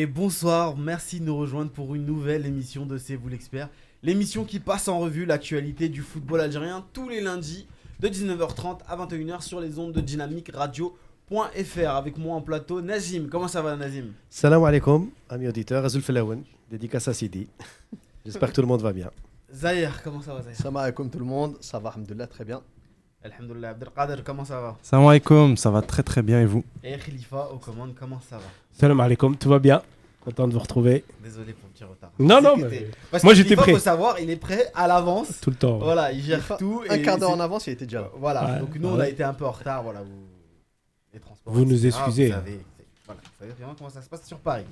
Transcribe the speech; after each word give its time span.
Et 0.00 0.06
bonsoir, 0.06 0.76
merci 0.76 1.18
de 1.18 1.24
nous 1.24 1.36
rejoindre 1.36 1.72
pour 1.72 1.96
une 1.96 2.06
nouvelle 2.06 2.46
émission 2.46 2.86
de 2.86 2.98
C'est 2.98 3.16
vous 3.16 3.28
l'expert. 3.28 3.68
L'émission 4.04 4.44
qui 4.44 4.60
passe 4.60 4.86
en 4.86 5.00
revue 5.00 5.26
l'actualité 5.26 5.88
du 5.88 6.02
football 6.02 6.40
algérien 6.40 6.84
tous 6.92 7.08
les 7.08 7.20
lundis 7.20 7.66
de 7.98 8.06
19h30 8.08 8.78
à 8.88 8.96
21h 8.96 9.42
sur 9.42 9.60
les 9.60 9.76
ondes 9.80 9.92
de 9.92 10.00
Dynamique 10.00 10.52
Radio.fr. 10.54 11.88
Avec 11.88 12.16
moi 12.16 12.36
en 12.36 12.40
plateau, 12.40 12.80
Nazim. 12.80 13.26
Comment 13.28 13.48
ça 13.48 13.60
va, 13.60 13.74
Nazim? 13.74 14.12
Salam 14.30 14.62
alaikum, 14.62 15.10
amis 15.28 15.48
auditeurs. 15.48 15.84
Azul 15.84 16.00
Felaouen, 16.00 16.42
dédicace 16.70 17.08
à 17.08 17.12
Sidi. 17.12 17.48
J'espère 18.24 18.50
que 18.50 18.54
tout 18.54 18.60
le 18.60 18.68
monde 18.68 18.82
va 18.82 18.92
bien. 18.92 19.10
Zahir, 19.52 20.00
comment 20.04 20.22
ça 20.22 20.32
va, 20.32 20.42
Zahir? 20.42 20.56
Salam 20.56 20.76
alaikum 20.76 21.10
tout 21.10 21.18
le 21.18 21.24
monde, 21.24 21.56
ça 21.60 21.80
va, 21.80 21.88
alhamdoulilah, 21.90 22.28
très 22.28 22.44
bien. 22.44 22.62
Alhamdoulilah. 23.24 23.70
Abdelkader, 23.70 24.22
comment 24.24 24.44
ça 24.44 24.60
va? 24.60 24.76
Salam 24.80 25.08
alaikum, 25.08 25.56
ça 25.56 25.70
va 25.72 25.82
très 25.82 26.04
très 26.04 26.22
bien 26.22 26.40
et 26.40 26.46
vous? 26.46 26.62
Et 26.84 26.96
Khalifa 26.98 27.48
aux 27.52 27.58
commandes, 27.58 27.96
comment 27.98 28.20
ça 28.20 28.36
va? 28.36 28.44
Salam 28.70 29.00
alaikum, 29.00 29.36
tout 29.36 29.48
va 29.48 29.58
bien? 29.58 29.82
Content 30.28 30.48
de 30.48 30.52
vous 30.52 30.58
retrouver. 30.58 31.04
Désolé 31.22 31.52
pour 31.54 31.68
le 31.68 31.72
petit 31.74 31.84
retard. 31.84 32.10
Non, 32.18 32.40
non, 32.42 32.56
mais 32.56 32.88
Parce 33.10 33.24
moi, 33.24 33.34
j'étais 33.34 33.56
prêt. 33.56 33.72
faut 33.72 33.78
savoir, 33.78 34.18
il 34.20 34.28
est 34.30 34.36
prêt 34.36 34.70
à 34.74 34.86
l'avance. 34.86 35.40
tout 35.40 35.50
le 35.50 35.56
temps. 35.56 35.78
ouais. 35.78 35.84
Voilà, 35.84 36.12
il 36.12 36.22
gère 36.22 36.40
Il 36.50 36.56
tout. 36.58 36.82
Un 36.88 36.94
et 36.96 37.02
quart 37.02 37.18
d'heure 37.18 37.30
en 37.30 37.40
avance, 37.40 37.66
il 37.66 37.72
était 37.72 37.86
déjà 37.86 38.02
là. 38.02 38.10
Voilà, 38.16 38.44
Ouais. 38.54 38.58
donc 38.60 38.76
nous 38.76 38.88
on 38.88 38.98
a 39.00 39.08
été 39.08 39.22
un 39.22 39.34
peu 39.34 39.44
en 39.46 39.50
retard, 39.52 39.82
voilà. 39.82 40.02
Vous, 40.02 40.26
les 41.14 41.20
transports, 41.20 41.52
Vous 41.52 41.64
nous 41.64 41.86
excusez. 41.86 42.26
Vous 42.26 42.32
savez, 42.32 42.60
c'est- 42.76 42.84
voilà, 43.06 43.20
vous 43.24 43.30
savez 43.38 43.52
vraiment 43.52 43.74
comment 43.76 43.90
ça 43.90 44.02
se 44.02 44.08
passe 44.08 44.26
sur 44.26 44.38
Paris. 44.38 44.64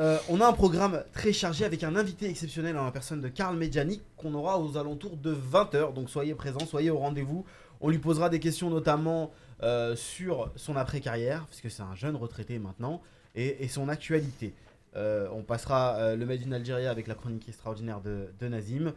Euh, 0.00 0.16
on 0.30 0.40
a 0.40 0.46
un 0.46 0.52
programme 0.54 1.02
très 1.12 1.32
chargé 1.34 1.66
avec 1.66 1.84
un 1.84 1.94
invité 1.94 2.30
exceptionnel 2.30 2.78
en 2.78 2.86
la 2.86 2.90
personne 2.90 3.20
de 3.20 3.28
Karl 3.28 3.54
Medjani 3.56 4.00
qu'on 4.16 4.32
aura 4.32 4.58
aux 4.58 4.78
alentours 4.78 5.18
de 5.18 5.30
20h. 5.52 5.92
Donc 5.92 6.08
soyez 6.08 6.34
présents, 6.34 6.64
soyez 6.66 6.88
au 6.88 6.96
rendez-vous. 6.96 7.44
On 7.82 7.90
lui 7.90 7.98
posera 7.98 8.30
des 8.30 8.40
questions 8.40 8.70
notamment 8.70 9.30
euh, 9.62 9.94
sur 9.94 10.50
son 10.56 10.74
après-carrière, 10.76 11.44
puisque 11.48 11.70
c'est 11.70 11.82
un 11.82 11.94
jeune 11.94 12.16
retraité 12.16 12.58
maintenant, 12.58 13.02
et, 13.34 13.62
et 13.62 13.68
son 13.68 13.90
actualité. 13.90 14.54
Euh, 14.96 15.28
on 15.32 15.42
passera 15.42 15.96
euh, 15.96 16.16
le 16.16 16.26
Made 16.26 16.40
in 16.46 16.52
Algérie 16.52 16.86
avec 16.86 17.06
la 17.06 17.14
chronique 17.14 17.48
extraordinaire 17.48 18.00
de, 18.00 18.48
Nazim. 18.48 18.92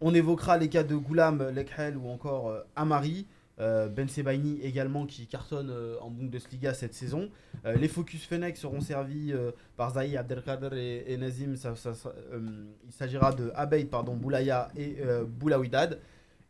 On 0.00 0.14
évoquera 0.14 0.58
les 0.58 0.68
cas 0.68 0.82
de 0.82 0.96
Goulam, 0.96 1.50
Lekhel 1.50 1.96
ou 1.96 2.08
encore 2.08 2.48
euh, 2.48 2.60
Amari. 2.76 3.26
Ben 3.56 4.08
Sebaini 4.08 4.60
également 4.62 5.06
qui 5.06 5.28
cartonne 5.28 5.72
en 6.00 6.10
Bundesliga 6.10 6.74
cette 6.74 6.92
saison. 6.92 7.30
Les 7.64 7.86
Focus 7.86 8.24
Fennec 8.24 8.56
seront 8.56 8.80
servis 8.80 9.32
par 9.76 9.92
Zahi 9.92 10.16
Abdelkader 10.16 11.04
et, 11.06 11.16
Nazim. 11.16 11.54
Il 11.54 12.92
s'agira 12.92 13.32
de 13.32 13.52
Abeid, 13.54 13.88
pardon, 13.90 14.16
Boulaya 14.16 14.72
et 14.76 14.96
Boulawidad. 15.28 16.00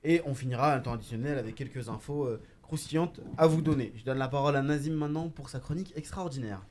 Et 0.02 0.22
on 0.24 0.32
finira 0.34 0.74
un 0.74 0.80
temps 0.80 0.94
additionnel 0.94 1.36
avec 1.36 1.54
quelques 1.56 1.90
infos 1.90 2.26
croustillantes 2.62 3.20
à 3.36 3.46
vous 3.48 3.60
donner. 3.60 3.92
Je 3.96 4.04
donne 4.06 4.16
la 4.16 4.28
parole 4.28 4.56
à 4.56 4.62
Nazim 4.62 4.94
maintenant 4.94 5.28
pour 5.28 5.50
sa 5.50 5.60
chronique 5.60 5.92
extraordinaire. 5.96 6.62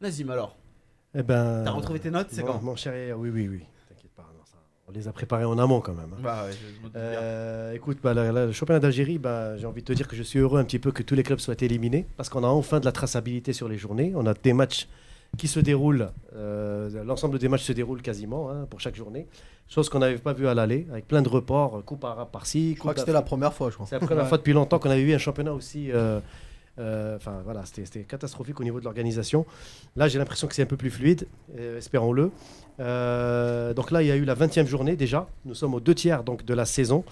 Nazim 0.00 0.30
alors, 0.30 0.56
Eh 1.14 1.22
ben, 1.22 1.62
t'as 1.64 1.70
retrouvé 1.72 1.98
tes 2.00 2.10
notes, 2.10 2.28
c'est 2.30 2.42
mon- 2.42 2.46
quand 2.52 2.62
Mon 2.62 2.76
cher, 2.76 3.18
oui, 3.18 3.30
oui, 3.30 3.48
oui. 3.48 3.60
T'inquiète 3.88 4.10
pas, 4.16 4.22
non, 4.36 4.44
ça- 4.44 4.56
on 4.88 4.92
les 4.92 5.08
a 5.08 5.12
préparés 5.12 5.44
en 5.44 5.58
amont 5.58 5.80
quand 5.80 5.92
même. 5.92 6.12
hein. 6.14 6.20
Bah 6.22 6.44
ouais, 6.46 6.52
je-. 6.52 6.88
Euh, 6.96 7.72
écoute, 7.74 7.98
bah, 8.02 8.14
le 8.14 8.52
championnat 8.52 8.80
d'Algérie, 8.80 9.18
bah, 9.18 9.56
j'ai 9.56 9.66
envie 9.66 9.82
de 9.82 9.86
te 9.86 9.92
dire 9.92 10.08
que 10.08 10.16
je 10.16 10.22
suis 10.22 10.38
heureux 10.38 10.58
un 10.60 10.64
petit 10.64 10.78
peu 10.78 10.92
que 10.92 11.02
tous 11.02 11.14
les 11.14 11.22
clubs 11.22 11.38
soient 11.40 11.54
éliminés 11.60 12.06
parce 12.16 12.28
qu'on 12.28 12.44
a 12.44 12.48
enfin 12.48 12.80
de 12.80 12.84
la 12.84 12.92
traçabilité 12.92 13.52
sur 13.52 13.68
les 13.68 13.76
journées. 13.76 14.12
On 14.16 14.26
a 14.26 14.34
des 14.34 14.52
matchs 14.52 14.88
qui 15.36 15.46
se 15.48 15.60
déroulent, 15.60 16.10
euh, 16.34 17.04
l'ensemble 17.04 17.38
des 17.38 17.48
matchs 17.48 17.62
se 17.62 17.72
déroulent 17.72 18.02
quasiment 18.02 18.50
hein, 18.50 18.66
pour 18.68 18.80
chaque 18.80 18.96
journée, 18.96 19.28
chose 19.68 19.88
qu'on 19.88 20.00
n'avait 20.00 20.18
pas 20.18 20.32
vu 20.32 20.48
à 20.48 20.54
l'aller, 20.54 20.88
avec 20.90 21.06
plein 21.06 21.22
de 21.22 21.28
reports, 21.28 21.84
coupe 21.84 22.02
arabe 22.04 22.30
par-ci. 22.32 22.74
Je 22.74 22.80
crois 22.80 22.94
que 22.94 23.00
c'était 23.00 23.12
la 23.12 23.22
première 23.22 23.52
fois, 23.54 23.70
je 23.70 23.74
crois. 23.76 23.86
C'est 23.86 24.00
la 24.00 24.04
première 24.06 24.26
fois 24.28 24.38
depuis 24.38 24.52
longtemps 24.54 24.78
qu'on 24.80 24.90
avait 24.90 25.02
eu 25.02 25.14
un 25.14 25.18
championnat 25.18 25.52
aussi. 25.52 25.92
euh, 25.92 26.18
euh, 26.78 27.16
Enfin 27.16 27.40
voilà, 27.44 27.62
c'était 27.64 28.00
catastrophique 28.04 28.60
au 28.60 28.64
niveau 28.64 28.78
de 28.80 28.84
l'organisation. 28.84 29.44
Là, 29.96 30.08
j'ai 30.08 30.18
l'impression 30.18 30.46
que 30.46 30.54
c'est 30.54 30.62
un 30.62 30.66
peu 30.66 30.76
plus 30.76 30.90
fluide, 30.90 31.26
euh, 31.58 31.78
espérons-le. 31.78 32.30
Euh, 32.78 33.74
donc 33.74 33.90
là, 33.90 34.02
il 34.02 34.08
y 34.08 34.10
a 34.10 34.16
eu 34.16 34.24
la 34.24 34.34
20e 34.34 34.66
journée 34.66 34.96
déjà. 34.96 35.26
Nous 35.44 35.54
sommes 35.54 35.74
aux 35.74 35.80
deux 35.80 35.94
tiers 35.94 36.22
donc, 36.24 36.44
de 36.44 36.54
la 36.54 36.64
saison. 36.64 37.04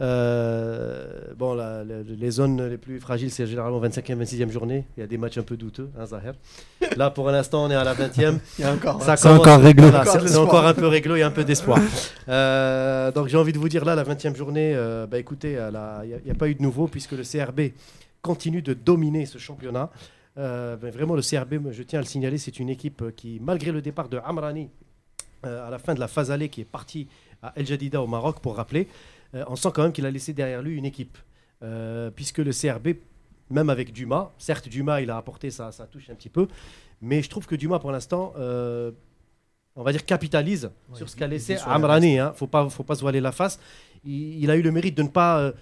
Euh, 0.00 1.06
bon, 1.38 1.54
la- 1.54 1.84
la- 1.84 2.02
les 2.02 2.30
zones 2.32 2.68
les 2.68 2.76
plus 2.78 2.98
fragiles, 2.98 3.30
c'est 3.30 3.46
généralement 3.46 3.78
25e, 3.78 4.18
26e 4.18 4.50
journée. 4.50 4.84
Il 4.96 5.00
y 5.00 5.02
a 5.04 5.06
des 5.06 5.18
matchs 5.18 5.38
un 5.38 5.42
peu 5.44 5.56
douteux, 5.56 5.88
hein, 5.98 6.06
Zahir. 6.06 6.32
Là, 6.96 7.10
pour 7.10 7.30
l'instant, 7.30 7.64
on 7.66 7.70
est 7.70 7.76
à 7.76 7.84
la 7.84 7.94
20e. 7.94 8.38
Il 8.58 8.64
y 8.64 8.68
a 8.68 8.72
encore. 8.72 9.00
Ça 9.02 9.16
C'est 9.16 9.28
commence- 9.28 9.40
encore 9.40 9.60
réglo. 9.60 9.84
voilà, 9.84 10.00
Encore 10.00 10.20
c'est 10.20 10.28
c'est 10.28 10.36
encore 10.36 10.66
un 10.66 10.74
peu 10.74 10.88
réglo, 10.88 11.14
il 11.16 11.20
y 11.20 11.22
a 11.22 11.26
un 11.28 11.30
peu 11.30 11.44
d'espoir. 11.44 11.78
Euh, 12.28 13.12
donc 13.12 13.28
j'ai 13.28 13.36
envie 13.36 13.52
de 13.52 13.58
vous 13.58 13.68
dire 13.68 13.84
là, 13.84 13.94
la 13.94 14.02
20e 14.04 14.34
journée, 14.34 14.72
euh, 14.74 15.06
bah, 15.06 15.18
écoutez, 15.18 15.52
il 15.52 16.20
n'y 16.24 16.30
a, 16.30 16.34
pas 16.34 16.48
eu 16.48 16.54
de 16.56 16.62
nouveau 16.62 16.88
puisque 16.88 17.12
le 17.12 17.22
CRB 17.22 17.72
continue 18.24 18.62
de 18.62 18.72
dominer 18.72 19.26
ce 19.26 19.36
championnat. 19.38 19.90
Euh, 20.38 20.76
ben, 20.76 20.90
vraiment, 20.90 21.14
le 21.14 21.20
CRB, 21.22 21.70
je 21.70 21.82
tiens 21.84 21.98
à 22.00 22.02
le 22.02 22.08
signaler, 22.08 22.38
c'est 22.38 22.58
une 22.58 22.70
équipe 22.70 23.02
euh, 23.02 23.10
qui, 23.12 23.38
malgré 23.40 23.70
le 23.70 23.82
départ 23.82 24.08
de 24.08 24.18
Amrani 24.24 24.70
euh, 25.44 25.68
à 25.68 25.70
la 25.70 25.78
fin 25.78 25.94
de 25.94 26.00
la 26.00 26.08
phase 26.08 26.30
allée, 26.30 26.48
qui 26.48 26.62
est 26.62 26.64
parti 26.64 27.06
à 27.42 27.52
El 27.54 27.66
Jadida 27.66 28.00
au 28.02 28.06
Maroc, 28.06 28.40
pour 28.40 28.56
rappeler, 28.56 28.88
euh, 29.34 29.44
on 29.48 29.56
sent 29.56 29.68
quand 29.74 29.82
même 29.82 29.92
qu'il 29.92 30.06
a 30.06 30.10
laissé 30.10 30.32
derrière 30.32 30.62
lui 30.62 30.76
une 30.76 30.86
équipe. 30.86 31.16
Puisque 32.14 32.38
le 32.38 32.50
CRB, 32.52 32.88
même 33.48 33.70
avec 33.70 33.90
Dumas, 33.90 34.30
certes, 34.36 34.68
Dumas, 34.68 35.00
il 35.00 35.10
a 35.10 35.16
apporté 35.16 35.50
sa, 35.50 35.72
sa 35.72 35.86
touche 35.86 36.10
un 36.10 36.14
petit 36.14 36.28
peu, 36.28 36.46
mais 37.00 37.22
je 37.22 37.30
trouve 37.30 37.46
que 37.46 37.54
Dumas, 37.54 37.78
pour 37.78 37.90
l'instant, 37.90 38.34
on 38.36 39.82
va 39.82 39.92
dire, 39.92 40.04
capitalise 40.04 40.64
Ouais, 40.90 40.98
sur 40.98 41.08
ce 41.08 41.14
il- 41.16 41.18
qu'a 41.20 41.24
il 41.26 41.30
laissé 41.30 41.56
Amrani. 41.64 42.18
Hein. 42.18 42.32
Faut 42.36 42.46
pas, 42.46 42.68
faut 42.68 42.82
pas 42.82 42.96
se 42.96 43.00
voiler 43.00 43.22
la 43.22 43.32
face. 43.32 43.58
Il, 44.04 44.42
il 44.42 44.50
a 44.50 44.56
eu 44.56 44.62
le 44.62 44.72
mérite 44.72 44.94
de 44.94 45.04
ne 45.04 45.08
pas 45.08 45.52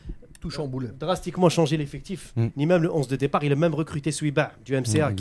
Tout 0.42 0.50
chamboulé. 0.50 0.88
drastiquement 0.98 1.48
changer 1.48 1.76
l'effectif, 1.78 2.32
Mm. 2.36 2.46
ni 2.56 2.66
même 2.66 2.82
le 2.82 2.92
11 2.92 3.06
de 3.08 3.16
départ. 3.16 3.42
Il 3.44 3.52
a 3.52 3.56
même 3.56 3.74
recruté 3.74 4.10
Souiba 4.12 4.52
du 4.64 4.74
MCA 4.74 5.08
Ouais, 5.08 5.14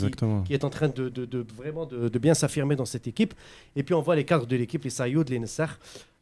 qui, 0.44 0.52
est 0.52 0.64
en 0.64 0.68
train 0.70 0.88
de, 0.88 1.08
de- 1.08 1.24
de- 1.24 1.46
vraiment 1.56 1.86
de, 1.86 2.08
de 2.08 2.18
bien 2.18 2.34
s'affirmer 2.34 2.74
dans 2.76 2.84
cette 2.84 3.06
équipe. 3.06 3.32
Et 3.76 3.82
puis 3.84 3.94
on 3.94 4.02
voit 4.02 4.16
les 4.16 4.24
cadres 4.24 4.46
de 4.46 4.56
l'équipe, 4.56 4.82
les 4.84 4.90
Sayoud, 4.90 5.28
les 5.30 5.38
Nesser, 5.38 5.66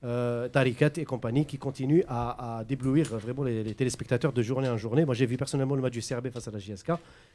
euh, 0.03 0.49
Tarikat 0.49 0.91
et 0.97 1.05
compagnie, 1.05 1.45
qui 1.45 1.59
continuent 1.59 2.05
à, 2.09 2.59
à 2.61 2.65
déblouir 2.65 3.07
vraiment 3.19 3.43
les, 3.43 3.63
les 3.63 3.75
téléspectateurs 3.75 4.33
de 4.33 4.43
journée 4.43 4.69
en 4.69 4.77
journée. 4.79 5.05
Moi 5.05 5.15
j'ai 5.15 5.27
vu 5.27 5.37
personnellement 5.37 5.75
le 5.75 5.83
match 5.83 5.93
du 5.93 6.01
CRB 6.01 6.31
face 6.31 6.49
à 6.49 6.51
la 6.51 6.59
JSK. 6.59 6.89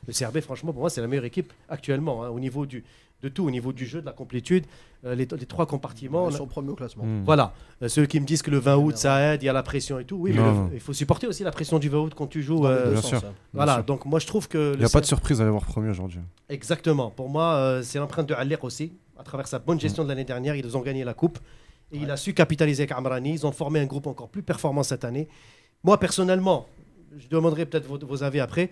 Le 0.07 0.13
CRB, 0.13 0.39
franchement, 0.41 0.71
pour 0.71 0.81
moi, 0.81 0.89
c'est 0.89 1.01
la 1.01 1.07
meilleure 1.07 1.25
équipe 1.25 1.51
actuellement, 1.69 2.23
hein, 2.23 2.29
au 2.29 2.39
niveau 2.39 2.65
du, 2.65 2.83
de 3.21 3.29
tout, 3.29 3.45
au 3.45 3.51
niveau 3.51 3.71
du 3.73 3.85
jeu, 3.85 4.01
de 4.01 4.05
la 4.05 4.11
complétude, 4.13 4.65
euh, 5.05 5.13
les, 5.15 5.25
les 5.25 5.45
trois 5.45 5.65
compartiments. 5.67 6.29
Ils 6.29 6.35
sont 6.37 6.47
premiers 6.47 6.69
au 6.71 6.75
classement. 6.75 7.05
Mm. 7.05 7.23
Voilà, 7.23 7.53
Euh, 7.83 7.87
ceux 7.87 8.05
qui 8.07 8.19
me 8.19 8.25
disent 8.25 8.41
que 8.41 8.51
le 8.51 8.57
20 8.57 8.75
août 8.77 8.97
ça 8.97 9.33
aide, 9.33 9.43
il 9.43 9.45
y 9.45 9.49
a 9.49 9.53
la 9.53 9.63
pression 9.63 9.99
et 9.99 10.05
tout. 10.05 10.17
Oui, 10.17 10.31
mais 10.33 10.41
le- 10.41 10.73
il 10.73 10.79
faut 10.79 10.93
supporter 10.93 11.27
aussi 11.27 11.43
la 11.43 11.51
pression 11.51 11.77
du 11.79 11.89
20 11.89 11.99
août 11.99 12.13
quand 12.15 12.27
tu 12.27 12.41
joues. 12.41 12.65
Euh, 12.65 12.91
bien 12.93 13.01
sens, 13.01 13.09
sûr. 13.09 13.23
hein. 13.25 13.33
voilà, 13.53 13.75
sûr. 13.75 13.83
donc 13.83 14.05
moi 14.05 14.19
je 14.19 14.25
trouve 14.27 14.47
que. 14.47 14.73
Il 14.73 14.79
n'y 14.79 14.85
a 14.85 14.89
pas 14.89 15.01
de 15.01 15.05
surprise 15.05 15.39
à 15.41 15.43
les 15.43 15.49
voir 15.51 15.63
premier 15.65 15.89
aujourd'hui. 15.89 16.19
Exactement. 16.49 17.09
Pour 17.11 17.29
moi, 17.29 17.53
euh, 17.55 17.81
c'est 17.83 17.99
l'empreinte 17.99 18.27
de 18.27 18.33
Aller 18.33 18.57
aussi. 18.61 18.93
À 19.17 19.23
travers 19.23 19.47
sa 19.47 19.59
bonne 19.59 19.79
gestion 19.79 20.03
de 20.03 20.09
l'année 20.09 20.25
dernière, 20.25 20.55
ils 20.55 20.75
ont 20.77 20.81
gagné 20.81 21.03
la 21.03 21.13
coupe. 21.13 21.39
Et 21.91 21.97
il 21.97 22.09
a 22.11 22.17
su 22.17 22.33
capitaliser 22.33 22.83
avec 22.83 22.91
Amrani. 22.91 23.33
Ils 23.33 23.45
ont 23.45 23.51
formé 23.51 23.79
un 23.79 23.85
groupe 23.85 24.07
encore 24.07 24.29
plus 24.29 24.43
performant 24.43 24.83
cette 24.83 25.05
année. 25.05 25.27
Moi, 25.83 25.99
personnellement, 25.99 26.67
je 27.17 27.27
demanderai 27.27 27.65
peut-être 27.65 27.85
vos, 27.87 27.99
vos 27.99 28.23
avis 28.23 28.39
après. 28.39 28.69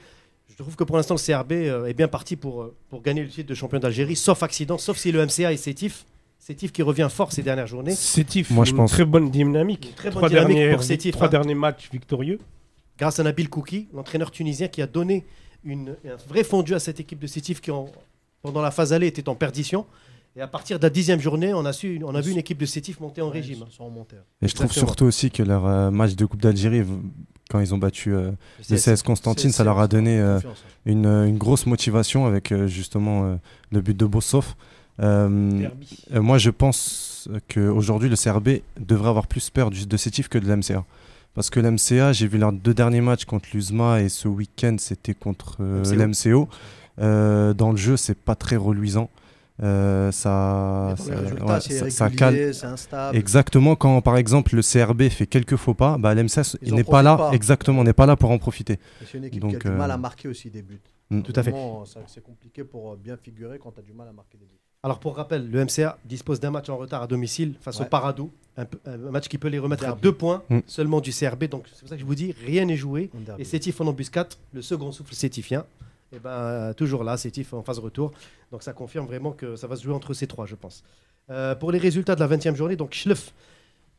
Je 0.50 0.56
trouve 0.62 0.76
que 0.76 0.84
pour 0.84 0.98
l'instant, 0.98 1.16
le 1.16 1.20
CRB 1.20 1.52
euh, 1.54 1.86
est 1.86 1.94
bien 1.94 2.08
parti 2.08 2.36
pour, 2.36 2.62
euh, 2.64 2.76
pour 2.90 3.02
gagner 3.02 3.24
le 3.24 3.30
titre 3.30 3.48
de 3.50 3.56
champion 3.56 3.80
d'Algérie, 3.80 4.16
sauf 4.16 4.44
accident, 4.44 4.78
sauf 4.78 4.98
si 4.98 5.12
le 5.12 5.26
MCA 5.26 5.54
est 5.54 5.58
Sétif. 5.58 6.06
Sétif 6.38 6.74
qui 6.74 6.82
revient 6.82 7.08
fort 7.10 7.32
ces 7.32 7.42
dernières 7.42 7.68
journées. 7.68 7.96
Sétif, 7.96 8.50
Moi, 8.52 8.66
je 8.66 8.74
pense. 8.74 8.92
très 8.92 9.06
bonne 9.06 9.32
dynamique. 9.32 9.88
Une 9.90 9.94
très 9.96 10.10
bonne 10.10 10.18
trois 10.18 10.30
dynamique 10.30 10.58
derniers, 10.58 10.74
pour 10.74 10.84
Sétif, 10.84 11.14
trois 11.14 11.28
hein. 11.28 11.30
derniers 11.30 11.56
matchs 11.56 11.90
victorieux. 11.92 12.40
grâce 12.98 13.20
à 13.20 13.24
Nabil 13.24 13.48
Kouki, 13.50 13.88
l'entraîneur 13.94 14.30
tunisien 14.30 14.68
qui 14.68 14.82
a 14.82 14.88
donné 14.88 15.24
une, 15.64 15.96
un 16.06 16.16
vrai 16.28 16.44
fondu 16.44 16.74
à 16.76 16.80
cette 16.80 17.00
équipe 17.00 17.20
de 17.20 17.28
Sétif 17.28 17.62
qui, 17.62 17.72
en- 17.72 17.86
pendant 18.42 18.62
la 18.62 18.72
phase 18.72 18.92
allée, 18.92 19.08
était 19.08 19.30
en 19.30 19.36
perdition. 19.36 19.86
Et 20.36 20.42
à 20.42 20.48
partir 20.48 20.80
de 20.80 20.84
la 20.84 20.90
dixième 20.90 21.20
journée, 21.20 21.54
on 21.54 21.64
a, 21.66 21.74
su, 21.74 22.02
on 22.04 22.16
a 22.16 22.22
vu 22.22 22.32
une 22.32 22.40
équipe 22.40 22.58
de 22.58 22.66
Sétif 22.66 23.00
monter 23.00 23.22
en 23.22 23.28
Ouais, 23.28 23.34
régime. 23.34 23.64
Ils 23.70 23.74
sont 23.74 23.86
remontés. 23.86 24.16
Et 24.42 24.48
je 24.48 24.54
trouve 24.56 24.66
Exactement. 24.66 24.88
surtout 24.88 25.06
aussi 25.06 25.30
que 25.30 25.44
leur 25.44 25.66
euh, 25.68 25.92
match 25.92 26.16
de 26.16 26.26
Coupe 26.26 26.42
d'Algérie, 26.42 26.84
quand 27.52 27.60
ils 27.60 27.74
ont 27.74 27.78
battu 27.78 28.14
euh, 28.16 28.32
le 28.70 28.78
CS 28.78 29.04
Constantine, 29.04 29.52
ça 29.52 29.64
leur 29.64 29.78
a 29.80 29.88
donné 29.88 30.20
euh, 30.20 30.38
hein. 30.40 30.54
une, 30.86 31.06
euh, 31.06 31.28
une 31.28 31.38
grosse 31.38 31.68
motivation 31.68 32.26
avec 32.26 32.52
euh, 32.52 32.66
justement 32.68 33.26
euh, 33.26 33.36
le 33.72 33.82
but 33.82 33.96
de 33.96 34.06
Bossov. 34.06 34.56
Euh, 35.00 35.68
euh, 36.14 36.22
moi, 36.22 36.38
je 36.40 36.50
pense 36.50 37.30
qu'aujourd'hui, 37.54 38.10
le 38.10 38.16
CRB 38.16 38.62
devrait 38.80 39.10
avoir 39.10 39.28
plus 39.28 39.50
peur 39.52 39.70
du, 39.70 39.86
de 39.86 39.98
Sétif 39.98 40.30
que 40.30 40.38
de 40.40 40.48
l'MCA. 40.52 40.84
Parce 41.36 41.50
que 41.52 41.60
l'MCA, 41.60 42.12
j'ai 42.14 42.28
vu 42.28 42.38
leurs 42.40 42.54
deux 42.54 42.74
derniers 42.74 43.02
matchs 43.02 43.26
contre 43.26 43.50
l'USMA 43.54 44.02
et 44.02 44.10
ce 44.10 44.28
week-end, 44.28 44.76
c'était 44.80 45.14
contre 45.16 45.58
euh, 45.62 45.84
MCO. 45.84 45.96
l'MCO. 45.96 46.50
Euh, 47.00 47.54
dans 47.54 47.72
le 47.72 47.78
jeu, 47.78 47.98
c'est 47.98 48.18
pas 48.18 48.36
très 48.36 48.56
reluisant. 48.56 49.10
Euh, 49.64 50.12
ça, 50.12 50.96
ça, 50.98 51.84
ouais, 51.84 51.90
ça- 51.90 52.10
calme. 52.10 52.38
Exactement, 53.14 53.76
quand 53.76 54.02
par 54.02 54.18
exemple 54.18 54.56
le 54.56 54.62
CRB 54.62 55.10
fait 55.10 55.26
quelques 55.26 55.56
faux 55.56 55.74
pas, 55.74 55.98
bah, 55.98 56.14
n'est 56.16 56.84
pas 56.84 57.02
là, 57.02 57.16
pas. 57.18 57.32
exactement, 57.32 57.84
n'est 57.84 57.94
pas 57.94 58.06
là 58.06 58.16
pour 58.16 58.32
en 58.32 58.38
profiter. 58.40 58.78
C'est 59.06 59.18
une 59.18 59.24
équipe 59.26 59.42
Donc, 59.42 59.52
qui 59.52 59.68
a 59.68 59.72
du 59.72 59.76
mal 59.78 59.90
euh, 59.90 59.94
à 59.94 59.98
marquer 59.98 60.28
aussi 60.28 60.50
des 60.50 60.62
buts. 60.62 60.82
Mm. 61.10 61.22
Tout 61.22 61.34
à 61.36 61.44
fait. 61.44 61.54
C'est 62.08 62.24
compliqué 62.24 62.64
pour 62.64 62.92
euh, 62.92 63.00
bien 63.02 63.16
figurer 63.16 63.58
quand 63.58 63.72
tu 63.72 63.80
as 63.80 63.84
du 63.84 63.94
mal 63.94 64.08
à 64.08 64.12
marquer 64.14 64.38
des 64.38 64.46
buts. 64.46 64.60
Alors 64.86 65.00
pour 65.00 65.16
rappel, 65.16 65.50
le 65.50 65.64
MCA 65.64 65.98
dispose 66.04 66.42
d'un 66.42 66.52
match 66.52 66.68
en 66.68 66.76
retard 66.76 67.02
à 67.04 67.08
domicile 67.08 67.54
face 67.62 67.78
au 67.80 67.84
Ouais. 67.84 67.90
Paradou, 67.90 68.32
un, 68.58 68.66
match 69.12 69.30
qui 69.30 69.38
peut 69.38 69.48
les 69.48 69.60
remettre 69.60 69.86
à 69.88 69.94
deux 69.94 70.12
points 70.12 70.44
Mm. 70.50 70.60
seulement 70.68 71.00
du 71.00 71.12
CRB. 71.12 71.46
Donc 71.46 71.68
c'est 71.72 71.80
pour 71.80 71.88
ça 71.90 71.96
que 71.96 72.02
je 72.02 72.06
vous 72.06 72.16
dis, 72.16 72.36
rien 72.46 72.66
n'est 72.66 72.76
joué. 72.76 73.10
Et 73.38 73.46
Sétif 73.46 73.80
en 73.80 73.88
embuscade, 73.88 74.34
le 74.52 74.62
second 74.62 74.92
souffle 74.92 75.14
sétifien, 75.16 75.66
et 76.14 76.20
ben, 76.20 76.30
euh, 76.30 76.74
toujours 76.74 77.04
là, 77.04 77.18
Sétif 77.18 77.54
en 77.54 77.64
phase 77.64 77.80
retour. 77.80 78.12
Donc 78.52 78.64
ça 78.64 78.74
confirme 78.74 79.08
vraiment 79.08 79.32
que 79.32 79.56
ça 79.56 79.68
va 79.68 79.76
se 79.76 79.84
jouer 79.84 79.94
entre 79.94 80.14
ces 80.14 80.28
trois, 80.28 80.46
je 80.46 80.56
pense. 80.56 80.84
Euh, 81.30 81.56
pour 81.56 81.72
les 81.72 81.80
résultats 81.80 82.16
de 82.16 82.20
la 82.20 82.28
20e 82.28 82.56
journée, 82.56 82.76
donc 82.76 82.94
Schlef, 82.94 83.34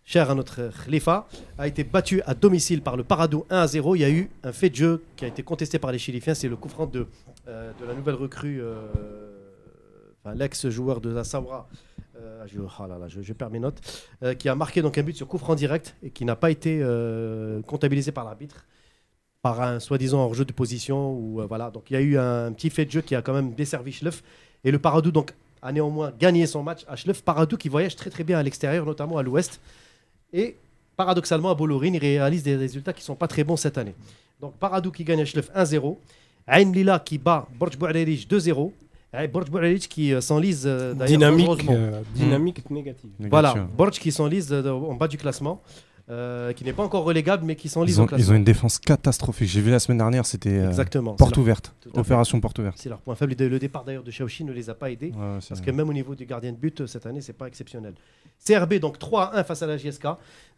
cher 0.04 0.30
à 0.30 0.34
notre 0.34 0.70
Khalifa, 0.84 1.26
a 1.58 1.66
été 1.66 1.82
battu 1.82 2.22
à 2.22 2.34
domicile 2.34 2.82
par 2.82 2.96
le 2.96 3.02
Paradou 3.02 3.44
1 3.50 3.58
à 3.58 3.66
0. 3.66 3.96
Il 3.96 4.00
y 4.00 4.04
a 4.04 4.10
eu 4.10 4.30
un 4.44 4.52
fait 4.52 4.70
de 4.70 4.76
jeu 4.76 5.02
qui 5.16 5.24
a 5.24 5.28
été 5.28 5.42
contesté 5.42 5.78
par 5.78 5.90
les 5.90 5.98
Chilifiens, 5.98 6.34
c'est 6.34 6.48
le 6.48 6.56
coup 6.56 6.68
franc 6.68 6.86
de, 6.86 7.06
euh, 7.48 7.72
la 7.86 7.94
nouvelle 7.94 8.14
recrue, 8.14 8.62
l'ex-joueur 10.34 11.00
de 11.00 11.10
la 11.10 11.22
oh 11.34 11.64
perds 13.36 13.50
mes 13.50 13.58
notes, 13.58 14.06
qui 14.38 14.48
a 14.48 14.54
marqué 14.54 14.82
donc 14.82 14.98
un 14.98 15.02
but 15.02 15.16
sur 15.16 15.26
coup 15.26 15.38
franc 15.38 15.54
direct 15.54 15.96
et 16.02 16.10
qui 16.10 16.24
n'a 16.24 16.36
pas 16.36 16.50
été 16.50 16.80
comptabilisé 17.66 18.12
par 18.12 18.24
l'arbitre 18.24 18.66
par 19.44 19.60
un 19.60 19.78
soi-disant 19.78 20.20
hors-jeu 20.24 20.46
de 20.46 20.52
position. 20.52 21.12
Ou, 21.12 21.42
euh, 21.42 21.46
voilà. 21.46 21.70
Donc 21.70 21.84
il 21.90 21.92
y 21.92 21.96
a 21.96 22.00
eu 22.00 22.16
un 22.16 22.50
petit 22.52 22.70
fait 22.70 22.86
de 22.86 22.90
jeu 22.90 23.02
qui 23.02 23.14
a 23.14 23.20
quand 23.20 23.34
même 23.34 23.52
desservi 23.52 23.92
Schleff. 23.92 24.22
Et 24.64 24.70
le 24.70 24.78
Paradou 24.78 25.10
donc, 25.10 25.34
a 25.60 25.70
néanmoins 25.70 26.12
gagné 26.18 26.46
son 26.46 26.62
match 26.62 26.80
à 26.88 26.96
Schleff. 26.96 27.20
Paradou 27.22 27.58
qui 27.58 27.68
voyage 27.68 27.94
très 27.94 28.08
très 28.08 28.24
bien 28.24 28.38
à 28.38 28.42
l'extérieur, 28.42 28.86
notamment 28.86 29.18
à 29.18 29.22
l'ouest. 29.22 29.60
Et 30.32 30.56
paradoxalement, 30.96 31.50
à 31.50 31.54
Bolourine, 31.54 31.94
il 31.94 31.98
réalise 31.98 32.42
des 32.42 32.56
résultats 32.56 32.94
qui 32.94 33.02
ne 33.02 33.04
sont 33.04 33.16
pas 33.16 33.28
très 33.28 33.44
bons 33.44 33.58
cette 33.58 33.76
année. 33.76 33.94
Donc 34.40 34.54
Paradou 34.54 34.90
qui 34.90 35.04
gagne 35.04 35.20
à 35.20 35.26
Schleff 35.26 35.50
1-0. 35.54 35.98
Ain 36.46 36.72
Lila 36.72 36.98
qui 36.98 37.18
bat 37.18 37.46
Borj 37.58 37.76
Bouarerich 37.76 38.26
2-0. 38.26 38.72
Et 39.22 39.28
Borj 39.28 39.50
Bouarerich 39.50 39.88
qui 39.90 40.14
euh, 40.14 40.22
s'enlise 40.22 40.64
euh, 40.66 40.94
d'ailleurs, 40.94 41.18
Dynamique, 41.18 41.68
euh, 41.68 42.00
négative. 42.70 43.10
Voilà. 43.20 43.54
Borj 43.76 43.98
qui 43.98 44.10
s'enlise 44.10 44.54
en 44.54 44.94
bas 44.94 45.06
du 45.06 45.18
classement. 45.18 45.60
Euh, 46.10 46.52
qui 46.52 46.64
n'est 46.64 46.72
pas 46.74 46.82
encore 46.82 47.04
relégable, 47.04 47.44
mais 47.44 47.56
qui 47.56 47.68
s'enlise 47.68 47.96
Ils 47.96 48.00
ont, 48.00 48.06
ils 48.18 48.30
ont 48.30 48.34
une 48.34 48.44
défense 48.44 48.78
catastrophique. 48.78 49.48
J'ai 49.48 49.60
vu 49.62 49.70
la 49.70 49.78
semaine 49.78 49.98
dernière, 49.98 50.26
c'était 50.26 50.58
euh, 50.58 50.72
porte 51.16 51.36
ouverte. 51.38 51.74
Opération 51.94 52.40
porte 52.40 52.58
ouverte. 52.58 52.76
C'est 52.78 52.88
leur 52.90 53.00
point 53.00 53.14
faible. 53.14 53.34
Le 53.38 53.58
départ 53.58 53.84
d'ailleurs 53.84 54.02
de 54.02 54.10
Shaoxi 54.10 54.44
ne 54.44 54.52
les 54.52 54.68
a 54.68 54.74
pas 54.74 54.90
aidés. 54.90 55.12
Ouais, 55.16 55.38
Parce 55.48 55.60
que 55.60 55.70
même 55.70 55.88
au 55.88 55.92
niveau 55.94 56.14
du 56.14 56.26
gardien 56.26 56.52
de 56.52 56.56
but, 56.58 56.82
euh, 56.82 56.86
cette 56.86 57.06
année, 57.06 57.20
c'est 57.22 57.32
pas 57.32 57.46
exceptionnel. 57.46 57.94
CRB, 58.44 58.74
donc 58.74 58.98
3 58.98 59.34
à 59.34 59.40
1 59.40 59.44
face 59.44 59.62
à 59.62 59.66
la 59.66 59.76
JSK. 59.78 60.06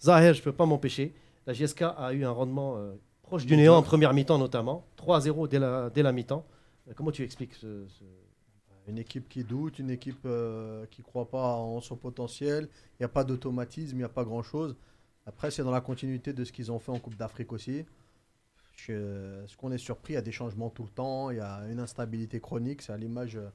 Zahir, 0.02 0.34
je 0.34 0.42
peux 0.42 0.52
pas 0.52 0.66
m'empêcher. 0.66 1.14
La 1.46 1.52
JSK 1.52 1.82
a 1.96 2.12
eu 2.12 2.24
un 2.24 2.30
rendement 2.30 2.74
euh, 2.76 2.94
proche 3.22 3.46
du 3.46 3.56
néant 3.56 3.76
en 3.76 3.82
première 3.82 4.12
mi-temps, 4.14 4.38
notamment. 4.38 4.84
3 4.96 5.18
à 5.18 5.20
0 5.20 5.46
dès 5.46 5.58
la, 5.60 5.90
dès 5.94 6.02
la 6.02 6.10
mi-temps. 6.12 6.44
Comment 6.96 7.10
tu 7.12 7.22
expliques 7.22 7.54
ce. 7.54 7.84
ce- 7.88 8.04
Une 8.88 8.98
équipe 8.98 9.28
qui 9.28 9.42
doute, 9.44 9.78
une 9.80 9.90
équipe 9.90 10.24
euh, 10.26 10.86
qui 10.90 11.00
ne 11.02 11.06
croit 11.06 11.28
pas 11.28 11.54
en 11.56 11.80
son 11.80 11.96
potentiel. 11.96 12.68
Il 12.94 13.02
n'y 13.02 13.04
a 13.04 13.08
pas 13.08 13.24
d'automatisme, 13.24 13.96
il 13.96 13.98
n'y 13.98 14.04
a 14.04 14.08
pas 14.08 14.24
grand-chose. 14.24 14.76
Après, 15.26 15.50
c'est 15.50 15.62
dans 15.62 15.70
la 15.72 15.80
continuité 15.80 16.32
de 16.32 16.44
ce 16.44 16.52
qu'ils 16.52 16.70
ont 16.72 16.78
fait 16.78 16.92
en 16.92 16.98
Coupe 16.98 17.16
d'Afrique 17.16 17.52
aussi. 17.52 17.84
Je- 18.76 19.42
ce 19.46 19.56
qu'on 19.56 19.72
est 19.72 19.78
surpris, 19.78 20.12
il 20.12 20.16
y 20.16 20.18
a 20.18 20.22
des 20.22 20.32
changements 20.32 20.70
tout 20.70 20.82
le 20.84 20.90
temps, 20.90 21.30
il 21.30 21.38
y 21.38 21.40
a 21.40 21.62
une 21.70 21.80
instabilité 21.80 22.40
chronique. 22.40 22.82
C'est 22.82 22.92
à 22.92 22.96
l'image, 22.96 23.36
euh, 23.36 23.48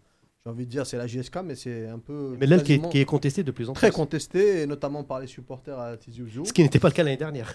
j'ai 0.44 0.50
envie 0.52 0.66
de 0.66 0.72
dire, 0.72 0.86
c'est 0.86 0.98
la 0.98 1.08
GSK, 1.08 1.38
mais 1.46 1.56
c'est 1.56 1.88
un 1.88 2.00
peu. 2.00 2.36
Mais 2.40 2.48
l'aile 2.48 2.64
qui 2.64 2.74
est, 2.74 2.90
qui 2.90 3.00
est 3.00 3.06
contestée 3.06 3.44
de 3.44 3.52
plus 3.52 3.70
en 3.70 3.74
plus. 3.74 3.80
très 3.80 3.92
contesté, 3.92 4.62
et 4.62 4.68
notamment 4.68 5.04
par 5.04 5.20
les 5.20 5.28
supporters 5.28 5.80
à 5.80 5.96
Tizi 5.98 6.22
Ouzou. 6.24 6.46
Ce 6.46 6.54
qui 6.54 6.64
n'était 6.64 6.80
pas 6.80 6.90
le 6.90 6.94
cas 6.94 7.04
l'année 7.04 7.18
dernière. 7.18 7.54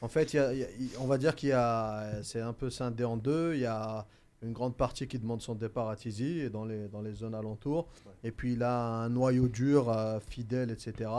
En 0.00 0.08
fait, 0.08 0.32
il 0.32 0.36
y 0.36 0.38
a- 0.40 0.52
il 0.52 0.58
y 0.60 0.64
a- 0.64 0.70
il- 0.80 0.90
on 0.98 1.06
va 1.06 1.18
dire 1.18 1.34
qu'il 1.36 1.50
y 1.50 1.52
a, 1.52 2.22
c'est 2.22 2.40
un 2.40 2.52
peu 2.52 2.70
scindé 2.70 3.04
en 3.04 3.16
deux. 3.16 3.54
Il 3.54 3.60
y 3.60 3.66
a 3.66 4.06
une 4.42 4.52
grande 4.52 4.76
partie 4.76 5.06
qui 5.06 5.18
demande 5.18 5.42
son 5.42 5.54
départ 5.54 5.88
à 5.88 5.96
Tizi 5.96 6.40
et 6.40 6.50
dans 6.50 6.64
les, 6.64 6.88
dans 6.88 7.02
les 7.02 7.12
zones 7.12 7.34
alentours. 7.34 7.88
Et 8.24 8.30
puis 8.32 8.54
il 8.54 8.62
a 8.62 8.80
un 9.02 9.08
noyau 9.08 9.48
dur, 9.48 9.90
euh, 9.90 10.18
fidèle, 10.20 10.70
etc. 10.70 11.10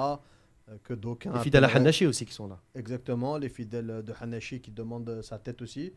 euh, 0.70 0.76
que 0.84 0.94
d'aucuns. 0.94 1.32
Les 1.34 1.40
fidèles 1.40 1.64
à 1.66 1.76
Hanashi 1.76 2.06
aussi 2.06 2.26
qui 2.26 2.34
sont 2.34 2.48
là. 2.48 2.60
Exactement, 2.76 3.38
les 3.38 3.50
fidèles 3.50 4.04
de 4.06 4.14
Hanashi 4.20 4.60
qui 4.62 4.72
demandent 4.72 5.22
sa 5.22 5.38
tête 5.40 5.62
aussi. 5.62 5.92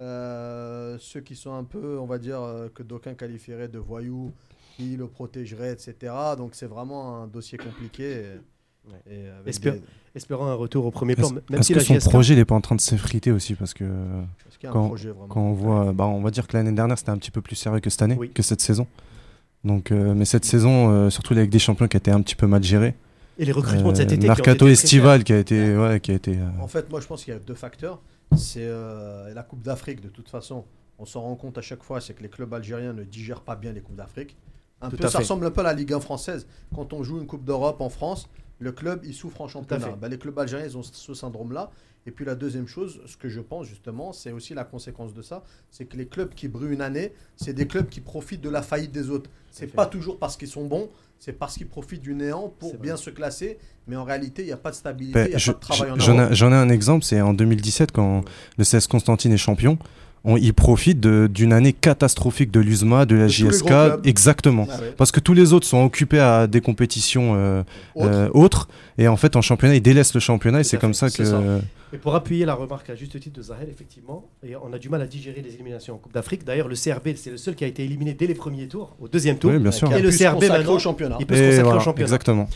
Euh, 0.00 0.96
ceux 0.98 1.20
qui 1.20 1.36
sont 1.36 1.52
un 1.54 1.64
peu, 1.64 1.98
on 1.98 2.06
va 2.06 2.18
dire, 2.18 2.40
euh, 2.40 2.68
que 2.74 2.82
d'aucuns 2.82 3.14
qualifieraient 3.14 3.68
de 3.68 3.78
voyous, 3.78 4.32
qui 4.76 4.96
le 4.96 5.06
protégeraient, 5.06 5.72
etc. 5.72 5.94
Donc 6.38 6.54
c'est 6.54 6.66
vraiment 6.66 7.22
un 7.22 7.26
dossier 7.26 7.58
compliqué. 7.58 8.04
et- 8.12 8.40
Ouais. 8.90 9.14
et 9.14 9.28
avec 9.28 9.46
Espère- 9.48 9.74
des- 9.74 9.82
Espérant 10.14 10.46
un 10.46 10.54
retour 10.54 10.86
au 10.86 10.90
premier 10.90 11.14
plan. 11.14 11.28
Est-ce 11.52 11.62
si 11.64 11.74
que 11.74 11.80
son 11.80 11.98
projet 12.10 12.34
n'est 12.34 12.46
pas 12.46 12.54
en 12.54 12.62
train 12.62 12.74
de 12.76 12.80
s'effriter 12.80 13.30
aussi 13.30 13.54
Parce 13.54 13.74
que 13.74 13.84
Est-ce 13.84 14.58
qu'il 14.58 14.64
y 14.64 14.66
a 14.68 14.70
un 14.70 14.72
Quand- 14.72 14.86
projet 14.88 15.10
vraiment 15.10 15.28
quand 15.28 15.42
on 15.42 15.52
voit, 15.52 15.92
bah, 15.92 16.06
on 16.06 16.22
va 16.22 16.30
dire 16.30 16.48
que 16.48 16.56
l'année 16.56 16.72
dernière 16.72 16.96
c'était 16.98 17.10
un 17.10 17.18
petit 17.18 17.30
peu 17.30 17.42
plus 17.42 17.56
sérieux 17.56 17.80
que 17.80 17.90
cette 17.90 18.00
année, 18.00 18.16
Oui. 18.18 18.30
que 18.32 18.42
cette 18.42 18.62
saison. 18.62 18.86
Donc, 19.64 19.92
euh, 19.92 20.14
mais 20.14 20.24
cette 20.24 20.46
saison, 20.46 20.90
euh, 20.90 21.10
surtout 21.10 21.34
Ligue 21.34 21.50
des 21.50 21.58
Champions 21.58 21.86
qui 21.88 21.96
été 21.98 22.10
un 22.10 22.22
petit 22.22 22.34
peu 22.34 22.46
mal 22.46 22.62
gérée. 22.64 22.94
Et 23.40 23.44
les 23.46 23.52
recrutements 23.52 23.92
de 23.92 23.96
cet 23.96 24.12
été. 24.12 24.18
qui 24.20 24.24
ont 24.26 24.28
Mercato 24.28 24.68
estival 24.68 25.24
qui 25.24 25.32
a 25.32 25.38
été, 25.38 25.76
ouais, 25.76 25.98
qui 26.00 26.10
a 26.12 26.14
été. 26.14 26.36
euh, 26.38 26.48
En 26.60 26.68
fait, 26.68 26.90
moi, 26.90 27.00
je 27.00 27.06
pense 27.06 27.24
qu'il 27.24 27.32
y 27.32 27.36
a 27.36 27.40
deux 27.40 27.54
facteurs. 27.54 28.00
C'est 28.36 28.60
euh, 28.64 29.32
la 29.34 29.42
Coupe 29.42 29.62
d'Afrique, 29.62 30.00
de 30.02 30.08
toute 30.08 30.28
façon. 30.28 30.64
On 30.98 31.06
s'en 31.06 31.22
rend 31.22 31.34
compte 31.36 31.56
à 31.56 31.62
chaque 31.62 31.82
fois, 31.82 32.00
c'est 32.02 32.12
que 32.14 32.22
les 32.22 32.28
clubs 32.28 32.52
algériens 32.52 32.92
ne 32.92 33.02
digèrent 33.02 33.40
pas 33.40 33.56
bien 33.56 33.72
les 33.72 33.80
Coupes 33.80 33.96
d'Afrique. 33.96 34.36
Un 34.82 34.90
Tout 34.90 34.96
peu, 34.98 35.04
ça 35.04 35.10
fait. 35.12 35.18
ressemble 35.18 35.46
un 35.46 35.50
peu 35.50 35.60
à 35.62 35.64
la 35.64 35.72
Ligue 35.72 35.92
1 35.94 36.00
française. 36.00 36.46
Quand 36.74 36.92
on 36.92 37.02
joue 37.02 37.18
une 37.18 37.26
Coupe 37.26 37.44
d'Europe 37.44 37.80
en 37.80 37.88
France, 37.88 38.28
le 38.58 38.72
club, 38.72 39.00
il 39.04 39.14
souffre 39.14 39.40
en 39.40 39.48
championnat. 39.48 39.96
Ben, 40.00 40.08
les 40.08 40.18
clubs 40.18 40.38
algériens, 40.38 40.66
ils 40.66 40.76
ont 40.76 40.82
ce 40.82 41.14
syndrome-là. 41.14 41.70
Et 42.06 42.10
puis 42.10 42.24
la 42.24 42.34
deuxième 42.34 42.66
chose, 42.66 43.00
ce 43.06 43.16
que 43.16 43.28
je 43.28 43.40
pense 43.40 43.66
justement, 43.66 44.12
c'est 44.14 44.32
aussi 44.32 44.54
la 44.54 44.64
conséquence 44.64 45.12
de 45.12 45.20
ça, 45.20 45.42
c'est 45.70 45.84
que 45.84 45.96
les 45.98 46.06
clubs 46.06 46.32
qui 46.34 46.48
brûlent 46.48 46.72
une 46.72 46.80
année, 46.80 47.12
c'est 47.36 47.52
des 47.52 47.66
clubs 47.66 47.88
qui 47.88 48.00
profitent 48.00 48.40
de 48.40 48.48
la 48.48 48.62
faillite 48.62 48.92
des 48.92 49.10
autres. 49.10 49.28
C'est 49.50 49.66
pas 49.66 49.84
toujours 49.86 50.18
parce 50.18 50.36
qu'ils 50.38 50.48
sont 50.48 50.64
bons, 50.64 50.88
c'est 51.20 51.32
parce 51.34 51.56
qu'ils 51.56 51.68
profitent 51.68 52.00
du 52.00 52.14
néant 52.14 52.48
pour 52.58 52.76
bien 52.78 52.96
se 52.96 53.10
classer. 53.10 53.58
Mais 53.86 53.94
en 53.96 54.04
réalité, 54.04 54.42
il 54.42 54.46
n'y 54.46 54.52
a 54.52 54.56
pas 54.56 54.70
de 54.70 54.74
stabilité, 54.76 55.14
ben, 55.14 55.26
il 55.26 55.30
n'y 55.30 55.34
a 55.34 55.38
je- 55.38 55.52
pas 55.52 55.58
de 55.58 55.60
travail 55.62 55.90
en 55.92 55.98
J'en 55.98 56.14
Europe. 56.16 56.32
ai, 56.32 56.34
j'en 56.34 56.50
ai 56.50 56.54
un 56.56 56.68
exemple, 56.70 57.04
c'est 57.04 57.20
en 57.20 57.34
2017 57.34 57.92
quand 57.92 58.24
le 58.56 58.64
CS 58.64 58.86
Constantine 58.88 59.30
est 59.32 59.36
champion. 59.36 59.78
On, 60.24 60.36
il 60.36 60.52
profite 60.52 61.00
de- 61.00 61.28
d'une 61.32 61.52
année 61.54 61.72
catastrophique 61.72 62.50
de 62.50 62.60
l'USMA, 62.60 63.06
de 63.06 63.14
la 63.16 63.22
De 63.24 63.28
JSK, 63.28 63.72
exactement. 64.04 64.66
Ah 64.70 64.78
ouais. 64.78 64.92
Parce 64.96 65.12
que 65.12 65.20
tous 65.20 65.32
les 65.32 65.54
autres 65.54 65.66
sont 65.66 65.82
occupés 65.82 66.18
à 66.20 66.46
des 66.46 66.60
compétitions 66.60 67.32
euh, 67.36 67.62
Autre. 67.94 68.08
euh, 68.12 68.28
autres, 68.34 68.68
et 68.98 69.08
en 69.08 69.16
fait 69.16 69.34
en 69.36 69.40
championnat 69.42 69.76
ils 69.76 69.80
délaissent 69.80 70.12
le 70.12 70.20
championnat, 70.20 70.60
et 70.60 70.64
c'est 70.64 70.78
comme 70.78 70.92
ça 70.94 71.08
que. 71.08 71.24
ça. 71.24 71.40
Et 71.92 71.96
pour 71.98 72.14
appuyer 72.14 72.44
la 72.44 72.54
remarque 72.54 72.88
à 72.90 72.94
juste 72.94 73.18
titre 73.18 73.36
de 73.36 73.42
Zahel, 73.42 73.68
effectivement, 73.68 74.28
et 74.46 74.54
on 74.56 74.72
a 74.72 74.78
du 74.78 74.88
mal 74.90 75.00
à 75.02 75.06
digérer 75.06 75.42
les 75.42 75.54
éliminations 75.54 75.94
en 75.94 75.98
Coupe 75.98 76.12
d'Afrique. 76.12 76.44
D'ailleurs, 76.44 76.68
le 76.68 76.76
CRB, 76.76 77.16
c'est 77.16 77.30
le 77.30 77.36
seul 77.36 77.56
qui 77.56 77.64
a 77.64 77.66
été 77.66 77.82
éliminé 77.82 78.12
dès 78.14 78.26
les 78.28 78.34
premiers 78.34 78.68
tours, 78.68 78.94
au 79.00 79.08
deuxième 79.08 79.38
tour. 79.38 79.50
Oui, 79.50 79.58
bien 79.58 79.72
sûr. 79.72 79.92
Et 79.92 80.00
le 80.02 80.10
se 80.12 80.18
CRB 80.18 80.34
consacrer 80.34 80.58
maintenant, 80.58 80.74
au 80.74 80.78
championnat. 80.78 81.16
il 81.18 81.26
peut 81.26 81.34
se 81.34 81.40
Et 81.40 81.44
consacrer 81.46 81.62
voilà, 81.64 81.80
au 81.80 81.82
championnat. 81.84 82.04
Exactement. 82.06 82.48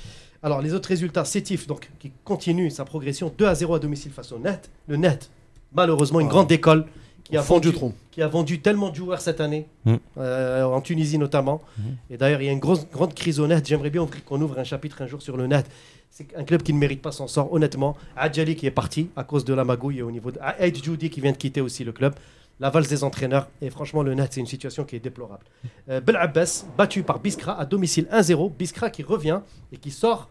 Alors, 0.42 0.60
les 0.62 0.72
autres 0.74 0.88
résultats, 0.90 1.24
Sétif, 1.24 1.66
donc, 1.66 1.90
qui 1.98 2.12
continue 2.22 2.70
sa 2.70 2.84
progression 2.84 3.32
2 3.36 3.46
à 3.46 3.54
0 3.56 3.74
à 3.74 3.78
domicile 3.80 4.12
face 4.12 4.30
au 4.30 4.38
Net. 4.38 4.70
Le 4.86 4.96
Net, 4.98 5.30
malheureusement, 5.74 6.20
une 6.20 6.26
Ah. 6.26 6.30
grande 6.30 6.52
école 6.52 6.84
qui 7.24 7.36
a, 7.36 7.42
fond 7.42 7.54
vendu, 7.54 7.72
du 7.72 7.78
qui 8.10 8.22
a 8.22 8.28
vendu 8.28 8.60
tellement 8.60 8.90
de 8.90 8.94
joueurs 8.96 9.20
cette 9.20 9.40
année, 9.40 9.66
Mm. 9.84 9.94
euh, 10.18 10.62
en 10.64 10.80
Tunisie 10.80 11.18
notamment. 11.18 11.62
Mm. 11.78 11.82
Et 12.10 12.16
d'ailleurs, 12.16 12.42
il 12.42 12.46
y 12.46 12.48
a 12.48 12.52
une 12.52 12.58
grosse, 12.60 12.86
grande 12.90 13.14
crise 13.14 13.40
au 13.40 13.46
Net. 13.46 13.66
J'aimerais 13.66 13.90
bien 13.90 14.06
qu'on 14.26 14.40
ouvre 14.40 14.58
un 14.58 14.64
chapitre 14.64 15.00
un 15.02 15.06
jour 15.06 15.22
sur 15.22 15.36
le 15.36 15.46
Net. 15.46 15.66
C'est 16.10 16.26
un 16.36 16.44
club 16.44 16.62
qui 16.62 16.72
ne 16.72 16.78
mérite 16.78 17.02
pas 17.02 17.10
son 17.12 17.26
sort, 17.26 17.52
honnêtement. 17.52 17.96
Adjali 18.16 18.54
qui 18.54 18.66
est 18.66 18.70
parti 18.70 19.08
à 19.16 19.24
cause 19.24 19.44
de 19.44 19.52
la 19.54 19.64
magouille 19.64 20.00
au 20.02 20.10
niveau 20.12 20.30
de. 20.30 20.38
Aïd 20.40 20.82
Joudi 20.84 21.10
qui 21.10 21.20
vient 21.20 21.32
de 21.32 21.36
quitter 21.36 21.60
aussi 21.60 21.82
le 21.82 21.92
club. 21.92 22.14
La 22.60 22.70
valse 22.70 22.88
des 22.88 23.02
entraîneurs. 23.02 23.48
Et 23.60 23.68
franchement, 23.68 24.02
le 24.04 24.14
Net, 24.14 24.32
c'est 24.32 24.40
une 24.40 24.46
situation 24.46 24.84
qui 24.84 24.94
est 24.94 25.00
déplorable. 25.00 25.44
Euh, 25.88 26.00
Bel 26.00 26.14
Abbas, 26.14 26.66
battu 26.78 27.02
par 27.02 27.18
Biskra 27.18 27.58
à 27.58 27.64
domicile 27.64 28.06
1-0. 28.12 28.52
Biskra 28.56 28.90
qui 28.90 29.02
revient 29.02 29.40
et 29.72 29.76
qui 29.76 29.90
sort. 29.90 30.28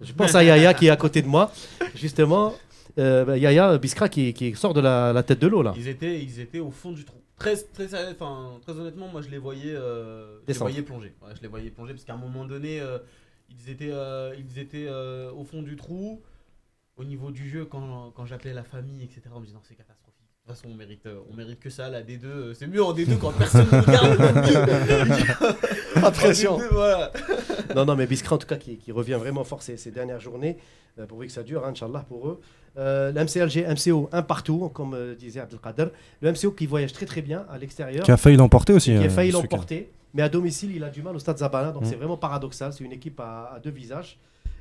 Je 0.00 0.12
pense 0.12 0.34
à 0.34 0.44
Yaya 0.44 0.74
qui 0.74 0.86
est 0.86 0.90
à 0.90 0.96
côté 0.96 1.22
de 1.22 1.26
moi. 1.26 1.50
Justement, 1.96 2.52
euh, 2.98 3.24
bah, 3.24 3.36
Yaya 3.38 3.78
Biskra 3.78 4.08
qui, 4.08 4.32
qui 4.32 4.54
sort 4.54 4.74
de 4.74 4.80
la, 4.80 5.12
la 5.12 5.22
tête 5.22 5.40
de 5.40 5.46
l'eau 5.46 5.62
là. 5.62 5.74
Ils 5.76 5.88
étaient, 5.88 6.22
ils 6.22 6.40
étaient 6.40 6.60
au 6.60 6.70
fond 6.70 6.92
du 6.92 7.04
trou. 7.04 7.18
Très, 7.38 7.54
très, 7.56 7.86
enfin, 8.10 8.58
très 8.62 8.72
honnêtement, 8.72 9.08
moi 9.08 9.20
je 9.20 9.28
les 9.28 9.36
voyais, 9.38 9.74
euh, 9.74 10.38
je 10.48 10.52
les 10.52 10.58
voyais 10.58 10.82
plonger. 10.82 11.12
Ouais, 11.22 11.32
je 11.36 11.42
les 11.42 11.48
voyais 11.48 11.70
plonger 11.70 11.92
parce 11.92 12.04
qu'à 12.04 12.14
un 12.14 12.18
moment 12.18 12.46
donné, 12.46 12.80
euh, 12.80 12.98
ils 13.50 13.70
étaient, 13.70 13.90
euh, 13.92 14.34
ils 14.38 14.58
étaient 14.58 14.88
au 14.88 15.44
fond 15.44 15.62
du 15.62 15.76
trou. 15.76 16.22
Au 16.96 17.04
niveau 17.04 17.30
du 17.30 17.46
jeu, 17.46 17.66
quand, 17.66 18.10
quand 18.16 18.24
j'appelais 18.24 18.54
la 18.54 18.64
famille, 18.64 19.04
etc., 19.04 19.20
on 19.34 19.40
me 19.40 19.44
disait 19.44 19.54
non, 19.54 19.60
c'est 19.68 19.74
catastrophique. 19.74 20.16
De 20.46 20.52
toute 20.52 20.56
façon, 20.56 20.72
on 20.72 20.76
mérite, 20.76 21.06
on 21.30 21.34
mérite 21.34 21.60
que 21.60 21.68
ça. 21.68 21.90
La 21.90 22.02
D2, 22.02 22.24
euh, 22.24 22.54
c'est 22.54 22.66
mieux 22.66 22.82
en 22.82 22.94
D2 22.94 23.18
quand 23.18 23.32
personne 23.32 23.66
ne 23.70 23.80
regarde. 23.80 24.16
Pas 26.00 26.10
de 26.10 26.16
pression. 26.16 26.54
En 26.54 26.58
D2, 26.58 26.68
voilà. 26.70 27.12
Non, 27.74 27.84
non, 27.84 27.96
mais 27.96 28.06
Biskra, 28.06 28.36
en 28.36 28.38
tout 28.38 28.46
cas, 28.46 28.56
qui, 28.56 28.78
qui 28.78 28.92
revient 28.92 29.18
vraiment 29.20 29.44
fort 29.44 29.60
ces, 29.60 29.76
ces 29.76 29.90
dernières 29.90 30.20
journées, 30.20 30.56
pourvu 31.06 31.26
que 31.26 31.32
ça 31.32 31.42
dure, 31.42 31.66
hein, 31.66 31.72
Inch'Allah, 31.72 32.06
pour 32.08 32.28
eux. 32.28 32.40
Euh, 32.78 33.10
le 33.12 33.20
MC 33.24 33.36
Alger, 33.40 33.66
MCO, 33.68 34.08
un 34.12 34.22
partout, 34.22 34.68
comme 34.74 34.94
euh, 34.94 35.14
disait 35.14 35.40
Abdelkader. 35.40 35.86
Le 36.20 36.32
MCO 36.32 36.50
qui 36.50 36.66
voyage 36.66 36.92
très 36.92 37.06
très 37.06 37.22
bien 37.22 37.46
à 37.50 37.56
l'extérieur, 37.58 38.04
Qui 38.04 38.12
a 38.12 38.16
failli 38.16 38.36
l'emporter 38.36 38.72
aussi. 38.74 38.90
qui 38.92 38.98
a 38.98 39.02
euh, 39.02 39.08
failli 39.10 39.30
l'emporter. 39.30 39.90
Mais 40.14 40.22
à 40.22 40.28
domicile, 40.28 40.74
il 40.74 40.84
a 40.84 40.90
du 40.90 41.02
mal 41.02 41.14
au 41.16 41.18
stade 41.18 41.38
Zabana, 41.38 41.72
donc 41.72 41.82
Mm. 41.82 41.86
c'est 41.86 41.96
vraiment 41.96 42.16
paradoxal. 42.16 42.72
C'est 42.72 42.84
une 42.84 42.92
équipe 42.92 43.18
à, 43.20 43.52
à 43.56 43.58
deux 43.60 43.70
visages. 43.70 44.18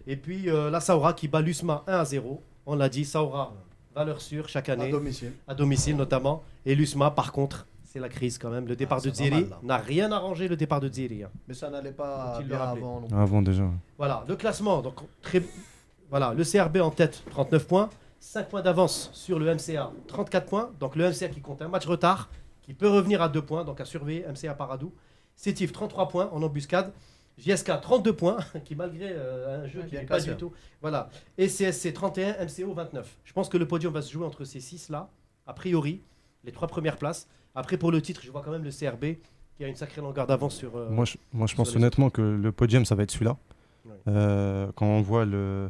Et 0.07 0.15
puis 0.15 0.49
euh, 0.49 0.69
la 0.69 0.79
Saoura 0.79 1.13
qui 1.13 1.27
bat 1.27 1.41
l'USMA 1.41 1.83
1 1.87 1.93
à 1.99 2.05
0. 2.05 2.41
On 2.65 2.75
l'a 2.75 2.89
dit, 2.89 3.05
Saoura, 3.05 3.53
valeur 3.95 4.21
sûre 4.21 4.47
chaque 4.49 4.69
À 4.69 4.73
année, 4.73 4.89
domicile. 4.91 5.31
à 5.47 5.53
domicile 5.55 5.95
notamment. 5.95 6.43
Et 6.65 6.73
l'USMA, 6.75 7.11
par 7.11 7.31
contre, 7.31 7.67
c'est 7.83 7.99
la 7.99 8.09
crise 8.09 8.37
quand 8.37 8.49
même. 8.49 8.67
Le 8.67 8.75
départ 8.75 8.99
Ah, 9.03 9.07
de 9.09 9.13
Ziri 9.13 9.45
n'a 9.63 9.77
rien 9.77 10.11
arrangé, 10.11 10.47
le 10.47 10.55
départ 10.57 10.79
de 10.81 10.89
Ziri. 10.91 11.23
hein. 11.23 11.29
Mais 11.47 11.53
ça 11.53 11.69
n'allait 11.69 11.91
pas 11.91 12.39
bien 12.45 12.59
avant. 12.59 13.01
non. 13.09 13.17
Avant 13.17 13.41
déjà. 13.41 13.63
Voilà, 13.97 14.23
le 14.27 14.35
classement. 14.35 14.81
Donc, 14.81 14.95
très... 15.21 15.41
voilà, 16.09 16.33
le 16.33 16.43
CRB 16.43 16.77
en 16.77 16.91
tête, 16.91 17.23
39 17.31 17.65
points. 17.67 17.89
5 18.25 18.49
points 18.49 18.61
d'avance 18.63 19.11
sur 19.13 19.37
le 19.37 19.53
MCA, 19.53 19.91
34 20.07 20.45
points. 20.47 20.71
Donc, 20.79 20.95
le 20.95 21.07
MCA 21.09 21.27
qui 21.29 21.41
compte 21.41 21.61
un 21.61 21.67
match 21.67 21.85
retard, 21.85 22.29
qui 22.63 22.73
peut 22.73 22.89
revenir 22.89 23.21
à 23.21 23.29
2 23.29 23.39
points. 23.43 23.63
Donc, 23.63 23.79
à 23.79 23.85
surveiller, 23.85 24.25
MCA 24.27 24.55
Paradou. 24.55 24.91
Sétif, 25.35 25.71
33 25.71 26.07
points 26.07 26.29
en 26.31 26.41
embuscade. 26.41 26.91
JSK, 27.37 27.79
32 27.81 28.13
points, 28.13 28.37
qui 28.65 28.75
malgré 28.75 29.09
euh, 29.11 29.63
un 29.63 29.67
jeu 29.67 29.81
Ouais, 29.81 29.87
qui 29.87 29.95
n'est 29.95 30.05
pas 30.05 30.19
du 30.19 30.35
tout. 30.35 30.51
Voilà. 30.81 31.09
Et 31.37 31.47
CSC, 31.47 31.93
31, 31.93 32.45
MCO, 32.45 32.73
29. 32.73 33.15
Je 33.25 33.31
pense 33.33 33.47
que 33.47 33.57
le 33.57 33.67
podium 33.67 33.93
va 33.93 34.01
se 34.01 34.11
jouer 34.11 34.25
entre 34.25 34.43
ces 34.43 34.59
6-là, 34.59 35.09
a 35.45 35.53
priori, 35.53 36.01
les 36.43 36.51
trois 36.51 36.67
premières 36.67 36.97
places. 36.97 37.27
Après, 37.53 37.77
pour 37.77 37.91
le 37.91 38.01
titre, 38.01 38.21
je 38.23 38.31
vois 38.31 38.41
quand 38.41 38.51
même 38.51 38.63
le 38.63 38.71
CRB 38.71 39.17
qui 39.55 39.63
a 39.63 39.67
une 39.67 39.75
sacrée 39.75 40.01
longueur 40.01 40.25
d'avance 40.25 40.55
sur. 40.55 40.75
euh, 40.75 40.89
Moi, 40.89 41.05
je, 41.05 41.17
moi, 41.31 41.45
je 41.45 41.51
sur 41.51 41.57
pense 41.57 41.75
honnêtement 41.75 42.09
que 42.09 42.21
le 42.21 42.51
podium, 42.51 42.85
ça 42.85 42.95
va 42.95 43.03
être 43.03 43.11
celui-là. 43.11 43.37
Euh, 44.07 44.67
quand 44.75 44.85
on 44.85 45.01
voit 45.01 45.25
le, 45.25 45.69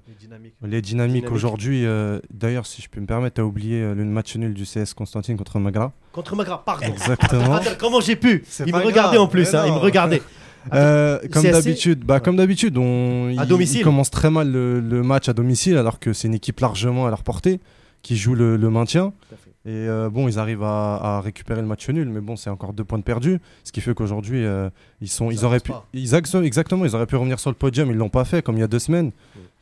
Les 0.63 0.81
dynamiques. 0.81 1.31
aujourd'hui, 1.31 1.85
euh, 1.85 2.19
d'ailleurs, 2.33 2.65
si 2.65 2.81
je 2.81 2.89
peux 2.89 2.99
me 2.99 3.05
permettre, 3.05 3.35
tu 3.35 3.41
as 3.41 3.45
oublié 3.45 3.81
euh, 3.81 3.93
le 3.95 4.03
match 4.05 4.35
nul 4.35 4.53
du 4.53 4.63
CS 4.63 4.93
Constantine 4.93 5.37
contre 5.37 5.59
Magra. 5.59 5.93
Contre 6.11 6.35
Magra, 6.35 6.63
pardon. 6.63 6.85
Exactement. 6.85 7.55
Attends, 7.55 7.71
comment 7.79 7.99
j'ai 8.01 8.15
pu? 8.15 8.43
Il 8.65 8.73
me 8.73 8.79
regardait 8.83 9.17
en 9.17 9.27
plus, 9.27 9.53
hein, 9.55 9.63
il 9.67 9.73
me 9.73 9.77
regardait. 9.79 10.21
Euh, 10.73 11.19
comme 11.31 11.43
d'habitude, 11.43 12.03
bah, 12.03 12.19
comme 12.19 12.37
d'habitude, 12.37 12.75
on 12.79 13.27
À 13.37 13.43
il- 13.43 13.47
domicile. 13.47 13.81
il 13.81 13.83
commence 13.83 14.09
très 14.09 14.31
mal 14.31 14.51
le, 14.51 14.79
le 14.79 15.03
match 15.03 15.29
à 15.29 15.33
domicile, 15.33 15.77
alors 15.77 15.99
que 15.99 16.11
c'est 16.11 16.27
une 16.27 16.33
équipe 16.33 16.59
largement 16.59 17.05
à 17.05 17.11
leur 17.11 17.21
portée 17.21 17.59
qui 18.01 18.17
joue 18.17 18.33
le, 18.33 18.57
le 18.57 18.69
maintien. 18.71 19.13
Et 19.67 19.71
euh, 19.71 20.11
bon, 20.11 20.27
ils 20.27 20.37
arrivent 20.37 20.61
à, 20.61 20.95
à 21.17 21.21
récupérer 21.21 21.59
le 21.59 21.65
match 21.65 21.89
nul, 21.89 22.07
mais 22.07 22.21
bon, 22.21 22.35
c'est 22.35 22.51
encore 22.51 22.71
deux 22.71 22.83
points 22.83 22.99
de 22.99 23.03
perdus, 23.03 23.39
ce 23.63 23.71
qui 23.71 23.81
fait 23.81 23.95
qu'aujourd'hui, 23.95 24.45
euh, 24.45 24.69
ils 25.01 25.09
sont, 25.09 25.31
ils 25.31 25.43
auraient 25.43 25.59
pu, 25.59 25.71
ils 25.93 26.13
exactement, 26.13 26.85
ils 26.85 26.95
auraient 26.95 27.07
pu 27.07 27.15
revenir 27.15 27.39
sur 27.39 27.49
le 27.49 27.55
podium, 27.55 27.89
ils 27.89 27.97
l'ont 27.97 28.09
pas 28.09 28.25
fait, 28.25 28.43
comme 28.43 28.57
il 28.57 28.59
y 28.59 28.63
a 28.63 28.67
deux 28.67 28.77
semaines. 28.77 29.11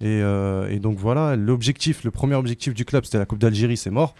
Et, 0.01 0.19
euh, 0.21 0.69
et 0.69 0.79
donc 0.79 0.97
voilà, 0.97 1.37
l'objectif, 1.37 2.03
le 2.03 2.11
premier 2.11 2.35
objectif 2.35 2.73
du 2.73 2.83
club, 2.83 3.05
c'était 3.05 3.17
la 3.17 3.25
Coupe 3.25 3.39
d'Algérie, 3.39 3.77
c'est 3.77 3.91
mort. 3.91 4.13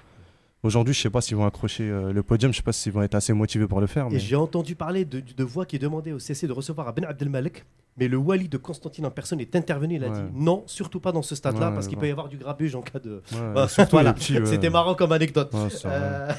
Aujourd'hui, 0.64 0.94
je 0.94 1.02
sais 1.02 1.10
pas 1.10 1.20
s'ils 1.20 1.36
vont 1.36 1.46
accrocher 1.46 1.84
euh, 1.90 2.14
le 2.14 2.24
podium, 2.24 2.54
je 2.54 2.58
sais 2.58 2.64
pas 2.64 2.72
s'ils 2.72 2.94
vont 2.94 3.02
être 3.02 3.16
assez 3.16 3.34
motivés 3.34 3.68
pour 3.68 3.82
le 3.82 3.88
faire. 3.88 4.10
Mais... 4.10 4.18
j'ai 4.20 4.38
entendu 4.38 4.76
parler 4.76 5.04
de, 5.04 5.20
de 5.20 5.44
voix 5.44 5.66
qui 5.66 5.78
demandait 5.78 6.14
au 6.14 6.20
CC 6.20 6.48
de 6.48 6.54
recevoir 6.54 6.88
à 6.88 6.94
Ben 6.94 7.04
Abdelmalek, 7.04 7.66
mais 7.98 8.08
le 8.08 8.16
Wali 8.16 8.48
de 8.48 8.56
Constantine 8.58 9.06
en 9.06 9.12
personne 9.12 9.42
est 9.42 9.56
intervenu. 9.58 9.96
Il 9.96 10.04
a 10.06 10.08
Ouais. 10.10 10.14
dit 10.22 10.24
non, 10.34 10.64
surtout 10.66 11.02
pas 11.02 11.12
dans 11.12 11.22
ce 11.22 11.36
stade-là, 11.36 11.68
Ouais, 11.68 11.74
parce 11.74 11.88
qu'il 11.88 11.98
ouais. 11.98 12.02
peut 12.04 12.08
y 12.08 12.12
avoir 12.12 12.30
du 12.30 12.38
grabuge 12.38 12.76
en 12.76 12.82
cas 12.82 13.00
de. 13.00 13.22
Bah, 13.54 13.68
voilà. 13.92 14.16
C'était 14.18 14.70
marrant 14.70 14.96
comme 14.96 15.12
anecdote. 15.12 15.54
Euh, 15.86 16.32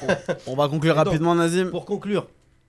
On 0.47 0.55
va 0.55 0.67
conclure 0.69 0.95
donc, 0.95 1.05
rapidement, 1.05 1.35
Nazim. 1.35 1.69
pour 1.69 1.85
conclure, 1.85 2.25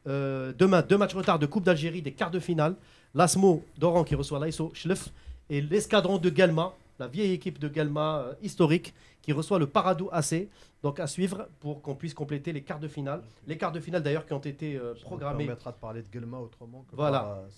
euh, 0.06 0.52
demain, 0.58 0.82
deux 0.82 0.98
matchs 0.98 1.14
retard 1.14 1.38
de 1.38 1.46
Coupe 1.46 1.64
d'Algérie, 1.64 2.02
des 2.02 2.12
quarts 2.12 2.30
de 2.30 2.38
finale. 2.38 2.74
L'Asmo 3.14 3.64
d'Oran 3.78 4.04
qui 4.04 4.14
reçoit 4.14 4.38
l'ASO 4.38 4.72
Schlef 4.74 5.08
et 5.48 5.62
l'escadron 5.62 6.18
de 6.18 6.28
Galma, 6.28 6.74
la 6.98 7.06
vieille 7.08 7.32
équipe 7.32 7.58
de 7.58 7.68
Galma 7.68 8.18
euh, 8.18 8.32
historique, 8.42 8.92
qui 9.22 9.32
reçoit 9.32 9.58
le 9.58 9.66
Paradou 9.66 10.10
AC. 10.12 10.48
Donc 10.82 11.00
à 11.00 11.06
suivre 11.06 11.48
pour 11.60 11.82
qu'on 11.82 11.94
puisse 11.94 12.14
compléter 12.14 12.52
les 12.52 12.62
quarts 12.62 12.78
de 12.80 12.88
finale. 12.88 13.22
Les 13.46 13.56
quarts 13.56 13.72
de 13.72 13.80
finale 13.80 14.02
d'ailleurs 14.02 14.26
qui 14.26 14.32
ont 14.34 14.38
été 14.38 14.76
euh, 14.76 14.94
Ça 14.94 15.00
nous 15.00 15.06
programmés 15.06 15.44
permettra 15.46 15.72
de 15.72 15.76
parler 15.76 16.02
de 16.02 16.08
Gelma 16.12 16.38
autrement 16.38 16.84
que 16.90 16.94
Voilà. 16.96 17.20
par, 17.20 17.28
euh, 17.38 17.48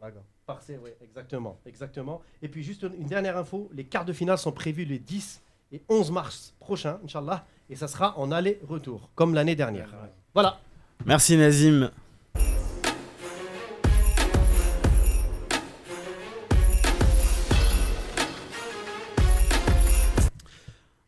Haraga. 0.00 0.20
par 0.46 0.62
ces- 0.62 0.76
ouais, 0.78 0.96
exactement, 1.02 1.58
exactement. 1.66 2.20
Et 2.42 2.48
puis 2.48 2.62
juste 2.62 2.82
une 2.82 3.06
dernière 3.06 3.36
info, 3.38 3.68
les 3.72 3.84
quarts 3.84 4.04
de 4.04 4.12
finale 4.12 4.38
sont 4.38 4.52
prévus 4.52 4.84
les 4.84 4.98
10 4.98 5.40
et 5.72 5.82
11 5.88 6.10
mars 6.10 6.54
prochains, 6.60 6.98
Inch'Allah, 7.04 7.44
et 7.70 7.76
ça 7.76 7.88
sera 7.88 8.18
en 8.18 8.30
aller-retour, 8.32 9.10
comme 9.14 9.34
l'année 9.34 9.54
dernière. 9.56 9.90
Voilà. 10.34 10.58
Merci 11.06 11.36
Nazim. 11.36 11.90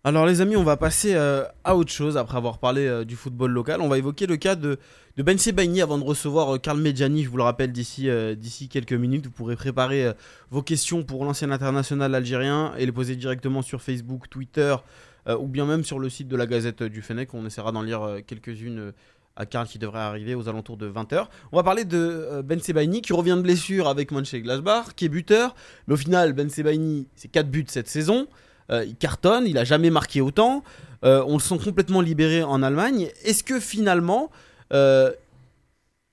Alors 0.02 0.24
les 0.24 0.40
amis, 0.40 0.56
on 0.56 0.64
va 0.64 0.78
passer 0.78 1.12
euh, 1.14 1.44
à 1.62 1.76
autre 1.76 1.92
chose 1.92 2.16
après 2.16 2.38
avoir 2.38 2.56
parlé 2.56 2.86
euh, 2.86 3.04
du 3.04 3.16
football 3.16 3.50
local. 3.50 3.82
On 3.82 3.88
va 3.88 3.98
évoquer 3.98 4.26
le 4.26 4.38
cas 4.38 4.54
de, 4.54 4.78
Ben 5.18 5.36
Sebaini 5.36 5.82
avant 5.82 5.98
de 5.98 6.04
recevoir 6.04 6.54
euh, 6.54 6.58
Karl 6.58 6.80
Medjani, 6.80 7.22
je 7.22 7.28
vous 7.28 7.36
le 7.36 7.42
rappelle, 7.42 7.70
d'ici 7.70 8.08
euh, 8.08 8.34
d'ici 8.34 8.70
quelques 8.70 8.94
minutes. 8.94 9.26
Vous 9.26 9.32
pourrez 9.32 9.56
préparer 9.56 10.10
vos 10.50 10.62
questions 10.62 11.02
pour 11.02 11.26
l'ancien 11.26 11.50
international 11.50 12.14
algérien 12.14 12.72
et 12.78 12.86
les 12.86 12.92
poser 12.92 13.14
directement 13.14 13.60
sur 13.60 13.82
Facebook, 13.82 14.30
Twitter 14.30 14.74
ou 15.28 15.46
bien 15.46 15.66
même 15.66 15.84
sur 15.84 15.98
le 15.98 16.08
site 16.08 16.28
de 16.28 16.36
la 16.36 16.46
Gazette 16.46 16.82
du 16.82 17.02
Fennec. 17.02 17.34
On 17.34 17.44
essaiera 17.44 17.70
d'en 17.70 17.82
lire 17.82 18.20
quelques-unes 18.26 18.92
à 19.36 19.44
Karl 19.44 19.66
qui 19.68 19.78
devrait 19.78 20.00
arriver 20.00 20.34
aux 20.34 20.48
alentours 20.48 20.78
de 20.78 20.90
20h. 20.90 21.26
On 21.52 21.56
va 21.58 21.62
parler 21.62 21.84
de 21.84 22.40
Ben 22.42 22.58
Sebaini 22.58 23.02
qui 23.02 23.12
revient 23.12 23.36
de 23.36 23.42
blessure 23.42 23.86
avec 23.86 24.12
Mönchengladbach, 24.12 24.94
qui 24.96 25.04
est 25.04 25.08
buteur. 25.10 25.54
Mais 25.86 25.94
au 25.94 25.98
final, 25.98 26.32
Ben 26.32 26.48
Sebaini, 26.48 27.06
c'est 27.16 27.28
4 27.28 27.50
buts 27.50 27.66
cette 27.68 27.86
saison. 27.86 28.26
Euh, 28.70 28.84
il 28.84 28.96
cartonne, 28.96 29.46
il 29.46 29.58
a 29.58 29.64
jamais 29.64 29.90
marqué 29.90 30.20
autant. 30.20 30.62
Euh, 31.04 31.24
on 31.26 31.34
le 31.34 31.40
sent 31.40 31.58
complètement 31.58 32.00
libéré 32.00 32.42
en 32.42 32.62
Allemagne. 32.62 33.10
Est-ce 33.24 33.42
que 33.42 33.58
finalement, 33.58 34.30
euh, 34.72 35.10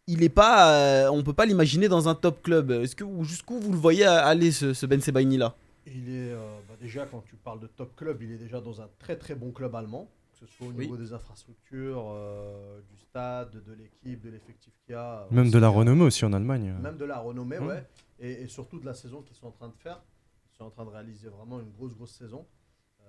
il 0.07 0.23
est 0.23 0.29
pas, 0.29 0.71
euh, 0.71 1.09
on 1.11 1.21
peut 1.23 1.33
pas 1.33 1.45
l'imaginer 1.45 1.87
dans 1.89 2.07
un 2.07 2.15
top 2.15 2.41
club? 2.41 2.71
Est-ce 2.71 2.95
que 2.95 3.03
ou 3.03 3.23
jusqu'où 3.23 3.59
vous 3.59 3.71
le 3.71 3.77
voyez 3.77 4.05
aller 4.05 4.51
ce, 4.51 4.73
ce 4.73 4.85
Ben 4.85 5.01
Sebaini 5.01 5.37
là 5.37 5.55
Il 5.85 6.09
est 6.09 6.31
euh, 6.31 6.37
bah, 6.67 6.75
déjà 6.79 7.05
quand 7.05 7.23
tu 7.29 7.35
parles 7.35 7.59
de 7.59 7.67
top 7.67 7.95
club, 7.95 8.21
il 8.21 8.31
est 8.31 8.37
déjà 8.37 8.61
dans 8.61 8.81
un 8.81 8.87
très 8.99 9.17
très 9.17 9.35
bon 9.35 9.51
club 9.51 9.75
allemand, 9.75 10.09
que 10.39 10.47
ce 10.47 10.53
soit 10.53 10.67
au 10.67 10.71
Oui. 10.71 10.85
niveau 10.85 10.95
des 10.97 11.11
infrastructures, 11.11 12.05
euh, 12.13 12.79
du 12.89 12.97
stade, 12.97 13.51
de 13.51 13.73
l'équipe, 13.73 14.23
de 14.23 14.29
l'effectif 14.29 14.71
qu'il 14.85 14.93
y 14.93 14.97
a. 14.97 15.27
Même 15.31 15.43
aussi, 15.47 15.51
de 15.53 15.59
la 15.59 15.67
renommée 15.69 16.03
aussi 16.05 16.23
en 16.23 16.31
Allemagne. 16.31 16.73
Même 16.81 16.97
de 16.97 17.05
la 17.05 17.19
renommée, 17.19 17.59
Mm. 17.59 17.67
ouais. 17.67 17.83
Et, 18.19 18.43
et 18.43 18.47
surtout 18.47 18.79
de 18.79 18.85
la 18.85 18.93
saison 18.93 19.21
qu'ils 19.21 19.35
sont 19.35 19.47
en 19.47 19.51
train 19.51 19.67
de 19.67 19.75
faire. 19.83 20.01
Sont 20.57 20.65
en 20.65 20.69
train 20.71 20.85
de 20.85 20.89
réaliser 20.89 21.27
vraiment 21.29 21.59
une 21.59 21.69
grosse 21.71 21.93
grosse 21.93 22.11
saison. 22.13 22.45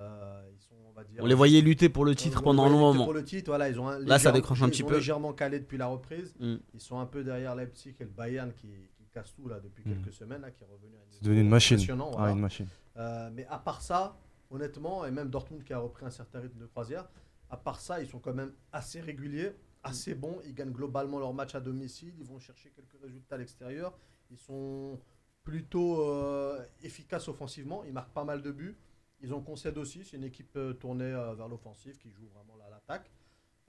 Euh, 0.01 0.49
ils 0.55 0.61
sont, 0.61 0.75
on 0.87 0.93
va 0.93 1.03
dire. 1.03 1.23
On 1.23 1.27
les 1.27 1.35
voyait 1.35 1.61
lutter 1.61 1.89
pour 1.89 2.05
le 2.05 2.15
titre 2.15 2.41
On- 2.41 2.45
pendant 2.45 2.65
un 2.67 2.69
long 2.69 2.79
moment. 2.79 3.05
Pour 3.05 3.15
le 3.15 3.25
titre, 3.25 3.51
voilà, 3.51 3.69
ils 3.69 3.81
ont 3.81 3.89
un 3.89 3.99
Là, 4.01 4.19
ça 4.19 4.31
décroche 4.33 4.63
un 4.63 4.69
petit 4.69 4.83
peu. 4.85 4.95
légèrement 4.97 5.33
calé 5.33 5.59
depuis 5.59 5.79
la 5.79 5.87
reprise. 5.87 6.35
Mm. 6.39 6.57
Ils 6.75 6.81
sont 6.81 6.99
un 7.01 7.07
peu 7.07 7.25
derrière 7.25 7.57
Leipzig 7.57 7.95
et 7.99 8.05
le 8.05 8.11
Bayern 8.11 8.53
qui, 8.53 8.69
qui 8.97 9.05
casse 9.11 9.35
tout 9.35 9.49
là 9.49 9.59
depuis 9.61 9.83
Mm. 9.85 9.95
quelques 9.95 10.13
semaines, 10.13 10.43
là, 10.43 10.51
qui 10.51 10.63
est 10.63 10.67
revenu 10.67 10.95
à 10.95 11.01
C'est 11.11 11.25
devenu 11.25 11.41
une 11.41 11.49
machine. 11.49 11.79
Ah, 11.91 11.95
voilà. 12.13 12.33
une 12.33 12.39
machine. 12.41 12.67
Euh, 12.97 13.31
mais 13.33 13.47
à 13.47 13.59
part 13.59 13.81
ça, 13.83 14.17
honnêtement, 14.51 15.05
et 15.07 15.11
même 15.11 15.31
Dortmund 15.31 15.65
qui 15.65 15.73
a 15.73 15.79
repris 15.79 16.05
un 16.07 16.11
certain 16.11 16.41
rythme 16.41 16.59
de 16.61 16.67
croisière, 16.67 17.09
à 17.51 17.57
part 17.57 17.81
ça, 17.81 18.01
ils 18.01 18.07
sont 18.09 18.19
quand 18.21 18.35
même 18.35 18.53
assez 18.73 19.01
réguliers, 19.01 19.53
assez 19.83 20.15
bons. 20.15 20.39
Ils 20.45 20.55
gagnent 20.55 20.71
globalement 20.73 21.19
leur 21.19 21.33
match 21.33 21.55
à 21.55 21.61
domicile. 21.61 22.13
Ils 22.21 22.27
vont 22.27 22.39
chercher 22.39 22.71
quelques 22.71 23.01
résultats 23.03 23.35
à 23.37 23.39
l'extérieur. 23.39 23.99
Ils 24.31 24.37
sont 24.37 25.01
plutôt 25.49 26.03
euh, 26.03 26.63
efficaces 26.83 27.27
offensivement. 27.27 27.83
Ils 27.85 27.93
marquent 27.95 28.13
pas 28.13 28.25
mal 28.25 28.43
de 28.43 28.53
buts. 28.53 28.77
Ils 29.23 29.33
en 29.33 29.41
concèdent 29.41 29.79
aussi. 29.79 30.05
C'est 30.05 30.19
une 30.19 30.25
équipe 30.25 30.55
euh, 30.57 30.75
tournée 30.75 31.07
euh, 31.07 31.35
vers 31.35 31.49
l'offensive 31.49 31.97
qui 31.97 32.11
joue 32.11 32.29
vraiment 32.35 32.55
à 32.67 32.69
l'attaque. 32.69 33.11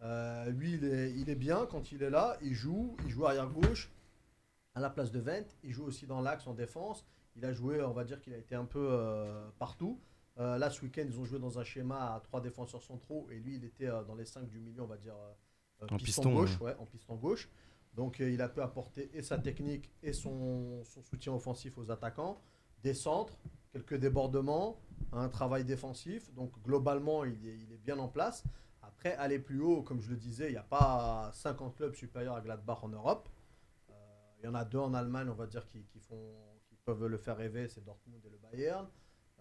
Euh, 0.01 0.49
lui, 0.49 0.73
il 0.73 0.83
est, 0.83 1.13
il 1.13 1.29
est 1.29 1.35
bien 1.35 1.65
quand 1.67 1.93
il 1.93 2.03
est 2.03 2.09
là. 2.09 2.37
Il 2.41 2.53
joue. 2.53 2.97
Il 3.05 3.09
joue 3.09 3.25
arrière 3.25 3.49
gauche 3.49 3.89
à 4.75 4.81
la 4.81 4.89
place 4.89 5.09
de 5.09 5.21
Vent. 5.21 5.47
Il 5.63 5.71
joue 5.71 5.85
aussi 5.85 6.05
dans 6.05 6.19
l'axe 6.19 6.47
en 6.47 6.53
défense. 6.53 7.05
Il 7.37 7.45
a 7.45 7.53
joué, 7.53 7.81
on 7.81 7.93
va 7.93 8.03
dire 8.03 8.19
qu'il 8.19 8.33
a 8.33 8.37
été 8.37 8.55
un 8.55 8.65
peu 8.65 8.85
euh, 8.91 9.49
partout. 9.57 10.01
Là, 10.35 10.69
ce 10.69 10.81
week-end, 10.81 11.03
ils 11.05 11.19
ont 11.19 11.25
joué 11.25 11.37
dans 11.37 11.59
un 11.59 11.65
schéma 11.65 12.15
à 12.15 12.21
trois 12.21 12.39
défenseurs 12.39 12.81
centraux 12.81 13.27
et 13.29 13.39
lui, 13.39 13.55
il 13.55 13.65
était 13.65 13.89
dans 14.07 14.15
les 14.15 14.23
cinq 14.23 14.47
du 14.47 14.61
milieu, 14.61 14.81
on 14.83 14.87
va 14.87 14.95
dire, 14.95 15.13
En 15.81 15.97
piston, 15.97 15.97
piston, 15.97 16.33
gauche. 16.33 16.61
Ouais, 16.61 16.73
en 16.79 16.85
piston 16.85 17.15
gauche. 17.15 17.49
Donc, 17.93 18.21
euh, 18.21 18.29
il 18.29 18.41
a 18.41 18.49
pu 18.49 18.61
apporter 18.61 19.09
et 19.13 19.21
sa 19.21 19.37
technique 19.37 19.91
et 20.03 20.13
son, 20.13 20.83
soutien 20.83 21.33
offensif 21.33 21.77
aux 21.77 21.91
attaquants, 21.91 22.41
des 22.83 22.93
centres, 22.93 23.37
quelques 23.71 23.95
débordements, 23.95 24.79
un 25.11 25.29
travail 25.29 25.65
défensif. 25.65 26.33
Donc, 26.33 26.51
globalement, 26.63 27.25
il 27.25 27.45
est, 27.45 27.77
bien 27.77 27.99
en 27.99 28.07
place. 28.07 28.43
Après, 28.81 29.15
aller 29.15 29.39
plus 29.39 29.61
haut, 29.61 29.81
comme 29.81 30.01
je 30.01 30.09
le 30.09 30.17
disais, 30.17 30.47
il 30.47 30.51
n'y 30.51 30.57
a 30.57 30.63
pas 30.63 31.31
50 31.33 31.75
clubs 31.75 31.95
supérieurs 31.95 32.35
à 32.35 32.41
Gladbach 32.41 32.83
en 32.83 32.89
Europe. 32.89 33.29
Euh, 33.89 33.93
Il 34.39 34.45
y 34.45 34.47
en 34.47 34.55
a 34.55 34.65
deux 34.65 34.79
en 34.79 34.93
Allemagne, 34.93 35.29
on 35.29 35.35
va 35.35 35.47
dire, 35.47 35.65
qui, 35.67 35.83
peuvent 36.85 37.05
le 37.05 37.17
faire 37.17 37.37
rêver, 37.37 37.67
c'est 37.67 37.83
Dortmund 37.83 38.25
et 38.25 38.29
le 38.29 38.37
Bayern. 38.37 38.87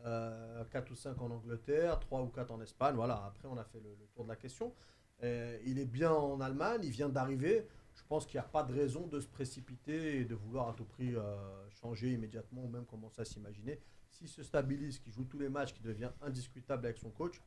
Euh, 0.05 0.65
4 0.67 0.91
ou 0.91 0.95
5 0.95 1.21
en 1.23 1.31
Angleterre, 1.31 1.99
3 1.99 2.23
ou 2.23 2.29
4 2.29 2.51
en 2.51 2.61
Espagne. 2.61 2.95
Voilà, 2.95 3.25
après, 3.25 3.49
on 3.49 3.57
a 3.57 3.65
fait 3.65 3.81
le, 3.81 3.97
le 3.99 4.07
tour 4.15 4.25
de 4.25 4.29
la 4.29 4.37
question. 4.37 4.75
Euh, 5.25 5.59
il 5.65 5.79
est 5.79 5.87
bien 5.87 6.13
en 6.13 6.41
Allemagne, 6.41 6.81
il 6.85 6.91
vient 6.91 7.09
d'arriver. 7.09 7.67
Je 7.99 8.05
pense 8.09 8.27
qu'il 8.27 8.39
n'y 8.39 8.47
a 8.47 8.49
pas 8.49 8.63
de 8.63 8.73
raison 8.73 9.09
de 9.09 9.19
se 9.19 9.27
précipiter 9.27 10.21
et 10.21 10.25
de 10.25 10.37
vouloir 10.37 10.69
à 10.69 10.73
tout 10.73 10.85
prix 10.85 11.17
euh, 11.17 11.37
changer 11.71 12.13
immédiatement 12.13 12.65
ou 12.65 12.69
même 12.69 12.87
commencer 12.87 13.21
à 13.21 13.25
s'imaginer. 13.25 13.81
S'il 14.09 14.29
se 14.29 14.45
stabilise, 14.45 15.01
qu'il 15.01 15.13
joue 15.13 15.25
tous 15.25 15.39
les 15.39 15.49
matchs, 15.49 15.75
qu'il 15.75 15.83
devient 15.83 16.11
indiscutable 16.23 16.87
avec 16.87 16.97
son 16.97 17.11
coach, 17.11 17.43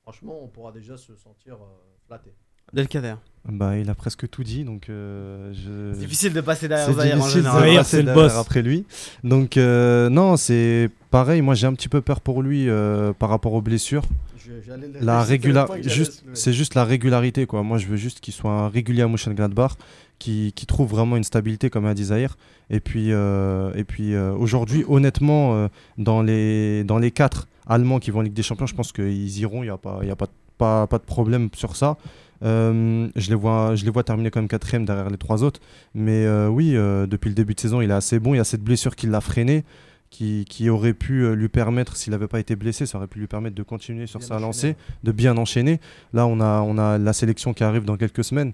franchement, 0.00 0.42
on 0.42 0.48
pourra 0.48 0.72
déjà 0.72 0.96
se 0.96 1.14
sentir 1.14 1.62
euh, 1.62 1.66
flatté. 2.06 2.34
Delcader. 2.72 3.14
Bah, 3.48 3.76
il 3.78 3.88
a 3.90 3.94
presque 3.94 4.28
tout 4.28 4.42
dit, 4.42 4.64
donc 4.64 4.88
euh, 4.88 5.52
je. 5.54 5.92
C'est 5.94 6.00
difficile 6.00 6.32
de 6.32 6.40
passer 6.40 6.66
derrière 6.66 6.92
Zahir 6.92 7.22
en 7.22 7.28
général. 7.28 7.84
C'est 7.84 7.98
le 7.98 8.02
derrière 8.04 8.24
boss. 8.28 8.34
après 8.36 8.60
lui. 8.60 8.84
Donc 9.22 9.56
euh, 9.56 10.08
non, 10.10 10.36
c'est 10.36 10.90
pareil. 11.12 11.42
Moi, 11.42 11.54
j'ai 11.54 11.68
un 11.68 11.74
petit 11.74 11.88
peu 11.88 12.00
peur 12.00 12.20
pour 12.20 12.42
lui 12.42 12.68
euh, 12.68 13.12
par 13.12 13.28
rapport 13.28 13.52
aux 13.52 13.62
blessures. 13.62 14.02
Je- 14.44 14.52
La 15.00 15.24
c'était 15.24 15.48
le 15.48 15.54
régula- 15.54 15.66
point 15.66 15.76
que 15.76 15.82
j'allais 15.84 15.94
juste, 15.94 16.24
c'est 16.34 16.52
juste 16.52 16.74
la 16.74 16.84
régularité 16.84 17.46
quoi. 17.46 17.62
Moi, 17.62 17.78
je 17.78 17.86
veux 17.86 17.96
juste 17.96 18.18
qu'il 18.20 18.34
soit 18.34 18.50
un 18.50 18.68
régulier 18.68 19.02
à 19.02 19.08
Mönchengladbach, 19.08 19.72
qui, 20.18 20.52
qui 20.54 20.66
trouve 20.66 20.90
vraiment 20.90 21.16
une 21.16 21.24
stabilité 21.24 21.70
comme 21.70 21.86
a 21.86 21.94
dit 21.94 22.04
Zahir. 22.06 22.36
Et 22.70 22.80
puis, 22.80 23.12
euh, 23.12 23.72
et 23.76 23.84
puis 23.84 24.12
euh, 24.14 24.32
aujourd'hui, 24.34 24.84
honnêtement, 24.88 25.54
euh, 25.54 25.68
dans 25.98 26.20
les 26.20 26.82
dans 26.82 26.98
les 26.98 27.12
quatre 27.12 27.46
Allemands 27.68 28.00
qui 28.00 28.10
vont 28.10 28.18
en 28.20 28.22
Ligue 28.22 28.32
des 28.34 28.42
Champions, 28.42 28.66
je 28.66 28.74
pense 28.74 28.90
qu'ils 28.92 29.38
iront. 29.38 29.62
Il 29.62 29.66
y 29.66 29.70
a 29.70 29.76
pas, 29.76 30.00
il 30.02 30.08
y 30.08 30.12
a 30.12 30.16
pas, 30.16 30.26
pas, 30.58 30.86
pas 30.88 30.98
de 30.98 31.04
problème 31.04 31.48
sur 31.54 31.76
ça. 31.76 31.96
Euh, 32.42 33.08
je 33.16 33.28
les 33.30 33.34
vois, 33.34 33.74
je 33.74 33.84
les 33.84 33.90
vois 33.90 34.02
terminer 34.04 34.30
comme 34.30 34.48
quatrième 34.48 34.84
derrière 34.84 35.08
les 35.10 35.16
trois 35.16 35.42
autres. 35.42 35.60
Mais 35.94 36.24
euh, 36.26 36.48
oui, 36.48 36.72
euh, 36.76 37.06
depuis 37.06 37.28
le 37.28 37.34
début 37.34 37.54
de 37.54 37.60
saison, 37.60 37.80
il 37.80 37.90
est 37.90 37.94
assez 37.94 38.18
bon. 38.18 38.34
Il 38.34 38.36
y 38.36 38.40
a 38.40 38.44
cette 38.44 38.62
blessure 38.62 38.94
qui 38.96 39.06
l'a 39.06 39.20
freiné, 39.20 39.64
qui, 40.10 40.44
qui 40.48 40.68
aurait 40.68 40.94
pu 40.94 41.34
lui 41.34 41.48
permettre, 41.48 41.96
s'il 41.96 42.12
n'avait 42.12 42.28
pas 42.28 42.40
été 42.40 42.56
blessé, 42.56 42.86
ça 42.86 42.98
aurait 42.98 43.06
pu 43.06 43.18
lui 43.18 43.26
permettre 43.26 43.56
de 43.56 43.62
continuer 43.62 44.06
sur 44.06 44.18
Bien 44.20 44.28
sa 44.28 44.34
enchaîner, 44.36 44.46
lancée 44.46 44.76
de 45.02 45.12
bien 45.12 45.36
enchaîner. 45.36 45.80
Là, 46.12 46.26
on 46.26 46.40
a, 46.40 46.60
on 46.60 46.78
a 46.78 46.98
la 46.98 47.12
sélection 47.12 47.54
qui 47.54 47.64
arrive 47.64 47.84
dans 47.84 47.96
quelques 47.96 48.24
semaines. 48.24 48.52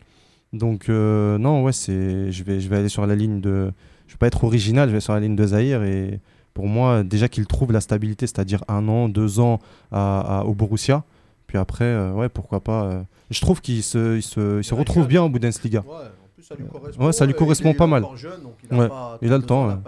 Donc, 0.53 0.89
non, 0.89 1.63
ouais, 1.63 1.73
c'est, 1.73 2.31
je, 2.31 2.45
vais, 2.45 2.61
je 2.61 2.69
vais 2.69 2.77
aller 2.77 2.89
sur 2.89 3.07
la 3.07 3.15
ligne 3.15 3.41
de. 3.41 3.73
Je 4.07 4.15
vais 4.15 4.19
pas 4.19 4.27
être 4.27 4.45
original, 4.45 4.89
je 4.91 4.95
vais 4.95 5.01
sur 5.01 5.15
la 5.15 5.21
ligne 5.21 5.37
de 5.37 5.47
Zahir. 5.47 5.83
Et 5.83 6.21
pour 6.53 6.67
moi, 6.69 7.03
déjà 7.03 7.29
qu'il 7.29 7.47
trouve 7.47 7.73
la 7.73 7.81
stabilité, 7.81 8.27
c'est-à-dire 8.27 8.63
un 8.69 8.87
an, 8.89 9.09
deux 9.09 9.41
ans 9.41 9.61
à, 9.91 10.41
à- 10.41 10.45
au 10.45 10.55
Borussia. 10.55 11.05
Puis 11.53 11.59
après, 11.59 11.85
euh, 11.85 12.13
ouais, 12.15 12.31
pourquoi 12.31 12.61
pas. 12.61 12.85
euh, 12.87 13.03
Je 13.31 13.39
trouve 13.43 13.61
qu'il 13.61 13.83
se, 13.83 14.17
il 14.17 14.23
se, 14.23 14.61
il 14.61 14.65
se 14.65 14.73
retrouve 14.75 15.07
bien 15.07 15.21
en 15.21 15.29
Bundesliga. 15.29 15.81
Ouais, 15.87 15.97
en 15.97 16.29
plus, 16.35 16.43
ça 16.45 16.55
lui 16.55 16.65
correspond. 16.65 17.05
Ouais, 17.05 17.13
ça 17.13 17.27
lui 17.27 17.35
correspond 17.35 17.69
il 17.69 17.73
est 17.73 17.77
pas 17.77 17.87
mal. 17.87 18.05
encore 18.05 18.17
jeune, 18.17 18.43
donc 18.43 18.55
il 18.65 18.75
a 18.75 18.79
Ouais, 18.79 18.89
pas 18.89 19.19
il 19.21 19.31
a 19.31 19.37
le 19.37 19.43
temps. 19.45 19.83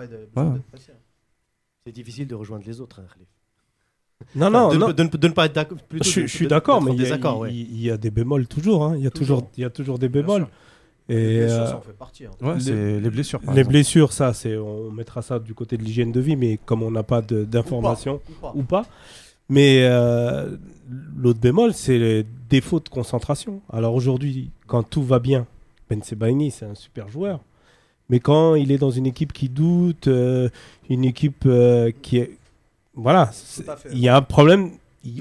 C'est 1.87 1.93
difficile 1.93 2.27
de 2.27 2.35
rejoindre 2.35 2.65
les 2.67 2.83
autres, 2.83 3.01
hein, 3.01 3.07
Khalif. 3.15 3.29
Non, 4.37 4.51
non, 4.51 4.69
de, 4.69 4.77
non. 4.77 4.89
Ne, 4.89 4.93
de 4.93 5.03
ne- 5.05 5.09
de 5.09 5.29
ne 5.29 5.33
pas 5.33 5.47
être 5.47 5.55
d'accord. 5.55 5.79
Je, 6.03 6.27
suis- 6.27 6.47
d'accord, 6.47 6.83
mais 6.83 6.91
il 6.93 6.99
y, 6.99 7.01
a, 7.01 7.05
désaccord, 7.05 7.39
ouais. 7.39 7.51
il- 7.55 7.73
il 7.73 7.81
y 7.81 7.91
a 7.91 7.97
des 7.97 8.11
bémols 8.11 8.47
toujours. 8.47 8.85
hein. 8.85 8.95
Il, 8.99 9.03
y 9.05 9.07
a 9.07 9.11
toujours, 9.11 9.39
Toujours. 9.39 9.51
il 9.57 9.61
y 9.63 9.65
a 9.65 9.71
toujours 9.71 9.99
des 9.99 10.11
bémols. 10.11 10.47
Et 11.09 11.15
Les 11.15 11.39
blessures, 11.47 11.63
euh, 11.63 11.67
ça 11.67 11.77
en 11.79 11.81
fait 11.81 11.93
partie. 11.95 12.27
hein. 12.27 12.31
Ouais, 12.43 12.57
Les- 13.01 13.09
blessures. 13.11 13.41
par 13.41 13.55
les 13.55 13.61
exemple. 13.61 13.73
blessures, 13.73 14.13
ça, 14.13 14.35
c'est 14.35 14.55
on 14.59 14.91
mettra 14.91 15.23
ça 15.23 15.39
du 15.39 15.55
côté 15.55 15.79
de 15.79 15.83
l'hygiène 15.83 16.13
de 16.13 16.21
vie, 16.21 16.37
mais 16.37 16.59
comme 16.63 16.83
on 16.83 16.91
n'a 16.91 17.03
pas 17.03 17.23
d'informations 17.23 18.21
Ou 18.29 18.33
pas. 18.43 18.53
ou 18.55 18.63
pas. 18.65 18.87
Mais 19.51 19.85
euh, 19.87 20.57
l'autre 21.17 21.41
bémol, 21.41 21.73
c'est 21.75 21.99
les 21.99 22.27
défauts 22.49 22.81
de 22.81 22.89
concentration. 22.89 23.61
Alors 23.73 23.95
aujourd'hui, 23.95 24.51
quand 24.67 24.83
tout 24.83 25.03
va 25.03 25.19
bien, 25.19 25.47
Ben 25.89 26.03
Sebaini, 26.03 26.51
c'est 26.51 26.67
un 26.67 26.75
super 26.75 27.09
joueur. 27.09 27.41
Mais 28.11 28.21
quand 28.21 28.55
il 28.55 28.71
est 28.71 28.79
dans 28.79 28.91
une 28.91 29.07
équipe 29.07 29.33
qui 29.33 29.49
doute, 29.49 30.09
euh, 30.09 30.49
une 30.91 31.05
équipe 31.05 31.45
euh, 31.47 31.91
qui 32.03 32.19
est. 32.19 32.39
Voilà, 32.95 33.31
il 33.93 33.99
y 33.99 34.09
a 34.09 34.17
un 34.17 34.23
problème. 34.23 34.73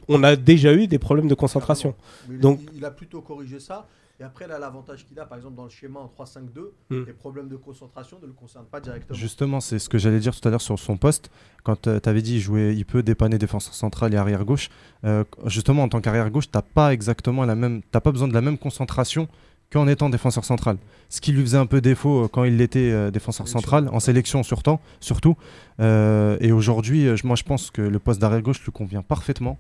On 0.08 0.24
a 0.24 0.36
déjà 0.36 0.74
eu 0.74 0.88
des 0.88 1.00
problèmes 1.00 1.27
de 1.27 1.34
concentration. 1.36 1.96
Mais 2.29 2.38
Donc- 2.38 2.60
il 2.75 2.84
a 2.86 2.91
plutôt 2.91 3.22
corrigé 3.22 3.60
ça. 3.60 3.88
Et 4.20 4.24
après, 4.24 4.48
là, 4.48 4.60
l'avantage 4.60 5.05
qu'il 5.05 5.20
a, 5.20 5.25
par 5.25 5.38
exemple, 5.38 5.55
dans 5.55 5.63
le 5.63 5.70
schéma 5.72 6.00
en 6.00 6.08
3-5-2, 6.08 6.72
Hmm. 6.89 7.03
les 7.08 7.13
problèmes 7.13 7.50
de 7.50 7.55
concentration 7.55 8.20
ne 8.22 8.27
le 8.27 8.34
concernent 8.34 8.67
pas 8.67 8.79
directement. 8.79 9.17
Justement, 9.17 9.60
c'est 9.60 9.79
ce 9.79 9.89
que 9.89 9.98
j'allais 9.98 10.20
dire 10.20 10.39
tout 10.39 10.48
à 10.48 10.51
l'heure 10.51 10.62
sur 10.62 10.77
son 10.77 10.98
poste. 10.98 11.32
Quand 11.63 11.82
tu 11.82 11.89
avais 12.10 12.22
dit 12.22 12.39
jouait, 12.39 12.75
il 12.75 12.86
peut 12.86 13.01
dépanner 13.01 13.38
défenseur 13.39 13.74
central 13.74 14.13
et 14.13 14.17
arrière 14.17 14.46
gauche. 14.46 14.70
euh, 15.03 15.24
justement, 15.46 15.84
en 15.84 15.89
tant 15.89 16.00
qu'arrière 16.00 16.29
gauche, 16.29 16.50
tu 16.51 16.60
pas 16.75 16.93
exactement 16.93 17.43
la 17.46 17.55
même, 17.55 17.82
t'as 17.91 18.01
pas 18.01 18.12
besoin 18.12 18.27
de 18.27 18.34
la 18.34 18.41
même 18.41 18.58
concentration 18.60 19.27
qu'en 19.72 19.88
étant 19.88 20.10
défenseur 20.12 20.46
central. 20.46 20.77
Ce 21.10 21.20
qui 21.20 21.32
lui 21.32 21.41
faisait 21.41 21.58
un 21.58 21.65
peu 21.65 21.81
défaut 21.81 22.25
euh, 22.25 22.27
quand 22.27 22.44
il 22.44 22.61
était 22.61 22.92
euh, 22.92 23.09
défenseur 23.09 23.48
central, 23.48 23.90
en 23.92 24.00
sélection 24.00 24.44
surtout. 24.44 24.77
surtout. 25.00 25.35
Euh, 25.79 26.38
et 26.40 26.51
aujourd'hui, 26.51 27.07
euh, 27.07 27.16
moi, 27.24 27.35
je 27.35 27.44
pense 27.44 27.72
que 27.72 27.81
le 27.81 27.98
poste 27.98 28.22
d'arrière 28.22 28.44
gauche 28.44 28.64
lui 28.64 28.72
convient 28.72 29.01
parfaitement 29.01 29.57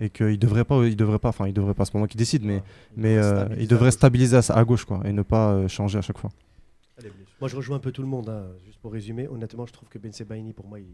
et 0.00 0.10
qu'il 0.10 0.38
devrait 0.38 0.64
pas, 0.64 0.82
il 0.86 0.96
devrait 0.96 1.18
pas, 1.18 1.28
enfin, 1.28 1.46
il 1.46 1.52
devrait 1.52 1.74
pas, 1.74 1.84
c'est 1.84 1.92
pas 1.92 1.98
moi 1.98 2.08
qui 2.08 2.16
décide, 2.16 2.44
mais, 2.44 2.62
mais 2.96 3.16
euh, 3.18 3.46
il 3.58 3.68
devrait 3.68 3.90
stabiliser 3.90 4.36
à, 4.38 4.40
à 4.54 4.64
gauche 4.64 4.84
quoi, 4.84 5.00
et 5.04 5.12
ne 5.12 5.22
pas 5.22 5.52
euh, 5.52 5.68
changer 5.68 5.98
à 5.98 6.02
chaque 6.02 6.18
fois. 6.18 6.30
Moi, 7.40 7.48
je 7.48 7.56
rejoins 7.56 7.76
un 7.76 7.80
peu 7.80 7.92
tout 7.92 8.02
le 8.02 8.08
monde. 8.08 8.28
hein. 8.28 8.44
Juste 8.66 8.78
pour 8.80 8.92
résumer, 8.92 9.26
honnêtement, 9.28 9.64
je 9.66 9.72
trouve 9.72 9.88
que 9.88 9.98
Ben 9.98 10.12
Sebaini, 10.12 10.52
pour 10.52 10.66
moi, 10.66 10.78
il, 10.80 10.86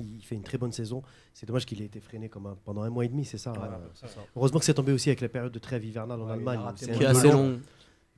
il 0.00 0.20
fait 0.22 0.34
une 0.34 0.42
très 0.42 0.58
bonne 0.58 0.72
saison. 0.72 1.02
C'est 1.32 1.46
dommage 1.46 1.66
qu'il 1.66 1.80
ait 1.82 1.84
été 1.84 2.00
freiné 2.00 2.28
comme 2.28 2.46
un- 2.46 2.56
pendant 2.64 2.82
un 2.82 2.90
mois 2.90 3.04
et 3.04 3.08
demi, 3.08 3.24
c'est 3.24 3.38
ça. 3.38 3.52
hein. 3.52 4.08
Heureusement 4.36 4.58
que 4.58 4.64
c'est 4.64 4.74
tombé 4.74 4.90
aussi 4.92 5.08
avec 5.10 5.20
la 5.20 5.28
période 5.28 5.52
de 5.52 5.58
trêve 5.60 5.84
hivernale 5.84 6.20
en 6.20 6.24
Ouais, 6.24 6.30
il 6.30 6.48
Allemagne. 6.48 6.60
C'est 6.76 6.90
Qui 6.92 7.02
est 7.02 7.06
assez 7.06 7.30
long. 7.30 7.50
long. 7.50 7.60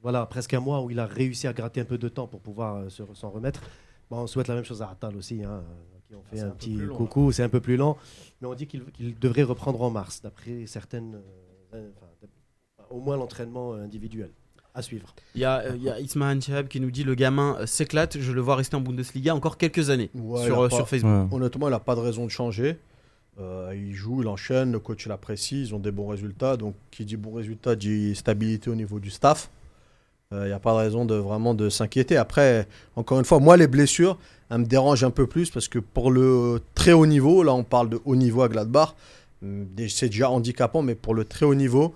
Voilà, 0.03 0.25
presque 0.25 0.55
un 0.55 0.61
mois 0.61 0.83
où 0.83 0.91
il 0.91 0.99
a 0.99 1.05
réussi 1.05 1.47
à 1.47 1.53
gratter 1.53 1.83
un 1.83 1.85
peu 1.85 1.99
de 1.99 2.09
temps 2.09 2.27
pour 2.27 2.41
pouvoir 2.41 2.77
euh, 2.77 2.89
se- 2.89 3.03
s'en 3.15 3.29
remettre. 3.29 3.61
Bon, 4.11 4.21
on 4.23 4.27
souhaite 4.27 4.49
la 4.49 4.55
même 4.55 4.65
chose 4.65 4.81
à 4.81 4.89
Attal 4.89 5.15
aussi, 5.17 5.45
hein, 5.45 5.63
qui 6.11 6.17
ont 6.17 6.23
fait 6.25 6.41
un, 6.41 6.51
petit 6.51 6.75
long, 6.75 6.97
coucou. 6.97 7.31
C'est 7.33 7.43
un 7.45 7.49
peu 7.49 7.61
plus 7.61 7.77
lent, 7.77 7.97
mais 8.41 8.49
on 8.49 8.55
dit 8.55 8.67
qu'il 8.67 8.85
qu'il 8.93 9.17
devrait 9.19 9.45
reprendre 9.45 9.81
en 9.83 9.91
mars, 9.91 10.21
d'après 10.23 10.67
certaines, 10.67 11.15
euh, 11.15 11.77
euh, 11.77 11.89
enfin, 11.97 12.29
au 12.91 12.99
moins 13.01 13.17
l'entraînement 13.17 13.75
euh, 13.75 13.85
individuel 13.85 14.31
à 14.75 14.83
suivre. 14.83 15.15
Il 15.35 15.41
y 15.41 15.45
a, 15.45 15.61
euh, 15.61 15.93
a 15.93 16.01
Ismahan 16.01 16.41
Chahab 16.41 16.69
qui 16.69 16.81
nous 16.81 16.91
dit 16.91 17.05
le 17.05 17.15
gamin 17.15 17.57
euh, 17.61 17.67
s'éclate, 17.67 18.19
je 18.19 18.33
le 18.33 18.41
vois 18.41 18.57
rester 18.57 18.77
en 18.77 18.81
Bundesliga 18.81 19.35
encore 19.35 19.57
quelques 19.57 19.91
années 19.91 20.11
Ouais, 20.15 20.45
sur, 20.45 20.61
euh, 20.61 20.69
pas- 20.69 20.77
sur 20.77 20.89
Facebook. 20.89 21.31
Ouais. 21.31 21.37
Honnêtement, 21.37 21.69
il 21.69 21.73
n'a 21.73 21.81
pas 21.81 21.95
de 21.95 22.01
raison 22.01 22.25
de 22.25 22.31
changer. 22.31 22.79
Euh, 23.39 23.73
il 23.75 23.95
joue, 23.95 24.23
il 24.23 24.29
enchaîne, 24.29 24.73
le 24.73 24.81
coach 24.81 25.07
l'apprécie, 25.07 25.63
ils 25.63 25.75
ont 25.75 25.79
des 25.79 25.93
bons 25.93 26.09
résultats. 26.09 26.57
Donc, 26.57 26.75
qui 26.91 27.05
dit 27.05 27.17
bons 27.17 27.33
résultats 27.35 27.75
dit 27.77 28.15
stabilité 28.17 28.69
au 28.71 28.75
niveau 28.75 28.99
du 29.01 29.11
staff. 29.11 29.51
Il 30.33 30.39
n'y 30.45 30.53
a 30.53 30.61
pas 30.61 30.73
de 30.75 30.79
raison 30.79 31.05
de 31.05 31.17
vraiment 31.17 31.55
de 31.55 31.69
s'inquiéter. 31.69 32.17
Après, 32.17 32.69
encore 32.95 33.19
une 33.19 33.25
fois, 33.25 33.41
moi, 33.41 33.57
les 33.57 33.67
blessures, 33.67 34.17
me 34.59 34.65
dérangent 34.65 35.05
un 35.05 35.11
peu 35.11 35.27
plus 35.27 35.51
parce 35.51 35.69
que 35.69 35.79
pour 35.79 36.11
le 36.11 36.61
très 36.75 36.93
haut 36.93 37.07
niveau, 37.07 37.43
là, 37.43 37.53
on 37.55 37.65
parle 37.65 37.89
de 37.91 38.01
haut 38.05 38.17
niveau 38.17 38.43
à 38.43 38.49
Gladbach, 38.49 38.95
hum, 39.43 39.67
c'est 39.89 40.09
déjà 40.09 40.31
handicapant, 40.31 40.83
mais 40.83 40.95
pour 40.95 41.15
le 41.15 41.25
très 41.25 41.47
haut 41.47 41.55
niveau, 41.55 41.95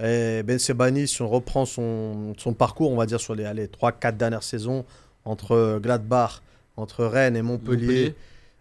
eh, 0.00 0.42
Ben 0.44 0.58
Sebani, 0.58 1.06
si 1.08 1.22
on 1.22 1.28
reprend 1.28 1.64
son, 1.66 2.34
son 2.36 2.52
parcours, 2.52 2.90
on 2.92 2.96
va 2.96 3.06
dire 3.06 3.20
sur 3.20 3.34
les 3.34 3.44
3-4 3.68 4.16
dernières 4.16 4.42
saisons, 4.42 4.84
entre 5.24 5.78
Gladbach, 5.82 6.42
entre 6.76 7.04
Rennes 7.06 7.36
et 7.36 7.42
Montpellier, 7.42 7.86
Montpellier. 7.86 8.14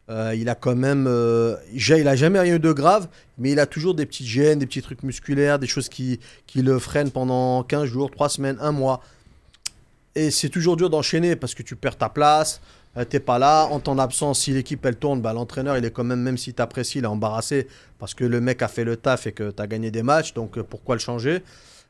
euh, 0.10 0.36
il 0.36 0.47
a 0.47 0.56
quand 0.56 0.75
même. 0.75 1.06
euh, 1.08 1.56
il 1.73 2.08
a 2.08 2.15
jamais 2.15 2.39
rien 2.39 2.56
eu 2.56 2.60
de 2.60 2.71
grave, 2.71 3.08
mais 3.38 3.51
il 3.51 3.60
a 3.60 3.65
toujours 3.65 3.95
des 3.95 4.06
petites 4.06 4.27
gênes, 4.27 4.60
des 4.60 4.65
petits 4.67 4.82
trucs 4.84 5.03
musculaires, 5.03 5.60
des 5.60 5.67
choses 5.67 5.89
qui, 5.89 6.19
qui 6.47 6.62
le 6.62 6.77
freinent 6.79 7.12
pendant 7.12 7.63
15 7.63 7.86
jours, 7.86 8.12
3 8.12 8.29
semaines, 8.29 8.58
1 8.62 8.71
mois. 8.71 9.01
Et 10.15 10.29
c'est 10.29 10.49
toujours 10.49 10.77
dur 10.77 10.89
d'enchaîner 10.91 11.36
parce 11.36 11.56
que 11.56 11.63
tu 11.63 11.75
perds 11.75 11.97
ta 11.97 12.08
place, 12.10 12.62
euh, 12.97 13.06
t'es 13.06 13.19
pas 13.19 13.39
là. 13.39 13.65
En 13.65 13.79
ton 13.79 13.97
absence, 13.99 14.39
si 14.41 14.51
l'équipe 14.51 14.86
elle 14.86 14.95
tourne, 14.97 15.21
bah, 15.21 15.34
l'entraîneur 15.34 15.77
il 15.77 15.86
est 15.86 15.91
quand 15.91 16.03
même, 16.03 16.21
même 16.21 16.38
si 16.38 16.53
t'apprécies, 16.53 16.99
il 16.99 17.03
est 17.03 17.08
embarrassé 17.08 17.67
parce 17.99 18.13
que 18.13 18.23
le 18.23 18.39
mec 18.41 18.62
a 18.62 18.67
fait 18.67 18.84
le 18.84 18.97
taf 18.97 19.27
et 19.27 19.32
que 19.32 19.51
tu 19.51 19.62
as 19.62 19.67
gagné 19.67 19.91
des 19.91 20.03
matchs, 20.03 20.34
donc 20.34 20.58
euh, 20.58 20.63
pourquoi 20.63 20.95
le 20.95 20.99
changer? 20.99 21.43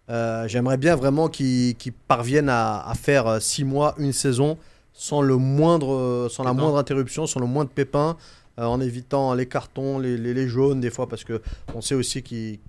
Euh, 0.10 0.48
J'aimerais 0.48 0.78
bien 0.78 0.96
vraiment 0.96 1.28
qu'il 1.30 1.76
qu'il 1.76 1.94
parvienne 1.94 2.50
à, 2.50 2.86
à 2.88 2.94
faire 2.96 3.42
6 3.42 3.63
mois, 3.63 3.96
une 3.98 4.13
saison 4.13 4.58
sans, 4.94 5.22
le 5.22 5.38
moindre, 5.38 6.28
sans 6.30 6.44
la 6.44 6.52
moindre 6.54 6.78
interruption, 6.78 7.26
sans 7.26 7.39
le 7.39 7.48
moindre 7.48 7.72
pépin, 7.72 8.16
en 8.58 8.80
évitant 8.82 9.34
les 9.34 9.48
cartons, 9.48 9.98
les, 9.98 10.18
les- 10.18 10.34
les 10.36 10.48
jaunes 10.48 10.80
des 10.82 10.92
fois, 10.92 11.08
parce 11.10 11.24
que 11.24 11.42
on 11.74 11.82
sait 11.82 11.96
aussi 11.96 12.22
qu'il 12.22 12.60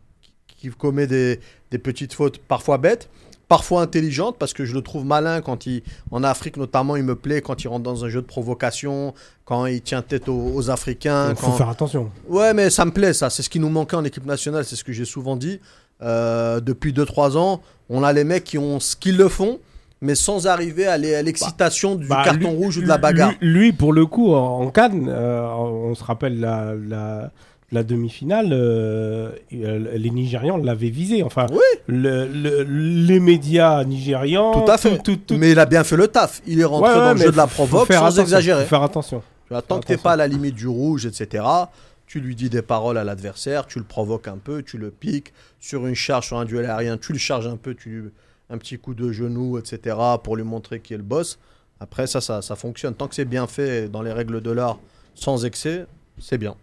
commet 0.79 1.07
des, 1.07 1.41
des 1.71 1.79
petites 1.79 2.15
fautes 2.15 2.39
parfois 2.39 2.79
bêtes, 2.79 3.11
parfois 3.49 3.83
intelligentes, 3.83 4.37
parce 4.39 4.53
que 4.53 4.65
je 4.65 4.75
le 4.75 4.81
trouve 4.83 5.05
malin 5.05 5.41
quand 5.41 5.67
il, 5.67 5.83
en 6.11 6.23
Afrique 6.25 6.57
notamment, 6.57 6.97
il 6.97 7.05
me 7.05 7.15
plaît 7.15 7.41
quand 7.43 7.63
il 7.65 7.69
rentre 7.69 7.83
dans 7.85 8.05
un 8.05 8.09
jeu 8.09 8.21
de 8.23 8.27
provocation, 8.27 9.15
quand 9.45 9.67
il 9.67 9.81
tient 9.83 10.03
tête 10.03 10.29
aux, 10.29 10.53
aux 10.55 10.71
Africains. 10.71 11.31
Il 11.31 11.37
faut 11.37 11.47
quand- 11.49 11.53
faire 11.53 11.69
attention. 11.69 12.11
Ouais, 12.29 12.55
mais 12.55 12.71
ça 12.71 12.85
me 12.85 12.91
plaît, 12.91 13.13
ça. 13.13 13.31
C'est 13.31 13.43
ce 13.43 13.51
qui 13.51 13.61
nous 13.61 13.69
manquait 13.69 13.97
en 13.97 14.05
équipe 14.05 14.27
nationale, 14.27 14.65
c'est 14.65 14.77
ce 14.77 14.85
que 14.85 14.93
j'ai 14.93 15.05
souvent 15.05 15.37
dit. 15.37 15.61
Euh, 16.03 16.61
depuis 16.61 16.93
2-3 16.93 17.37
ans, 17.37 17.61
on 17.89 18.03
a 18.03 18.13
les 18.13 18.25
mecs 18.25 18.45
qui 18.45 18.59
ont 18.59 18.81
ce 18.81 18.97
qu'ils 18.97 19.17
le 19.17 19.29
font, 19.29 19.59
mais 20.01 20.15
sans 20.15 20.47
arriver 20.47 20.87
à 20.87 20.99
l'e- 20.99 21.15
à 21.15 21.23
l'excitation 21.23 21.95
du 21.95 22.07
Bah, 22.09 22.23
carton 22.25 22.51
lui- 22.51 22.57
rouge 22.57 22.79
ou 22.79 22.83
de 22.83 22.89
la 22.89 22.99
bagarre. 22.99 23.33
Lui, 23.41 23.53
lui, 23.53 23.73
pour 23.73 23.93
le 23.93 24.05
coup, 24.07 24.35
en, 24.35 24.61
en 24.63 24.71
Cannes, 24.71 25.07
euh, 25.09 25.47
on 25.55 25.95
se 25.95 26.03
rappelle 26.05 26.41
la, 26.41 26.75
la, 26.75 27.31
la 27.75 27.83
demi-finale, 27.85 28.49
euh, 28.53 29.31
euh, 29.53 29.97
les 29.97 30.11
Nigérians 30.11 30.57
l'avaient 30.57 30.89
visé. 30.91 31.23
Enfin, 31.23 31.47
Oui. 31.51 31.59
le- 31.87 32.27
le- 32.27 32.63
les 32.63 33.21
médias 33.21 33.85
nigérians. 33.85 34.53
Tout 34.65 34.71
à 34.71 34.79
fait. 34.79 34.99
tout- 35.03 35.17
tout- 35.17 35.37
Mais 35.37 35.51
il 35.53 35.59
a 35.59 35.67
bien 35.67 35.85
fait 35.85 35.97
le 35.97 36.09
taf. 36.09 36.41
Il 36.47 36.61
est 36.61 36.65
rentré 36.65 36.91
Ouais, 36.91 36.99
ouais, 36.99 37.05
dans 37.05 37.13
le 37.15 37.19
jeu 37.21 37.33
de 37.33 37.37
la 37.37 37.47
provoque 37.47 37.93
sans 37.93 38.05
attention, 38.05 38.23
exagérer. 38.23 38.63
faut 38.63 38.69
faire 38.71 38.83
attention. 38.83 39.23
Tant 39.51 39.61
que 39.61 39.67
t'es 39.67 39.75
attention. 39.95 39.99
pas 40.03 40.13
à 40.13 40.17
la 40.17 40.27
limite 40.27 40.55
du 40.55 40.67
rouge, 40.69 41.05
etc., 41.07 41.45
tu 42.07 42.21
lui 42.21 42.35
dis 42.35 42.49
des 42.51 42.63
paroles 42.63 42.99
à 42.99 43.05
l'adversaire, 43.05 43.67
tu 43.67 43.79
le 43.79 43.85
provoques 43.85 44.29
un 44.29 44.39
peu, 44.39 44.63
tu 44.63 44.79
le 44.79 44.91
piques. 44.91 45.33
Sur 45.61 45.87
une 45.87 45.95
charge, 45.95 46.27
sur 46.29 46.39
un 46.39 46.45
duel 46.45 46.65
aérien, 46.67 46.97
tu 46.99 47.13
le 47.13 47.19
charges 47.19 47.47
un 47.47 47.57
peu, 47.57 47.75
tu 47.75 47.89
lui 47.89 48.11
un 48.51 48.59
petit 48.59 48.79
coup 48.79 48.95
de 48.95 49.11
genou, 49.11 49.59
etc., 49.59 49.97
pour 50.23 50.37
lui 50.37 50.45
montrer 50.45 50.81
qui 50.81 50.93
est 50.93 50.99
le 50.99 51.03
boss. 51.03 51.39
Après, 51.81 52.07
ça, 52.07 52.21
ça, 52.21 52.43
ça 52.43 52.57
fonctionne. 52.57 52.95
Tant 52.95 53.09
que 53.09 53.15
c'est 53.15 53.25
bien 53.25 53.47
fait 53.47 53.89
dans 53.89 54.03
les 54.03 54.13
règles 54.13 54.41
de 54.43 54.51
l'art, 54.51 54.79
sans 55.15 55.45
excès, 55.47 55.87
c'est 56.21 56.37
bien. 56.39 56.55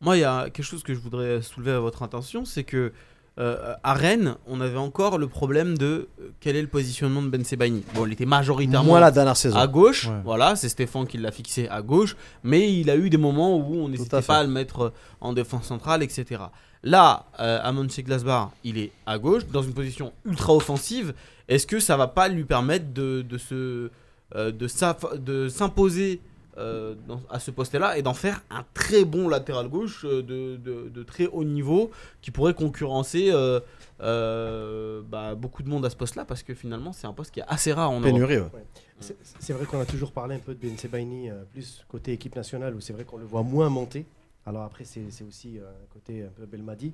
Moi, 0.00 0.16
il 0.16 0.20
y 0.20 0.24
a 0.24 0.44
quelque 0.50 0.64
chose 0.64 0.82
que 0.82 0.94
je 0.94 0.98
voudrais 1.00 1.42
soulever 1.42 1.72
à 1.72 1.80
votre 1.80 2.02
intention, 2.02 2.44
c'est 2.44 2.64
que 2.64 2.92
euh, 3.40 3.74
à 3.84 3.94
Rennes, 3.94 4.34
on 4.46 4.60
avait 4.60 4.76
encore 4.78 5.16
le 5.16 5.28
problème 5.28 5.78
de 5.78 6.08
euh, 6.20 6.30
quel 6.40 6.56
est 6.56 6.62
le 6.62 6.66
positionnement 6.68 7.22
de 7.22 7.28
Ben 7.28 7.44
Sebaini. 7.44 7.84
Bon, 7.94 8.04
il 8.06 8.12
était 8.12 8.26
majoritairement 8.26 8.88
Moins 8.90 9.00
la 9.00 9.12
dernière 9.12 9.36
saison. 9.36 9.56
à 9.56 9.66
gauche, 9.68 10.06
Ouais. 10.08 10.20
voilà, 10.24 10.56
c'est 10.56 10.68
Stéphane 10.68 11.06
qui 11.06 11.18
l'a 11.18 11.30
fixé 11.30 11.68
à 11.68 11.80
gauche, 11.82 12.16
mais 12.42 12.72
il 12.80 12.90
a 12.90 12.96
eu 12.96 13.10
des 13.10 13.16
moments 13.16 13.56
où 13.56 13.76
on 13.76 13.88
n'hésitait 13.88 14.22
pas 14.22 14.38
à 14.38 14.42
le 14.42 14.48
mettre 14.48 14.80
euh, 14.80 14.92
en 15.20 15.32
défense 15.32 15.66
centrale, 15.66 16.02
etc. 16.02 16.42
Là, 16.82 17.26
euh, 17.38 17.60
à 17.62 17.72
Mönchengladbach, 17.72 18.48
il 18.64 18.78
est 18.78 18.92
à 19.06 19.18
gauche, 19.18 19.46
dans 19.46 19.62
une 19.62 19.72
position 19.74 20.12
ultra 20.24 20.52
offensive. 20.54 21.12
Est-ce 21.48 21.66
que 21.66 21.78
ça 21.80 21.96
va 21.96 22.06
pas 22.08 22.26
lui 22.28 22.44
permettre 22.44 22.92
de, 22.92 23.22
de 23.22 23.38
se 23.38 23.90
euh, 24.36 24.52
de 24.52 25.48
s'imposer 25.48 26.20
euh, 26.58 26.94
dans- 27.06 27.22
à 27.30 27.38
ce 27.38 27.50
poste-là 27.50 27.96
et 27.96 28.02
d'en 28.02 28.14
faire 28.14 28.42
un 28.50 28.64
très 28.74 29.04
bon 29.04 29.28
latéral 29.28 29.68
gauche 29.68 30.04
euh, 30.04 30.22
de, 30.22 30.56
de- 30.56 30.88
de 30.88 31.02
très 31.04 31.26
haut 31.26 31.44
niveau 31.44 31.90
qui 32.20 32.30
pourrait 32.30 32.54
concurrencer 32.54 33.30
euh, 33.30 33.60
euh, 34.00 35.02
bah, 35.08 35.34
beaucoup 35.34 35.62
de 35.62 35.68
monde 35.68 35.84
à 35.84 35.90
ce 35.90 35.96
poste-là 35.96 36.24
parce 36.24 36.42
que 36.42 36.54
finalement 36.54 36.92
c'est 36.92 37.06
un 37.06 37.12
poste 37.12 37.32
qui 37.32 37.40
est 37.40 37.44
assez 37.48 37.72
rare 37.72 37.90
en 37.90 38.00
Europe. 38.00 38.12
Pénurie, 38.12 38.38
ouais. 38.38 38.64
C'est 39.00 39.16
c'est 39.38 39.52
vrai 39.52 39.64
qu'on 39.66 39.80
a 39.80 39.86
toujours 39.86 40.10
parlé 40.12 40.34
un 40.34 40.40
peu 40.40 40.54
de 40.54 40.60
Ben 40.60 40.76
Sebaini, 40.76 41.30
euh, 41.30 41.44
plus 41.52 41.84
côté 41.88 42.12
équipe 42.12 42.34
nationale, 42.34 42.74
où 42.74 42.80
c'est 42.80 42.92
vrai 42.92 43.04
qu'on 43.04 43.18
le 43.18 43.24
voit 43.24 43.42
moins 43.44 43.68
monter. 43.68 44.04
Alors 44.44 44.62
après, 44.62 44.84
c'est 44.84 45.02
aussi 45.26 45.58
euh, 45.58 45.62
un 45.68 45.92
côté 45.92 46.24
un 46.24 46.30
peu 46.34 46.46
Belmadi. 46.46 46.92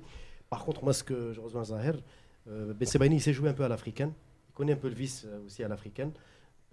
Par 0.49 0.63
contre, 0.63 0.83
moi, 0.83 0.93
ce 0.93 1.03
que 1.03 1.33
je 1.33 1.39
rejoins 1.41 1.63
Zahir, 1.63 1.95
euh, 2.47 2.73
Ben 2.73 2.85
Sebaini, 2.87 3.15
il 3.15 3.21
s'est 3.21 3.33
joué 3.33 3.49
un 3.49 3.53
peu 3.53 3.63
à 3.63 3.67
l'africaine. 3.67 4.11
Il 4.49 4.53
connaît 4.53 4.73
un 4.73 4.77
peu 4.77 4.89
le 4.89 4.93
vice 4.95 5.25
euh, 5.25 5.39
aussi 5.45 5.63
à 5.63 5.67
l'africaine. 5.67 6.11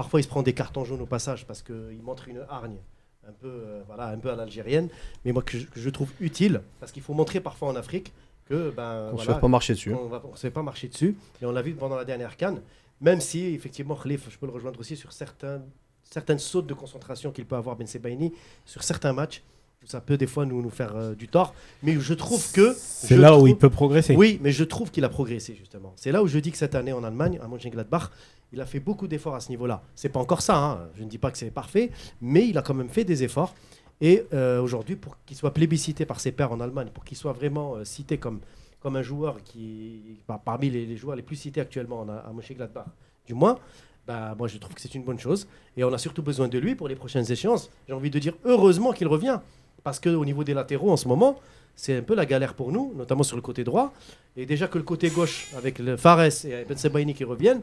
Parfois, 0.03 0.19
il 0.19 0.25
se 0.25 0.29
prend 0.29 0.43
des 0.43 0.53
cartons 0.53 0.85
jaunes 0.85 1.01
au 1.01 1.07
passage 1.07 1.47
parce 1.47 1.63
qu'il 1.63 2.03
montre 2.03 2.27
une 2.27 2.45
hargne 2.51 2.79
un 3.25 3.31
peu, 3.31 3.47
euh, 3.47 3.83
voilà, 3.87 4.09
un 4.09 4.19
peu 4.19 4.33
à 4.33 4.35
l'algérienne, 4.35 4.89
mais 5.25 5.31
moi 5.31 5.45
que 5.45 5.57
je, 5.57 5.67
que 5.69 5.79
je 5.79 5.91
trouve 5.91 6.11
utile 6.19 6.61
parce 6.81 6.91
qu'il 6.91 7.05
faut 7.05 7.15
montrer 7.15 7.39
parfois 7.39 7.69
en 7.69 7.77
Afrique 7.77 8.13
que 8.47 8.71
ben, 8.71 9.11
On 9.13 9.19
se 9.19 9.23
voilà, 9.23 9.35
fait 9.35 9.41
pas 9.41 9.47
marcher 9.47 9.75
dessus. 9.75 9.95
on 9.95 10.09
ne 10.33 10.37
s'est 10.37 10.51
pas 10.51 10.65
marché 10.65 10.89
dessus. 10.89 11.17
Et 11.41 11.47
on 11.47 11.53
l'a 11.53 11.63
vu 11.63 11.75
pendant 11.75 11.95
la 11.95 12.05
dernière 12.05 12.37
canne. 12.37 12.63
Même 13.01 13.21
si, 13.21 13.55
effectivement, 13.55 13.95
Khalif, 13.95 14.29
je 14.29 14.37
peux 14.39 14.47
le 14.47 14.51
rejoindre 14.51 14.81
aussi 14.81 14.97
sur 14.97 15.13
certains, 15.13 15.63
certaines 16.03 16.41
sautes 16.41 16.67
de 16.67 16.75
concentration 16.75 17.31
qu'il 17.31 17.47
peut 17.47 17.55
avoir 17.55 17.77
Ben 17.77 17.87
Sebaini 17.87 18.33
sur 18.65 18.83
certains 18.83 19.13
matchs. 19.13 19.45
Ça 19.85 20.01
peut 20.01 20.17
des 20.17 20.27
fois 20.27 20.47
nous, 20.47 20.63
nous 20.63 20.71
faire 20.71 20.97
euh, 20.97 21.15
du 21.15 21.29
tort. 21.29 21.55
Mais 21.85 21.95
je 21.97 22.15
trouve 22.15 22.51
que. 22.51 22.75
C'est 22.77 23.17
là 23.17 23.39
où 23.39 23.47
il 23.47 23.57
peut 23.57 23.71
progresser. 23.71 24.17
Oui, 24.17 24.41
mais 24.43 24.51
je 24.51 24.65
trouve 24.65 24.91
qu'il 24.91 25.05
a 25.05 25.09
progressé, 25.09 25.55
justement. 25.55 25.93
C'est 25.95 26.11
là 26.11 26.25
où 26.25 26.27
je 26.27 26.41
dis 26.41 26.51
que 26.51 26.59
cette 26.59 26.75
année 26.75 26.93
en 26.93 27.05
Allemagne, 27.05 27.39
à 27.41 27.47
Mönchengladbach, 27.47 28.11
il 28.53 28.61
a 28.61 28.67
fait 28.67 28.81
beaucoup 28.81 29.09
d'efforts 29.09 29.35
à 29.35 29.41
ce 29.41 29.49
niveau-là. 29.51 29.83
C'est 29.95 30.09
pas 30.11 30.21
encore 30.21 30.43
ça, 30.43 30.57
hein. 30.57 30.89
je 30.95 31.03
ne 31.05 31.09
dis 31.09 31.19
pas 31.19 31.31
que 31.31 31.39
c'est 31.39 31.51
parfait, 31.51 31.91
mais 32.21 32.47
il 32.49 32.59
a 32.59 32.63
quand 32.63 32.75
même 32.75 32.89
fait 32.89 33.05
des 33.05 33.23
efforts. 33.25 33.55
Et 34.01 34.25
euh, 34.33 34.61
aujourd'hui, 34.61 34.97
pour 34.97 35.17
qu'il 35.25 35.37
soit 35.37 35.53
plébiscité 35.55 36.05
par 36.07 36.19
ses 36.21 36.33
pairs 36.33 36.53
en 36.53 36.61
Allemagne, 36.61 36.89
pour 36.93 37.05
qu'il 37.05 37.17
soit 37.17 37.33
vraiment 37.33 37.77
euh, 37.77 37.85
cité 37.85 38.19
comme, 38.19 38.41
comme 38.81 38.97
un 38.97 39.03
joueur 39.03 39.43
qui, 39.45 40.19
par- 40.27 40.41
parmi 40.41 40.71
les, 40.71 40.97
joueurs 40.97 41.15
les 41.17 41.23
plus 41.23 41.37
cités 41.37 41.61
actuellement 41.61 42.01
en- 42.01 42.09
à 42.09 42.31
Mönchengladbach, 42.35 42.87
du 43.27 43.35
moins, 43.35 43.59
bah, 44.07 44.35
moi 44.37 44.49
je 44.49 44.59
trouve 44.59 44.75
que 44.75 44.81
c'est 44.81 44.95
une 44.97 45.05
bonne 45.05 45.21
chose. 45.21 45.47
Et 45.77 45.85
on 45.85 45.93
a 45.93 45.99
surtout 45.99 46.23
besoin 46.23 46.49
de 46.49 46.59
lui 46.59 46.75
pour 46.75 46.89
les 46.89 46.97
prochaines 46.97 47.31
échéances. 47.31 47.71
J'ai 47.87 47.95
envie 47.95 48.11
de 48.11 48.19
dire 48.19 48.35
heureusement 48.45 48.93
qu'il 48.93 49.07
revient. 49.07 49.39
Parce 49.85 49.99
qu'au 50.01 50.25
niveau 50.25 50.43
des 50.45 50.55
latéraux 50.55 50.91
en 50.93 50.97
ce 50.97 51.07
moment, 51.09 51.39
c'est 51.75 51.97
un 51.97 52.03
peu 52.03 52.15
la 52.15 52.27
galère 52.27 52.55
pour 52.55 52.71
nous, 52.73 52.93
notamment 52.97 53.23
sur 53.23 53.37
le 53.37 53.43
côté 53.43 53.65
droit. 53.65 53.93
Et 54.37 54.47
déjà 54.47 54.67
que 54.69 54.79
le 54.79 54.85
côté 54.85 55.11
gauche, 55.11 55.49
avec 55.57 55.79
le 55.79 55.97
Fares 55.97 56.45
et 56.45 56.65
Ben 56.69 56.77
Sebaini 56.77 57.15
qui 57.15 57.25
reviennent, 57.25 57.63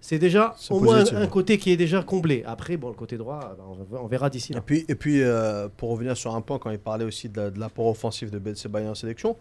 c'est 0.00 0.18
déjà 0.18 0.54
au 0.70 0.80
moins 0.80 1.04
un 1.14 1.26
côté 1.26 1.58
qui 1.58 1.70
est 1.70 1.76
déjà 1.76 2.02
comblé. 2.02 2.42
Après, 2.46 2.76
bon, 2.76 2.88
le 2.88 2.94
côté 2.94 3.16
droit, 3.16 3.54
bah, 3.56 3.64
on, 4.00 4.06
verra 4.06 4.30
d'ici 4.30 4.52
Et 4.52 4.56
là. 4.56 4.60
puis, 4.64 4.84
et 4.88 4.94
puis 4.94 5.22
euh, 5.22 5.68
pour 5.76 5.90
revenir 5.90 6.16
sur 6.16 6.34
un 6.34 6.40
point, 6.40 6.58
quand 6.58 6.70
il 6.70 6.78
parlait 6.78 7.04
aussi 7.04 7.28
de, 7.28 7.40
la- 7.40 7.50
de 7.50 7.58
l'apport 7.60 7.86
offensif 7.86 8.30
de 8.30 8.38
Ben 8.38 8.54
en 8.88 8.94
sélection, 8.94 9.36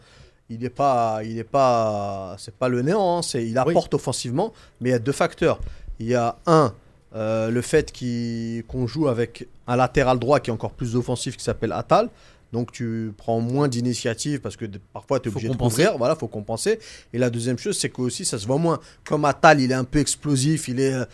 il 0.50 0.60
n'est 0.60 0.70
pas, 0.70 1.22
il 1.24 1.38
est 1.38 1.44
pas, 1.44 2.36
c'est 2.38 2.54
pas 2.54 2.68
le 2.70 2.82
néant. 2.82 3.18
hein, 3.18 3.22
c'est, 3.22 3.46
il 3.48 3.58
apporte 3.58 3.94
offensivement, 3.94 4.54
mais 4.82 4.90
il 4.90 4.92
y 4.92 4.96
a 4.96 5.00
deux 5.00 5.12
facteurs. 5.14 5.60
Il 6.00 6.08
y 6.08 6.16
a 6.16 6.38
un, 6.46 6.74
euh, 7.16 7.50
le 7.50 7.62
fait 7.62 7.92
qu'on 8.68 8.86
joue 8.88 9.08
avec 9.08 9.48
un 9.68 9.76
latéral 9.76 10.20
droit 10.20 10.40
qui 10.40 10.50
est 10.50 10.54
encore 10.54 10.72
plus 10.72 10.96
offensif, 10.96 11.38
qui 11.38 11.44
s'appelle 11.44 11.72
Atal. 11.72 12.10
Donc 12.52 12.72
tu 12.72 13.14
prends 13.16 13.40
moins 13.40 13.68
d'initiative 13.68 14.42
parce 14.42 14.58
que 14.58 14.66
parfois 14.94 15.20
tu 15.20 15.30
es 15.30 15.32
obligé 15.32 15.50
de 15.50 15.56
couvrir, 15.56 15.98
voilà, 15.98 16.16
faut 16.16 16.28
compenser. 16.28 16.80
Et 17.14 17.18
la 17.18 17.30
deuxième 17.30 17.58
chose, 17.58 17.78
c'est 17.78 17.90
que 17.90 18.02
aussi 18.02 18.26
ça 18.26 18.38
se 18.38 18.46
voit 18.46 18.58
moins. 18.58 18.80
Comme 19.06 19.26
Atal, 19.26 19.62
il 19.62 19.72
est 19.72 19.76
un 19.76 19.84
peu 19.84 20.00
explosif, 20.00 20.68
il 20.68 20.80
est, 20.80 20.94
euh, 20.94 21.06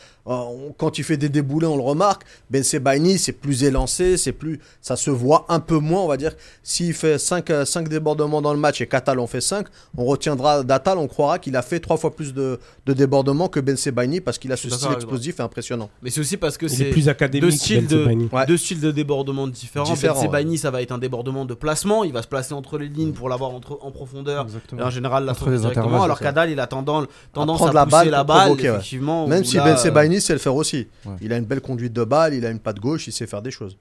quand 0.78 0.98
il 0.98 1.04
fait 1.04 1.18
des 1.18 1.30
déboulés, 1.30 1.68
on 1.68 1.78
le 1.78 1.84
remarque. 1.84 2.24
Ben 2.50 2.64
Sebaini, 2.64 3.18
c'est 3.18 3.32
plus 3.32 3.64
élancé, 3.64 4.18
c'est 4.18 4.32
plus, 4.34 4.60
ça 4.82 4.96
se 4.96 5.10
voit 5.10 5.46
un 5.50 5.60
peu 5.60 5.78
moins, 5.78 6.02
on 6.02 6.08
va 6.08 6.18
dire. 6.18 6.32
S'il 6.64 6.94
fait 6.94 7.18
5 7.18 7.88
débordements 7.88 8.42
dans 8.42 8.54
le 8.54 8.60
match 8.60 8.82
et 8.82 8.88
qu'Atal 8.88 9.20
en 9.20 9.28
fait 9.28 9.42
5, 9.42 9.68
on 9.98 10.06
retiendra 10.06 10.64
d'Atal, 10.64 10.98
on 10.98 11.08
croira 11.08 11.40
qu'il 11.40 11.56
a 11.56 11.62
fait 11.62 11.80
trois 11.80 11.98
fois 11.98 12.16
plus 12.16 12.34
de, 12.34 12.60
de 12.86 12.94
débordements 12.94 13.48
que 13.48 13.60
Ben 13.60 13.78
Sebaini 13.78 14.20
parce 14.22 14.38
qu'il 14.38 14.52
a 14.52 14.58
ce 14.58 14.70
style 14.70 14.92
explosif 14.94 15.40
et 15.40 15.44
impressionnant. 15.44 15.90
Mais 16.02 16.10
c'est 16.10 16.20
aussi 16.22 16.38
parce 16.38 16.58
que 16.58 16.68
c'est 16.68 16.86
plus 16.86 17.10
académique. 17.10 17.50
deux 17.50 17.56
styles 17.56 17.88
Ben 17.88 17.98
de- 17.98 18.04
Sebaini. 18.04 18.30
Ouais. 18.34 18.46
deux 18.46 18.58
styles 18.58 18.82
de 18.82 18.92
débordement 18.92 19.48
différents. 19.48 19.86
Différents, 19.94 20.22
Ben 20.22 20.28
Sebaini, 20.28 20.58
ça 20.58 20.72
va 20.72 20.82
être 20.82 20.92
un 20.92 20.98
débordement 20.98 21.46
de 21.46 21.54
placement. 21.54 22.04
Il 22.04 22.12
va 22.14 22.22
se 22.22 22.28
placer 22.28 22.54
entre 22.54 22.78
les 22.78 22.90
lignes 22.90 23.14
pour 23.14 23.30
l'avoir 23.30 23.52
entre- 23.52 23.80
en 23.82 23.92
profondeur. 23.92 24.46
Et 24.78 24.82
en 24.82 24.90
général, 24.90 25.24
la 25.26 25.32
Entre 25.32 25.40
sauter 25.40 25.52
les 25.52 25.58
directement. 25.60 26.04
Alors 26.04 26.20
qu'Adal, 26.20 26.50
il 26.50 26.60
a 26.60 26.68
tendance, 26.68 27.06
tendance 27.34 27.62
à 27.62 27.72
la 27.72 27.86
pousser 27.86 27.92
balle 27.98 28.10
la 28.10 28.24
balle, 28.24 28.40
provoquer, 28.48 28.70
ouais. 28.70 28.76
effectivement. 28.78 29.28
Même 29.28 29.44
si 29.46 29.56
là, 29.58 29.64
Ben 29.64 29.74
euh, 29.74 29.78
Sebaini 30.20 30.22
sait 30.22 30.34
le 30.34 30.40
faire 30.40 30.56
aussi. 30.56 30.88
Ouais. 31.06 31.16
Il 31.22 31.34
a 31.34 31.38
une 31.38 31.46
belle 31.46 31.62
conduite 31.62 31.94
de 31.94 32.04
balle, 32.04 32.34
il 32.34 32.46
a 32.46 32.50
une 32.50 32.60
patte 32.60 32.80
gauche, 32.80 33.08
il 33.08 33.12
sait 33.14 33.28
faire 33.28 33.42
des 33.42 33.52
choses. 33.52 33.78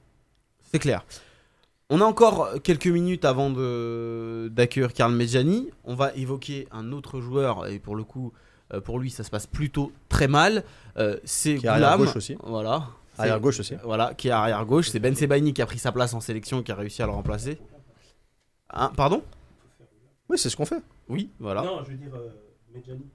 C'est 0.72 0.78
clair. 0.78 1.04
On 1.88 2.00
a 2.00 2.04
encore 2.04 2.60
quelques 2.62 2.86
minutes 2.88 3.24
avant 3.24 3.50
de- 3.50 4.48
d'accueillir 4.52 4.92
Karl 4.92 5.12
Medjani. 5.12 5.68
On 5.84 5.94
va 5.94 6.12
évoquer 6.14 6.66
un 6.72 6.92
autre 6.92 7.20
joueur, 7.20 7.66
et 7.68 7.78
pour 7.78 7.94
le 7.96 8.02
coup, 8.04 8.32
euh, 8.74 8.80
pour 8.80 8.98
lui, 8.98 9.10
ça 9.10 9.22
se 9.22 9.30
passe 9.30 9.46
plutôt 9.46 9.92
très 10.08 10.26
mal. 10.26 10.64
Euh, 10.96 11.18
c'est 11.24 11.56
Qui 11.56 11.66
est 11.66 11.68
arrière 11.68 11.92
Goulam. 11.92 12.06
gauche 12.06 12.16
aussi. 12.16 12.36
Voilà. 12.42 12.88
C'est- 13.14 13.20
Arrière 13.22 13.40
gauche 13.40 13.60
aussi. 13.60 13.74
Voilà, 13.84 14.14
qui 14.14 14.28
est 14.28 14.32
arrière 14.32 14.64
gauche. 14.66 14.88
C'est 14.90 14.98
Ben 14.98 15.14
Sebaini 15.14 15.54
qui 15.54 15.62
a 15.62 15.66
pris 15.66 15.78
sa 15.78 15.92
place 15.92 16.12
en 16.12 16.20
sélection, 16.20 16.62
qui 16.62 16.72
a 16.72 16.74
réussi 16.74 17.02
à 17.02 17.06
le 17.06 17.12
remplacer. 17.12 17.56
Hein, 18.70 18.90
pardon? 18.96 19.22
Oui, 20.28 20.36
c'est 20.38 20.50
ce 20.50 20.56
qu'on 20.56 20.66
fait. 20.66 20.82
Oui, 21.08 21.30
voilà. 21.38 21.62
Non, 21.62 21.84
je 21.84 21.92
veux 21.92 21.96
dire, 21.96 22.10
euh, 22.14 22.28
Medjani. 22.74 23.06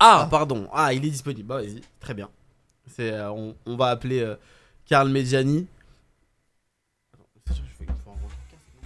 Ah, 0.00 0.26
pardon. 0.30 0.66
Ah, 0.72 0.92
il 0.92 1.04
est 1.06 1.10
disponible. 1.10 1.46
Bah, 1.46 1.62
vas-y, 1.62 1.80
très 2.00 2.12
bien. 2.12 2.28
C'est, 2.86 3.12
euh, 3.12 3.30
on, 3.30 3.54
on 3.66 3.76
va 3.76 3.88
appeler 3.88 4.20
euh, 4.20 4.36
Karl 4.86 5.08
Medjani. 5.10 5.66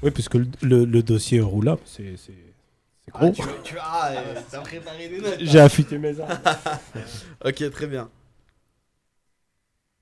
Oui, 0.03 0.11
puisque 0.11 0.35
le, 0.35 0.47
le- 0.63 0.85
le 0.87 1.03
dossier 1.03 1.41
roulable, 1.41 1.83
c'est 1.85 2.17
c'est- 2.17 2.33
c'est 3.05 3.11
gros. 3.13 3.33
tu, 3.33 3.43
tu 3.65 3.75
ah, 3.79 4.13
euh, 4.13 4.41
t'as 4.51 4.61
préparé 4.63 5.09
des 5.09 5.21
notes. 5.21 5.37
J'ai 5.41 5.61
affûté 5.61 5.99
mes 5.99 6.19
armes. 6.19 6.39
Ok, 7.45 7.71
très 7.71 7.87
bien. 7.87 8.09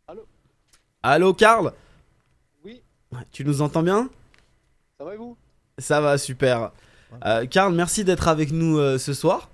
Allô 0.07 0.25
Allô, 1.03 1.35
Karl? 1.35 1.73
Oui, 2.65 2.83
Tu 3.33 3.45
nous 3.45 3.61
entends 3.61 3.83
bien? 3.83 4.09
Ça 4.99 5.05
va 5.05 5.15
et 5.15 5.17
vous? 5.17 5.37
Ça 5.79 6.01
va, 6.01 6.17
super. 6.19 6.71
Euh, 7.25 7.47
Karl, 7.47 7.75
merci 7.75 8.05
d'être 8.05 8.29
avec 8.29 8.53
nous 8.53 8.79
euh, 8.79 8.99
ce 8.99 9.15
soir. 9.15 9.49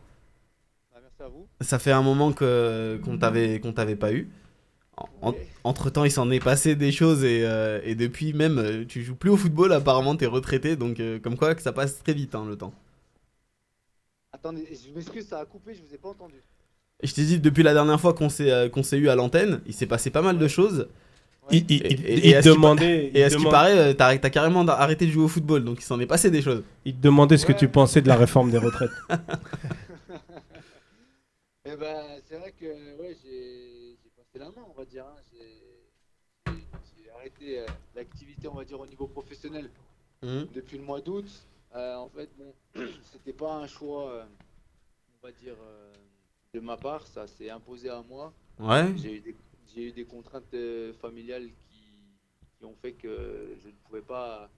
Ça 1.60 1.78
fait 1.78 1.92
un 1.92 2.02
moment 2.02 2.32
que 2.32 2.98
qu'on 3.04 3.18
t'avait 3.18 3.60
qu'on 3.60 3.72
t'avait 3.72 3.96
pas 3.96 4.12
eu. 4.12 4.28
En- 5.22 5.34
entre 5.64 5.90
temps, 5.90 6.04
il 6.04 6.10
s'en 6.12 6.30
est 6.30 6.38
passé 6.38 6.76
des 6.76 6.92
choses 6.92 7.24
et, 7.24 7.42
euh, 7.44 7.80
et 7.82 7.94
depuis 7.96 8.32
même, 8.32 8.58
euh, 8.58 8.84
tu 8.86 9.02
joues 9.02 9.16
plus 9.16 9.30
au 9.30 9.36
football. 9.36 9.72
Apparemment, 9.72 10.14
t'es 10.14 10.26
retraité, 10.26 10.76
donc 10.76 11.00
euh, 11.00 11.18
comme 11.18 11.36
quoi 11.36 11.54
que 11.56 11.62
ça 11.62 11.72
passe 11.72 12.00
très 12.02 12.12
vite 12.12 12.34
hein, 12.36 12.44
le 12.48 12.56
temps. 12.56 12.72
Attendez, 14.32 14.64
je 14.70 14.92
m'excuse, 14.94 15.26
ça 15.26 15.40
a 15.40 15.44
coupé, 15.44 15.74
je 15.74 15.80
vous 15.80 15.94
ai 15.94 15.98
pas 15.98 16.10
entendu. 16.10 16.34
Je 17.02 17.12
t'ai 17.12 17.24
dit 17.24 17.38
depuis 17.40 17.62
la 17.62 17.72
dernière 17.74 18.00
fois 18.00 18.14
qu'on 18.14 18.28
s'est 18.28 18.50
euh, 18.52 18.68
qu'on 18.68 18.82
s'est 18.84 18.98
eu 18.98 19.08
à 19.08 19.14
l'antenne, 19.16 19.60
il 19.66 19.74
s'est 19.74 19.86
passé 19.86 20.10
pas 20.10 20.22
mal 20.22 20.38
de 20.38 20.48
choses. 20.48 20.88
Il, 21.50 21.64
il- 21.68 21.82
Et- 21.82 21.92
il- 21.92 22.06
et- 22.06 22.18
il 22.18 22.26
et 22.26 22.36
à 22.36 22.42
ce 22.42 22.48
qui 22.48 22.54
demandait, 22.54 23.10
Et 23.14 23.22
à 23.24 23.28
ce 23.30 23.34
qui 23.34 23.40
demande- 23.40 23.52
paraît, 23.52 23.94
t'as 23.94 24.16
t'as 24.16 24.30
carrément 24.30 24.66
arrêté 24.66 25.06
de 25.06 25.10
jouer 25.10 25.24
au 25.24 25.28
football, 25.28 25.62
donc 25.64 25.78
il 25.80 25.84
s'en 25.84 25.98
est 26.00 26.06
passé 26.06 26.30
des 26.30 26.40
choses. 26.40 26.62
il 26.84 26.94
te 26.94 27.02
demandait 27.02 27.36
ce 27.36 27.44
que 27.46 27.52
tu 27.52 27.68
pensais 27.68 28.00
de 28.00 28.08
la 28.08 28.16
réforme 28.16 28.50
des 28.50 28.58
retraites. 28.58 28.90
Eh 31.74 31.76
ben, 31.76 32.20
c'est 32.28 32.36
vrai 32.36 32.52
que 32.52 32.66
ouais, 33.00 33.16
j'ai 33.20 33.96
passé 34.16 34.38
la 34.38 34.48
main, 34.50 34.64
on 34.68 34.74
va 34.74 34.84
dire. 34.84 35.04
hein. 35.04 35.16
J'ai- 35.32 36.60
arrêté 37.10 37.58
euh, 37.58 37.66
l'activité, 37.96 38.46
on 38.46 38.54
va 38.54 38.64
dire, 38.64 38.78
au 38.78 38.86
niveau 38.86 39.08
professionnel 39.08 39.68
depuis 40.54 40.78
le 40.78 40.84
mois 40.84 41.00
d'août. 41.00 41.26
Euh, 41.74 41.96
en 41.96 42.08
fait, 42.10 42.30
bon, 42.36 42.54
c'était 43.12 43.32
pas 43.32 43.54
un 43.56 43.66
choix, 43.66 44.08
euh, 44.12 44.24
on 45.16 45.26
va 45.26 45.32
dire, 45.32 45.56
de 46.52 46.60
ma 46.60 46.76
part. 46.76 47.04
Ça 47.08 47.26
s'est 47.26 47.50
imposé 47.50 47.88
à 47.88 48.02
moi. 48.02 48.32
Ouais. 48.60 48.96
J'ai 48.96 49.14
eu 49.14 49.36
eu 49.76 49.90
des 49.92 50.04
contraintes 50.04 50.54
familiales 51.00 51.50
qui, 51.50 52.20
qui 52.56 52.64
ont 52.64 52.76
fait 52.76 52.92
que 52.92 53.56
je 53.60 53.66
ne 53.66 53.74
pouvais 53.84 54.02
pas 54.02 54.48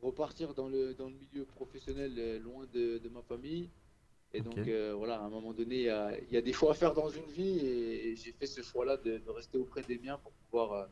repartir 0.00 0.54
dans 0.54 0.68
le, 0.68 0.94
dans 0.94 1.08
le 1.08 1.16
milieu 1.16 1.44
professionnel 1.44 2.38
loin 2.40 2.66
de, 2.72 2.98
de 2.98 3.08
ma 3.08 3.22
famille. 3.22 3.68
Et 4.34 4.40
donc 4.40 4.56
euh, 4.66 4.94
voilà, 4.96 5.16
à 5.16 5.24
un 5.24 5.28
moment 5.28 5.52
donné, 5.52 5.76
il 5.76 5.82
y 5.82 5.88
a, 5.90 6.10
il 6.28 6.34
y 6.34 6.38
a 6.38 6.40
des 6.40 6.52
choix 6.52 6.70
à 6.70 6.74
faire 6.74 6.94
dans 6.94 7.10
une 7.10 7.30
vie 7.36 7.58
et, 7.58 8.08
et 8.08 8.16
j'ai 8.16 8.32
fait 8.32 8.46
ce 8.46 8.62
choix-là 8.62 8.96
de, 8.96 9.18
de 9.18 9.30
rester 9.30 9.58
auprès 9.58 9.82
des 9.82 9.98
miens 9.98 10.18
pour 10.22 10.32
pouvoir 10.32 10.72
euh, 10.72 10.84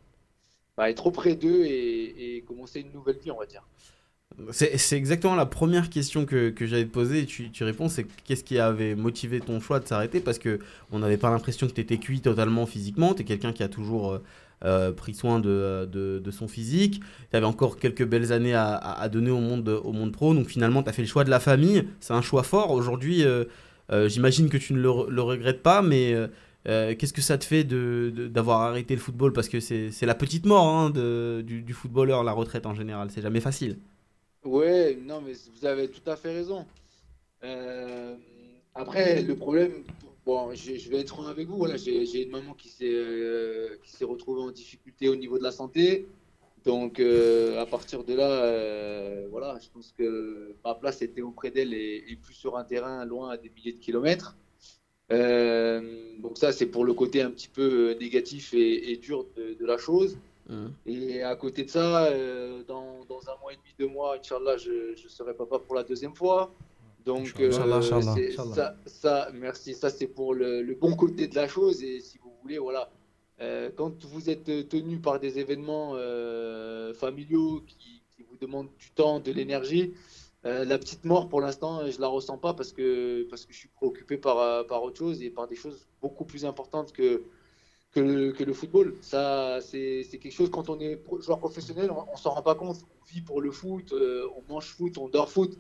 bah, 0.77 0.91
être 0.91 1.07
auprès 1.07 1.37
d'eux 1.37 1.65
et, 1.65 2.37
et 2.37 2.43
commencer 2.43 2.81
une 2.81 2.93
nouvelle 2.93 3.19
vie, 3.19 3.31
on 3.31 3.39
va 3.39 3.47
dire. 3.47 3.67
C'est 4.53 4.97
exactement 4.97 5.35
la 5.35 5.47
première 5.47 5.91
question 5.91 6.25
que, 6.25 6.51
que 6.51 6.65
j'allais 6.65 6.85
te 6.85 6.93
poser 6.93 7.21
et 7.23 7.27
tu, 7.27 7.51
tu 7.51 7.65
réponds, 7.65 7.89
c'est 7.89 8.07
qu'est-ce 8.25 8.45
qui 8.45 8.59
avait 8.59 8.95
motivé 8.95 9.41
ton 9.41 9.59
choix 9.59 9.81
de 9.81 9.89
s'arrêter? 9.89 10.21
Parce 10.21 10.39
que 10.39 10.61
on 10.93 11.01
n'avait 11.01 11.17
pas 11.17 11.31
l'impression 11.31 11.67
que 11.67 11.73
tu 11.73 11.81
étais 11.81 11.99
cuit 11.99 12.21
totalement 12.21 12.65
physiquement, 12.65 13.13
tu 13.13 13.23
es 13.23 13.25
quelqu'un 13.25 13.53
qui 13.53 13.65
a 13.65 13.69
toujours 13.69 14.21
euh, 14.65 14.93
pris 14.93 15.15
soin 15.15 15.41
de, 15.41 15.89
de, 15.91 16.31
son 16.31 16.49
physique, 16.49 17.01
tu 17.31 17.37
avais 17.37 17.47
encore 17.47 17.79
quelques 17.79 18.07
belles 18.07 18.33
années 18.33 18.55
à, 18.55 19.09
donner 19.11 19.31
au 19.31 19.41
monde, 19.41 19.69
au 19.69 19.93
monde 19.93 20.13
pro, 20.13 20.35
donc 20.35 20.49
finalement 20.49 20.83
tu 20.83 20.89
as 20.89 20.93
fait 20.93 21.03
le 21.03 21.09
choix 21.09 21.25
de 21.25 21.31
la 21.31 21.41
famille, 21.41 21.85
c'est 22.01 22.13
un 22.13 22.23
choix 22.23 22.43
fort. 22.43 22.71
Aujourd'hui, 22.71 23.25
euh, 23.25 23.45
euh, 23.91 24.09
j'imagine 24.09 24.49
que 24.49 24.59
tu 24.59 24.75
ne 24.75 24.81
le, 24.81 24.89
re- 24.89 25.09
le 25.09 25.23
regrettes 25.23 25.63
pas, 25.63 25.83
mais 25.83 26.15
qu'est-ce 26.65 27.13
que 27.13 27.23
ça 27.23 27.39
te 27.39 27.45
fait 27.45 27.65
d'avoir 27.65 28.61
arrêté 28.63 28.95
le 28.95 29.01
football? 29.01 29.33
Parce 29.33 29.49
que 29.49 29.61
c'est 29.61 30.07
la 30.07 30.15
petite 30.15 30.45
mort 30.47 30.67
hein, 30.67 30.91
du, 30.91 31.73
footballeur, 31.73 32.23
la 32.23 32.33
retraite 32.33 32.67
en 32.67 32.75
général, 32.75 33.09
c'est 33.11 33.23
jamais 33.23 33.41
facile. 33.41 33.79
Ouais, 34.45 34.99
non, 35.07 35.21
mais 35.21 35.33
vous 35.55 35.67
avez 35.67 35.89
tout 35.89 36.09
à 36.11 36.17
fait 36.17 36.33
raison. 36.33 36.67
Après, 38.75 39.23
le 39.23 39.35
problème, 39.37 39.73
bon, 40.31 40.55
je, 40.55 40.77
je 40.77 40.91
vais 40.91 41.01
être 41.01 41.09
franc 41.15 41.27
avec 41.27 41.49
vous. 41.49 41.57
Voilà, 41.57 41.77
j'ai 41.77 42.23
une 42.23 42.31
maman 42.31 42.55
qui 42.55 42.69
s'est 42.69 42.85
euh, 42.93 43.77
qui 43.83 43.91
s'est 43.97 44.05
retrouvée 44.05 44.43
en 44.43 44.53
difficulté 44.63 45.09
au 45.09 45.17
niveau 45.17 45.39
de 45.39 45.43
la 45.43 45.55
santé. 45.61 46.07
Donc, 46.65 47.01
euh, 47.01 47.59
à 47.65 47.67
partir 47.75 48.05
de 48.05 48.15
là, 48.15 48.31
euh, 48.31 49.27
voilà, 49.31 49.59
je 49.65 49.69
pense 49.75 49.89
que 49.97 50.55
ma 50.65 50.75
place 50.75 51.01
était 51.03 51.23
auprès 51.23 51.51
d'elle 51.51 51.73
et, 51.73 52.05
et 52.11 52.17
plus 52.17 52.35
sur 52.35 52.53
un 52.59 52.65
terrain 52.65 53.05
loin 53.13 53.31
à 53.31 53.37
des 53.43 53.51
milliers 53.55 53.73
de 53.73 53.83
kilomètres. 53.87 54.37
Donc 56.23 56.35
ça, 56.43 56.53
c'est 56.53 56.67
pour 56.75 56.85
le 56.85 56.95
côté 56.95 57.23
un 57.23 57.33
petit 57.37 57.49
peu 57.49 57.97
négatif 58.05 58.55
et, 58.55 58.93
et 58.93 58.97
dur 58.99 59.27
de, 59.37 59.55
de 59.61 59.67
la 59.67 59.79
chose. 59.87 60.13
Mhm. 60.49 60.73
Et 60.87 61.23
à 61.23 61.35
côté 61.35 61.65
de 61.65 61.71
ça, 61.71 62.11
dans, 62.69 63.05
dans 63.09 63.23
un 63.33 63.37
mois 63.41 63.53
et 63.55 63.57
demi, 63.57 63.73
deux 63.79 63.89
mois, 63.89 64.17
Inch'Allah, 64.19 64.57
je, 64.57 64.95
je 64.95 65.09
serai 65.09 65.33
papa 65.35 65.59
pour 65.59 65.75
la 65.75 65.83
deuxième 65.83 66.15
fois. 66.15 66.53
Donc, 67.07 67.33
euh, 67.41 67.51
ça, 68.55 68.77
ça, 68.87 69.29
merci. 69.33 69.75
Ça, 69.75 69.91
c'est 69.91 70.07
pour 70.07 70.35
le, 70.35 70.63
le 70.63 70.75
bon 70.75 70.95
côté 70.97 71.29
de 71.29 71.35
la 71.35 71.49
chose. 71.49 71.83
Et 71.83 72.01
si 72.01 72.19
vous 72.19 72.33
voulez, 72.43 72.59
voilà, 72.59 72.91
euh, 73.41 73.71
quand 73.75 74.05
vous 74.05 74.29
êtes 74.29 74.69
tenu 74.69 74.99
par 74.99 75.19
des 75.19 75.39
événements 75.39 75.93
euh, 75.95 76.93
familiaux 76.93 77.63
qui, 77.67 78.03
qui 78.15 78.23
vous 78.23 78.37
demandent 78.37 78.69
du 78.79 78.91
temps, 78.91 79.19
de 79.19 79.33
l'énergie, 79.33 79.95
euh, 80.45 80.65
la 80.65 80.79
petite 80.79 81.05
mort, 81.05 81.29
pour 81.29 81.41
l'instant, 81.41 81.87
je 81.91 82.01
la 82.01 82.09
ressens 82.09 82.39
pas 82.39 82.55
parce 82.55 82.73
que, 82.73 83.27
parce 83.31 83.47
que 83.47 83.53
je 83.53 83.59
suis 83.59 83.69
préoccupé 83.69 84.17
par, 84.17 84.39
euh, 84.39 84.65
par 84.65 84.83
autre 84.83 84.99
chose 84.99 85.23
et 85.23 85.31
par 85.31 85.49
des 85.49 85.57
choses 85.57 85.87
beaucoup 86.03 86.25
plus 86.25 86.45
importantes 86.45 86.93
que, 86.93 87.23
que, 87.93 88.01
le, 88.01 88.33
que 88.33 88.45
le 88.45 88.53
football. 88.53 88.95
Ça, 89.01 89.61
c'est 89.63 90.05
quelque 90.11 90.31
chose, 90.33 90.51
quand 90.51 90.69
on 90.69 90.79
est 90.81 91.01
joueur 91.21 91.39
professionnel, 91.39 91.91
on, 91.91 92.05
on 92.13 92.17
s'en 92.17 92.31
rend 92.31 92.43
pas 92.43 92.55
compte. 92.55 92.77
On 93.01 93.05
vit 93.13 93.23
pour 93.23 93.41
le 93.41 93.51
foot, 93.51 93.93
euh, 93.93 94.27
on 94.37 94.53
mange 94.53 94.67
foot, 94.67 94.99
on 94.99 95.09
dort 95.09 95.31
foot. 95.31 95.59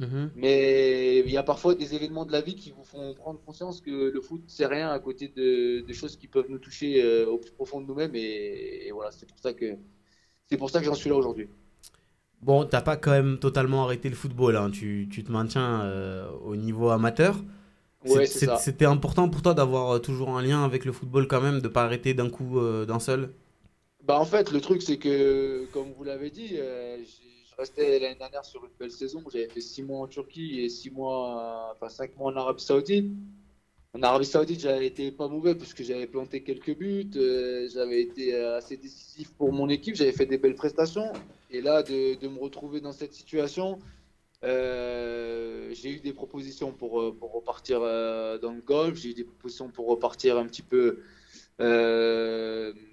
Mhm. 0.00 0.30
Mais 0.34 1.20
il 1.20 1.30
y 1.30 1.36
a 1.36 1.42
parfois 1.42 1.74
des 1.74 1.94
événements 1.94 2.24
de 2.24 2.32
la 2.32 2.40
vie 2.40 2.56
qui 2.56 2.70
vous 2.72 2.84
font 2.84 3.14
prendre 3.14 3.40
conscience 3.40 3.80
que 3.82 3.90
le 4.16 4.20
foot, 4.22 4.42
c'est 4.46 4.66
rien 4.66 4.90
à 4.90 4.98
côté 4.98 5.28
de, 5.28 5.82
de 5.86 5.92
choses 5.92 6.16
qui 6.16 6.26
peuvent 6.28 6.48
nous 6.48 6.58
toucher 6.58 7.02
euh, 7.04 7.26
au 7.26 7.38
plus 7.38 7.52
profond 7.52 7.80
de 7.82 7.86
nous-mêmes. 7.86 8.14
Et, 8.16 8.86
et 8.86 8.92
voilà, 8.92 9.10
c'est 9.12 9.28
pour 9.28 9.38
ça 9.38 9.52
que 9.52 9.66
c'est 10.48 10.56
pour 10.58 10.70
ça 10.70 10.80
que 10.80 10.86
j'en 10.86 10.94
suis 10.94 11.10
là 11.10 11.16
aujourd'hui. 11.16 11.48
Bon, 12.42 12.64
t'as 12.64 12.80
pas 12.80 12.96
quand 12.96 13.10
même 13.10 13.38
totalement 13.38 13.84
arrêté 13.84 14.08
le 14.08 14.14
football, 14.16 14.56
hein. 14.56 14.70
tu, 14.70 15.08
tu 15.10 15.22
te 15.22 15.30
maintiens 15.30 15.82
euh, 15.82 16.30
au 16.44 16.56
niveau 16.56 16.88
amateur. 16.88 17.36
Ouais. 18.06 18.26
C'était 18.26 18.86
important 18.86 19.28
pour 19.28 19.42
toi 19.42 19.52
d'avoir 19.52 19.96
euh, 19.96 19.98
toujours 19.98 20.30
un 20.38 20.42
lien 20.42 20.64
avec 20.64 20.86
le 20.86 20.92
football 20.92 21.28
quand 21.28 21.42
même, 21.42 21.60
de 21.60 21.68
pas 21.68 21.84
arrêter 21.84 22.14
d'un 22.14 22.30
coup, 22.30 22.58
euh, 22.58 22.86
d'un 22.86 22.98
seul? 22.98 23.30
Bah 24.02 24.18
en 24.18 24.24
fait, 24.24 24.50
le 24.50 24.60
truc, 24.62 24.80
c'est 24.82 24.96
que, 24.96 25.66
comme 25.72 25.92
vous 25.92 26.04
l'avez 26.04 26.30
dit, 26.30 26.56
restais 27.60 27.98
l'année 27.98 28.16
dernière 28.16 28.44
sur 28.44 28.64
une 28.64 28.70
belle 28.78 28.90
saison. 28.90 29.22
J'avais 29.32 29.48
fait 29.48 29.60
six 29.60 29.82
mois 29.82 30.00
en 30.00 30.06
Turquie 30.08 30.60
et 30.60 30.68
six 30.68 30.90
mois, 30.90 31.72
enfin 31.74 31.88
cinq 31.88 32.16
mois 32.16 32.32
en 32.32 32.36
Arabie 32.36 32.62
Saoudite. 32.62 33.12
En 33.92 34.02
Arabie 34.02 34.24
Saoudite, 34.24 34.60
j'avais 34.60 34.86
été 34.86 35.10
pas 35.10 35.26
mauvais 35.28 35.54
parce 35.54 35.74
que 35.74 35.82
j'avais 35.82 36.06
planté 36.06 36.42
quelques 36.42 36.76
buts, 36.76 37.10
euh, 37.16 37.68
j'avais 37.72 38.00
été 38.00 38.34
euh, 38.34 38.56
assez 38.56 38.76
décisif 38.76 39.32
pour 39.34 39.52
mon 39.52 39.68
équipe, 39.68 39.96
j'avais 39.96 40.12
fait 40.12 40.26
des 40.26 40.38
belles 40.38 40.54
prestations. 40.54 41.12
Et 41.50 41.60
là, 41.60 41.82
de, 41.82 42.28
me 42.28 42.38
retrouver 42.38 42.80
dans 42.80 42.92
cette 42.92 43.12
situation, 43.12 43.80
euh, 44.44 45.70
j'ai 45.72 45.90
eu 45.90 46.00
des 46.00 46.12
propositions 46.12 46.72
pour, 46.72 46.92
repartir 46.92 47.80
dans 47.80 48.52
le 48.52 48.62
golf, 48.64 48.96
j'ai 48.96 49.10
eu 49.10 49.14
des 49.14 49.24
propositions 49.24 49.68
pour 49.70 49.88
repartir 49.88 50.38
un 50.38 50.46
petit 50.46 50.62
peu 50.62 51.00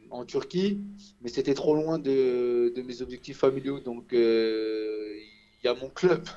en 0.09 0.25
Turquie, 0.25 0.79
mais 1.21 1.29
c'était 1.29 1.53
trop 1.53 1.75
loin 1.75 1.99
de, 1.99 2.73
de 2.75 2.81
mes 2.81 3.01
objectifs 3.01 3.37
familiaux. 3.37 3.79
Donc, 3.79 4.13
euh, 4.13 5.15
il 5.61 5.65
y 5.65 5.67
a 5.67 5.73
mon 5.73 5.89
club 5.89 6.27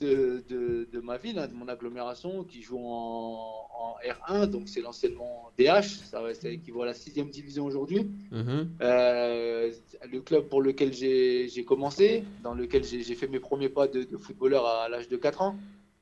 de, 0.00 0.42
de, 0.48 0.88
de 0.92 1.00
ma 1.00 1.16
ville, 1.16 1.38
hein, 1.38 1.46
de 1.46 1.54
mon 1.54 1.68
agglomération, 1.68 2.44
qui 2.44 2.62
joue 2.62 2.78
en, 2.78 3.68
en 3.74 3.96
R1, 4.04 4.46
donc 4.46 4.68
c'est 4.68 4.80
l'anciennement 4.80 5.50
DH, 5.58 5.82
ça, 5.82 6.22
ça 6.34 6.48
équivaut 6.48 6.82
à 6.82 6.86
la 6.86 6.94
sixième 6.94 7.30
division 7.30 7.64
aujourd'hui. 7.64 8.10
Mhm. 8.30 8.70
Euh, 8.80 9.70
le 10.10 10.20
club 10.20 10.48
pour 10.48 10.62
lequel 10.62 10.92
j'ai 10.92 11.64
commencé, 11.64 12.24
dans 12.42 12.54
lequel 12.54 12.84
j'ai 12.84 13.14
fait 13.14 13.28
mes 13.28 13.40
premiers 13.40 13.68
pas 13.68 13.86
de, 13.86 14.02
de 14.02 14.16
footballeur 14.16 14.66
à, 14.66 14.88
l'âge 14.88 15.08
de 15.08 15.16
4 15.16 15.42
ans. 15.42 15.56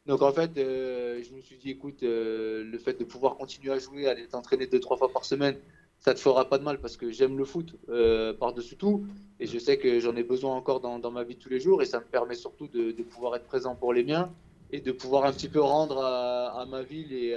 Donc 0.07 0.23
en 0.23 0.33
fait, 0.33 0.57
euh, 0.57 1.23
je 1.23 1.35
me 1.35 1.41
suis 1.41 1.57
dit, 1.57 1.71
écoute, 1.71 2.03
euh, 2.03 2.65
le 2.65 2.79
fait 2.79 2.99
de 2.99 3.05
pouvoir 3.05 3.37
continuer 3.37 3.73
à 3.73 3.79
jouer, 3.79 4.09
aller 4.09 4.27
t'entraîner 4.27 4.67
deux, 4.67 4.81
trois 4.81 4.97
fois 4.97 5.13
par 5.13 5.25
semaine, 5.25 5.57
ça 6.01 6.15
te 6.15 6.19
fera 6.19 6.49
pas 6.49 6.59
de 6.59 6.65
mal 6.65 6.81
parce 6.81 6.97
que 6.97 7.11
j'aime 7.11 7.37
le 7.37 7.45
foot 7.45 7.77
euh, 7.91 8.33
par-dessus 8.33 8.77
tout. 8.77 9.07
Et 9.39 9.47
je 9.47 9.59
sais 9.59 9.79
que 9.79 10.01
j'en 10.01 10.17
ai 10.17 10.23
besoin 10.23 10.57
encore 10.57 10.81
dans, 10.81 11.11
ma 11.11 11.25
vie 11.25 11.35
de 11.35 11.41
tous 11.41 11.51
les 11.51 11.61
jours. 11.61 11.83
Et 11.83 11.85
ça 11.85 12.01
me 12.01 12.05
permet 12.05 12.35
surtout 12.35 12.69
de, 12.69 12.93
pouvoir 13.03 13.37
être 13.37 13.45
présent 13.45 13.77
pour 13.77 13.93
les 13.93 14.03
miens 14.03 14.33
et 14.73 14.81
de 14.81 14.93
pouvoir 14.93 15.25
un 15.25 15.33
petit 15.33 15.49
peu 15.49 15.61
rendre 15.61 16.03
à, 16.03 16.67
ma 16.69 16.83
ville 16.83 17.13
et, 17.13 17.35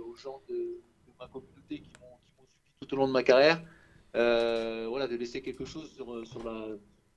aux 0.00 0.16
gens 0.16 0.40
de, 0.48 0.80
ma 1.20 1.26
communauté 1.28 1.80
qui 1.80 1.90
m'ont 2.00 2.44
suivi 2.46 2.70
tout 2.80 2.94
au 2.94 2.98
long 2.98 3.06
de 3.06 3.12
ma 3.12 3.22
carrière. 3.22 3.62
Euh, 4.16 4.86
voilà, 4.88 5.06
de 5.06 5.14
laisser 5.14 5.40
quelque 5.40 5.64
chose 5.64 5.88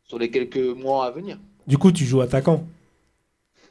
sur 0.03 0.19
les 0.19 0.29
quelques 0.29 0.57
mois 0.57 1.07
à 1.07 1.11
venir. 1.11 1.39
Du 1.65 1.77
coup, 1.79 1.91
tu 1.91 2.05
joues 2.05 2.21
attaquant. 2.21 2.67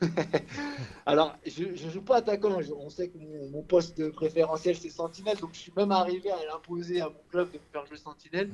Alors, 1.07 1.37
je 1.47 1.65
ne 1.65 1.91
joue 1.91 2.03
pas 2.03 2.17
attaquant. 2.19 2.61
Je- 2.61 2.73
on 2.73 2.91
sait 2.91 3.09
que 3.09 3.19
mon, 3.19 3.49
mon 3.51 3.63
poste 3.63 4.11
préférentiel, 4.13 4.77
c'est 4.77 4.91
sentinelle. 4.91 5.37
Donc, 5.39 5.51
je 5.53 5.59
suis 5.59 5.73
même 5.77 5.93
arrivé 5.93 6.31
à 6.31 6.39
l'imposer 6.51 7.01
à 7.01 7.07
mon 7.07 7.21
club 7.31 7.49
de 7.53 7.59
me 7.59 7.63
faire 7.73 7.87
jouer 7.87 7.97
sentinelle. 7.97 8.51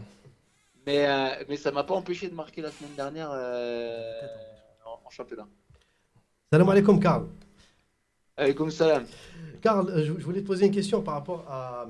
Mais, 0.87 1.07
euh, 1.09 1.45
mais 1.49 1.57
ça 1.57 1.71
m'a 1.73 1.85
pas 1.85 1.95
empêché 1.95 2.29
de 2.29 2.35
marquer 2.35 2.63
la 2.63 2.71
semaine 2.71 2.95
dernière 2.97 3.31
euh, 3.33 4.13
en, 4.85 5.01
en 5.07 5.11
championnat. 5.11 5.47
Salam 6.53 6.69
alaikum, 6.69 7.01
Karl. 7.01 7.27
Comme 8.57 8.71
salam. 8.71 9.05
Karl, 9.63 9.89
euh, 9.91 10.05
je 10.05 10.13
je 10.19 10.25
voulais 10.25 10.43
te 10.43 10.47
poser 10.47 10.67
une 10.67 10.73
question 10.73 11.01
par 11.03 11.15
rapport 11.15 11.45
à. 11.49 11.87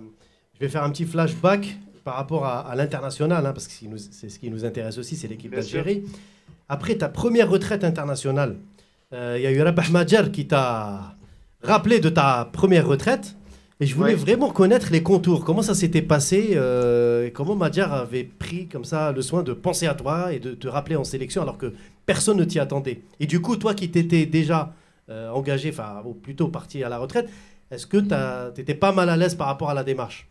Je 0.55 0.61
vais 0.61 0.69
faire 0.69 0.85
un 0.85 0.91
petit 0.91 1.05
flashback 1.05 1.77
par 2.05 2.15
rapport 2.15 2.47
à, 2.47 2.61
à 2.61 2.75
l'international, 2.77 3.45
hein, 3.45 3.53
parce 3.53 3.67
que 3.67 3.73
ce 3.75 3.79
qui 3.81 3.89
nous- 3.89 3.99
c'est 3.99 4.29
ce 4.31 4.39
qui 4.39 4.49
nous 4.49 4.65
intéresse 4.65 4.97
aussi, 4.97 5.17
c'est 5.17 5.29
l'équipe 5.29 5.51
d'Algérie. 5.57 6.05
Après 6.69 6.97
ta 6.97 7.09
première 7.09 7.51
retraite 7.51 7.85
internationale, 7.85 8.57
euh, 9.13 9.35
il 9.39 9.43
y 9.43 9.47
a 9.47 9.53
eu 9.53 9.61
Rabah 9.63 9.89
Madjar 9.91 10.31
qui 10.33 10.47
t'a 10.47 11.17
rappelé 11.63 12.01
de 12.01 12.09
ta 12.09 12.49
première 12.53 12.87
retraite. 12.87 13.37
Et 13.79 13.85
je 13.87 13.95
voulais 13.95 14.15
Ouais. 14.15 14.19
vraiment 14.19 14.51
connaître 14.51 14.89
les 14.91 15.03
contours. 15.03 15.45
Comment 15.45 15.61
ça 15.61 15.75
s'était 15.75 16.01
passé 16.01 16.53
euh, 16.55 17.27
et 17.27 17.31
Comment 17.31 17.55
Madjar 17.57 17.93
avait 17.93 18.25
pris 18.25 18.69
comme 18.69 18.85
ça 18.87 19.13
le 19.13 19.21
soin 19.21 19.43
de 19.43 19.53
penser 19.53 19.87
à 19.87 19.95
toi 19.95 20.33
et 20.33 20.39
de 20.39 20.53
te 20.55 20.67
rappeler 20.67 20.97
en 20.97 21.05
sélection 21.05 21.43
alors 21.43 21.59
que 21.59 21.75
personne 22.07 22.39
ne 22.39 22.45
t'y 22.45 22.59
attendait. 22.59 23.03
Et 23.21 23.27
du 23.27 23.41
coup, 23.43 23.57
toi 23.57 23.75
qui 23.75 23.91
t'étais 23.91 24.25
déjà 24.25 24.73
euh, 25.11 25.29
engagé, 25.31 25.69
enfin, 25.71 26.01
ou 26.07 26.15
plutôt 26.15 26.49
parti 26.49 26.83
à 26.83 26.89
la 26.89 26.97
retraite, 26.99 27.29
est-ce 27.71 27.87
que 27.87 27.99
tu 27.99 28.61
étais 28.63 28.75
pas 28.75 28.93
mal 28.93 29.11
à 29.11 29.17
l'aise 29.17 29.35
par 29.35 29.47
rapport 29.49 29.69
à 29.69 29.75
la 29.75 29.85
démarche? 29.85 30.27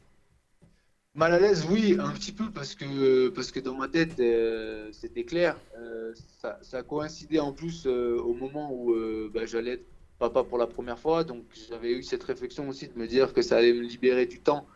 Mal 1.16 1.32
à 1.32 1.40
l'aise, 1.40 1.66
oui, 1.72 1.96
un 1.98 2.12
petit 2.12 2.34
peu, 2.34 2.52
parce 2.52 2.76
que, 2.76 3.30
parce 3.30 3.50
que 3.50 3.62
dans 3.62 3.76
ma 3.76 3.88
tête, 3.88 4.20
euh, 4.20 4.90
c'était 4.92 5.24
clair. 5.24 5.58
Euh, 5.78 6.14
ça, 6.62 6.84
coïncidé 6.84 7.40
en 7.40 7.54
plus 7.54 7.88
euh, 7.88 8.18
au 8.18 8.34
moment 8.34 8.70
où 8.74 8.94
bah, 9.30 9.46
j'allais 9.46 9.76
être 9.76 9.86
papa 10.20 10.44
pour 10.44 10.58
la 10.58 10.68
première 10.68 11.00
fois. 11.00 11.24
Donc 11.24 11.46
j'avais 11.70 11.94
eu 11.94 12.04
cette 12.04 12.24
réflexion 12.24 12.68
aussi 12.68 12.90
de 12.90 13.00
me 13.00 13.08
dire 13.08 13.32
que 13.32 13.42
ça 13.42 13.56
allait 13.56 13.72
me 13.72 13.82
libérer 13.82 14.26
du 14.26 14.42
temps 14.42 14.68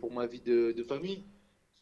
pour 0.00 0.12
ma 0.12 0.26
vie 0.26 0.40
de, 0.40 0.82
famille. 0.82 1.22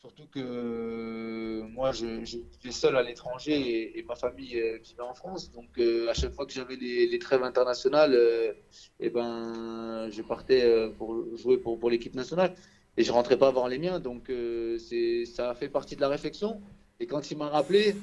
Surtout 0.01 0.27
que 0.27 1.63
moi, 1.63 1.93
je, 1.93 2.27
je 2.27 2.71
seul 2.71 2.95
à 2.97 3.03
l'étranger 3.03 3.55
et, 3.55 3.99
et 3.99 4.03
ma 4.03 4.17
famille 4.17 4.61
vivait 4.83 5.01
en 5.03 5.15
France. 5.15 5.51
Donc 5.51 5.79
à 6.11 6.13
chaque 6.13 6.35
fois 6.35 6.45
que 6.45 6.53
j'avais 6.53 6.77
les, 6.77 7.07
les 7.07 7.19
trêves 7.19 7.43
internationales, 7.43 8.13
euh, 8.13 8.53
eh 9.01 9.09
ben, 9.09 10.11
je 10.11 10.21
partais 10.21 10.91
pour 10.99 11.25
jouer 11.39 11.57
pour, 11.57 11.79
pour 11.81 11.89
l'équipe 11.89 12.15
nationale 12.15 12.55
et 12.97 13.03
je 13.05 13.13
rentrais 13.13 13.39
pas 13.39 13.49
avant 13.49 13.67
les 13.67 13.79
miens. 13.79 14.01
Donc 14.01 14.31
euh, 14.31 14.79
c'est 14.79 15.25
ça 15.25 15.51
a 15.51 15.55
fait 15.55 15.69
partie 15.69 15.97
de 15.97 16.01
la 16.01 16.09
réflexion. 16.09 16.61
Et 17.01 17.07
quand 17.07 17.31
il 17.31 17.37
m'a 17.39 17.49
rappelé, 17.49 17.95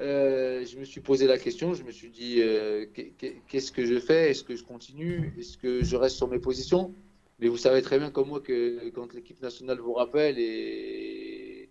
euh, 0.00 0.64
je 0.66 0.76
me 0.78 0.84
suis 0.84 1.00
posé 1.00 1.26
la 1.26 1.38
question. 1.38 1.74
Je 1.74 1.84
me 1.84 1.90
suis 1.92 2.10
dit 2.10 2.36
euh, 2.40 2.86
qu'est- 2.94 3.12
qu'est- 3.18 3.42
qu'est-ce 3.48 3.72
que 3.72 3.84
je 3.86 3.98
fais? 3.98 4.30
Est-ce 4.30 4.44
que 4.44 4.56
je 4.56 4.64
continue? 4.64 5.32
Est-ce 5.38 5.56
que 5.58 5.82
je 5.84 5.96
reste 5.96 6.16
sur 6.16 6.28
mes 6.28 6.38
positions? 6.38 6.92
Mais 7.38 7.48
vous 7.48 7.56
savez 7.56 7.82
très 7.82 7.98
bien 7.98 8.10
comme 8.10 8.28
moi 8.28 8.40
que 8.40 8.88
quand 8.90 9.12
l'équipe 9.14 9.40
nationale 9.42 9.78
vous 9.78 9.94
rappelle 9.94 10.36
et 10.38 11.70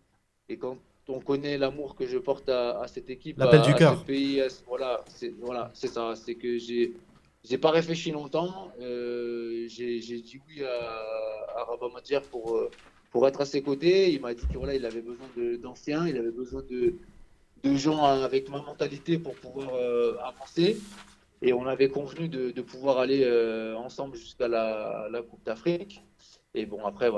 et 0.49 0.57
quand 0.57 0.77
on 1.07 1.19
connaît 1.21 1.57
l'amour 1.57 1.95
que 1.95 2.05
je 2.07 2.17
porte 2.17 2.49
à, 2.49 2.85
cette 2.87 3.09
équipe, 3.09 3.37
à, 3.41 3.45
du 3.59 3.71
à 3.71 3.77
ce 3.99 4.05
pays. 4.05 4.41
à 4.41 4.49
ce- 4.49 4.63
voilà, 4.67 5.03
c'est 5.07 5.33
voilà, 5.39 5.71
c'est 5.73 5.87
ça. 5.87 6.13
C'est 6.15 6.35
que 6.35 6.57
j'ai 6.57 6.93
j'ai 7.43 7.57
pas 7.57 7.71
réfléchi 7.71 8.11
longtemps. 8.11 8.71
euh, 8.81 9.65
j'ai 9.67 9.99
dit 9.99 10.39
oui 10.47 10.63
à, 10.63 11.59
à 11.59 11.63
Rabat 11.65 11.89
Madjer 11.93 12.19
pour 12.29 12.55
euh, 12.55 12.69
pour 13.11 13.27
être 13.27 13.41
à 13.41 13.45
ses 13.45 13.61
côtés. 13.61 14.11
Il 14.13 14.21
m'a 14.21 14.33
dit 14.33 14.45
que 14.51 14.57
voilà, 14.57 14.75
il 14.75 14.85
avait 14.85 15.01
besoin 15.01 15.27
d'anciens, 15.61 16.07
il 16.07 16.17
avait 16.17 16.31
besoin 16.31 16.61
de 16.69 16.95
de 17.63 17.75
gens 17.75 18.03
avec 18.03 18.49
ma 18.49 18.61
mentalité 18.61 19.19
pour 19.19 19.35
pouvoir 19.35 19.69
euh, 19.75 20.15
avancer. 20.23 20.77
Et 21.43 21.53
on 21.53 21.65
avait 21.65 21.89
convenu 21.89 22.27
de, 22.29 22.51
de 22.51 22.61
pouvoir 22.61 22.99
aller 22.99 23.25
ensemble 23.75 24.15
jusqu'à 24.15 24.47
la, 24.47 25.09
Coupe 25.27 25.43
d'Afrique. 25.43 26.03
Et 26.53 26.67
bon, 26.67 26.85
après, 26.85 27.09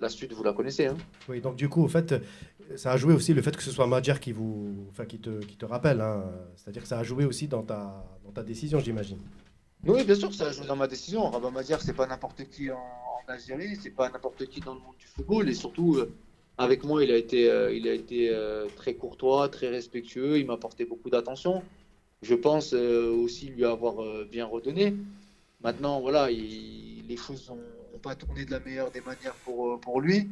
la 0.00 0.08
suite, 0.08 0.32
vous 0.32 0.42
la 0.42 0.52
connaissez. 0.52 0.86
Hein. 0.86 0.96
Oui, 1.28 1.40
donc 1.40 1.54
du 1.54 1.68
coup, 1.68 1.84
au 1.84 1.88
fait, 1.88 2.14
ça 2.74 2.90
a 2.92 2.96
joué 2.96 3.14
aussi 3.14 3.32
le 3.32 3.42
fait 3.42 3.56
que 3.56 3.62
ce 3.62 3.70
soit 3.70 3.86
Madjer 3.86 4.14
qui, 4.20 4.32
vous, 4.32 4.86
enfin, 4.90 5.04
qui, 5.04 5.20
te, 5.20 5.38
qui 5.44 5.56
te 5.56 5.66
rappelle. 5.66 6.00
hein. 6.00 6.24
C'est-à-dire 6.56 6.82
que 6.82 6.88
ça 6.88 6.98
a 6.98 7.04
joué 7.04 7.24
aussi 7.24 7.46
dans 7.46 7.62
ta, 7.62 8.04
dans 8.24 8.32
ta 8.32 8.42
décision, 8.42 8.80
j'imagine. 8.80 9.18
Oui, 9.86 10.04
bien 10.04 10.14
sûr, 10.14 10.32
ça 10.34 10.48
a 10.48 10.52
joué 10.52 10.66
dans 10.66 10.76
ma 10.76 10.86
décision. 10.86 11.30
Rabat 11.30 11.50
Madjer, 11.50 11.76
c'est 11.80 11.94
pas 11.94 12.06
n'importe 12.06 12.44
qui 12.48 12.70
en, 12.70 12.76
en 12.76 13.28
Algérie, 13.28 13.76
c'est 13.76 13.90
pas 13.90 14.10
n'importe 14.10 14.46
qui 14.46 14.60
dans 14.60 14.74
le 14.74 14.80
monde 14.80 14.96
du 14.98 15.06
football. 15.06 15.48
Et 15.48 15.54
surtout, 15.54 15.96
euh, 15.96 16.14
avec 16.58 16.84
moi, 16.84 17.02
il 17.02 17.10
a 17.10 17.16
été, 17.16 17.50
euh, 17.50 17.72
il 17.72 17.88
a 17.88 17.94
été 17.94 18.28
euh, 18.30 18.68
très 18.76 18.94
courtois, 18.94 19.48
très 19.48 19.68
respectueux. 19.68 20.38
Il 20.38 20.46
m'a 20.46 20.54
apporté 20.54 20.84
beaucoup 20.84 21.08
d'attention. 21.10 21.62
Je 22.22 22.34
pense 22.34 22.74
euh, 22.74 23.10
aussi 23.10 23.46
lui 23.48 23.64
avoir 23.64 24.02
euh, 24.02 24.28
bien 24.30 24.44
redonné. 24.46 24.94
Maintenant, 25.60 26.00
voilà, 26.00 26.30
il- 26.30 27.06
les 27.06 27.16
choses 27.16 27.48
n'ont 27.50 27.98
pas 28.00 28.14
tourné 28.14 28.44
de 28.44 28.50
la 28.50 28.60
meilleure 28.60 28.90
des 28.90 29.00
manières 29.00 29.36
pour, 29.36 29.72
euh, 29.74 29.78
pour 29.80 30.00
lui. 30.00 30.28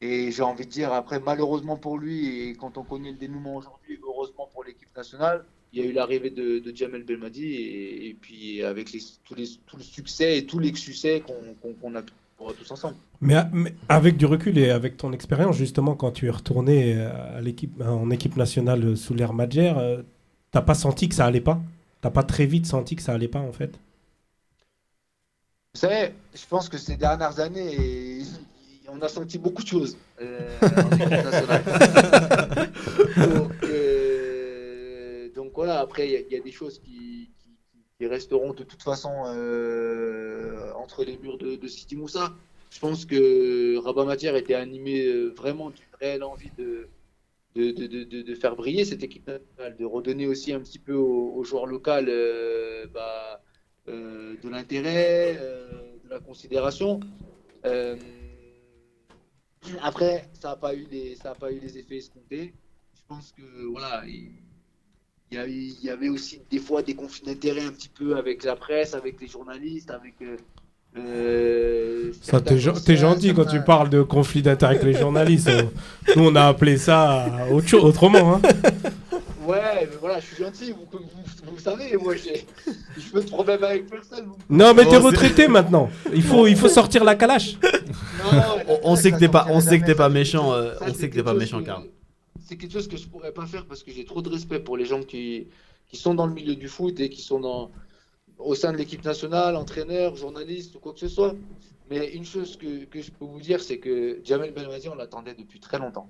Et 0.00 0.30
j'ai 0.30 0.42
envie 0.42 0.66
de 0.66 0.70
dire, 0.70 0.92
après, 0.92 1.20
malheureusement 1.20 1.78
pour 1.78 1.98
lui, 1.98 2.48
et 2.48 2.54
quand 2.56 2.76
on 2.78 2.84
connaît 2.84 3.12
le 3.12 3.16
dénouement 3.18 3.56
aujourd'hui, 3.56 3.98
heureusement 4.02 4.46
pour 4.52 4.64
l'équipe 4.64 4.94
nationale, 4.96 5.46
il 5.74 5.82
y 5.82 5.86
a 5.86 5.90
eu 5.90 5.92
l'arrivée 5.92 6.30
de, 6.30 6.58
de 6.60 6.76
Jamel 6.76 7.02
Belmadi 7.04 7.44
et, 7.46 8.08
et 8.08 8.14
puis 8.14 8.62
avec 8.62 8.92
les, 8.92 9.00
tous 9.24 9.34
les, 9.34 9.46
tout 9.66 9.76
le 9.76 9.82
succès 9.82 10.38
et 10.38 10.46
tous 10.46 10.58
les 10.58 10.74
succès 10.74 11.22
qu'on 11.22 11.94
a 11.96 12.02
pour 12.36 12.54
tous 12.54 12.70
ensemble. 12.70 12.96
Mais, 13.20 13.34
a- 13.34 13.48
mais 13.52 13.74
avec 13.88 14.16
du 14.16 14.26
recul 14.26 14.58
et 14.58 14.70
avec 14.70 14.96
ton 14.96 15.12
expérience, 15.12 15.56
justement, 15.56 15.94
quand 15.94 16.10
tu 16.12 16.26
es 16.26 16.30
retourné 16.30 16.94
euh, 16.96 17.38
à 17.80 17.92
en 17.92 18.10
équipe 18.10 18.36
nationale 18.36 18.96
sous 18.96 19.14
l'ère 19.14 19.32
Madjer, 19.32 19.72
euh, 19.76 20.02
t'as 20.50 20.62
pas 20.62 20.74
senti 20.74 21.08
que 21.08 21.14
ça 21.14 21.26
allait 21.26 21.40
pas? 21.40 21.60
T'as 22.00 22.10
pas 22.10 22.22
très 22.22 22.46
vite 22.46 22.66
senti 22.66 22.96
que 22.96 23.02
ça 23.02 23.12
allait 23.14 23.28
pas, 23.28 23.40
en 23.40 23.52
fait? 23.52 23.78
Vous 25.74 25.80
savez, 25.80 26.14
je 26.34 26.46
pense 26.46 26.68
que 26.68 26.78
ces 26.78 26.96
dernières 26.96 27.40
années, 27.40 27.74
et- 27.74 28.22
on 28.88 29.00
a 29.02 29.08
senti 29.08 29.38
beaucoup 29.38 29.62
de 29.62 29.68
choses 29.68 29.96
euh, 30.20 30.60
en 30.78 30.94
équipe 30.94 31.20
nationale. 31.22 31.64
donc, 32.26 32.28
euh, 32.28 32.72
donc 33.16 33.54
après, 35.68 36.08
il 36.08 36.32
y 36.32 36.36
a- 36.36 36.40
des 36.40 36.52
choses 36.52 36.78
qui, 36.80 37.30
resteront 38.00 38.52
de 38.52 38.64
toute 38.64 38.82
façon 38.82 39.12
euh, 39.28 40.72
entre 40.74 41.04
les 41.04 41.16
murs 41.16 41.38
de, 41.38 41.56
de 41.56 41.96
Moussa. 41.96 42.34
Je 42.70 42.78
pense 42.78 43.06
que 43.06 43.78
Rabat 43.78 44.04
Matière 44.04 44.36
était 44.36 44.54
animé 44.54 45.06
euh, 45.06 45.28
vraiment 45.30 45.70
d'une 45.70 45.86
réelle 45.98 46.22
envie 46.22 46.50
de, 46.58 46.88
de, 47.54 47.70
de, 47.70 48.22
de- 48.22 48.34
faire 48.34 48.56
briller 48.56 48.84
cette 48.84 49.02
équipe 49.02 49.26
nationale, 49.26 49.76
de 49.78 49.84
redonner 49.86 50.26
aussi 50.26 50.52
un 50.52 50.60
petit 50.60 50.78
peu 50.78 50.92
aux, 50.94 51.42
joueurs 51.44 51.66
locaux 51.66 51.90
euh, 51.92 52.86
bah, 52.92 53.40
de 53.86 54.48
l'intérêt, 54.50 55.36
de 55.36 56.08
la 56.10 56.20
considération. 56.20 57.00
Après, 59.80 60.28
ça 60.34 60.50
n'a 60.50 60.56
pas 60.56 60.74
eu 60.74 60.86
les, 60.90 61.16
pas 61.40 61.52
eu 61.52 61.58
les 61.58 61.78
effets 61.78 61.96
escomptés. 61.96 62.54
Je 62.94 63.02
pense 63.08 63.32
que 63.32 63.64
voilà, 63.66 64.04
il 64.06 64.32
il 65.46 65.76
y, 65.82 65.90
avait 65.90 66.08
aussi 66.08 66.40
des 66.50 66.58
fois 66.58 66.82
des 66.82 66.94
conflits 66.94 67.22
d'intérêts 67.26 67.64
un 67.64 67.70
petit 67.72 67.88
peu 67.88 68.16
avec 68.16 68.44
la 68.44 68.56
presse, 68.56 68.94
avec 68.94 69.20
les 69.20 69.26
journalistes, 69.28 69.90
avec. 69.90 70.14
euh, 70.22 70.36
euh, 70.96 72.12
Ça, 72.22 72.32
certains 72.32 72.54
t'es, 72.54 72.58
gen- 72.60 72.72
anciens, 72.72 72.84
t'es 72.84 72.96
gentil 72.96 73.34
quand 73.34 73.44
tu 73.46 73.60
parles 73.62 73.90
de 73.90 74.02
conflit 74.02 74.42
d'intérêt 74.42 74.76
avec 74.76 74.84
les 74.84 74.94
journalistes. 74.98 75.48
Euh, 75.48 75.62
Nous, 76.16 76.24
on 76.28 76.34
a 76.36 76.44
appelé 76.46 76.76
ça 76.76 77.26
autre 77.50 77.66
chose, 77.68 77.84
autrement. 77.84 78.36
Hein. 78.36 78.40
Ouais, 79.46 79.58
mais 79.82 79.88
voilà, 80.00 80.20
je 80.20 80.26
suis 80.26 80.42
gentil, 80.42 80.72
vous, 80.72 80.86
vous, 80.90 81.52
vous 81.52 81.58
savez, 81.58 81.94
moi 81.98 82.14
j'ai, 82.16 82.46
je 82.96 83.02
fais 83.02 83.20
de 83.20 83.28
problème 83.30 83.62
avec 83.62 83.90
personne. 83.90 84.24
vous- 84.26 84.36
Non, 84.48 84.72
mais 84.72 84.84
Oh, 84.86 84.90
t'es 84.90 84.96
c'est- 84.96 85.02
retraité 85.02 85.48
maintenant. 85.48 85.90
Il 86.14 86.22
faut, 86.22 86.46
il 86.46 86.56
faut 86.56 86.68
sortir 86.70 87.04
la 87.04 87.14
calache. 87.14 87.58
Non, 87.60 88.40
On, 88.84 88.96
sait 88.96 89.12
que 89.12 89.18
t'es 89.18 89.28
pas, 89.28 89.40
sortira 89.40 89.56
on 89.58 89.60
sait 89.60 89.66
que 89.66 89.74
jamais, 89.80 89.86
t'es 89.86 89.94
pas 89.94 90.04
ça, 90.04 90.08
méchant. 90.08 90.52
euh, 90.54 90.72
on 90.80 90.94
sait 90.94 91.10
que 91.10 91.14
t'es 91.16 91.22
pas 91.22 91.34
méchant, 91.34 91.62
Karl. 91.62 91.82
C'est 92.44 92.56
quelque 92.58 92.72
chose 92.72 92.88
que 92.88 92.96
je 92.96 93.08
pourrais 93.08 93.32
pas 93.32 93.46
faire 93.46 93.66
parce 93.66 93.82
que 93.82 93.90
j'ai 93.90 94.04
trop 94.04 94.20
de 94.22 94.28
respect 94.28 94.60
pour 94.60 94.76
les 94.76 94.84
gens 94.84 95.02
qui, 95.02 95.48
qui 95.88 95.96
sont 95.96 96.14
dans 96.14 96.26
le 96.26 96.34
milieu 96.34 96.54
du 96.56 96.68
foot 96.68 97.00
et 97.00 97.08
qui 97.08 97.22
sont 97.22 97.40
dans, 97.40 97.70
au 98.38 98.54
sein 98.54 98.72
de 98.72 98.76
l'équipe 98.76 99.04
nationale, 99.04 99.56
entraîneurs, 99.56 100.14
journalistes 100.16 100.74
ou 100.74 100.78
quoi 100.78 100.92
que 100.92 101.00
ce 101.00 101.08
soit. 101.08 101.34
Mais 101.90 102.12
une 102.12 102.24
chose 102.24 102.56
que, 102.56 102.84
que 102.84 103.00
je 103.00 103.10
peux 103.10 103.24
vous 103.24 103.40
dire, 103.40 103.60
c'est 103.62 103.78
que 103.78 104.20
Jamel 104.24 104.52
Belmadi, 104.52 104.88
on 104.88 104.94
l'attendait 104.94 105.34
depuis 105.34 105.60
très 105.60 105.78
longtemps. 105.78 106.08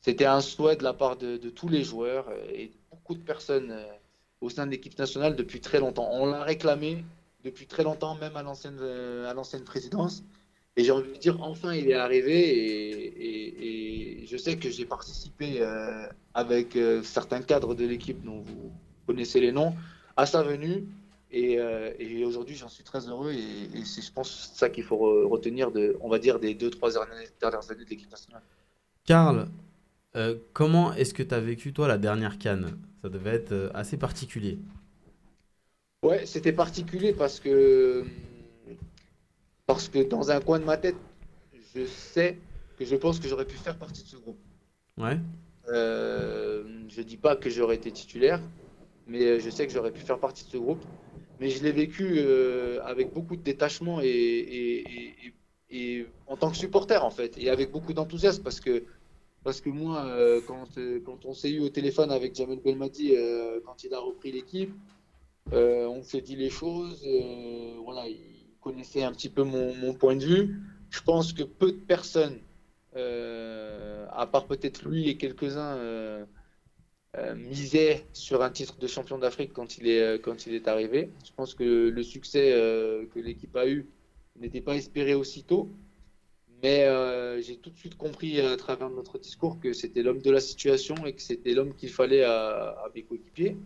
C'était 0.00 0.26
un 0.26 0.40
souhait 0.40 0.76
de 0.76 0.84
la 0.84 0.94
part 0.94 1.16
de, 1.16 1.36
de 1.36 1.50
tous 1.50 1.68
les 1.68 1.84
joueurs 1.84 2.30
et 2.50 2.70
beaucoup 2.90 3.14
de 3.14 3.20
personnes 3.20 3.70
euh, 3.70 3.84
au 4.40 4.48
sein 4.48 4.64
de 4.66 4.70
l'équipe 4.70 4.98
nationale 4.98 5.36
depuis 5.36 5.60
très 5.60 5.80
longtemps. 5.80 6.08
On 6.12 6.26
l'a 6.26 6.42
réclamé 6.42 7.04
depuis 7.44 7.66
très 7.66 7.82
longtemps, 7.82 8.14
même 8.14 8.36
à 8.36 8.42
l'ancienne 8.42 8.78
euh, 8.80 9.30
à 9.30 9.34
l'ancienne 9.34 9.64
présidence. 9.64 10.22
Et 10.78 10.84
j'ai 10.84 10.92
envie 10.92 11.12
de 11.12 11.18
dire, 11.18 11.42
enfin, 11.42 11.74
il 11.74 11.88
est 11.90 11.94
arrivé 11.94 12.36
et, 12.38 13.06
et- 13.28 14.22
et 14.22 14.26
je 14.26 14.36
sais 14.38 14.56
que 14.56 14.70
j'ai 14.70 14.86
participé 14.86 15.60
euh, 15.60 16.06
avec 16.34 16.76
euh, 16.76 17.02
certains 17.02 17.42
cadres 17.42 17.74
de 17.74 17.84
l'équipe 17.86 18.22
dont 18.24 18.40
vous 18.48 18.72
connaissez 19.06 19.40
les 19.40 19.52
noms 19.52 19.74
à 20.16 20.24
sa 20.26 20.42
venue. 20.44 20.84
Et, 21.32 21.58
euh, 21.58 21.92
et 21.98 22.24
aujourd'hui, 22.24 22.54
j'en 22.54 22.70
suis 22.70 22.84
très 22.84 23.08
heureux 23.08 23.32
et, 23.32 23.84
c'est, 23.84 24.02
je 24.02 24.12
pense, 24.12 24.52
ça 24.54 24.70
qu'il 24.70 24.84
faut 24.84 24.96
re- 24.96 25.26
retenir 25.28 25.72
de, 25.72 25.96
on 26.00 26.08
va 26.08 26.20
dire, 26.20 26.38
des 26.38 26.54
deux, 26.54 26.70
trois 26.70 26.90
dernières 26.92 27.70
années 27.70 27.84
de 27.84 27.90
l'équipe 27.90 28.10
nationale. 28.10 28.42
Karl, 29.04 29.48
comment 30.52 30.94
est-ce 30.94 31.12
que 31.12 31.24
tu 31.24 31.34
as 31.34 31.40
vécu, 31.40 31.72
toi, 31.72 31.88
la 31.88 31.98
dernière 31.98 32.38
canne? 32.38 32.78
Ça 33.02 33.08
devait 33.08 33.34
être 33.34 33.70
assez 33.74 33.96
particulier. 33.96 34.58
Ouais, 36.04 36.26
c'était 36.26 36.52
particulier 36.52 37.12
parce 37.12 37.40
que 37.40 38.04
parce 39.68 39.88
que 39.90 40.02
dans 40.02 40.30
un 40.30 40.40
coin 40.40 40.58
de 40.58 40.64
ma 40.64 40.78
tête, 40.78 40.96
je 41.74 41.84
sais 41.84 42.38
que 42.78 42.84
je 42.86 42.96
pense 42.96 43.20
que 43.20 43.28
j'aurais 43.28 43.44
pu 43.44 43.56
faire 43.56 43.76
partie 43.76 44.02
de 44.02 44.08
ce 44.08 44.16
groupe. 44.16 44.38
Ouais. 44.96 45.18
Euh, 45.68 46.64
je 46.88 47.02
dis 47.02 47.18
pas 47.18 47.36
que 47.36 47.50
j'aurais 47.50 47.76
été 47.76 47.92
titulaire, 47.92 48.40
mais 49.06 49.38
je 49.38 49.50
sais 49.50 49.66
que 49.66 49.72
j'aurais 49.72 49.90
pu 49.92 50.00
faire 50.00 50.18
partie 50.18 50.44
de 50.46 50.48
ce 50.48 50.56
groupe. 50.56 50.82
Mais 51.38 51.50
je 51.50 51.62
l'ai 51.62 51.72
vécu 51.72 52.14
euh, 52.16 52.80
avec 52.82 53.12
beaucoup 53.12 53.36
de 53.36 53.42
détachement 53.42 54.00
et, 54.00 54.06
et- 54.06 54.80
et- 54.90 55.14
et- 55.26 55.34
et 55.70 56.06
en 56.26 56.36
tant 56.38 56.50
que 56.50 56.56
supporter 56.56 57.04
en 57.04 57.10
fait, 57.10 57.36
et 57.36 57.50
avec 57.50 57.70
beaucoup 57.70 57.92
d'enthousiasme 57.92 58.42
parce 58.42 58.60
que 58.60 58.82
parce 59.44 59.60
que 59.60 59.68
moi, 59.68 60.04
euh, 60.06 60.40
quand, 60.48 60.66
quand 61.04 61.24
on 61.26 61.34
s'est 61.34 61.50
eu 61.50 61.60
au 61.60 61.68
téléphone 61.68 62.10
avec 62.10 62.34
Jamel 62.34 62.58
Belmadi, 62.58 63.14
euh, 63.14 63.60
quand 63.64 63.84
il 63.84 63.92
a 63.94 64.00
repris 64.00 64.32
l'équipe, 64.32 64.72
on 65.52 66.02
s'est 66.02 66.22
dit 66.22 66.36
les 66.36 66.50
choses. 66.50 67.06
voilà, 67.84 68.07
il 68.78 68.82
connaissait 68.82 69.02
un 69.02 69.12
petit 69.12 69.28
peu 69.28 69.42
mon, 69.42 69.92
point 69.94 70.14
de 70.14 70.24
vue. 70.24 70.60
Je 70.90 71.00
pense 71.00 71.32
que 71.32 71.42
peu 71.42 71.72
de 71.72 71.78
personnes, 71.78 72.38
euh, 72.96 74.06
à 74.12 74.26
part 74.26 74.46
peut-être 74.46 74.88
lui 74.88 75.08
et 75.08 75.16
quelques-uns, 75.16 75.76
euh, 75.76 76.24
euh, 77.16 77.34
misaient 77.34 78.06
sur 78.12 78.42
un 78.42 78.50
titre 78.50 78.78
de 78.78 78.86
champion 78.86 79.18
d'Afrique 79.18 79.52
quand 79.52 79.78
il 79.78 79.88
est 79.88 80.68
arrivé. 80.68 81.10
Je 81.24 81.32
pense 81.34 81.54
que 81.54 81.88
le 81.88 82.02
succès 82.02 82.50
que 83.12 83.18
l'équipe 83.18 83.56
a 83.56 83.66
eu 83.68 83.86
n'était 84.38 84.60
pas 84.60 84.76
espéré 84.76 85.14
aussitôt. 85.14 85.68
Mais 86.62 86.86
j'ai 87.42 87.56
tout 87.56 87.70
de 87.70 87.78
suite 87.78 87.96
compris 87.96 88.40
à 88.40 88.56
travers 88.56 88.90
notre 88.90 89.18
discours 89.18 89.58
que 89.60 89.72
c'était 89.72 90.02
l'homme 90.02 90.22
de 90.22 90.30
la 90.30 90.40
situation 90.40 90.94
et 91.06 91.14
que 91.14 91.22
c'était 91.22 91.52
l'homme 91.52 91.74
qu'il 91.74 91.90
fallait 91.90 92.24
à, 92.24 92.76
à 92.84 92.90
mes 92.94 93.02
coéquipiers. 93.02 93.56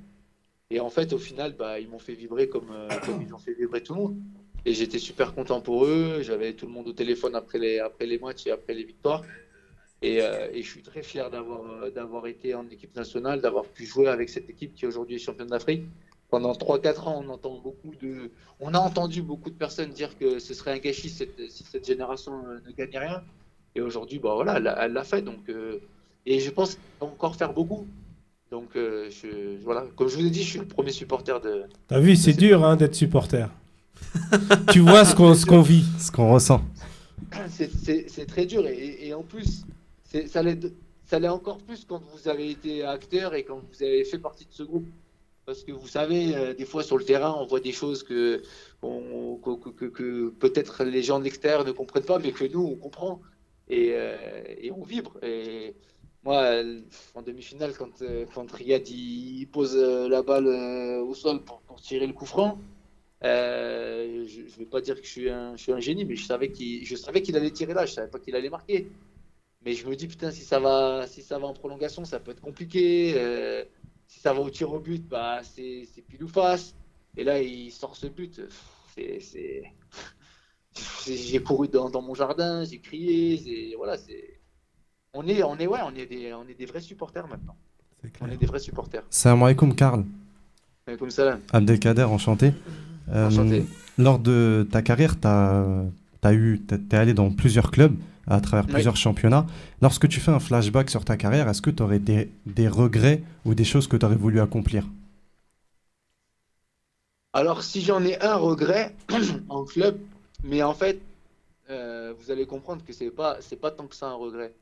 Et 0.70 0.80
en 0.80 0.88
fait, 0.88 1.12
au 1.12 1.18
final, 1.18 1.54
bah, 1.54 1.80
ils 1.80 1.88
m'ont 1.88 1.98
fait 1.98 2.14
vibrer 2.14 2.48
comme 2.48 2.72
ils 3.20 3.34
ont 3.34 3.38
fait 3.38 3.52
vibrer 3.52 3.82
tout 3.82 3.94
le 3.94 4.00
monde. 4.00 4.16
Et 4.64 4.74
j'étais 4.74 4.98
super 4.98 5.34
content 5.34 5.60
pour 5.60 5.84
eux. 5.86 6.20
J'avais 6.22 6.52
tout 6.52 6.66
le 6.66 6.72
monde 6.72 6.88
au 6.88 6.92
téléphone 6.92 7.34
après 7.34 7.58
les, 7.58 7.78
après 7.80 8.06
les 8.06 8.18
matchs 8.18 8.46
et 8.46 8.50
après 8.52 8.74
les 8.74 8.84
victoires. 8.84 9.22
Et, 10.02 10.20
euh, 10.20 10.48
et 10.52 10.62
je 10.62 10.68
suis 10.68 10.82
très 10.82 11.02
fier 11.02 11.30
d'avoir 11.30 11.60
euh, 11.84 11.90
d'avoir 11.90 12.26
été 12.26 12.54
en 12.54 12.66
équipe 12.68 12.94
nationale, 12.96 13.40
d'avoir 13.40 13.64
pu 13.64 13.86
jouer 13.86 14.08
avec 14.08 14.28
cette 14.28 14.48
équipe 14.50 14.74
qui 14.74 14.86
aujourd'hui 14.86 15.16
est 15.16 15.20
championne 15.20 15.48
d'Afrique. 15.48 15.84
Pendant 16.28 16.52
3-4 16.52 17.08
ans, 17.08 17.22
on 17.24 17.28
entend 17.28 17.60
beaucoup 17.60 17.92
de, 18.00 18.30
on 18.58 18.72
a 18.74 18.78
entendu 18.78 19.20
beaucoup 19.22 19.50
de 19.50 19.54
personnes 19.54 19.90
dire 19.90 20.16
que 20.18 20.38
ce 20.38 20.54
serait 20.54 20.72
un 20.72 20.78
gâchis 20.78 21.10
cette- 21.10 21.50
si 21.50 21.62
cette 21.64 21.86
génération 21.86 22.32
euh, 22.48 22.58
ne 22.66 22.72
gagnait 22.72 22.98
rien. 22.98 23.22
Et 23.74 23.80
aujourd'hui, 23.80 24.18
bah 24.18 24.34
voilà, 24.34 24.56
elle 24.82 24.92
l'a- 24.92 25.04
fait. 25.04 25.22
Donc, 25.22 25.48
euh, 25.48 25.78
et 26.26 26.40
je 26.40 26.50
pense 26.50 26.78
encore 27.00 27.36
faire 27.36 27.52
beaucoup. 27.52 27.86
Donc, 28.50 28.76
euh, 28.76 29.08
je, 29.10 29.62
voilà, 29.62 29.84
comme 29.96 30.08
je 30.08 30.16
vous 30.16 30.22
l'ai 30.22 30.30
dit, 30.30 30.42
je 30.42 30.50
suis 30.50 30.58
le 30.58 30.66
premier 30.66 30.90
supporter 30.92 31.38
de. 31.40 31.64
T'as 31.88 32.00
vu, 32.00 32.16
c'est 32.16 32.32
dur 32.34 32.64
hein, 32.64 32.76
d'être 32.76 32.94
supporter. 32.94 33.48
Tu 34.72 34.80
vois 34.80 35.04
ce 35.04 35.14
qu'on, 35.14 35.34
qu'on 35.34 35.62
vit. 35.62 35.84
Ce 35.98 36.10
qu'on 36.10 36.32
ressent. 36.32 36.62
C'est- 37.48 38.26
très 38.26 38.46
dur 38.46 38.66
et, 38.66 38.98
et 39.06 39.14
en 39.14 39.22
plus, 39.22 39.64
ça 40.26 40.42
l'est 40.42 41.28
encore 41.28 41.58
plus 41.58 41.84
quand 41.84 42.02
vous 42.12 42.28
avez 42.28 42.50
été 42.50 42.84
acteur 42.84 43.34
et 43.34 43.44
quand 43.44 43.60
vous 43.70 43.82
avez 43.82 44.04
fait 44.04 44.18
partie 44.18 44.44
de 44.44 44.52
ce 44.52 44.62
groupe. 44.62 44.86
Parce 45.44 45.64
que 45.64 45.72
vous 45.72 45.88
savez, 45.88 46.36
euh, 46.36 46.54
des 46.54 46.64
fois 46.64 46.84
sur 46.84 46.96
le 46.96 47.04
terrain, 47.04 47.34
on 47.36 47.46
voit 47.46 47.58
des 47.58 47.72
choses 47.72 48.04
que, 48.04 48.42
que, 48.80 50.28
peut-être 50.28 50.84
les 50.84 51.02
gens 51.02 51.18
de 51.18 51.24
l'extérieur 51.24 51.64
ne 51.64 51.72
comprennent 51.72 52.04
pas, 52.04 52.20
mais 52.20 52.30
que 52.30 52.44
nous, 52.44 52.64
on 52.64 52.76
comprend. 52.76 53.20
Et, 53.68 53.90
euh, 53.92 54.16
et 54.58 54.70
on 54.70 54.84
vibre. 54.84 55.18
Et 55.22 55.74
moi, 56.24 56.62
en 57.16 57.22
demi-finale, 57.22 57.72
quand, 57.76 58.02
euh, 58.02 58.24
quand 58.32 58.50
Riyad 58.52 58.88
il 58.88 59.46
pose 59.46 59.76
la 59.76 60.22
balle 60.22 60.46
au 60.46 61.14
sol 61.14 61.40
pour, 61.42 61.60
tirer 61.80 62.06
le 62.06 62.12
coup 62.12 62.26
franc, 62.26 62.58
je 63.22 64.40
ne 64.40 64.58
vais 64.58 64.66
pas 64.66 64.80
dire 64.80 65.00
que 65.00 65.06
je 65.06 65.10
suis 65.10 65.30
un, 65.30 65.56
je 65.56 65.62
suis 65.62 65.72
un 65.72 65.80
génie, 65.80 66.04
mais 66.04 66.16
je 66.16 66.26
savais 66.26 66.50
qu'il 66.50 67.36
allait 67.36 67.50
tirer 67.50 67.74
là, 67.74 67.86
je 67.86 67.92
ne 67.92 67.94
savais 67.96 68.10
pas 68.10 68.18
qu'il 68.18 68.34
allait 68.34 68.50
marquer. 68.50 68.88
Mais 69.64 69.74
je 69.74 69.86
me 69.86 69.94
dis, 69.94 70.08
putain, 70.08 70.30
si 70.30 70.42
ça 70.42 70.58
va, 70.58 71.06
si 71.06 71.22
ça 71.22 71.38
va 71.38 71.46
en 71.46 71.52
prolongation, 71.52 72.04
ça 72.04 72.18
peut 72.18 72.32
être 72.32 72.40
compliqué. 72.40 73.14
Euh, 73.16 73.64
si 74.08 74.18
ça 74.18 74.32
va 74.32 74.40
au 74.40 74.50
tir 74.50 74.72
au 74.72 74.80
but, 74.80 75.06
bah, 75.06 75.40
c'est 75.42 75.86
pile 76.08 76.24
ou 76.24 76.28
face. 76.28 76.74
Et 77.16 77.24
là, 77.24 77.40
il 77.40 77.70
sort 77.70 77.96
ce 77.96 78.06
but. 78.06 78.40
C'est. 78.94 79.62
J'ai 81.06 81.42
couru 81.42 81.68
dans, 81.68 81.88
dans, 81.88 82.02
mon 82.02 82.14
jardin, 82.14 82.64
j'ai 82.64 82.78
crié. 82.78 83.74
Voilà, 83.76 83.96
c'est. 83.96 84.38
On 85.14 85.26
est, 85.26 85.42
on 85.42 85.56
est, 85.56 85.66
ouais, 85.66 85.80
on 85.82 85.94
est 85.94 86.04
des, 86.04 86.34
on 86.34 86.46
est 86.46 86.54
des 86.54 86.66
vrais 86.66 86.82
supporters 86.82 87.26
maintenant. 87.26 87.56
On 88.20 88.28
est 88.28 88.36
des 88.36 88.46
vrais 88.46 88.58
supporters. 88.58 89.02
Salam 89.08 89.42
alaikum, 89.42 89.74
Karl. 89.74 90.04
Alaikum 90.86 91.08
salam. 91.10 91.40
Abdelkader, 91.52 92.04
enchanté. 92.04 92.52
Euh, 93.10 93.28
enchanté. 93.28 93.64
Lors 93.98 94.18
de 94.18 94.66
ta 94.70 94.82
carrière, 94.82 95.18
tu 95.20 95.28
es 95.28 96.94
allé 96.94 97.14
dans 97.14 97.30
plusieurs 97.30 97.70
clubs 97.70 97.96
à 98.26 98.40
travers 98.40 98.66
plusieurs 98.66 98.96
championnats. 98.96 99.46
Lorsque 99.80 100.08
tu 100.08 100.20
fais 100.20 100.30
un 100.30 100.40
flashback 100.40 100.90
sur 100.90 101.04
ta 101.04 101.16
carrière, 101.16 101.48
est-ce 101.48 101.62
que 101.62 101.70
tu 101.70 101.82
aurais 101.82 101.98
des, 101.98 102.30
des, 102.46 102.68
regrets 102.68 103.22
ou 103.44 103.54
des 103.54 103.64
choses 103.64 103.86
que 103.86 103.96
tu 103.96 104.06
aurais 104.06 104.16
voulu 104.16 104.40
accomplir? 104.40 104.86
Alors, 107.32 107.62
si 107.62 107.80
j'en 107.80 108.04
ai 108.04 108.20
un 108.20 108.36
regret 108.36 108.94
en 109.48 109.64
club, 109.64 109.98
mais 110.44 110.62
en 110.62 110.74
fait, 110.74 111.00
euh, 111.70 112.12
vous 112.18 112.30
allez 112.30 112.46
comprendre 112.46 112.84
que 112.84 112.92
c'est 112.92 113.10
pas 113.10 113.38
c'est 113.40 113.56
pas 113.56 113.70
tant 113.70 113.86
que 113.86 113.94
ça 113.94 114.08
un 114.08 114.14
regret. 114.14 114.52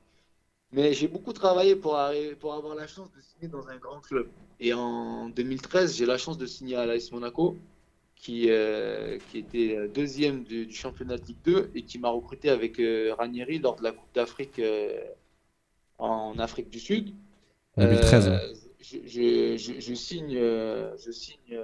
Mais 0.72 0.92
j'ai 0.92 1.08
beaucoup 1.08 1.32
travaillé 1.32 1.74
pour, 1.74 1.98
pour 2.38 2.54
avoir 2.54 2.76
la 2.76 2.86
chance 2.86 3.08
de 3.16 3.20
signer 3.20 3.48
dans 3.48 3.66
un 3.68 3.76
grand 3.76 4.00
club. 4.00 4.28
Et 4.60 4.72
en 4.72 5.28
2013, 5.28 5.96
j'ai 5.96 6.06
la 6.06 6.16
chance 6.16 6.38
de 6.38 6.46
signer 6.46 6.76
à 6.76 6.86
l'AS 6.86 7.10
Monaco 7.10 7.56
qui, 8.20 8.50
euh, 8.50 9.18
qui 9.30 9.38
était 9.38 9.76
euh, 9.76 9.88
deuxième 9.88 10.44
du, 10.44 10.70
championnat 10.70 11.16
de 11.16 11.24
Ligue 11.24 11.42
2 11.44 11.70
et 11.74 11.82
qui 11.82 11.98
m'a 11.98 12.10
recruté 12.10 12.50
avec 12.50 12.78
euh, 12.78 13.14
Ranieri 13.16 13.58
lors 13.58 13.76
de 13.76 13.82
la 13.82 13.92
Coupe 13.92 14.14
d'Afrique 14.14 14.60
en 15.98 16.38
Afrique 16.38 16.68
du 16.68 16.80
Sud. 16.80 17.14
2013. 17.78 18.30
Je, 18.80 19.56
je, 19.56 19.94
signe, 19.94 20.34
je 20.34 21.10
signe 21.10 21.60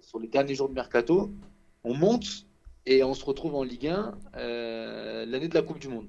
sur 0.00 0.18
les 0.18 0.28
derniers 0.28 0.54
jours 0.54 0.68
de 0.68 0.74
mercato. 0.74 1.32
On 1.84 1.94
monte 1.94 2.46
et 2.86 3.02
on 3.02 3.14
se 3.14 3.24
retrouve 3.24 3.54
en 3.54 3.62
Ligue 3.64 3.88
1 3.88 4.18
l'année 5.26 5.48
de 5.48 5.54
la 5.54 5.62
Coupe 5.62 5.78
du 5.78 5.88
Monde. 5.88 6.06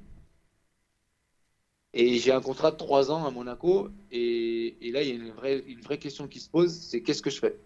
Et 1.95 2.17
j'ai 2.17 2.32
un 2.32 2.41
contrat 2.41 2.71
de 2.71 2.78
3 2.78 3.11
ans 3.11 3.26
à 3.26 3.32
Monaco. 3.32 3.89
Et, 4.11 4.76
et 4.82 4.91
là, 4.91 5.03
il 5.03 5.09
y 5.09 5.11
a 5.11 5.15
une 5.15 5.32
vraie, 5.32 5.63
une 5.67 5.82
vraie 5.82 5.99
question 5.99 6.28
qui 6.28 6.39
se 6.39 6.49
pose 6.49 6.74
c'est 6.74 7.01
qu'est-ce 7.01 7.21
que 7.21 7.30
je 7.30 7.39
fais? 7.39 7.57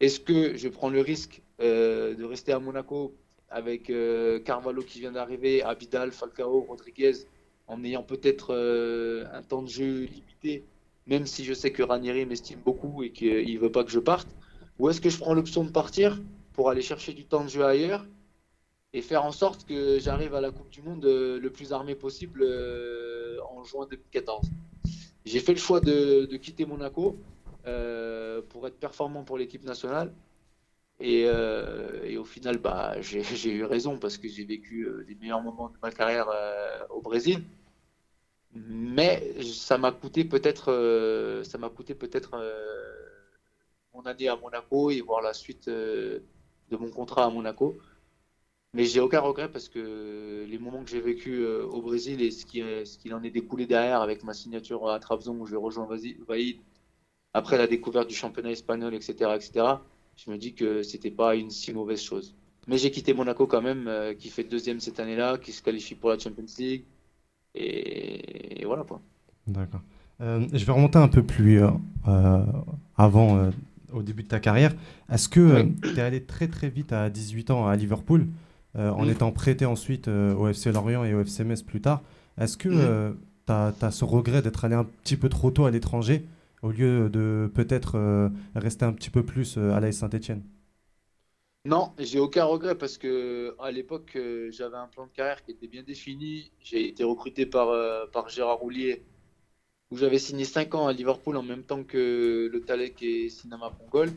Est-ce 0.00 0.20
que 0.20 0.56
je 0.56 0.68
prends 0.68 0.90
le 0.90 1.00
risque 1.00 1.42
euh, 1.60 2.14
de 2.14 2.24
rester 2.24 2.52
à 2.52 2.58
Monaco 2.58 3.14
avec 3.48 3.88
euh, 3.88 4.38
Carvalho 4.40 4.82
qui 4.82 5.00
vient 5.00 5.12
d'arriver, 5.12 5.62
Abidal, 5.62 6.12
Falcao, 6.12 6.60
Rodriguez, 6.68 7.26
en 7.66 7.82
ayant 7.82 8.02
peut-être 8.02 8.52
euh, 8.54 9.24
un 9.32 9.42
temps 9.42 9.62
de 9.62 9.68
jeu 9.68 10.02
limité, 10.02 10.64
même 11.06 11.26
si 11.26 11.44
je 11.44 11.54
sais 11.54 11.70
que 11.70 11.82
Ranieri 11.82 12.26
m'estime 12.26 12.60
beaucoup 12.64 13.02
et 13.02 13.10
qu'il 13.10 13.54
ne 13.54 13.58
veut 13.58 13.72
pas 13.72 13.84
que 13.84 13.90
je 13.90 14.00
parte? 14.00 14.28
Ou 14.78 14.90
est-ce 14.90 15.00
que 15.00 15.08
je 15.08 15.18
prends 15.18 15.32
l'option 15.32 15.64
de 15.64 15.70
partir 15.70 16.20
pour 16.52 16.68
aller 16.68 16.82
chercher 16.82 17.14
du 17.14 17.24
temps 17.24 17.44
de 17.44 17.48
jeu 17.48 17.64
ailleurs 17.64 18.04
et 18.92 19.00
faire 19.00 19.24
en 19.24 19.32
sorte 19.32 19.64
que 19.66 19.98
j'arrive 19.98 20.34
à 20.34 20.42
la 20.42 20.50
Coupe 20.50 20.68
du 20.68 20.82
Monde 20.82 21.04
le 21.04 21.48
plus 21.50 21.72
armé 21.72 21.94
possible 21.94 22.44
en 23.50 23.64
juin 23.64 23.86
2014 23.90 24.50
J'ai 25.24 25.40
fait 25.40 25.52
le 25.52 25.58
choix 25.58 25.80
de 25.80 26.36
quitter 26.36 26.66
Monaco 26.66 27.18
euh, 27.66 28.42
pour 28.50 28.66
être 28.68 28.78
performant 28.78 29.24
pour 29.24 29.38
l'équipe 29.38 29.64
nationale. 29.64 30.12
Et, 31.00 31.24
euh, 31.26 32.18
au 32.18 32.24
final, 32.24 32.58
bah, 32.58 33.00
j'ai 33.02 33.52
eu 33.52 33.64
raison 33.64 33.98
parce 33.98 34.18
que 34.18 34.28
j'ai 34.28 34.44
vécu 34.44 34.82
euh, 34.84 35.04
les 35.08 35.16
meilleurs 35.16 35.42
moments 35.42 35.68
de 35.68 35.76
ma 35.82 35.90
carrière 35.90 36.28
au 36.90 37.00
Brésil. 37.00 37.42
Mais 38.54 39.42
ça 39.42 39.78
m'a 39.78 39.92
coûté 39.92 40.24
peut-être, 40.24 40.72
ça 41.44 41.58
peut-être 41.58 42.30
mon 43.94 44.02
année 44.02 44.28
à 44.28 44.36
Monaco 44.36 44.90
et 44.90 45.00
voir 45.02 45.20
la 45.22 45.34
suite 45.34 45.68
de 45.68 46.22
mon 46.70 46.90
contrat 46.90 47.26
à 47.26 47.30
Monaco. 47.30 47.76
Mais 48.72 48.84
j'ai 48.86 49.00
aucun 49.00 49.20
regret 49.20 49.50
parce 49.50 49.68
que 49.68 50.46
les 50.48 50.58
moments 50.58 50.84
que 50.84 50.90
j'ai 50.90 51.00
vécu 51.00 51.44
au 51.46 51.82
Brésil 51.82 52.22
et 52.22 52.30
ce 52.30 52.46
qu'il 52.46 52.86
ce 52.86 52.98
qui 52.98 53.12
en 53.12 53.22
est 53.22 53.30
découlé 53.30 53.66
derrière 53.66 54.00
avec 54.00 54.24
ma 54.24 54.34
signature 54.34 54.88
à 54.88 54.98
Trabzon 55.00 55.38
où 55.40 55.46
je 55.46 55.56
rejoins 55.56 55.88
Vaïd 56.26 56.58
après 57.36 57.58
la 57.58 57.66
découverte 57.66 58.08
du 58.08 58.14
championnat 58.14 58.50
espagnol, 58.50 58.94
etc., 58.94 59.30
etc., 59.34 59.66
je 60.16 60.30
me 60.30 60.38
dis 60.38 60.54
que 60.54 60.82
c'était 60.82 61.10
pas 61.10 61.36
une 61.36 61.50
si 61.50 61.70
mauvaise 61.74 62.00
chose. 62.00 62.34
Mais 62.66 62.78
j'ai 62.78 62.90
quitté 62.90 63.12
Monaco 63.12 63.46
quand 63.46 63.60
même, 63.60 63.86
euh, 63.88 64.14
qui 64.14 64.30
fait 64.30 64.42
deuxième 64.42 64.80
cette 64.80 64.98
année-là, 64.98 65.36
qui 65.36 65.52
se 65.52 65.62
qualifie 65.62 65.94
pour 65.94 66.08
la 66.08 66.18
Champions 66.18 66.46
League. 66.58 66.84
Et, 67.54 68.64
voilà 68.64 68.84
quoi. 68.84 69.02
D'accord. 69.46 69.82
Euh, 70.22 70.46
je 70.50 70.64
vais 70.64 70.72
remonter 70.72 70.98
un 70.98 71.08
peu 71.08 71.22
plus 71.22 71.62
euh, 71.62 72.40
avant, 72.96 73.50
au 73.92 74.02
début 74.02 74.22
de 74.22 74.28
ta 74.28 74.40
carrière. 74.40 74.74
Est-ce 75.12 75.28
que 75.28 75.68
tu 75.82 75.98
es 75.98 76.00
allé 76.00 76.22
très 76.22 76.48
très 76.48 76.70
vite 76.70 76.94
à 76.94 77.10
18 77.10 77.50
ans 77.50 77.68
à 77.68 77.76
Liverpool, 77.76 78.26
en 78.74 79.06
étant 79.08 79.30
prêté 79.30 79.66
ensuite 79.66 80.08
au 80.08 80.48
FC 80.48 80.72
Lorient 80.72 81.04
et 81.04 81.12
au 81.12 81.20
FC 81.20 81.44
Metz 81.44 81.62
plus 81.62 81.82
tard? 81.82 82.02
Est-ce 82.38 82.56
que 82.56 83.14
tu 83.46 83.52
as, 83.52 83.74
as, 83.80 83.90
ce 83.90 84.04
regret 84.06 84.40
d'être 84.40 84.64
allé 84.64 84.74
un 84.74 84.84
petit 84.84 85.16
peu 85.16 85.28
trop 85.28 85.50
tôt 85.50 85.66
à 85.66 85.70
l'étranger 85.70 86.24
au 86.66 86.72
lieu 86.72 87.08
de 87.08 87.48
peut-être 87.54 87.96
euh, 87.96 88.28
rester 88.56 88.84
un 88.84 88.92
petit 88.92 89.10
peu 89.10 89.24
plus 89.24 89.56
euh, 89.56 89.72
à 89.72 89.78
l'AS 89.78 89.98
Saint-Etienne 89.98 90.42
Non, 91.64 91.92
j'ai 91.98 92.18
aucun 92.18 92.44
regret 92.44 92.74
parce 92.74 92.98
que 92.98 93.54
à 93.60 93.70
l'époque, 93.70 94.12
euh, 94.16 94.50
j'avais 94.50 94.76
un 94.76 94.88
plan 94.88 95.06
de 95.06 95.12
carrière 95.12 95.44
qui 95.44 95.52
était 95.52 95.68
bien 95.68 95.84
défini. 95.84 96.50
J'ai 96.60 96.88
été 96.88 97.04
recruté 97.04 97.46
par, 97.46 97.68
par 98.10 98.28
Gérard 98.28 98.58
Roulier, 98.58 99.04
où 99.92 99.96
j'avais 99.96 100.18
signé 100.18 100.44
5 100.44 100.74
ans 100.74 100.88
à 100.88 100.92
Liverpool 100.92 101.36
en 101.36 101.44
même 101.44 101.62
temps 101.62 101.84
que 101.84 102.50
le 102.52 102.60
Talek 102.60 103.00
et 103.02 103.28
Sinama 103.28 103.70
Pongol. 103.70 104.10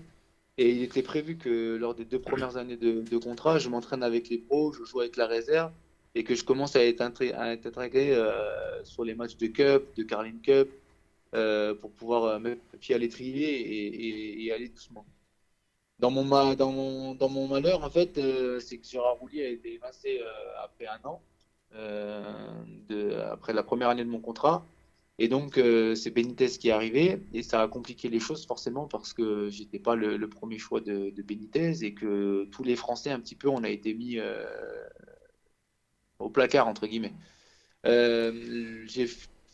Et 0.58 0.72
il 0.72 0.82
était 0.82 1.04
prévu 1.04 1.38
que 1.38 1.78
lors 1.78 1.93
des 1.93 2.04
deux 2.04 2.20
premières 2.20 2.58
années 2.58 2.78
de, 2.78 3.18
contrat, 3.18 3.60
je 3.60 3.70
m'entraîne 3.70 4.04
avec 4.04 4.28
les 4.30 4.39
pros, 4.39 4.74
je 4.74 4.84
joue 4.84 5.02
avec 5.02 5.16
la 5.18 5.28
réserve 5.28 5.72
et 6.16 6.24
que 6.24 6.34
je 6.34 6.43
commence 6.43 6.76
à 6.76 6.84
être, 6.84 7.02
intégré 7.02 8.18
sur 8.84 9.06
les 9.06 9.14
matchs 9.14 9.38
de 9.38 9.47
Cup, 9.47 9.84
de 9.95 10.04
Carling 10.04 10.41
Cup, 10.41 10.70
euh, 11.36 11.76
pour 11.76 11.92
pouvoir 11.92 12.24
euh, 12.24 12.40
mettre 12.40 12.62
le 12.74 12.80
pied 12.80 12.96
à 12.96 12.98
l'étrier 12.98 14.44
et, 14.44 14.52
aller 14.52 14.68
doucement. 14.70 15.06
Dans 16.00 16.10
mon, 16.10 16.24
malheur, 16.24 17.84
en 17.84 17.90
fait, 17.90 18.18
euh, 18.18 18.60
c'est 18.60 18.78
que 18.80 18.88
Gérard 18.88 19.18
Roulier 19.18 19.46
a 19.46 19.50
été 19.50 19.74
évincé 19.76 20.22
après 20.64 20.88
un 20.88 21.00
an, 21.04 21.22
après 23.32 23.54
la 23.54 23.64
première 23.64 23.90
année 23.90 24.04
de 24.04 24.10
mon 24.10 24.22
contrat. 24.22 24.66
Et 25.20 25.28
donc, 25.28 25.56
c'est 25.96 26.12
Benitez 26.12 26.48
qui 26.48 26.70
est 26.70 26.72
arrivé 26.72 27.22
et 27.34 27.44
ça 27.44 27.62
a 27.62 27.68
compliqué 27.68 28.10
les 28.10 28.22
choses 28.22 28.48
forcément 28.48 28.88
parce 28.88 29.14
que 29.14 29.50
j'étais 29.50 29.80
pas 29.80 29.96
le, 29.96 30.30
premier 30.30 30.58
choix 30.58 30.80
de, 30.80 31.10
de, 31.10 31.22
Benitez 31.22 31.84
et 31.84 31.94
que 31.94 32.46
tous 32.46 32.64
les 32.64 32.78
Français, 32.78 33.12
un 33.12 33.20
petit 33.20 33.36
peu, 33.36 33.50
on 33.50 33.64
a 33.64 33.70
été 33.70 33.94
mis 33.94 34.18
au 36.20 36.30
placard, 36.30 36.68
entre 36.68 36.88
guillemets. 36.88 37.14
j'ai 37.84 39.08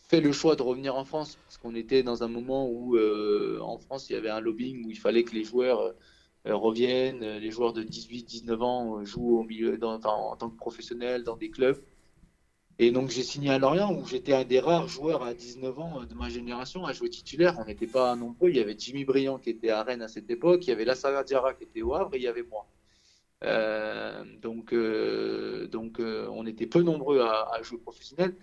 fait 0.07 0.21
le 0.21 0.31
choix 0.31 0.55
de 0.55 0.61
revenir 0.61 0.95
en 0.95 1.05
France 1.05 1.37
parce 1.45 1.57
qu'on 1.57 1.75
était 1.75 2.03
dans 2.03 2.23
un 2.23 2.27
moment 2.27 2.69
où 2.69 2.95
euh, 2.95 3.59
en 3.61 3.77
France 3.77 4.09
il 4.09 4.13
y 4.13 4.15
avait 4.15 4.29
un 4.29 4.39
lobbying 4.39 4.85
où 4.85 4.91
il 4.91 4.99
fallait 4.99 5.23
que 5.23 5.33
les 5.33 5.43
joueurs 5.43 5.81
euh, 5.81 6.55
reviennent, 6.55 7.21
les 7.37 7.51
joueurs 7.51 7.73
de 7.73 7.83
18-19 7.83 8.61
ans 8.61 9.05
jouent 9.05 9.45
en 9.81 10.35
tant 10.35 10.49
que 10.49 10.57
professionnels 10.57 11.23
dans 11.23 11.37
des 11.37 11.49
clubs. 11.49 11.81
Et 12.77 12.91
donc 12.91 13.09
j'ai 13.09 13.23
signé 13.23 13.49
à 13.51 13.57
Lorient 13.57 13.93
où 13.93 14.05
j'étais 14.05 14.33
un 14.33 14.43
des 14.43 14.59
rares 14.59 14.89
joueurs 14.89 15.23
à 15.23 15.33
19 15.33 15.79
ans 15.79 16.03
de 16.03 16.13
ma 16.13 16.29
génération 16.29 16.85
à 16.85 16.93
jouer 16.93 17.09
titulaire. 17.09 17.55
On 17.57 17.65
n'était 17.65 17.87
pas 17.87 18.15
nombreux. 18.15 18.49
Il 18.49 18.57
y 18.57 18.59
avait 18.59 18.75
Jimmy 18.77 19.05
Briand 19.05 19.39
qui 19.39 19.49
était 19.49 19.69
à 19.69 19.81
Rennes 19.81 20.01
à 20.01 20.07
cette 20.09 20.29
époque, 20.29 20.67
il 20.67 20.69
y 20.69 20.73
avait 20.73 20.85
Lassana 20.85 21.23
Diarra 21.23 21.53
qui 21.53 21.63
était 21.63 21.81
au 21.81 21.95
Havre 21.95 22.13
et 22.13 22.17
il 22.17 22.23
y 22.23 22.27
avait 22.27 22.43
moi. 22.43 22.67
Euh, 23.43 24.23
donc 24.41 24.73
donc 25.71 25.99
on 25.99 26.45
était 26.45 26.67
peu 26.67 26.83
nombreux 26.83 27.21
à, 27.21 27.49
à 27.53 27.61
jouer 27.63 27.79
professionnel 27.79 28.35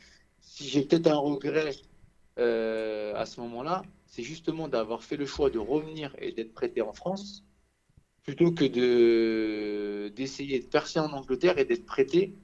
si 0.42 0.68
j'ai 0.68 0.82
peut-être 0.82 1.06
un 1.06 1.16
regret 1.16 1.72
euh, 2.38 3.14
à 3.14 3.26
ce 3.26 3.40
moment-là, 3.40 3.82
c'est 4.06 4.22
justement 4.22 4.68
d'avoir 4.68 5.02
fait 5.02 5.16
le 5.16 5.26
choix 5.26 5.50
de 5.50 5.58
revenir 5.58 6.14
et 6.18 6.32
d'être 6.32 6.52
prêté 6.52 6.82
en 6.82 6.92
France, 6.92 7.44
plutôt 8.22 8.52
que 8.52 8.64
de 8.64 10.12
d'essayer 10.14 10.60
de 10.60 10.66
percer 10.66 11.00
en 11.00 11.12
Angleterre 11.12 11.58
et 11.58 11.64
d'être 11.64 11.86
prêté 11.86 12.34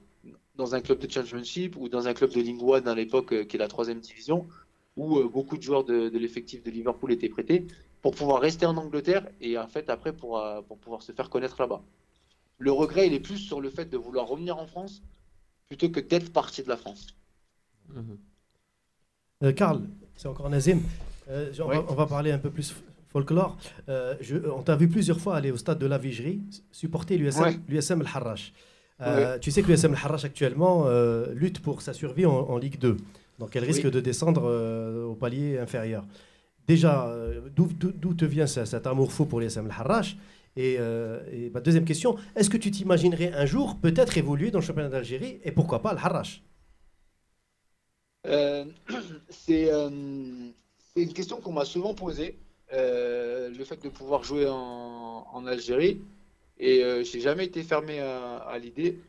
dans 0.55 0.75
un 0.75 0.81
club 0.81 0.99
de 0.99 1.09
championship 1.09 1.75
ou 1.77 1.87
dans 1.89 2.07
un 2.07 2.13
club 2.13 2.31
de 2.31 2.41
Ligue 2.41 2.61
1 2.61 2.81
dans 2.81 2.95
l'époque 2.95 3.33
euh, 3.33 3.43
qui 3.45 3.57
est 3.57 3.59
la 3.59 3.67
troisième 3.67 3.99
division, 3.99 4.47
où 4.97 5.23
beaucoup 5.29 5.57
de 5.57 5.61
joueurs 5.61 5.83
de, 5.83 6.09
de 6.09 6.17
l'effectif 6.17 6.63
de 6.63 6.71
Liverpool 6.71 7.11
étaient 7.11 7.29
prêtés 7.29 7.65
pour 8.01 8.15
pouvoir 8.15 8.41
rester 8.41 8.65
en 8.65 8.77
Angleterre 8.77 9.27
et 9.41 9.57
en 9.57 9.67
fait 9.67 9.89
après 9.89 10.13
pour, 10.13 10.41
pour 10.67 10.77
pouvoir 10.77 11.01
se 11.03 11.11
faire 11.11 11.29
connaître 11.29 11.61
là-bas. 11.61 11.83
Le 12.57 12.71
regret, 12.71 13.07
il 13.07 13.13
est 13.13 13.19
plus 13.19 13.37
sur 13.37 13.61
le 13.61 13.69
fait 13.69 13.85
de 13.85 13.97
vouloir 13.97 14.27
revenir 14.27 14.57
en 14.57 14.67
France 14.67 15.01
plutôt 15.69 15.89
que 15.89 15.99
d'être 15.99 16.33
parti 16.33 16.63
de 16.63 16.69
la 16.69 16.77
France. 16.77 17.07
Mhm. 17.93 19.53
Karl, 19.53 19.81
c'est 20.15 20.27
encore 20.27 20.49
Nazim. 20.49 20.79
on, 21.29 21.93
va, 21.93 22.05
parler 22.05 22.31
un 22.31 22.39
peu 22.39 22.49
plus 22.49 22.75
folklore. 23.07 23.57
Je, 23.87 24.35
on 24.49 24.61
t'a 24.61 24.75
vu 24.75 24.89
plusieurs 24.89 25.19
fois 25.19 25.37
aller 25.37 25.51
au 25.51 25.57
stade 25.57 25.79
de 25.79 25.85
la 25.85 25.97
Vigerie 25.97 26.41
supporter 26.71 27.17
l'USM 27.17 28.01
Al-Harrach. 28.01 28.53
Euh, 29.01 29.39
tu 29.39 29.51
sais 29.51 29.61
que 29.61 29.67
l'USM 29.67 29.93
Al-Harrach 29.93 30.25
actuellement 30.25 30.83
euh, 30.87 31.33
lutte 31.33 31.61
pour 31.61 31.81
sa 31.81 31.93
survie 31.93 32.25
en, 32.25 32.57
Ligue 32.57 32.79
2. 32.79 32.97
Donc 33.39 33.55
elle 33.55 33.63
risque 33.63 33.89
de 33.89 33.99
descendre 33.99 34.43
euh, 34.45 35.05
au 35.05 35.15
palier 35.15 35.57
inférieur. 35.57 36.05
Déjà, 36.67 37.11
d'où 37.55 38.13
te 38.13 38.25
vient 38.25 38.45
cet 38.45 38.85
amour 38.85 39.11
fou 39.11 39.25
pour 39.25 39.39
l'USM 39.39 39.65
Al-Harrach? 39.65 40.15
Et, 40.55 40.77
ma 41.53 41.61
deuxième 41.61 41.85
question, 41.85 42.17
est-ce 42.35 42.49
que 42.49 42.57
tu 42.57 42.69
t'imaginerais 42.69 43.31
un 43.33 43.45
jour 43.45 43.77
peut-être 43.81 44.17
évoluer 44.17 44.51
dans 44.51 44.59
le 44.59 44.65
championnat 44.65 44.89
d'Algérie 44.89 45.39
et 45.43 45.51
pourquoi 45.51 45.81
pas 45.81 45.93
Al-Harrach 48.23 48.73
C'est 49.29 49.69
une 50.95 51.13
question 51.13 51.39
qu'on 51.41 51.53
m'a 51.53 51.65
souvent 51.65 51.93
posée. 51.93 52.37
le 52.71 53.63
fait 53.65 53.81
de 53.83 53.89
pouvoir 53.89 54.23
jouer 54.23 54.47
en, 54.47 55.45
Algérie. 55.45 56.01
Et 56.57 56.83
euh, 56.83 57.03
j'ai 57.03 57.21
jamais 57.21 57.45
été 57.45 57.63
fermé 57.63 57.99
à, 58.01 58.57
l'idée, 58.61 58.99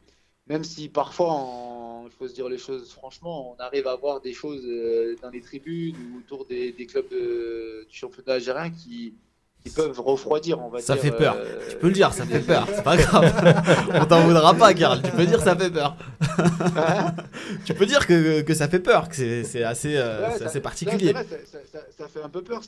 même 0.47 0.63
si 0.63 0.89
parfois, 0.89 2.05
il 2.05 2.13
faut 2.13 2.29
se 2.29 2.35
dire 2.35 2.49
les 2.49 2.59
choses 2.59 2.93
franchement, 2.93 3.57
on 3.57 3.61
arrive 3.61 3.89
à 3.89 3.97
voir 3.97 4.21
des 4.21 4.33
choses 4.33 4.65
euh, 4.65 5.17
dans 5.21 5.31
les 5.31 5.41
tribunes 5.41 5.97
ou 5.97 6.19
autour 6.19 6.47
des, 6.47 6.73
clubs 6.87 7.09
du 7.09 7.97
championnat 7.97 8.35
algérien 8.35 8.71
qui, 8.71 9.15
qui 9.63 9.71
peuvent 9.71 10.01
refroidir, 10.01 10.59
on 10.61 10.69
va 10.69 10.81
ça 10.81 10.95
dire. 10.95 11.03
Ça 11.03 11.11
fait 11.11 11.17
peur. 11.17 11.37
Euh, 11.37 11.59
tu 11.71 11.77
peux 11.77 11.89
le 11.89 11.93
dire, 11.93 12.13
ça 12.13 12.25
fait 12.25 12.41
peur. 12.41 12.67
C'est 12.75 12.83
pas 12.83 12.97
grave. 12.97 13.91
on 13.95 14.07
t'en 14.07 14.27
voudra 14.27 14.55
pas, 14.55 14.73
Karl. 14.73 15.03
Tu 15.03 15.11
peux 15.11 15.27
dire 15.27 15.41
ça 15.41 15.55
fait 15.55 15.71
peur. 15.71 15.97
tu 17.65 17.75
peux 17.75 17.87
dire 17.87 18.07
que, 18.07 18.41
que, 18.41 18.55
ça 18.55 18.69
fait 18.69 18.79
peur, 18.79 19.09
que 19.09 19.43
c'est 19.45 19.63
assez, 19.63 19.97
euh, 19.97 20.29
assez 20.29 20.61
particulier. 20.61 21.13
ça, 21.13 22.09
fait 22.09 22.23
un 22.23 22.29
peu 22.31 22.43
peur. 22.43 22.63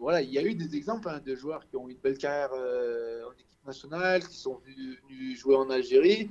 Voilà, 0.00 0.20
il 0.20 0.32
y 0.32 0.38
a 0.38 0.42
eu 0.42 0.54
des 0.54 0.76
exemples 0.76 1.08
hein, 1.08 1.20
de 1.24 1.34
joueurs 1.36 1.64
qui 1.68 1.76
ont 1.76 1.88
eu 1.88 1.92
une 1.92 1.98
belle 1.98 2.18
carrière 2.18 2.50
euh, 2.52 3.22
en 3.28 3.32
équipe 3.32 3.66
nationale, 3.66 4.26
qui 4.26 4.36
sont 4.36 4.60
venus, 4.66 5.38
jouer 5.38 5.56
en 5.56 5.70
Algérie, 5.70 6.30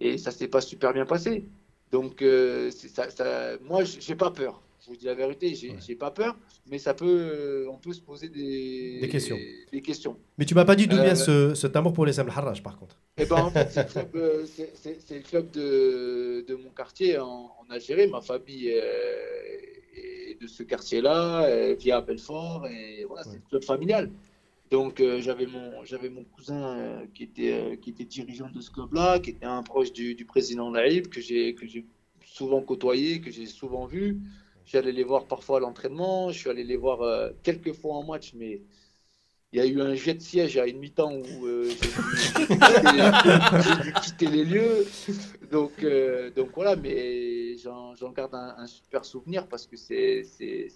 et 0.00 0.18
ça 0.18 0.32
s'est 0.32 0.48
pas 0.48 0.60
super 0.60 0.92
bien 0.92 1.06
passé. 1.06 1.44
Donc, 1.92 2.24
ça, 2.94 3.10
ça, 3.10 3.58
moi, 3.62 3.84
j'ai 3.84 4.16
pas 4.16 4.30
peur. 4.30 4.62
Je 4.84 4.90
vous 4.90 4.96
dis 4.96 5.06
la 5.06 5.14
vérité, 5.14 5.54
j'ai 5.54 5.94
pas 5.94 6.10
peur 6.10 6.36
mais 6.66 6.78
ça 6.78 6.94
peut, 6.94 7.06
euh, 7.06 7.70
on 7.70 7.76
peut 7.76 7.92
se 7.92 8.00
poser 8.00 8.28
des, 8.28 8.98
des 9.00 9.08
questions. 9.08 9.36
Des, 9.72 9.82
questions. 9.82 10.16
Mais 10.38 10.44
tu 10.44 10.54
m'as 10.54 10.64
pas 10.64 10.76
dit 10.76 10.86
d'où 10.86 10.96
vient 10.96 11.12
euh, 11.12 11.52
ce, 11.52 11.54
cet 11.54 11.74
amour 11.76 11.92
pour 11.92 12.06
les 12.06 12.12
Sam 12.12 12.28
Harrach, 12.28 12.62
par 12.62 12.78
contre. 12.78 12.96
Eh 13.18 13.26
ben, 13.26 13.36
en 13.36 13.50
fait, 13.50 13.68
c'est 13.70 13.84
le 13.84 15.20
club, 15.22 15.48
euh, 15.56 16.42
de, 16.42 16.46
de, 16.46 16.54
mon 16.54 16.70
quartier 16.70 17.18
en, 17.18 17.50
Algérie. 17.68 18.08
Ma 18.08 18.20
famille 18.20 18.68
est 18.68 20.40
de 20.40 20.46
ce 20.46 20.62
quartier-là, 20.62 21.74
via 21.74 22.00
Belfort, 22.00 22.66
et 22.68 23.04
voilà, 23.04 23.24
c'est 23.24 23.36
le 23.36 23.42
club 23.48 23.64
familial. 23.64 24.10
Donc 24.70 25.02
j'avais 25.20 25.46
mon 25.46 25.84
j'avais 25.84 26.08
mon 26.08 26.24
cousin 26.24 27.02
qui 27.14 27.24
était 27.24 27.78
qui 27.80 27.90
était 27.90 28.04
dirigeant 28.04 28.50
de 28.50 28.60
ce 28.60 28.70
club-là, 28.70 29.20
qui 29.20 29.30
était 29.30 29.46
un 29.46 29.62
proche 29.62 29.92
du, 29.92 30.14
du 30.14 30.24
président 30.24 30.70
Naïb 30.70 31.08
que 31.08 31.20
j'ai 31.20 31.54
que 31.54 31.66
j'ai 31.66 31.86
souvent 32.24 32.60
côtoyé, 32.62 33.20
que 33.20 33.30
j'ai 33.30 33.46
souvent 33.46 33.86
vu. 33.86 34.18
Je 34.64 34.70
suis 34.70 34.78
allé 34.78 34.92
les 34.92 35.04
voir 35.04 35.26
parfois 35.26 35.58
à 35.58 35.60
l'entraînement, 35.60 36.30
je 36.30 36.38
suis 36.38 36.50
allé 36.50 36.64
les 36.64 36.76
voir 36.76 37.02
euh, 37.02 37.30
quelques 37.42 37.72
fois 37.72 37.96
en 37.96 38.04
match, 38.04 38.34
mais 38.34 38.62
il 39.52 39.58
y 39.58 39.60
a 39.60 39.66
eu 39.66 39.80
un 39.80 39.94
jet 39.94 40.14
de 40.14 40.22
siège 40.22 40.56
à 40.56 40.66
une 40.66 40.78
mi-temps 40.78 41.12
où 41.12 41.46
euh, 41.46 41.68
j'ai 42.38 43.82
dû, 43.84 43.92
quitter 44.02 44.26
les 44.26 44.44
lieux. 44.52 44.86
Donc, 45.50 45.72
euh, 45.82 46.30
donc 46.34 46.50
voilà, 46.54 46.76
mais 46.76 47.56
j'en 47.58 47.94
garde 48.16 48.34
un, 48.34 48.66
super 48.66 49.04
souvenir 49.04 49.46
parce 49.46 49.66
que 49.66 49.76
c'est 49.76 50.24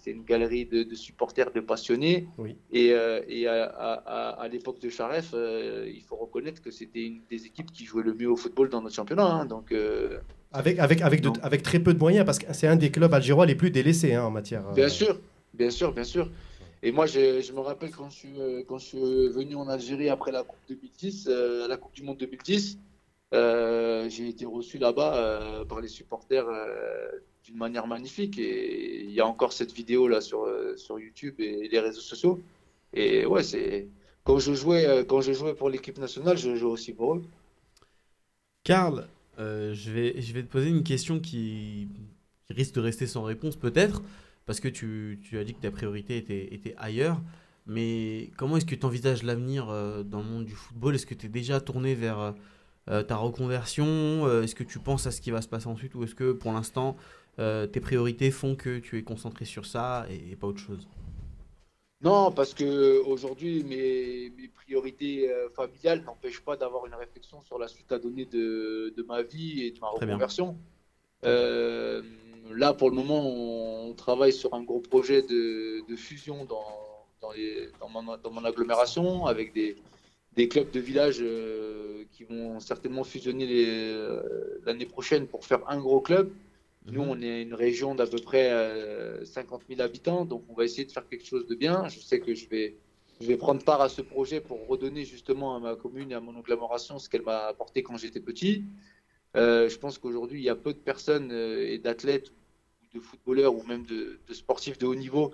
une 0.05 0.23
galerie 0.23 0.65
de, 0.65 0.95
supporters, 0.95 1.51
de 1.51 1.59
passionnés. 1.59 2.27
Oui. 2.37 2.55
Et, 2.71 2.93
et 3.27 3.47
à, 3.47 3.63
à, 3.63 4.47
l'époque 4.47 4.79
de 4.79 4.89
Charef, 4.89 5.33
il 5.33 6.03
faut 6.07 6.17
reconnaître 6.17 6.61
que 6.61 6.71
c'était 6.71 7.03
une 7.03 7.21
des 7.29 7.45
équipes 7.45 7.71
qui 7.71 7.85
jouait 7.85 8.03
le 8.03 8.13
mieux 8.13 8.29
au 8.29 8.35
football 8.35 8.69
dans 8.69 8.81
notre 8.81 8.95
championnat. 8.95 9.25
Hein. 9.25 9.45
donc 9.45 9.73
avec, 10.53 10.79
avec, 10.79 11.01
avec, 11.01 11.23
avec 11.41 11.63
très 11.63 11.79
peu 11.79 11.93
de 11.93 11.99
moyens, 11.99 12.25
parce 12.25 12.39
que 12.39 12.45
c'est 12.53 12.67
un 12.67 12.77
des 12.77 12.89
clubs 12.89 13.13
algérois 13.13 13.45
les 13.45 13.55
plus 13.55 13.69
délaissés 13.69 14.13
hein, 14.13 14.23
en 14.23 14.31
matière. 14.31 14.63
Euh, 14.69 14.73
bien 14.73 14.89
sûr, 14.89 15.19
bien 15.53 15.69
sûr, 15.69 15.93
bien 15.93 16.03
sûr. 16.03 16.29
Et 16.83 16.91
moi, 16.91 17.05
je, 17.05 17.51
me 17.51 17.59
rappelle 17.59 17.91
quand 17.91 18.09
je, 18.09 18.15
suis, 18.15 18.39
euh, 18.39 18.79
suis 18.79 19.29
venu 19.29 19.55
en 19.55 19.67
Algérie 19.67 20.09
après 20.09 20.31
la 20.31 20.43
Coupe 20.43 20.59
2010, 20.69 21.27
euh, 21.27 21.67
la 21.67 21.77
Coupe 21.77 21.93
du 21.93 22.03
Monde 22.03 22.17
2010, 22.17 22.77
j'ai 23.31 24.27
été 24.27 24.45
reçu 24.45 24.77
là-bas 24.77 25.65
par 25.67 25.81
les 25.81 25.87
supporters 25.87 26.47
d'une 27.43 27.57
manière 27.57 27.87
magnifique. 27.87 28.37
Et 28.37 29.03
il 29.03 29.11
y 29.11 29.19
a 29.19 29.27
encore 29.27 29.53
cette 29.53 29.73
vidéo 29.73 30.07
là 30.07 30.21
sur, 30.21 30.47
YouTube 30.99 31.35
et 31.39 31.67
les 31.67 31.79
réseaux 31.79 32.01
sociaux. 32.01 32.39
Et 32.93 33.25
ouais, 33.25 33.43
c'est 33.43 33.87
quand 34.23 34.39
je 34.39 34.53
jouais, 34.53 35.05
quand 35.07 35.21
je 35.21 35.33
jouais 35.33 35.55
pour 35.55 35.69
l'équipe 35.69 35.97
nationale, 35.97 36.37
je 36.37 36.55
jouais 36.55 36.71
aussi 36.71 36.93
pour 36.93 37.15
eux. 37.15 37.23
Karl, 38.63 39.07
euh, 39.39 39.73
je 39.73 39.91
vais 39.91 40.43
te 40.43 40.51
poser 40.51 40.69
une 40.69 40.83
question 40.83 41.19
qui, 41.19 41.87
risque 42.49 42.75
de 42.75 42.81
rester 42.81 43.07
sans 43.07 43.23
réponse 43.23 43.55
peut-être, 43.55 44.01
parce 44.47 44.59
que 44.59 44.67
tu, 44.67 45.19
tu, 45.21 45.37
as 45.37 45.43
dit 45.43 45.53
que 45.53 45.61
ta 45.61 45.69
priorité 45.69 46.17
était, 46.17 46.53
était 46.53 46.73
ailleurs. 46.77 47.21
Mais 47.67 48.31
comment 48.37 48.57
est-ce 48.57 48.65
que 48.65 48.73
tu 48.73 48.85
envisages 48.85 49.21
l'avenir 49.21 49.69
euh, 49.69 50.01
dans 50.01 50.19
le 50.19 50.25
monde 50.25 50.45
du 50.45 50.55
football? 50.55 50.95
Est-ce 50.95 51.05
que 51.05 51.13
tu 51.13 51.27
es 51.27 51.29
déjà 51.29 51.61
tourné 51.61 51.93
vers 51.93 52.33
euh, 52.89 53.03
ta 53.03 53.17
reconversion? 53.17 54.41
Est-ce 54.41 54.55
que 54.55 54.63
tu 54.63 54.79
penses 54.79 55.05
à 55.05 55.11
ce 55.11 55.21
qui 55.21 55.29
va 55.29 55.43
se 55.43 55.47
passer 55.47 55.67
ensuite? 55.67 55.93
Ou 55.93 56.03
est-ce 56.03 56.15
que 56.15 56.31
pour 56.31 56.51
l'instant, 56.53 56.97
tes 57.37 57.79
priorités 57.79 58.31
font 58.31 58.55
que 58.55 58.79
tu 58.79 58.97
es 58.97 59.03
concentré 59.03 59.45
sur 59.45 59.67
ça 59.67 60.07
et 60.09 60.35
pas 60.35 60.47
autre 60.47 60.61
chose? 60.61 60.87
Non, 62.01 62.31
parce 62.31 62.53
que 62.53 63.01
aujourd'hui, 63.05 63.63
mes, 63.63 64.31
mes, 64.37 64.47
priorités 64.49 65.31
euh, 65.31 65.49
familiales 65.49 66.03
n'empêchent 66.03 66.41
pas 66.43 66.55
d'avoir 66.55 66.85
une 66.85 66.93
réflexion 66.93 67.41
sur 67.41 67.57
la 67.57 67.67
suite 67.67 67.91
à 67.91 67.97
donner 67.97 68.25
de, 68.25 68.93
de 68.95 69.03
ma 69.03 69.23
vie 69.23 69.63
et 69.63 69.71
de 69.71 69.79
ma 69.79 69.87
reconversion. 69.87 70.57
Euh, 72.49 72.55
là, 72.55 72.73
pour 72.73 72.89
le 72.89 72.95
moment, 72.95 73.23
on, 73.25 73.93
travaille 73.93 74.33
sur 74.33 74.53
un 74.53 74.63
gros 74.63 74.79
projet 74.79 75.21
de, 75.21 75.87
de 75.87 75.95
fusion 75.95 76.45
dans, 76.45 76.63
dans, 77.21 77.31
les, 77.31 77.69
dans, 77.79 77.89
mon, 77.89 78.03
dans, 78.17 78.31
mon, 78.31 78.45
agglomération 78.45 79.25
avec 79.25 79.53
des, 79.53 79.75
des 80.35 80.47
clubs 80.47 80.69
de 80.69 80.79
village 80.79 81.17
euh, 81.21 82.03
qui 82.11 82.23
vont 82.23 82.59
certainement 82.59 83.03
fusionner 83.03 83.47
l'année 84.65 84.85
prochaine 84.85 85.27
pour 85.27 85.45
faire 85.45 85.67
un 85.67 85.79
gros 85.79 86.01
club. 86.01 86.31
Nous, 86.89 87.03
mhm. 87.03 87.09
on 87.09 87.21
est 87.21 87.41
une 87.41 87.53
région 87.53 87.95
d'à 87.95 88.07
peu 88.07 88.17
près 88.17 88.49
50 89.25 89.61
euh, 89.61 89.75
000 89.75 89.81
habitants, 89.81 90.25
donc 90.25 90.43
on 90.49 90.53
va 90.53 90.63
essayer 90.63 90.85
de 90.85 90.91
faire 90.91 91.07
quelque 91.07 91.25
chose 91.25 91.45
de 91.47 91.55
bien. 91.55 91.87
Je 91.89 91.99
sais 91.99 92.19
que 92.19 92.33
je 92.33 92.47
vais, 92.47 92.75
je 93.19 93.27
vais 93.27 93.35
prendre 93.35 93.63
part 93.63 93.81
à 93.81 93.89
ce 93.89 94.01
projet 94.01 94.39
pour 94.39 94.65
redonner 94.67 95.03
justement 95.03 95.55
à 95.55 95.59
ma 95.59 95.75
commune 95.75 96.11
et 96.11 96.15
à 96.15 96.21
mon 96.21 96.37
agglomération 96.39 96.97
ce 96.97 97.09
qu'elle 97.09 97.23
m'a 97.23 97.47
apporté 97.47 97.83
quand 97.83 97.97
j'étais 97.97 98.21
petit. 98.21 98.63
Euh, 99.37 99.69
je 99.69 99.77
pense 99.77 99.97
qu'aujourd'hui, 99.97 100.41
il 100.41 100.43
y 100.43 100.49
a 100.49 100.55
peu 100.55 100.73
de 100.73 100.79
personnes 100.79 101.31
euh, 101.31 101.67
et 101.67 101.77
d'athlètes, 101.77 102.31
de 102.93 102.99
footballeurs 102.99 103.55
ou 103.55 103.63
même 103.63 103.85
de, 103.85 104.19
sportifs 104.31 104.77
de 104.77 104.85
haut 104.85 104.95
niveau 104.95 105.33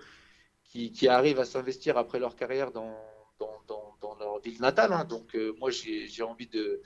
qui, 0.64 1.08
arrivent 1.08 1.40
à 1.40 1.46
s'investir 1.46 1.98
après 1.98 2.20
leur 2.20 2.36
carrière 2.36 2.72
dans, 2.72 2.98
leur 4.20 4.40
ville 4.40 4.60
natale. 4.60 4.92
Hein. 4.92 5.06
Donc 5.06 5.38
moi, 5.60 5.70
j'ai 5.70 6.24
envie 6.24 6.48
de, 6.48 6.82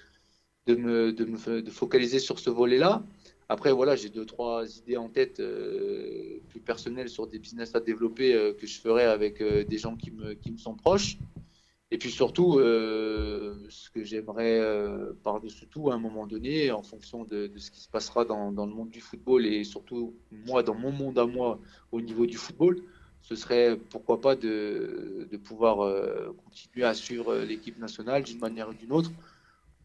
me, 0.68 1.12
de 1.14 1.72
focaliser 1.72 2.20
sur 2.20 2.38
ce 2.38 2.50
volet-là. 2.50 3.04
Après, 3.50 3.72
voilà, 3.72 3.96
j'ai 3.96 4.10
deux, 4.10 4.26
trois 4.26 4.66
idées 4.78 4.98
en 4.98 5.08
tête 5.08 5.40
euh, 5.40 6.42
plus 6.50 6.60
personnelles 6.60 7.10
sur 7.10 7.28
des 7.28 7.40
business 7.40 7.74
à 7.76 7.80
développer 7.80 8.34
euh, 8.34 8.54
que 8.54 8.68
je 8.68 8.80
ferai 8.80 9.04
avec 9.04 9.42
euh, 9.42 9.64
des 9.64 9.78
gens 9.78 9.96
qui 9.96 10.12
me, 10.12 10.34
qui 10.34 10.52
me 10.52 10.58
sont 10.58 10.76
proches. 10.76 11.18
Et 11.90 11.98
puis 11.98 12.12
surtout, 12.12 12.60
ce 12.60 13.90
que 13.92 14.04
j'aimerais 14.04 14.62
par-dessus 15.24 15.68
tout 15.68 15.90
à 15.90 15.94
un 15.94 16.00
moment 16.00 16.28
donné, 16.28 16.70
en 16.72 16.84
fonction 16.84 17.24
de, 17.24 17.48
de 17.48 17.58
ce 17.60 17.72
qui 17.72 17.80
se 17.80 17.88
passera 17.88 18.26
dans, 18.26 18.52
dans, 18.52 18.66
le 18.66 18.74
monde 18.74 18.90
du 18.90 19.00
football 19.00 19.46
et 19.46 19.64
surtout 19.64 20.14
moi, 20.46 20.64
dans 20.64 20.76
mon 20.76 20.92
monde 20.92 21.18
à 21.18 21.26
moi, 21.26 21.60
au 21.94 22.02
niveau 22.02 22.26
du 22.26 22.36
football, 22.36 22.84
ce 23.22 23.36
serait 23.38 23.78
pourquoi 23.90 24.20
pas 24.20 24.36
de, 24.36 25.30
de 25.32 25.38
pouvoir 25.38 25.78
continuer 26.44 26.86
à 26.86 26.94
suivre 26.94 27.38
l'équipe 27.38 27.80
nationale 27.80 28.24
d'une 28.24 28.40
manière 28.40 28.68
ou 28.68 28.74
d'une 28.74 28.92
autre 28.92 29.12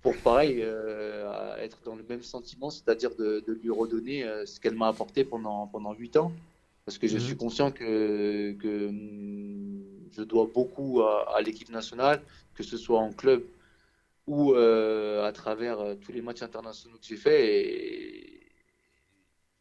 pour 0.02 0.16
pareil 0.16 0.58
euh, 0.60 1.56
être 1.58 1.78
dans 1.84 1.94
le 1.94 2.02
même 2.02 2.22
sentiment, 2.22 2.70
c'est-à-dire 2.70 3.14
de, 3.14 3.44
lui 3.62 3.70
redonner 3.70 4.24
euh, 4.24 4.44
ce 4.44 4.58
qu'elle 4.60 4.74
m'a 4.74 4.88
apporté 4.88 5.24
pendant 5.24 5.68
pendant 5.68 5.94
huit 5.94 6.16
ans, 6.16 6.32
parce 6.84 6.98
que 6.98 7.06
je 7.06 7.14
mhm. 7.14 7.20
suis 7.20 7.36
conscient 7.36 7.70
que, 7.70 8.52
que 8.52 8.90
je 10.16 10.22
dois 10.22 10.48
beaucoup 10.52 11.02
à, 11.02 11.40
l'équipe 11.42 11.70
nationale, 11.70 12.22
que 12.54 12.62
ce 12.62 12.76
soit 12.76 12.98
en 12.98 13.12
club 13.12 13.42
ou 14.26 14.54
euh, 14.54 15.24
à 15.24 15.32
travers 15.32 15.78
tous 16.00 16.12
les 16.12 16.22
matchs 16.22 16.42
internationaux 16.42 16.96
que 16.96 17.06
j'ai 17.06 17.16
fait. 17.16 17.56
Et 17.56 18.42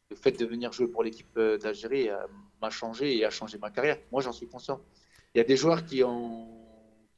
le 0.10 0.16
fait 0.16 0.32
de 0.32 0.46
venir 0.46 0.72
jouer 0.72 0.88
pour 0.88 1.04
l'équipe 1.04 1.38
d'Algérie 1.38 2.10
m'a 2.62 2.70
changé 2.70 3.18
et 3.18 3.26
a 3.26 3.30
changé 3.30 3.58
ma 3.58 3.72
carrière. 3.72 3.98
Moi, 4.12 4.22
j'en 4.22 4.34
suis 4.34 4.48
conscient. 4.48 4.80
Il 5.34 5.38
y 5.38 5.42
a 5.42 5.44
des 5.44 5.58
joueurs 5.58 5.86
qui 5.86 6.04
ont, 6.04 6.48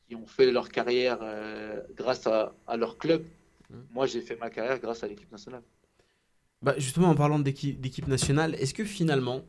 qui 0.08 0.16
ont 0.16 0.26
fait 0.26 0.52
leur 0.52 0.70
carrière 0.70 1.20
euh, 1.22 1.82
grâce 1.96 2.28
à, 2.28 2.54
à 2.68 2.78
leur 2.78 2.98
club. 2.98 3.24
Mmh. 3.70 3.76
Moi, 3.92 4.06
j'ai 4.06 4.22
fait 4.22 4.36
ma 4.36 4.50
carrière 4.50 4.80
grâce 4.80 5.04
à 5.04 5.08
l'équipe 5.08 5.32
nationale. 5.32 5.64
Bah, 6.62 6.76
justement, 6.78 7.10
en 7.10 7.16
parlant 7.16 7.40
d'équipe 7.40 8.08
nationale, 8.08 8.56
est-ce 8.56 8.74
que 8.74 8.86
finalement, 8.86 9.44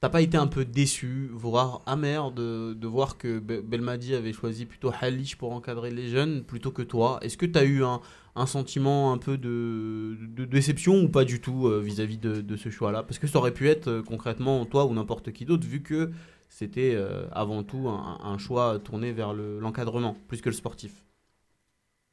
t'as 0.00 0.08
pas 0.08 0.20
été 0.22 0.36
un 0.36 0.46
peu 0.46 0.64
déçu, 0.64 1.28
voire 1.32 1.82
amer 1.86 2.30
de, 2.32 2.74
de 2.74 2.86
voir 2.86 3.18
que 3.18 3.38
Be- 3.40 3.60
Belmadi 3.62 4.14
avait 4.14 4.32
choisi 4.32 4.66
plutôt 4.66 4.92
Halich 5.00 5.36
pour 5.36 5.52
encadrer 5.52 5.90
les 5.90 6.08
jeunes 6.08 6.44
plutôt 6.44 6.70
que 6.70 6.82
toi? 6.82 7.18
Est-ce 7.22 7.36
que 7.36 7.46
tu 7.46 7.58
as 7.58 7.64
eu 7.64 7.84
un, 7.84 8.00
un 8.36 8.46
sentiment 8.46 9.12
un 9.12 9.18
peu 9.18 9.36
de, 9.38 10.16
de 10.20 10.44
déception 10.44 11.02
ou 11.02 11.08
pas 11.08 11.24
du 11.24 11.40
tout 11.40 11.66
euh, 11.68 11.80
vis-à-vis 11.80 12.18
de, 12.18 12.40
de 12.40 12.56
ce 12.56 12.70
choix-là? 12.70 13.02
Parce 13.02 13.18
que 13.18 13.26
ça 13.26 13.38
aurait 13.38 13.54
pu 13.54 13.68
être 13.68 13.88
euh, 13.88 14.02
concrètement 14.02 14.64
toi 14.66 14.86
ou 14.86 14.94
n'importe 14.94 15.32
qui 15.32 15.44
d'autre, 15.44 15.66
vu 15.66 15.82
que 15.82 16.10
c'était 16.48 16.92
euh, 16.94 17.26
avant 17.32 17.62
tout 17.64 17.88
un, 17.88 18.18
un 18.22 18.38
choix 18.38 18.78
tourné 18.78 19.12
vers 19.12 19.34
le- 19.34 19.58
l'encadrement, 19.60 20.16
plus 20.28 20.40
que 20.40 20.48
le 20.48 20.54
sportif. 20.54 21.02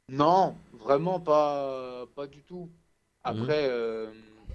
Non, 0.08 0.56
vraiment 0.72 1.18
pas, 1.20 2.06
pas 2.14 2.26
du 2.26 2.42
tout. 2.44 2.70
Mhm. 3.26 3.50
Après, 3.50 3.68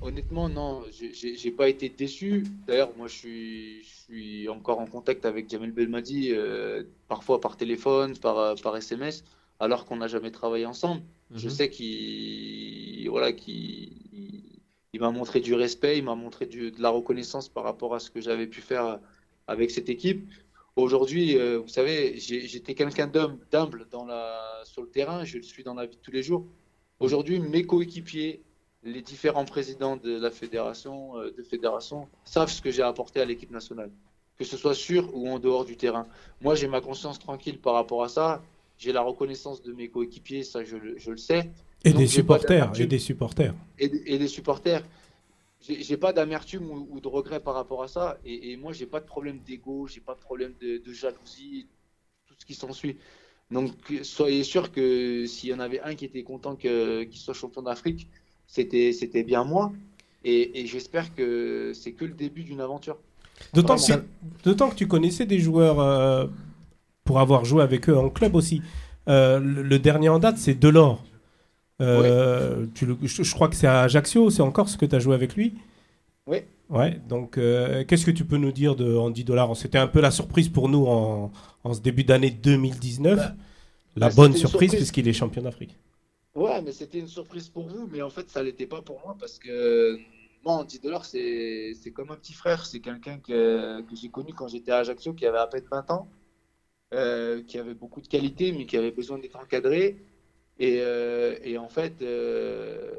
honnêtement, 0.01 0.49
non, 0.49 0.83
j'ai- 0.91 1.51
pas 1.51 1.69
été 1.69 1.89
déçu. 1.89 2.43
D'ailleurs, 2.67 2.91
moi, 2.97 3.07
je 3.07 3.15
suis, 3.15 3.83
je 3.83 3.89
suis 4.05 4.49
encore 4.49 4.79
en 4.79 4.85
contact 4.87 5.25
avec 5.25 5.49
Jamel 5.49 5.71
Belmadi, 5.71 6.31
euh, 6.31 6.83
parfois 7.07 7.39
par 7.39 7.57
téléphone, 7.57 8.17
par, 8.17 8.37
euh, 8.39 8.55
par 8.61 8.75
SMS, 8.77 9.23
alors 9.59 9.85
qu'on 9.85 9.97
n'a 9.97 10.07
jamais 10.07 10.31
travaillé 10.31 10.65
ensemble. 10.65 11.01
Je 11.33 11.47
Mhm. 11.47 11.53
sais 11.53 11.69
qu'il 11.69 13.09
voilà, 13.09 13.29
il 14.93 14.99
m'a 14.99 15.11
montré 15.11 15.39
du 15.39 15.53
respect, 15.53 15.97
il 15.97 16.03
m'a 16.03 16.15
montré 16.15 16.45
du- 16.45 16.71
de 16.71 16.81
la 16.81 16.89
reconnaissance 16.89 17.47
par 17.49 17.63
rapport 17.63 17.95
à 17.95 17.99
ce 17.99 18.09
que 18.11 18.19
j'avais 18.21 18.47
pu 18.47 18.61
faire 18.61 18.99
avec 19.47 19.71
cette 19.71 19.89
équipe. 19.89 20.27
Aujourd'hui, 20.75 21.37
euh, 21.37 21.59
vous 21.59 21.67
savez, 21.67 22.17
j'étais 22.17 22.73
quelqu'un 22.73 23.07
d'hum- 23.07 23.39
d'humble 23.51 23.87
dans 23.91 24.05
la, 24.05 24.39
sur 24.65 24.81
le 24.81 24.89
terrain, 24.89 25.25
je 25.25 25.37
le 25.37 25.43
suis 25.43 25.63
dans 25.63 25.73
la 25.73 25.85
vie 25.85 25.95
de 25.97 26.01
tous 26.01 26.11
les 26.11 26.23
jours. 26.23 26.45
Aujourd'hui, 26.99 27.39
mes 27.39 27.65
coéquipiers, 27.65 28.41
les 28.83 29.01
différents 29.01 29.45
présidents 29.45 29.97
de 29.97 30.17
la 30.19 30.31
fédération, 30.31 31.17
euh, 31.17 31.31
de 31.37 31.43
fédération, 31.43 32.07
savent 32.25 32.49
ce 32.51 32.61
que 32.61 32.71
j'ai 32.71 32.81
apporté 32.81 33.21
à 33.21 33.25
l'équipe 33.25 33.51
nationale, 33.51 33.91
que 34.37 34.43
ce 34.45 34.57
soit 34.57 34.73
sur 34.75 35.15
ou 35.15 35.27
en 35.29 35.39
dehors 35.39 35.65
du 35.65 35.77
terrain. 35.77 36.07
Moi, 36.41 36.55
j'ai 36.55 36.67
ma 36.67 36.81
conscience 36.81 37.19
tranquille 37.19 37.59
par 37.59 37.73
rapport 37.75 38.03
à 38.03 38.09
ça. 38.09 38.41
J'ai 38.77 38.91
la 38.91 39.01
reconnaissance 39.01 39.61
de 39.61 39.73
mes 39.73 39.89
coéquipiers, 39.89 40.43
ça 40.43 40.63
je, 40.63 40.77
le- 40.77 40.97
je 40.97 41.11
le 41.11 41.17
sais 41.17 41.51
Et 41.83 41.91
Donc, 41.91 41.99
des 42.01 42.07
supporters, 42.07 42.71
et 42.79 42.87
des 42.87 42.99
supporters. 42.99 43.53
et, 43.77 44.13
et 44.13 44.17
des 44.17 44.27
supporters. 44.27 44.83
J'ai 45.61 45.97
pas 45.97 46.11
d'amertume 46.13 46.69
ou, 46.71 46.87
ou 46.89 46.99
de 46.99 47.07
regret 47.07 47.39
par 47.39 47.53
rapport 47.53 47.83
à 47.83 47.87
ça. 47.87 48.17
Et, 48.25 48.51
et 48.51 48.57
moi, 48.57 48.73
j'ai 48.73 48.87
pas 48.87 48.99
de 48.99 49.05
problème 49.05 49.39
d'ego, 49.41 49.87
j'ai 49.87 50.01
pas 50.01 50.15
de 50.15 50.19
problème 50.19 50.55
de, 50.59 50.77
de 50.79 50.93
jalousie, 50.93 51.67
tout 52.25 52.35
ce 52.39 52.45
qui 52.45 52.55
s'ensuit. 52.55 52.97
Donc, 53.51 53.71
soyez 54.03 54.43
sûr 54.43 54.71
que 54.71 55.25
s'il 55.27 55.49
y 55.49 55.53
en 55.53 55.59
avait 55.59 55.81
un 55.81 55.95
qui 55.95 56.05
était 56.05 56.23
content 56.23 56.55
qu'il 56.55 57.09
soit 57.17 57.33
champion 57.35 57.61
d'Afrique, 57.61 58.09
c'était 58.51 58.91
c'était 58.93 59.23
bien 59.23 59.43
moi. 59.43 59.71
Et, 60.23 60.61
et 60.61 60.67
j'espère 60.67 61.15
que 61.15 61.71
c'est 61.73 61.93
que 61.93 62.05
le 62.05 62.13
début 62.13 62.43
d'une 62.43 62.61
aventure. 62.61 62.97
D'autant 63.55 63.75
que, 63.77 63.93
que 64.43 64.75
tu 64.75 64.87
connaissais 64.87 65.25
des 65.25 65.39
joueurs 65.39 65.79
euh, 65.79 66.27
pour 67.03 67.19
avoir 67.19 67.43
joué 67.43 67.63
avec 67.63 67.89
eux 67.89 67.97
en 67.97 68.09
club 68.09 68.35
aussi. 68.35 68.61
Euh, 69.07 69.39
le, 69.39 69.63
le 69.63 69.79
dernier 69.79 70.09
en 70.09 70.19
date, 70.19 70.37
c'est 70.37 70.53
Delors. 70.53 71.03
Euh, 71.81 72.67
tu 72.75 72.85
le- 72.85 72.97
je, 73.01 73.23
je 73.23 73.33
crois 73.33 73.47
que 73.49 73.55
c'est 73.55 73.65
à 73.65 73.81
Ajaccio, 73.81 74.29
c'est 74.29 74.43
encore 74.43 74.69
ce 74.69 74.77
que 74.77 74.85
tu 74.85 74.95
as 74.95 74.99
joué 74.99 75.15
avec 75.15 75.35
lui 75.35 75.55
Oui. 76.27 76.37
Ouais, 76.69 76.99
donc 77.09 77.31
qu'est-ce 77.87 78.05
que 78.05 78.11
tu 78.11 78.23
peux 78.23 78.37
nous 78.37 78.51
dire 78.51 78.75
de 78.75 78.95
Andy 78.95 79.23
Dollar 79.23 79.57
C'était 79.57 79.79
un 79.79 79.87
peu 79.87 79.99
la 79.99 80.11
surprise 80.11 80.47
pour 80.49 80.69
nous 80.69 80.85
en, 80.85 81.31
en 81.63 81.73
ce 81.73 81.81
début 81.81 82.03
d'année 82.03 82.29
2019. 82.29 83.33
la 83.97 84.07
bah, 84.09 84.13
bonne 84.15 84.35
surprise. 84.35 84.71
puisqu'il 84.75 85.07
est 85.07 85.13
champion 85.13 85.41
d'Afrique. 85.41 85.75
Ouais, 86.35 86.61
mais 86.61 86.71
c'était 86.71 86.99
une 86.99 87.07
surprise 87.07 87.49
pour 87.49 87.67
vous, 87.67 87.87
mais 87.87 88.01
en 88.01 88.09
fait, 88.09 88.29
ça 88.29 88.41
l'était 88.41 88.67
pas 88.67 88.81
pour 88.81 89.01
moi 89.01 89.15
parce 89.19 89.37
que 89.37 89.97
moi, 90.43 90.53
Andy 90.55 90.79
Delors, 90.79 91.05
c'est 91.05 91.73
c'est 91.81 91.91
comme 91.91 92.11
un 92.11 92.15
petit 92.15 92.33
frère. 92.33 92.65
C'est 92.65 92.79
quelqu'un 92.79 93.19
que, 93.19 93.81
que 93.81 93.95
j'ai 93.95 94.09
connu 94.09 94.33
quand 94.33 94.47
j'étais 94.47 94.71
à 94.71 94.77
Ajaccio, 94.77 95.13
qui 95.13 95.25
avait 95.25 95.37
à 95.39 95.47
peine 95.47 95.65
20 95.69 95.91
ans, 95.91 96.09
euh, 96.93 97.43
qui 97.43 97.57
avait 97.59 97.73
beaucoup 97.73 98.01
de 98.01 98.07
qualités, 98.07 98.51
mais 98.53 98.65
qui 98.65 98.77
avait 98.77 98.91
besoin 98.91 99.19
d'être 99.19 99.37
encadré. 99.37 99.97
Et, 100.59 100.79
euh, 100.81 101.37
et 101.43 101.57
en 101.57 101.69
fait, 101.69 102.01
euh, 102.01 102.91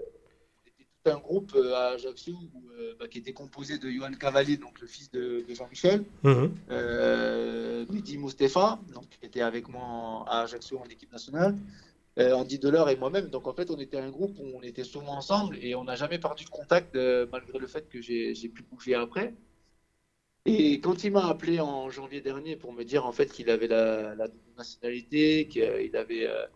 c'était 0.65 0.85
tout 1.05 1.11
un 1.11 1.19
groupe 1.19 1.53
euh, 1.55 1.75
à 1.75 1.87
Ajaccio 1.95 2.35
où, 2.35 2.71
euh, 2.71 2.95
bah, 2.99 3.09
qui 3.09 3.19
était 3.19 3.33
composé 3.33 3.79
de 3.79 3.91
Johan 3.91 4.13
Cavalier, 4.13 4.57
donc 4.57 4.81
le 4.81 4.87
fils 4.87 5.11
de, 5.11 5.45
de 5.49 5.55
Jean-Michel, 5.55 6.05
Mhm. 6.23 6.55
euh, 6.71 7.85
donc, 7.87 9.09
qui 9.09 9.27
était 9.27 9.41
avec 9.43 9.69
moi 9.69 10.25
à 10.29 10.43
Ajaccio 10.43 10.79
en 10.79 10.85
équipe 10.85 11.13
nationale, 11.13 11.55
euh, 11.55 11.92
Andy 12.19 12.59
Delors 12.59 12.91
et 12.91 12.97
moi-même. 12.97 13.29
Donc 13.29 13.47
en 13.47 13.55
fait, 13.55 13.71
on 13.71 13.79
était 13.79 13.99
un 13.99 14.11
groupe 14.11 14.37
où 14.39 14.45
on 14.55 14.63
était 14.63 14.85
souvent 14.85 15.17
ensemble 15.17 15.57
et 15.63 15.75
on 15.75 15.85
n'a 15.85 15.95
jamais 15.97 16.19
perdu 16.19 16.45
de 16.45 16.51
contact 16.51 16.95
euh, 16.97 17.27
malgré 17.33 17.59
le 17.59 17.67
fait 17.67 17.89
que 17.89 18.01
j'ai 18.03 18.35
pu 18.49 18.63
bouger 18.71 18.95
après. 18.95 19.35
Et 20.45 20.81
quand 20.81 21.05
il 21.05 21.13
m'a 21.13 21.27
appelé 21.29 21.61
en 21.61 21.89
janvier 21.91 22.21
dernier 22.21 22.57
pour 22.57 22.73
me 22.73 22.83
dire 22.83 23.07
en 23.07 23.13
fait 23.13 23.27
qu'il 23.27 23.49
avait 23.49 23.69
la, 23.69 24.15
la 24.17 24.27
nationalité, 24.59 25.47
qu'il 25.47 25.63
avait, 25.97 26.27
euh, 26.27 26.47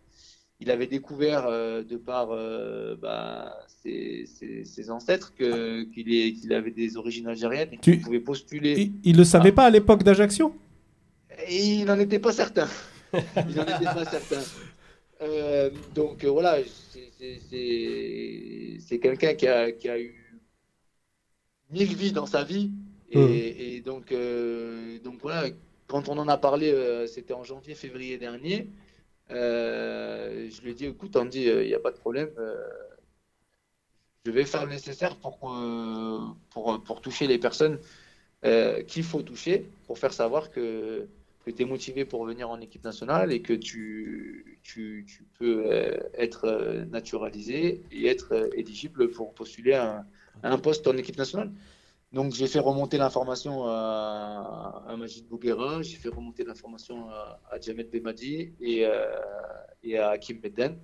il 0.58 0.70
avait 0.72 0.88
découvert 0.88 1.46
euh, 1.46 1.84
de 1.84 1.96
par 1.96 2.32
euh, 2.32 2.96
bah, 2.96 3.56
ses, 3.68 4.26
ses- 4.26 4.64
ses 4.64 4.90
ancêtres 4.90 5.32
qu'il 5.36 6.52
avait 6.52 6.72
des 6.72 6.96
origines 6.96 7.28
algériennes 7.28 7.68
et 7.72 7.78
qu'il 7.78 8.00
pouvait 8.00 8.18
postuler. 8.20 8.74
Il, 8.76 8.92
il 9.04 9.16
le 9.16 9.24
savait 9.24 9.52
pas 9.52 9.64
à 9.66 9.70
l'époque 9.70 10.02
d'Ajaccio? 10.02 10.52
Il 11.48 11.84
n'en 11.84 11.98
était 12.00 12.18
pas 12.18 12.32
certain. 12.32 12.66
Il 13.12 13.54
n'en 13.56 13.62
était 13.62 13.84
pas 13.84 14.04
certain. 14.04 14.42
Euh, 15.22 15.70
donc 15.94 16.24
euh, 16.24 16.30
voilà, 16.30 16.58
c'est- 16.62 17.12
quelqu'un 19.00 19.34
qui 19.34 19.46
a, 19.46 19.72
qui 19.72 19.88
a 19.88 19.98
eu 19.98 20.14
mille 21.70 21.94
vies 21.94 22.12
dans 22.12 22.26
sa 22.26 22.44
vie. 22.44 22.70
Et, 23.10 23.76
et 23.76 23.80
donc, 23.80 24.12
euh, 24.12 24.98
donc 25.00 25.20
voilà, 25.22 25.48
quand 25.86 26.08
on 26.08 26.18
en 26.18 26.28
a 26.28 26.36
parlé, 26.36 27.06
c'était 27.06 27.34
en 27.34 27.44
janvier, 27.44 27.74
février 27.74 28.18
dernier, 28.18 28.68
je 29.30 30.60
lui 30.62 30.70
ai 30.72 30.74
dit, 30.74 30.86
écoute, 30.86 31.16
Andy, 31.16 31.42
il 31.42 31.66
n'y 31.66 31.74
a 31.74 31.80
pas 31.80 31.92
de 31.92 31.98
problème. 31.98 32.30
je 34.24 34.30
vais 34.30 34.44
faire 34.44 34.64
le 34.64 34.70
nécessaire 34.72 35.16
pour, 35.16 35.38
pour, 36.50 36.82
pour 36.82 37.00
toucher 37.00 37.26
les 37.26 37.38
personnes 37.38 37.78
qu'il 38.88 39.04
faut 39.04 39.22
toucher 39.22 39.66
pour 39.86 39.98
faire 39.98 40.12
savoir 40.12 40.50
que, 40.50 41.06
que 41.46 41.52
tu 41.52 41.62
es 41.62 41.64
motivé 41.64 42.04
pour 42.04 42.24
venir 42.26 42.50
en 42.50 42.60
équipe 42.60 42.82
nationale 42.82 43.32
et 43.32 43.40
que 43.40 43.52
tu, 43.52 44.58
tu, 44.64 45.06
tu 45.08 45.24
peux 45.38 45.62
euh, 45.66 45.96
être 46.14 46.44
euh, 46.46 46.84
naturalisé 46.86 47.84
et 47.92 48.08
être 48.08 48.32
euh, 48.32 48.48
éligible 48.54 49.10
pour 49.12 49.32
postuler 49.32 49.74
à 49.74 50.04
un, 50.42 50.58
poste 50.58 50.88
en 50.88 50.96
équipe 50.96 51.16
nationale. 51.16 51.52
Donc 52.12 52.32
j'ai 52.32 52.48
fait 52.48 52.58
remonter 52.58 52.98
l'information 52.98 53.64
à, 53.66 54.84
à 54.88 54.96
Majid 54.96 55.24
Bouguera, 55.28 55.82
j'ai 55.82 55.96
fait 55.98 56.08
remonter 56.08 56.42
l'information 56.42 57.08
à, 57.10 57.40
à 57.48 57.60
Djamed 57.60 57.90
Bemadi 57.90 58.52
et, 58.60 58.84
et 59.82 59.98
à 59.98 60.10
Hakim 60.10 60.40
Medden. 60.42 60.78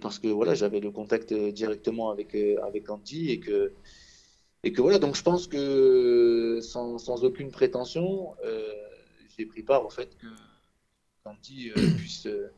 Parce 0.00 0.18
que 0.20 0.28
voilà, 0.28 0.54
j'avais 0.54 0.80
le 0.80 0.90
contact 0.90 1.32
directement 1.32 2.10
avec, 2.10 2.36
avec 2.62 2.90
Andy 2.90 3.30
et 3.30 3.40
que, 3.40 3.72
et 4.62 4.72
que 4.72 4.82
voilà, 4.82 4.98
donc 4.98 5.16
je 5.16 5.22
pense 5.22 5.46
que 5.46 6.58
sans, 6.62 6.98
sans 6.98 7.24
aucune 7.24 7.50
prétention, 7.50 8.34
j'ai 9.36 9.46
pris 9.46 9.62
part 9.62 9.84
au 9.84 9.90
fait 9.90 10.16
que 10.18 10.26
Andy 11.24 11.70
euh, 11.70 11.90
puisse 11.98 12.26
euh, 12.26 12.52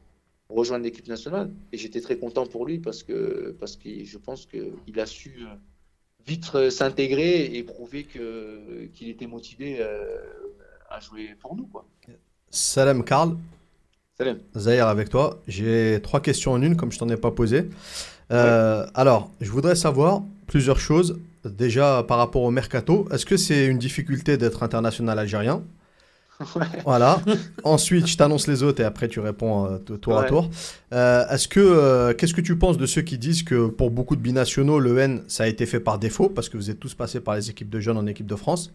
rejoindre 0.49 0.85
l'équipe 0.85 1.07
nationale. 1.09 1.51
Et 1.73 1.79
j'étais 1.79 2.01
très 2.01 2.19
content 2.19 2.47
pour 2.47 2.67
lui 2.67 2.79
parce 2.79 3.03
que, 3.03 3.57
parce 3.59 3.77
que 3.77 4.05
je 4.05 4.19
pense 4.19 4.47
qu'il 4.47 5.01
a 5.01 5.07
su 5.07 5.43
euh, 5.43 5.55
vite 6.27 6.71
s'intégrer 6.71 7.57
et 7.57 7.63
prouver 7.63 8.05
qu'il 8.05 9.09
était 9.09 9.29
motivé 9.29 9.81
à 10.91 10.99
jouer 10.99 11.37
pour 11.39 11.55
nous. 11.55 11.67
Quoi. 11.67 11.87
Salam 12.51 13.05
Karl, 13.05 13.37
Salam. 14.19 14.39
Zahir 14.57 14.89
avec 14.89 15.11
toi. 15.11 15.43
J'ai 15.47 16.01
trois 16.03 16.21
questions 16.21 16.53
en 16.53 16.63
une, 16.63 16.77
comme 16.77 16.91
je 16.91 16.99
t'en 16.99 17.09
ai 17.11 17.19
pas 17.19 17.31
posé. 17.31 17.69
Euh, 18.31 18.87
Alors, 18.95 19.31
je 19.43 19.51
voudrais 19.51 19.77
savoir 19.77 20.23
plusieurs 20.47 20.81
choses. 20.81 21.21
Déjà, 21.45 22.03
par 22.03 22.19
rapport 22.19 22.43
au 22.43 22.51
mercato, 22.51 23.07
est-ce 23.13 23.27
que 23.27 23.37
c'est 23.37 23.67
une 23.67 23.79
difficulté 23.79 24.39
d'être 24.39 24.63
international 24.63 25.19
algérien? 25.19 25.63
Voilà. 26.85 27.21
Ensuite, 27.65 28.07
je 28.07 28.17
t'annonce 28.17 28.47
les 28.47 28.63
autres 28.63 28.81
et 28.83 28.85
après 28.85 29.09
tu 29.09 29.21
réponds 29.21 29.67
euh, 29.67 29.79
tour 29.79 30.19
à 30.19 30.25
tour. 30.25 30.51
Euh, 30.93 31.27
est-ce 31.29 31.49
que 31.49 31.61
euh, 31.61 32.15
qu'est-ce 32.15 32.35
que 32.35 32.41
tu 32.41 32.59
penses 32.59 32.77
de 32.77 32.87
ceux 32.87 33.03
qui 33.03 33.19
disent 33.19 33.43
que 33.43 33.69
pour 33.69 33.91
beaucoup 33.91 34.17
de 34.17 34.21
binationaux, 34.21 34.79
le 34.79 34.99
N 34.99 35.25
ça 35.29 35.45
a 35.45 35.47
été 35.47 35.67
fait 35.67 35.81
par 35.81 35.99
défaut 35.99 36.29
parce 36.29 36.49
que 36.49 36.57
vous 36.57 36.71
êtes 36.71 36.79
tous 36.79 36.95
passés 36.95 37.21
par 37.21 37.35
les 37.37 37.51
équipes 37.51 37.71
de 37.71 37.81
jeunes 37.81 37.97
en 37.97 38.07
équipe 38.07 38.27
de 38.27 38.37
France? 38.37 38.73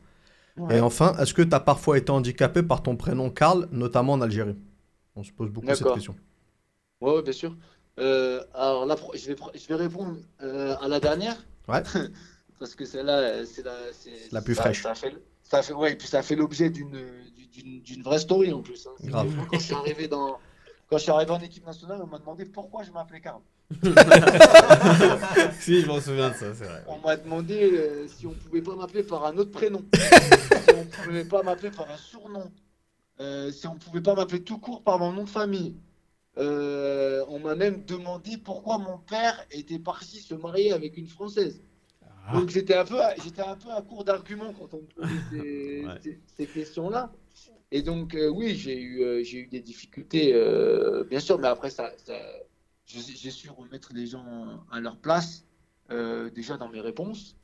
Ouais. 0.57 0.77
Et 0.77 0.81
enfin, 0.81 1.15
est-ce 1.19 1.33
que 1.33 1.41
tu 1.41 1.53
as 1.55 1.59
parfois 1.59 1.97
été 1.97 2.11
handicapé 2.11 2.63
par 2.63 2.83
ton 2.83 2.95
prénom 2.95 3.29
Karl, 3.29 3.67
notamment 3.71 4.13
en 4.13 4.21
Algérie? 4.21 4.55
On 5.15 5.23
se 5.23 5.31
pose 5.31 5.49
beaucoup 5.49 5.73
cette 5.73 5.93
question. 5.93 6.15
Ouais, 6.99 7.21
bien 7.21 7.33
sûr. 7.33 7.55
Alors 7.97 8.85
là, 8.85 8.95
je 9.13 9.27
vais, 9.27 9.33
pr- 9.35 9.51
je 9.53 9.67
vais 9.67 9.75
répondre 9.75 10.17
à 10.39 10.87
la 10.87 10.99
dernière. 10.99 11.35
Ouais. 11.67 11.83
Parce 12.59 12.75
que 12.75 12.85
celle-là, 12.85 13.43
c'est 13.45 13.63
la, 14.31 14.41
plus 14.41 14.53
fraîche. 14.53 14.83
Ça 14.83 14.93
fait, 14.93 15.15
ça 15.41 15.63
fait, 15.63 15.73
ouais, 15.73 15.93
et 15.93 15.95
puis 15.95 16.07
ça 16.07 16.21
fait 16.21 16.35
l'objet 16.35 16.69
d'une, 16.69 16.95
d'une, 17.51 18.01
vraie 18.03 18.19
story 18.19 18.51
en 18.53 18.61
plus. 18.61 18.87
hein. 18.87 18.91
Grave. 19.03 19.33
Quand 19.49 19.59
je 19.59 19.63
suis 19.63 19.73
arrivé 19.73 20.07
dans, 20.07 20.37
quand 20.89 20.97
je 20.97 21.03
suis 21.03 21.11
arrivé 21.11 21.31
en 21.31 21.39
équipe 21.41 21.65
nationale, 21.65 21.99
on 22.03 22.07
m'a 22.07 22.19
demandé 22.19 22.45
pourquoi 22.45 22.83
je 22.83 22.91
m'appelais 22.91 23.21
Karl. 23.21 23.41
si, 25.59 25.81
je 25.81 25.87
m'en 25.87 25.99
souviens 26.01 26.29
de 26.29 26.35
ça, 26.35 26.53
c'est 26.53 26.65
vrai. 26.65 26.83
On 26.87 26.99
m'a 26.99 27.15
demandé 27.17 27.71
euh, 27.73 28.07
si 28.07 28.27
on 28.27 28.33
pouvait 28.33 28.61
pas 28.61 28.75
m'appeler 28.75 29.03
par 29.03 29.25
un 29.25 29.37
autre 29.37 29.51
prénom, 29.51 29.83
si 29.93 30.73
on 30.75 30.85
pouvait 30.85 31.25
pas 31.25 31.43
m'appeler 31.43 31.71
par 31.71 31.89
un 31.89 31.97
surnom, 31.97 32.51
euh, 33.19 33.51
si 33.51 33.67
on 33.67 33.75
pouvait 33.75 34.01
pas 34.01 34.13
m'appeler 34.15 34.43
tout 34.43 34.57
court 34.57 34.83
par 34.83 34.99
mon 34.99 35.11
nom 35.13 35.23
de 35.23 35.29
famille. 35.29 35.75
Euh, 36.37 37.25
on 37.27 37.39
m'a 37.39 37.55
même 37.55 37.83
demandé 37.85 38.37
pourquoi 38.37 38.77
mon 38.77 38.97
père 38.97 39.45
était 39.51 39.79
parti 39.79 40.19
se 40.19 40.33
marier 40.33 40.71
avec 40.71 40.95
une 40.97 41.07
française. 41.07 41.61
Donc 42.33 42.49
j'étais 42.49 42.75
un 42.75 42.85
peu, 42.85 43.01
à- 43.01 43.13
un 43.13 43.55
peu 43.55 43.71
à 43.71 43.81
court 43.81 44.03
d'arguments 44.05 44.53
quand 44.57 44.73
on 44.73 44.77
me 44.77 44.83
posait 44.95 45.13
ces, 45.31 45.85
Ouais. 45.87 45.93
ces- 46.03 46.19
ces 46.37 46.45
questions-là. 46.47 47.11
Et 47.71 47.81
donc 47.81 48.15
euh, 48.15 48.27
oui, 48.27 48.55
j'ai 48.55 48.79
eu, 48.79 49.01
euh, 49.01 49.23
eu 49.23 49.47
des 49.47 49.61
difficultés, 49.61 50.33
euh, 50.33 51.05
bien 51.05 51.21
sûr, 51.21 51.39
mais 51.39 51.47
après 51.47 51.69
ça, 51.69 51.91
j'ai 52.85 53.31
su 53.31 53.49
remettre 53.49 53.93
les 53.93 54.07
gens 54.07 54.25
à 54.71 54.81
leur 54.81 54.97
place 54.97 55.45
déjà 56.33 56.57
dans 56.57 56.69
mes 56.69 56.81
réponses. 56.81 57.37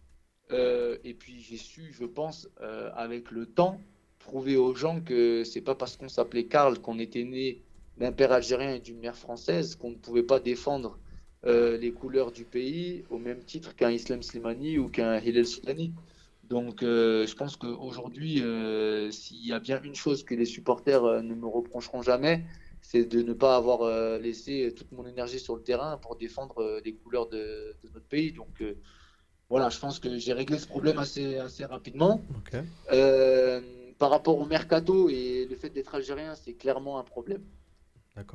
Et 0.52 1.14
puis 1.18 1.40
j'ai 1.42 1.58
su, 1.58 1.94
je 1.94 2.06
pense, 2.06 2.50
avec 2.96 3.32
le 3.32 3.46
temps, 3.46 3.80
prouver 4.20 4.58
aux 4.58 4.76
gens 4.76 5.00
que 5.00 5.44
c'est 5.46 5.62
pas 5.62 5.76
parce 5.76 5.96
qu'on 5.96 6.10
s'appelait 6.10 6.46
Karl 6.46 6.80
qu'on 6.80 7.00
était 7.00 7.24
né 7.24 7.62
d'un 7.98 8.12
père 8.12 8.32
algérien 8.34 8.76
et 8.76 8.80
d'une 8.80 9.00
mère 9.00 9.16
française 9.16 9.76
qu'on 9.76 9.92
ne 9.92 9.96
pouvait 9.96 10.24
pas 10.24 10.40
défendre 10.42 11.00
les 11.46 11.94
couleurs 11.94 12.34
du 12.34 12.44
pays 12.44 13.06
au 13.10 13.18
même 13.18 13.44
titre 13.44 13.76
qu'un 13.76 13.92
Islam 13.92 14.22
Slimani 14.22 14.78
ou 14.78 14.90
qu'un 14.90 15.20
Hillel 15.20 15.48
Soudani. 15.48 15.94
Donc 16.50 16.82
euh, 16.82 17.28
je 17.28 17.36
pense 17.36 17.58
qu'aujourd'hui, 17.58 18.42
euh, 18.42 19.12
s'il 19.12 19.46
y 19.46 19.52
a 19.52 19.60
bien 19.60 19.82
une 19.82 19.96
chose 19.96 20.24
que 20.24 20.34
les 20.34 20.46
supporters 20.46 21.04
euh, 21.04 21.22
ne 21.22 21.36
me 21.36 21.46
reprocheront 21.46 22.02
jamais, 22.02 22.46
c'est 22.82 23.04
de 23.04 23.22
ne 23.22 23.34
pas 23.34 23.58
avoir 23.58 23.82
euh, 23.82 24.18
laissé 24.18 24.74
toute 24.76 24.92
mon 24.94 25.06
énergie 25.06 25.40
sur 25.40 25.56
le 25.56 25.62
terrain 25.62 25.98
pour 25.98 26.16
défendre 26.16 26.60
euh, 26.60 26.82
les 26.86 26.94
couleurs 26.94 27.28
de, 27.28 27.76
de 27.84 27.90
notre 27.94 28.06
pays. 28.06 28.32
Donc 28.32 28.62
euh, 28.62 28.78
voilà, 29.50 29.70
je 29.70 29.80
pense 29.80 30.00
que 30.00 30.18
j'ai 30.18 30.34
réglé 30.34 30.58
ce 30.58 30.68
problème 30.68 30.98
assez, 31.00 31.38
assez 31.38 31.66
rapidement. 31.66 32.22
Ok. 32.38 32.62
Euh, 32.94 33.62
par 34.00 34.10
rapport 34.10 34.38
au 34.38 34.46
mercato 34.46 35.10
et 35.10 35.48
le 35.50 35.56
fait 35.56 35.70
d'être 35.70 35.96
algérien, 35.96 36.36
c'est 36.36 36.54
clairement 36.54 37.00
un 37.00 37.04
problème. 37.04 37.44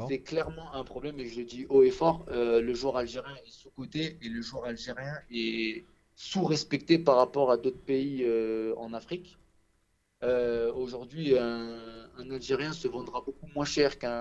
C'est 0.09 0.21
clairement 0.21 0.73
un 0.75 0.85
problème 0.85 1.19
et 1.19 1.27
je 1.27 1.41
le 1.41 1.45
dis 1.45 1.67
haut 1.69 1.83
et 1.83 1.91
fort. 1.91 2.25
le 2.31 2.73
joueur 2.73 2.97
algérien 2.97 3.35
est 3.45 3.51
sous-coté 3.51 4.17
et 4.23 4.29
le 4.29 4.41
joueur 4.41 4.65
algérien 4.65 5.15
est 5.29 5.85
sous-respecté 6.15 6.99
par 6.99 7.17
rapport 7.17 7.51
à 7.51 7.57
d'autres 7.57 7.81
pays 7.85 8.23
euh, 8.25 8.75
en 8.77 8.93
Afrique. 8.93 9.39
Euh, 10.23 10.73
Aujourd'hui, 10.73 11.37
un, 11.39 11.77
Algérien 12.31 12.73
se 12.73 12.87
vendra 12.89 13.21
beaucoup 13.23 13.49
moins 13.55 13.65
cher 13.65 13.99
qu'un 13.99 14.13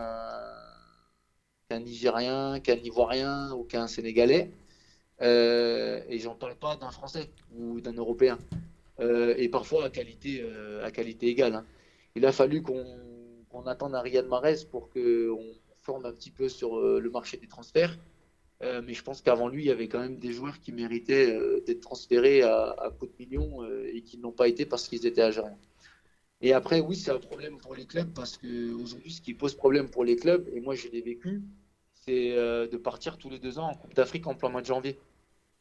Nigérien, 1.72 2.60
qu'un 2.60 2.76
Ivoirien 2.78 3.52
ou 3.54 3.64
qu'un 3.64 3.88
Sénégalais. 3.88 4.52
Euh, 5.22 6.02
et 6.10 6.18
j'en 6.18 6.34
parle 6.36 6.56
pas 6.56 6.76
d'un 6.76 6.90
Français 6.92 7.30
ou 7.56 7.80
d'un 7.82 7.94
Européen. 7.94 8.40
Euh, 9.00 9.36
et 9.38 9.50
parfois 9.50 9.86
à 9.86 9.90
qualité, 9.90 10.44
égale. 11.22 11.56
hein. 11.56 11.66
Il 12.16 12.26
a 12.26 12.32
fallu 12.32 12.62
qu'on 12.64 13.66
attende 13.68 13.96
un 13.96 14.02
Riyad 14.02 14.28
Mahrez 14.28 14.66
pour 14.70 14.90
qu'on 14.90 15.46
forme 15.82 16.06
un 16.06 16.12
petit 16.14 16.32
peu 16.32 16.50
sur 16.50 16.80
le 16.80 17.10
marché 17.10 17.38
des 17.38 17.48
transferts. 17.48 17.98
Euh, 18.64 18.82
mais 18.86 18.94
je 18.94 19.02
pense 19.04 19.22
qu'avant 19.22 19.48
lui, 19.48 19.64
il 19.64 19.68
y 19.68 19.72
avait 19.72 19.88
quand 19.88 20.00
même 20.00 20.20
des 20.20 20.32
joueurs 20.34 20.60
qui 20.60 20.72
méritaient 20.72 21.36
euh, 21.36 21.62
d'être 21.66 21.82
transférés 21.82 22.44
à, 22.44 22.76
à 22.80 22.92
coup 22.92 23.08
de 23.08 23.14
millions 23.18 23.64
euh, 23.64 23.90
et 23.92 24.02
qui 24.04 24.20
n'ont 24.20 24.32
pas 24.32 24.48
été 24.48 24.66
parce 24.66 24.88
qu'ils 24.88 25.06
étaient 25.08 25.22
algériens. 25.22 25.58
Et 26.42 26.54
après, 26.54 26.80
oui, 26.80 26.96
c'est 26.96 27.12
un 27.12 27.20
problème 27.20 27.58
pour 27.58 27.76
les 27.76 27.86
clubs 27.86 28.14
parce 28.14 28.38
qu'aujourd'hui, 28.38 29.12
ce 29.12 29.22
qui 29.22 29.34
pose 29.34 29.56
problème 29.56 29.90
pour 29.90 30.04
les 30.04 30.16
clubs, 30.16 30.48
et 30.54 30.60
moi 30.60 30.76
je 30.76 30.88
l'ai 30.90 31.02
vécu, 31.02 31.42
c'est 31.94 32.32
de 32.32 32.78
partir 32.78 33.18
tous 33.18 33.30
les 33.30 33.40
deux 33.40 33.60
ans 33.60 33.70
en 33.70 33.76
Coupe 33.76 33.94
d'Afrique 33.94 34.26
en 34.28 34.34
plein 34.36 34.50
mois 34.50 34.62
de 34.62 34.66
janvier. 34.66 34.98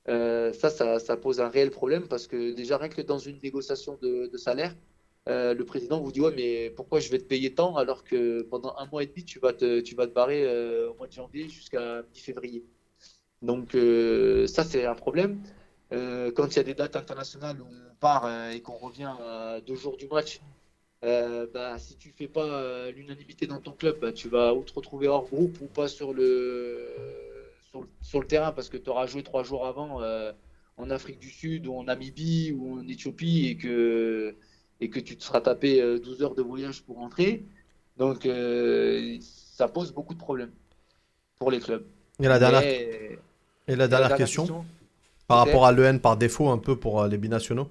Ça, 0.06 0.98
ça, 0.98 1.16
pose 1.18 1.40
un 1.40 1.50
réel 1.50 1.70
problème 1.70 2.08
parce 2.08 2.26
que 2.26 2.54
déjà, 2.54 2.78
rien 2.78 2.88
que 2.88 3.02
dans 3.02 3.18
une 3.18 3.38
négociation 3.42 3.98
de, 4.00 4.26
de 4.28 4.36
salaire, 4.38 4.74
le 5.26 5.62
président 5.64 6.00
vous 6.00 6.12
dit 6.12 6.22
ouais 6.22 6.32
mais 6.34 6.70
pourquoi 6.70 7.00
je 7.00 7.10
vais 7.10 7.18
te 7.18 7.24
payer 7.24 7.54
tant 7.54 7.76
alors 7.76 8.02
que 8.04 8.42
pendant 8.42 8.74
un 8.78 8.86
mois 8.86 9.02
et 9.02 9.06
demi 9.06 9.24
tu 9.24 9.38
vas 9.38 9.52
te, 9.52 9.80
tu 9.80 9.94
vas 9.94 10.06
te 10.06 10.12
barrer 10.14 10.46
au 10.86 10.94
mois 10.94 11.08
de 11.08 11.12
janvier 11.12 11.48
jusqu'à 11.50 12.02
mi-février? 12.14 12.64
Donc 13.42 13.74
euh, 13.74 14.46
ça 14.46 14.64
c'est 14.64 14.84
un 14.86 14.94
problème. 14.94 15.42
Euh, 15.92 16.30
quand 16.32 16.48
il 16.48 16.56
y 16.56 16.60
a 16.60 16.62
des 16.62 16.74
dates 16.74 16.96
internationales 16.96 17.60
où 17.60 17.66
on 17.66 17.94
part 17.96 18.26
euh, 18.26 18.50
et 18.50 18.60
qu'on 18.60 18.76
revient 18.76 19.12
à 19.20 19.60
deux 19.66 19.74
jours 19.76 19.96
du 19.96 20.06
match, 20.08 20.40
bah, 21.02 21.78
si 21.78 21.96
tu 21.96 22.12
fais 22.12 22.28
pas 22.28 22.90
l'unanimité 22.90 23.46
dans 23.46 23.60
ton 23.60 23.72
club, 23.72 23.98
bah, 24.00 24.12
tu 24.12 24.28
vas 24.28 24.54
ou 24.54 24.62
te 24.64 24.72
retrouver 24.74 25.08
hors 25.08 25.26
groupe 25.26 25.58
ou 25.62 25.66
pas 25.66 25.88
sur 25.88 26.12
le, 26.12 26.86
sur 27.70 27.80
le, 27.82 27.88
sur 28.02 28.20
le 28.20 28.26
terrain 28.26 28.52
parce 28.52 28.68
que 28.68 28.76
tu 28.76 28.90
auras 28.90 29.06
joué 29.06 29.22
trois 29.22 29.42
jours 29.42 29.66
avant 29.66 30.00
en 30.76 30.90
Afrique 30.90 31.18
du 31.18 31.30
Sud 31.30 31.66
ou 31.66 31.74
en 31.74 31.84
Namibie 31.84 32.52
ou 32.52 32.80
en 32.80 32.88
Éthiopie 32.88 33.46
et 33.46 33.56
que 33.56 34.34
et 34.82 34.88
que 34.88 34.98
tu 35.00 35.16
te 35.16 35.22
seras 35.24 35.40
tapé 35.42 35.80
euh, 35.82 35.98
12 35.98 36.22
heures 36.22 36.34
de 36.34 36.42
voyage 36.42 36.82
pour 36.82 36.96
rentrer. 36.96 37.44
Donc, 37.98 38.26
ça 39.20 39.68
pose 39.68 39.92
beaucoup 39.92 40.14
de 40.14 40.18
problèmes 40.18 40.52
pour 41.38 41.50
les 41.50 41.60
clubs. 41.60 41.84
Et 42.22 42.28
la 42.28 42.38
dernière, 42.38 42.62
Mais- 42.62 43.18
et 43.70 43.76
la 43.76 43.88
dernière 43.88 44.14
question, 44.14 44.64
par 45.26 45.38
rapport 45.38 45.66
à 45.66 45.72
l'EN 45.72 45.98
par 46.00 46.16
défaut 46.16 46.50
un 46.50 46.58
peu 46.58 46.76
pour 46.76 47.00
euh, 47.02 47.08
les 47.08 47.18
binationaux. 47.18 47.70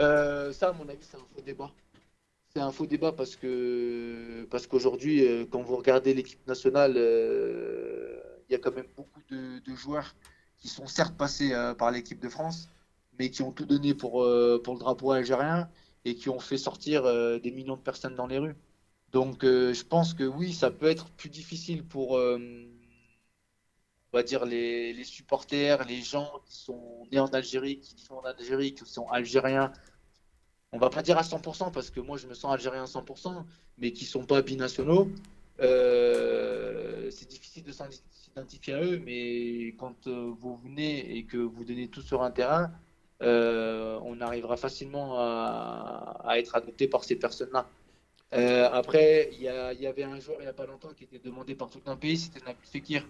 Euh, 0.00 0.52
ça, 0.52 0.68
à 0.70 0.72
mon 0.72 0.88
avis, 0.88 1.04
c'est 1.04 1.16
un 1.16 1.26
faux 1.34 1.42
débat. 1.42 1.70
C'est 2.54 2.60
un 2.60 2.72
faux 2.72 2.86
débat 2.86 3.12
parce 3.12 3.36
que 3.36 4.46
parce 4.50 4.66
qu'aujourd'hui, 4.66 5.26
euh, 5.26 5.46
quand 5.50 5.62
vous 5.62 5.76
regardez 5.76 6.14
l'équipe 6.14 6.46
nationale, 6.48 6.94
euh, 6.96 8.20
il 8.48 8.52
y 8.52 8.56
a 8.56 8.58
quand 8.58 8.74
même 8.74 8.88
beaucoup 8.96 9.22
de, 9.30 9.60
de 9.60 9.76
joueurs 9.76 10.14
qui 10.58 10.68
sont 10.68 10.86
certes 10.86 11.16
passés 11.16 11.52
euh, 11.54 11.74
par 11.74 11.90
l'équipe 11.92 12.20
de 12.20 12.28
France, 12.28 12.68
mais 13.18 13.30
qui 13.30 13.42
ont 13.42 13.52
tout 13.52 13.66
donné 13.66 13.94
pour, 13.94 14.22
euh, 14.24 14.60
pour 14.62 14.74
le 14.74 14.80
drapeau 14.80 15.12
algérien 15.12 15.68
et 16.04 16.14
qui 16.16 16.28
ont 16.30 16.40
fait 16.40 16.58
sortir 16.58 17.04
euh, 17.06 17.38
des 17.38 17.52
millions 17.52 17.76
de 17.76 17.82
personnes 17.82 18.14
dans 18.16 18.26
les 18.26 18.38
rues. 18.38 18.56
Donc, 19.12 19.44
euh, 19.44 19.74
je 19.74 19.84
pense 19.84 20.14
que 20.14 20.24
oui, 20.24 20.52
ça 20.52 20.70
peut 20.70 20.86
être 20.86 21.10
plus 21.10 21.30
difficile 21.30 21.84
pour, 21.84 22.18
on 24.12 24.16
va 24.16 24.22
dire, 24.22 24.44
les, 24.44 25.04
supporters, 25.04 25.84
les 25.84 26.02
gens 26.02 26.30
qui 26.46 26.56
sont 26.56 27.06
nés 27.12 27.20
en 27.20 27.28
Algérie, 27.28 27.78
qui 27.78 27.94
vivent 27.94 28.12
en 28.12 28.22
Algérie, 28.22 28.74
qui 28.74 28.84
sont 28.84 29.08
algériens. 29.08 29.72
On 30.72 30.78
va 30.78 30.90
pas 30.90 31.02
dire 31.02 31.18
à 31.18 31.22
100% 31.22 31.72
parce 31.72 31.90
que 31.90 32.00
moi 32.00 32.16
je 32.16 32.26
me 32.26 32.34
sens 32.34 32.52
algérien 32.52 32.82
à 32.82 32.86
100%, 32.86 33.44
mais 33.78 33.92
qui 33.92 34.04
sont 34.04 34.24
pas 34.24 34.42
binationaux. 34.42 35.08
Euh, 35.60 37.10
c'est 37.10 37.28
difficile 37.28 37.64
de 37.64 37.72
s'identifier 37.72 38.74
à 38.74 38.82
eux, 38.82 39.00
mais 39.04 39.74
quand 39.78 40.06
euh, 40.06 40.32
vous 40.38 40.56
venez 40.56 41.16
et 41.16 41.24
que 41.24 41.36
vous 41.36 41.64
donnez 41.64 41.88
tout 41.88 42.02
sur 42.02 42.22
un 42.22 42.30
terrain, 42.30 42.72
euh, 43.22 43.98
on 44.02 44.20
arrivera 44.20 44.56
facilement 44.56 45.16
à, 45.18 46.34
être 46.36 46.56
adopté 46.56 46.88
par 46.88 47.04
ces 47.04 47.16
personnes-là. 47.16 47.68
Euh, 48.32 48.68
après, 48.72 49.30
il 49.32 49.42
y, 49.42 49.48
a- 49.48 49.72
il 49.72 49.80
y 49.80 49.86
avait 49.86 50.04
un 50.04 50.18
joueur 50.20 50.38
il 50.40 50.44
n'y 50.44 50.48
a 50.48 50.52
pas 50.52 50.66
longtemps 50.66 50.94
qui 50.96 51.04
était 51.04 51.18
demandé 51.18 51.54
par 51.56 51.68
tout 51.68 51.82
un 51.86 51.96
pays, 51.96 52.16
c'était 52.16 52.40
Nabil 52.40 52.64
Fekir. 52.64 53.04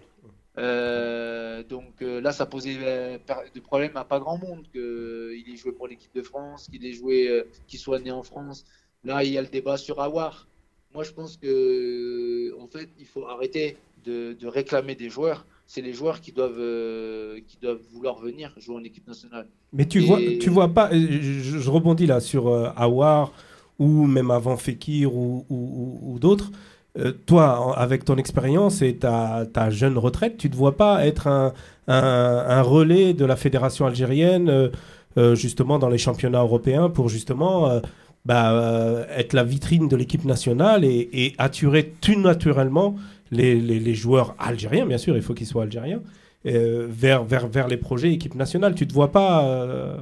Euh, 0.59 1.63
donc 1.63 2.03
euh, 2.03 2.21
là, 2.21 2.33
ça 2.33 2.45
posait 2.47 2.77
euh, 2.81 3.19
de 3.55 3.61
problème 3.61 3.97
à 3.97 4.05
pas 4.05 4.19
grand 4.19 4.37
monde 4.39 4.67
qu'il 4.73 5.45
ait 5.53 5.57
joué 5.57 5.73
pour 5.73 5.87
l'équipe 5.89 6.15
de 6.15 6.23
France, 6.23 6.69
qu'il 6.71 6.85
ait 6.85 6.93
joué, 6.93 7.29
euh, 7.29 7.45
qu'il 7.67 7.79
soit 7.79 8.01
né 8.01 8.11
en 8.11 8.23
France. 8.23 8.65
Là, 9.05 9.23
il 9.25 9.33
y 9.33 9.39
a 9.39 9.43
le 9.43 9.49
débat 9.49 9.77
sur 9.77 10.01
Awar. 10.01 10.49
Moi, 10.93 11.05
je 11.05 11.13
pense 11.13 11.37
que 11.37 12.53
en 12.61 12.67
fait, 12.67 12.89
il 12.99 13.07
faut 13.07 13.27
arrêter 13.27 13.77
de, 14.05 14.33
de 14.39 14.47
réclamer 14.49 14.95
des 14.97 15.09
joueurs. 15.09 15.47
C'est 15.67 15.83
les 15.83 15.93
joueurs 15.93 16.21
qui 16.21 16.33
doivent, 16.33 16.59
euh, 16.59 17.39
qui 17.47 17.57
doivent 17.63 17.81
vouloir 17.93 18.19
venir 18.19 18.53
jouer 18.59 18.75
en 18.77 18.83
équipe 18.85 19.07
nationale. 19.07 19.47
Mais 19.73 19.87
tu 19.87 20.03
Et- 20.03 20.07
vois, 20.07 20.19
tu 20.41 20.51
vois 20.51 20.69
pas. 20.69 20.91
euh, 20.93 21.19
Je, 21.23 21.59
je 21.59 21.71
rebondis 21.71 22.07
là 22.07 22.19
sur 22.19 22.49
euh, 22.49 22.71
Awar 22.77 23.33
ou 23.79 24.05
même 24.07 24.31
avant 24.33 24.57
Fekir 24.57 25.15
ou, 25.15 25.47
ou- 25.49 25.55
ou- 26.03 26.13
ou 26.15 26.19
d'autres. 26.19 26.51
Euh, 26.99 27.13
toi, 27.27 27.79
avec 27.79 28.05
ton 28.05 28.17
expérience 28.17 28.83
et 28.83 28.97
ta, 28.97 29.45
ta 29.53 29.71
jeune 29.71 29.97
retraite, 29.97 30.37
tu 30.39 30.49
ne 30.49 30.53
te 30.53 30.57
vois 30.57 30.77
pas 30.77 31.07
être 31.07 31.29
un, 31.29 31.53
un- 31.87 32.45
un 32.49 32.63
relais 32.63 33.15
de 33.15 33.25
la 33.25 33.37
fédération 33.37 33.87
algérienne, 33.87 34.49
euh, 34.49 34.69
euh, 35.17 35.35
justement 35.37 35.79
dans 35.79 35.89
les 35.89 35.99
championnats 35.99 36.41
européens, 36.41 36.89
pour 36.91 37.09
justement 37.09 37.81
bah, 38.25 39.07
être 39.17 39.33
la 39.35 39.45
vitrine 39.45 39.87
de 39.89 39.97
l'équipe 39.97 40.25
nationale 40.25 40.85
et, 40.85 41.09
et 41.13 41.35
attirer 41.39 41.93
tout 42.01 42.19
naturellement 42.21 42.97
les, 43.31 43.55
les- 43.61 43.79
les 43.81 43.95
joueurs 43.95 44.35
algériens, 44.39 44.85
bien 44.87 44.99
sûr, 44.99 45.17
il 45.17 45.23
faut 45.23 45.33
qu'ils 45.35 45.47
soient 45.47 45.63
algériens, 45.63 46.01
vers, 46.45 47.23
vers, 47.25 47.47
vers 47.49 47.69
les 47.69 47.77
projets 47.77 48.13
équipe 48.13 48.35
nationale. 48.35 48.75
Tu 48.75 48.85
ne 48.85 48.89
te 48.89 48.95
vois 48.95 49.13
pas 49.13 49.97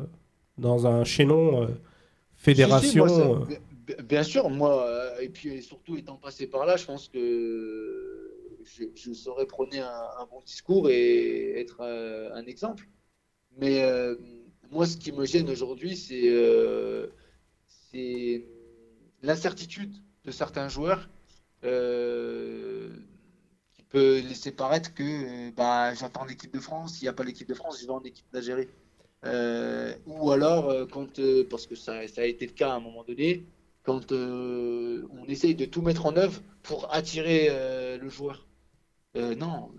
dans 0.56 0.86
un 0.86 1.04
chaînon 1.04 1.68
fédération 2.36 3.06
Si, 3.06 3.20
si, 3.20 3.28
moi, 3.28 3.46
bien 4.02 4.22
sûr, 4.22 4.50
moi, 4.50 4.86
euh, 4.86 5.18
et 5.20 5.28
puis 5.28 5.62
surtout 5.62 5.96
étant 5.96 6.16
passé 6.16 6.46
par 6.46 6.66
là, 6.66 6.76
je 6.76 6.84
pense 6.84 7.08
que 7.08 8.24
je, 8.64 9.12
saurais 9.12 9.46
prôner 9.46 9.80
un, 9.80 10.26
bon 10.30 10.40
discours 10.44 10.90
et 10.90 11.58
être 11.60 11.80
euh, 11.80 12.30
un 12.34 12.44
exemple. 12.46 12.88
Mais 13.56 13.82
euh, 13.82 14.14
moi, 14.70 14.86
ce 14.86 14.96
qui 14.96 15.12
me 15.12 15.24
gêne 15.24 15.48
aujourd'hui, 15.50 15.96
c'est 15.96 16.28
l'incertitude 19.22 19.96
de 20.24 20.30
certains 20.30 20.68
joueurs 20.68 21.08
qui 21.62 21.68
peut 23.88 24.20
laisser 24.20 24.52
paraître 24.52 24.94
que 24.94 25.50
bah, 25.50 25.94
j'attends 25.94 26.24
l'équipe 26.24 26.52
de 26.52 26.60
France, 26.60 26.94
s'il 26.94 27.04
n'y 27.04 27.08
a 27.08 27.14
pas 27.14 27.24
l'équipe 27.24 27.48
de 27.48 27.54
France, 27.54 27.80
je 27.80 27.86
vais 27.86 27.92
en 27.92 28.02
équipe 28.02 28.26
d'Algérie. 28.32 28.68
Ou 30.06 30.30
alors, 30.30 30.86
parce 31.50 31.66
que 31.66 31.74
ça 31.74 31.98
a 31.98 32.24
été 32.24 32.46
le 32.46 32.52
cas 32.52 32.70
à 32.72 32.74
un 32.74 32.80
moment 32.80 33.02
donné, 33.02 33.44
quand 33.88 34.12
euh, 34.12 35.06
on 35.18 35.24
essaye 35.26 35.54
de 35.54 35.64
tout 35.64 35.82
mettre 35.82 36.06
en 36.06 36.16
œuvre 36.16 36.40
pour 36.62 36.92
attirer 36.94 37.48
euh, 37.50 37.98
le 37.98 38.08
joueur. 38.10 38.46
Euh, 39.16 39.34
non, 39.36 39.72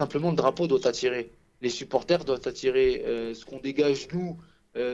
simplement 0.00 0.30
le 0.30 0.36
drapeau 0.36 0.66
doit 0.66 0.86
attirer. 0.86 1.32
Les 1.62 1.70
supporters 1.70 2.24
doivent 2.24 2.46
attirer 2.46 3.02
ce 3.34 3.44
qu'on 3.44 3.60
dégage 3.60 4.08
nous 4.12 4.38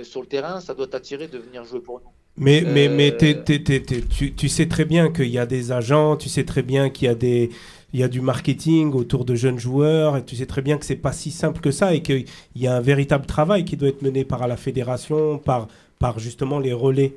sur 0.05 0.20
le 0.22 0.28
terrain, 0.28 0.61
ça 0.61 0.74
doit 0.74 0.95
attirer 0.95 1.28
de 1.28 1.39
venir 1.39 1.64
jouer 1.64 1.80
pour 1.80 2.01
nous. 2.01 2.12
Mais, 2.39 2.64
mais, 2.68 2.89
mais 2.91 3.12
t'es- 3.12 3.34
t'es- 3.43 3.61
t'es- 3.62 4.03
tu, 4.03 4.34
tu 4.34 4.49
sais 4.51 4.66
très 4.68 4.84
bien 4.84 5.11
qu'il 5.11 5.28
y 5.28 5.39
a 5.39 5.47
des 5.47 5.72
agents, 5.72 6.16
tu 6.16 6.28
sais 6.28 6.45
très 6.45 6.62
bien 6.62 6.91
qu'il 6.91 7.07
y 7.07 7.09
a 7.09 7.14
des 7.14 7.51
il 7.95 8.01
y 8.01 8.03
a 8.03 8.09
du 8.09 8.20
marketing 8.20 8.93
autour 8.93 9.24
de 9.24 9.34
jeunes 9.34 9.59
joueurs 9.59 10.18
et 10.18 10.24
tu 10.24 10.37
sais 10.37 10.45
très 10.45 10.61
bien 10.61 10.76
que 10.76 10.84
c'est 10.84 10.97
pas 10.97 11.12
si 11.12 11.30
simple 11.30 11.61
que 11.62 11.70
ça 11.70 11.95
et 11.95 12.03
qu'il 12.03 12.26
y 12.57 12.66
a 12.66 12.76
un 12.76 12.80
véritable 12.80 13.24
travail 13.24 13.64
qui 13.64 13.76
doit 13.78 13.89
être 13.89 14.03
mené 14.03 14.24
par 14.24 14.47
la 14.49 14.57
fédération, 14.59 15.39
par, 15.39 15.68
par 15.99 16.18
justement 16.18 16.59
les 16.59 16.74
relais. 16.74 17.14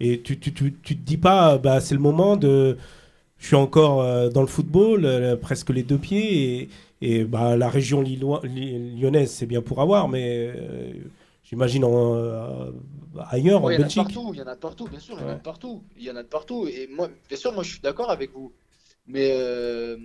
Et 0.00 0.20
tu, 0.22 0.38
tu, 0.38 0.52
tu, 0.54 0.74
tu 0.82 0.96
te 0.96 1.02
dis 1.04 1.16
pas, 1.16 1.58
bah, 1.58 1.80
c'est 1.80 1.94
le 1.94 2.00
moment 2.00 2.36
de. 2.36 2.76
Je 3.38 3.46
suis 3.48 3.56
encore 3.56 4.02
euh, 4.02 4.28
dans 4.30 4.42
le 4.42 4.46
football, 4.48 5.04
euh, 5.04 5.36
presque 5.36 5.70
les 5.70 5.82
deux 5.84 5.98
pieds, 5.98 6.62
et, 6.62 6.68
et 7.20 7.24
bah, 7.24 7.56
la 7.56 7.68
région 7.68 8.02
lillois- 8.02 8.42
lyonnaise, 8.44 9.30
c'est 9.30 9.46
bien 9.46 9.62
pour 9.62 9.80
avoir, 9.80 10.08
mais 10.08 10.52
euh, 10.56 10.92
j'imagine 11.44 11.84
en, 11.84 12.14
euh, 12.16 12.70
ailleurs, 13.30 13.64
Ouais, 13.64 13.74
en 13.76 13.78
Belgique. 13.78 14.02
partout, 14.02 14.30
il 14.34 14.38
y 14.38 14.42
en 14.42 14.46
a 14.46 14.54
de 14.54 14.60
partout, 14.60 14.88
bien 14.88 15.00
sûr, 15.00 15.16
il 15.18 15.22
y 15.22 15.24
en 15.24 15.28
a 15.30 15.34
de 15.34 15.40
partout. 15.42 15.82
Il 15.96 16.04
y 16.04 16.10
en 16.10 16.16
a 16.16 16.22
de 16.22 16.28
partout. 16.28 16.66
Et 16.68 16.86
moi, 16.88 17.08
bien 17.28 17.36
sûr, 17.38 17.52
moi 17.52 17.62
je 17.62 17.70
suis 17.72 17.80
d'accord 17.80 18.10
avec 18.10 18.32
vous. 18.32 18.52
Mais, 19.06 19.30
euh, 19.32 19.96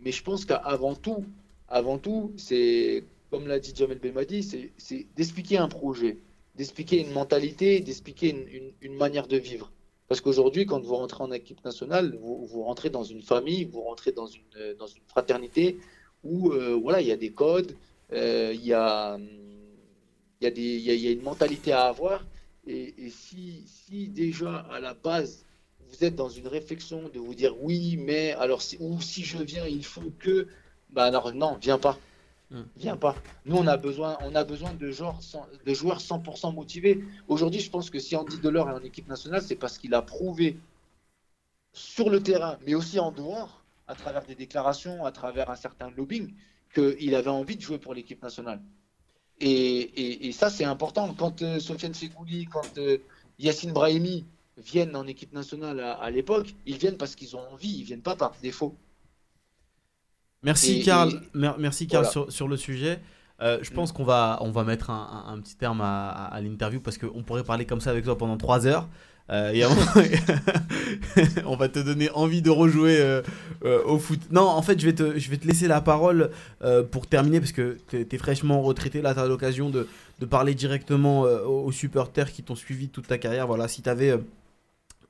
mais 0.00 0.12
je 0.12 0.22
pense 0.22 0.44
qu'avant 0.44 0.94
tout, 0.94 1.24
avant 1.68 1.98
tout, 1.98 2.32
c'est, 2.36 3.04
comme 3.30 3.46
l'a 3.46 3.58
dit 3.60 3.72
Jamel 3.74 3.98
Belmadi, 3.98 4.42
c'est 4.78 5.06
d'expliquer 5.16 5.58
un 5.58 5.68
projet, 5.68 6.18
d'expliquer 6.58 7.00
une 7.00 7.12
mentalité, 7.12 7.80
d'expliquer 7.80 8.30
une, 8.82 8.94
manière 8.96 9.28
de 9.28 9.36
vivre. 9.36 9.70
Parce 10.08 10.20
qu'aujourd'hui, 10.20 10.66
quand 10.66 10.80
vous 10.80 10.96
rentrez 10.96 11.22
en 11.22 11.30
équipe 11.30 11.64
nationale, 11.64 12.16
vous, 12.20 12.44
vous 12.46 12.62
rentrez 12.64 12.90
dans 12.90 13.04
une 13.04 13.22
famille, 13.22 13.64
vous 13.64 13.82
rentrez 13.82 14.10
dans 14.10 14.26
une, 14.26 14.74
dans 14.78 14.88
une 14.88 15.04
fraternité 15.06 15.78
où 16.24 16.50
euh, 16.50 16.74
voilà, 16.74 17.00
il 17.00 17.06
y 17.06 17.12
a 17.12 17.16
des 17.16 17.30
codes, 17.30 17.76
euh, 18.12 18.50
il 18.52 18.64
y, 18.64 18.72
a, 18.72 19.18
y, 20.40 20.46
a 20.46 20.50
y 20.50 21.06
a- 21.06 21.12
une 21.12 21.22
mentalité 21.22 21.70
à 21.72 21.84
avoir. 21.84 22.26
Et, 22.66 22.94
et 23.06 23.10
si, 23.10 23.62
si 23.66 24.08
déjà 24.08 24.56
à 24.70 24.80
la 24.80 24.94
base, 24.94 25.44
vous 25.88 26.04
êtes 26.04 26.16
dans 26.16 26.28
une 26.28 26.48
réflexion 26.48 27.08
de 27.14 27.20
vous 27.20 27.34
dire 27.34 27.54
oui, 27.62 27.96
mais 27.98 28.32
alors, 28.32 28.62
si, 28.62 28.76
ou 28.80 29.00
si 29.00 29.22
je 29.24 29.38
viens, 29.38 29.66
il 29.66 29.84
faut 29.84 30.10
que. 30.18 30.48
Bah 30.90 31.04
alors, 31.04 31.32
non, 31.34 31.56
viens 31.60 31.78
pas. 31.78 31.96
Hmm. 32.50 32.62
Viens 32.76 32.96
pas. 32.96 33.14
Nous, 33.44 33.56
on 33.56 33.66
a 33.66 33.76
besoin, 33.76 34.16
on 34.22 34.34
a 34.34 34.42
besoin 34.44 34.72
de, 34.72 34.90
joueurs 34.90 35.22
cent- 35.22 35.46
de 35.66 35.74
joueurs 35.74 36.00
100% 36.00 36.54
motivés. 36.54 37.04
Aujourd'hui, 37.28 37.60
je 37.60 37.70
pense 37.70 37.90
que 37.90 37.98
si 37.98 38.16
Andy 38.16 38.38
Delors 38.40 38.70
est 38.70 38.72
en 38.72 38.82
équipe 38.82 39.06
nationale, 39.08 39.42
c'est 39.42 39.56
parce 39.56 39.76
qu'il 39.76 39.92
a 39.94 40.00
prouvé 40.00 40.56
sur 41.72 42.10
le 42.10 42.22
terrain, 42.22 42.58
mais 42.66 42.74
aussi 42.74 42.98
en 42.98 43.12
dehors, 43.12 43.62
à 43.86 43.94
travers 43.94 44.24
des 44.24 44.34
déclarations, 44.34 45.04
à 45.04 45.12
travers 45.12 45.50
un 45.50 45.56
certain 45.56 45.90
lobbying, 45.90 46.34
qu'il 46.74 47.14
avait 47.14 47.30
envie 47.30 47.56
de 47.56 47.60
jouer 47.60 47.78
pour 47.78 47.94
l'équipe 47.94 48.22
nationale. 48.22 48.60
Et, 49.40 49.50
et- 49.50 50.28
et 50.28 50.32
ça, 50.32 50.50
c'est 50.50 50.64
important. 50.64 51.14
Quand 51.14 51.42
euh, 51.42 51.60
Sofiane 51.60 51.94
Fegouli, 51.94 52.46
quand 52.46 52.78
euh, 52.78 52.98
Yacine 53.38 53.72
Brahimi 53.72 54.26
viennent 54.56 54.96
en 54.96 55.06
équipe 55.06 55.32
nationale 55.32 55.80
à, 55.80 55.92
à 55.94 56.10
l'époque, 56.10 56.54
ils 56.66 56.78
viennent 56.78 56.96
parce 56.96 57.14
qu'ils 57.14 57.36
ont 57.36 57.46
envie, 57.52 57.78
ils 57.78 57.84
viennent 57.84 58.02
pas 58.02 58.16
par 58.16 58.32
défaut. 58.42 58.74
Merci 60.42 60.80
Et- 60.80 60.82
Karl, 60.84 61.10
et- 61.10 61.38
merci 61.58 61.86
Karl 61.86 62.04
Voilà. 62.04 62.10
sur, 62.12 62.32
sur 62.32 62.48
le 62.48 62.56
sujet. 62.56 63.00
Euh, 63.40 63.58
je 63.62 63.70
pense 63.70 63.92
qu'on 63.92 64.04
va, 64.04 64.38
on 64.40 64.50
va 64.50 64.64
mettre 64.64 64.90
un, 64.90 65.24
un- 65.28 65.32
un 65.34 65.38
petit 65.40 65.54
terme 65.56 65.80
à, 65.80 66.08
à- 66.10 66.34
à 66.34 66.40
l'interview 66.40 66.80
parce 66.80 66.98
qu'on 66.98 67.22
pourrait 67.22 67.44
parler 67.44 67.64
comme 67.66 67.80
ça 67.80 67.90
avec 67.90 68.04
toi 68.04 68.18
pendant 68.18 68.36
3 68.36 68.66
heures. 68.66 68.88
Euh, 69.30 69.50
et 69.52 69.62
on- 71.44 71.56
va 71.56 71.68
te 71.68 71.78
donner 71.80 72.10
envie 72.12 72.40
de 72.40 72.50
rejouer 72.50 72.98
euh, 72.98 73.20
euh, 73.64 73.82
au 73.84 73.98
foot. 73.98 74.18
Non, 74.30 74.42
en 74.48 74.62
fait, 74.62 74.80
je 74.80 74.86
vais 74.86 74.94
te, 74.94 75.18
je 75.18 75.30
vais 75.30 75.36
te 75.36 75.46
laisser 75.46 75.68
la 75.68 75.80
parole 75.80 76.30
pour 76.90 77.06
terminer 77.06 77.38
parce 77.40 77.52
que 77.52 77.76
tu 77.88 78.06
es, 78.10 78.18
fraîchement 78.18 78.62
retraité. 78.62 79.02
Là, 79.02 79.14
tu 79.14 79.20
as 79.20 79.26
l'occasion 79.26 79.70
de, 79.70 79.86
de 80.20 80.26
parler 80.26 80.54
directement 80.54 81.22
aux, 81.22 81.70
supporters 81.72 82.32
qui 82.32 82.42
t'ont 82.42 82.54
suivi 82.56 82.88
toute 82.88 83.06
ta 83.06 83.18
carrière. 83.18 83.46
Voilà, 83.46 83.68
si 83.68 83.82
tu 83.82 83.88
avais 83.88 84.18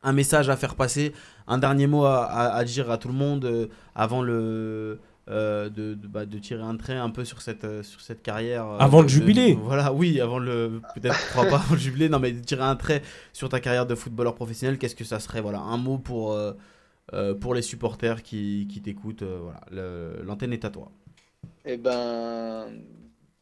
un 0.03 0.13
message 0.13 0.49
à 0.49 0.57
faire 0.57 0.75
passer, 0.75 1.13
un 1.47 1.59
dernier 1.59 1.87
mot 1.87 2.05
à, 2.05 2.25
à- 2.25 2.57
à 2.57 2.65
dire 2.65 2.91
à 2.91 2.99
tout 2.99 3.09
le 3.09 3.15
monde 3.15 3.69
avant 3.95 4.23
le. 4.23 4.99
Euh, 5.29 5.69
de, 5.69 5.95
de, 5.95 6.07
bah, 6.07 6.25
de 6.27 6.39
tirer 6.39 6.63
un 6.63 6.77
trait 6.77 6.97
un 6.97 7.11
peu 7.11 7.25
sur 7.25 7.43
cette, 7.43 7.65
euh, 7.65 7.83
sur 7.83 8.01
cette 8.01 8.23
carrière. 8.23 8.67
euh, 8.67 8.79
Avant 8.79 9.01
le 9.01 9.07
de- 9.07 9.11
jubilé. 9.11 9.55
de- 9.55 9.61
Voilà, 9.61 9.93
oui, 9.93 10.21
avant 10.21 10.39
le. 10.39 10.81
Peut-être, 10.95 11.17
je 11.21 11.31
crois 11.31 11.45
pas 11.47 11.57
avant 11.57 11.75
le 11.75 11.81
jubilé, 11.81 12.09
non, 12.09 12.19
mais 12.19 12.33
de 12.33 12.41
tirer 12.43 12.63
un 12.63 12.77
trait 12.77 13.03
sur 13.33 13.49
ta 13.49 13.61
carrière 13.61 13.87
de 13.87 13.95
footballeur 13.95 14.35
professionnel, 14.35 14.79
qu'est-ce 14.79 14.97
que 14.97 15.05
ça 15.05 15.21
serait? 15.21 15.41
Voilà, 15.41 15.61
un 15.61 15.77
mot 15.77 15.99
pour, 15.99 16.33
euh, 16.33 16.53
euh, 17.13 17.35
pour 17.35 17.55
les 17.55 17.63
supporters 17.63 18.23
qui, 18.23 18.67
qui 18.71 18.81
t'écoutent. 18.81 19.23
euh, 19.23 19.39
voilà, 19.43 19.61
le- 19.71 20.23
l'antenne 20.25 20.53
est 20.53 20.65
à 20.65 20.71
toi. 20.71 20.91
Eh 21.65 21.77
ben, 21.77 22.67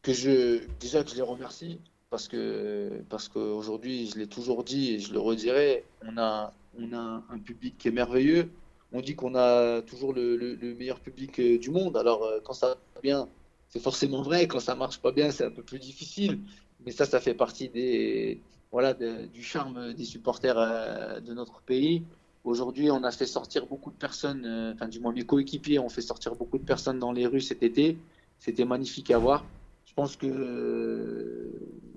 que 0.02 0.12
je, 0.12 0.60
déjà 0.80 1.04
que 1.04 1.10
je 1.10 1.16
les 1.16 1.22
remercie 1.22 1.78
parce 2.10 2.28
que, 2.28 3.02
parce 3.08 3.28
qu'aujourd'hui, 3.28 4.08
je 4.12 4.18
l'ai 4.18 4.26
toujours 4.26 4.64
dit 4.64 4.94
et 4.94 4.98
je 5.00 5.12
le 5.12 5.18
redirai, 5.20 5.84
on 6.06 6.16
a, 6.18 6.52
on 6.78 6.92
a 6.92 7.22
un 7.30 7.38
public 7.38 7.76
qui 7.78 7.88
est 7.88 7.92
merveilleux. 7.92 8.48
On 8.92 9.00
dit 9.00 9.16
qu'on 9.16 9.34
a 9.34 9.82
toujours 9.82 10.12
le, 10.12 10.36
le- 10.36 10.54
le 10.54 10.74
meilleur 10.74 11.00
public 11.00 11.38
euh, 11.40 11.58
du 11.58 11.70
monde. 11.70 11.96
Alors, 11.96 12.24
euh, 12.24 12.40
quand 12.44 12.52
ça 12.52 12.68
va 12.94 13.00
bien, 13.02 13.28
c'est 13.68 13.80
forcément 13.80 14.22
vrai. 14.22 14.46
Quand 14.48 14.60
ça 14.60 14.74
marche 14.74 15.00
pas 15.00 15.12
bien, 15.12 15.30
c'est 15.30 15.44
un 15.44 15.50
peu 15.50 15.62
plus 15.62 15.78
difficile. 15.78 16.40
Mais 16.80 16.92
ça, 16.92 17.04
ça 17.06 17.20
fait 17.20 17.34
partie 17.34 17.68
des, 17.68 18.40
voilà, 18.70 18.94
du 18.94 19.42
charme 19.42 19.92
des 19.94 20.04
supporters 20.04 20.58
euh, 20.58 21.20
de 21.20 21.34
notre 21.34 21.62
pays. 21.62 22.04
Aujourd'hui, 22.44 22.90
on 22.90 23.02
a 23.02 23.10
fait 23.10 23.26
sortir 23.26 23.66
beaucoup 23.66 23.90
de 23.90 23.96
personnes, 23.96 24.46
enfin, 24.74 24.86
du 24.88 25.00
moins 25.00 25.12
mes 25.12 25.24
coéquipiers 25.26 25.78
ont 25.80 25.88
fait 25.88 26.00
sortir 26.02 26.36
beaucoup 26.36 26.58
de 26.58 26.64
personnes 26.64 26.98
dans 27.00 27.10
les 27.12 27.26
rues 27.26 27.40
cet 27.40 27.62
été. 27.64 27.98
C'était 28.38 28.64
magnifique 28.64 29.10
à 29.10 29.18
voir. 29.18 29.44
Je 29.84 29.94
pense 29.94 30.16
que 30.16 31.50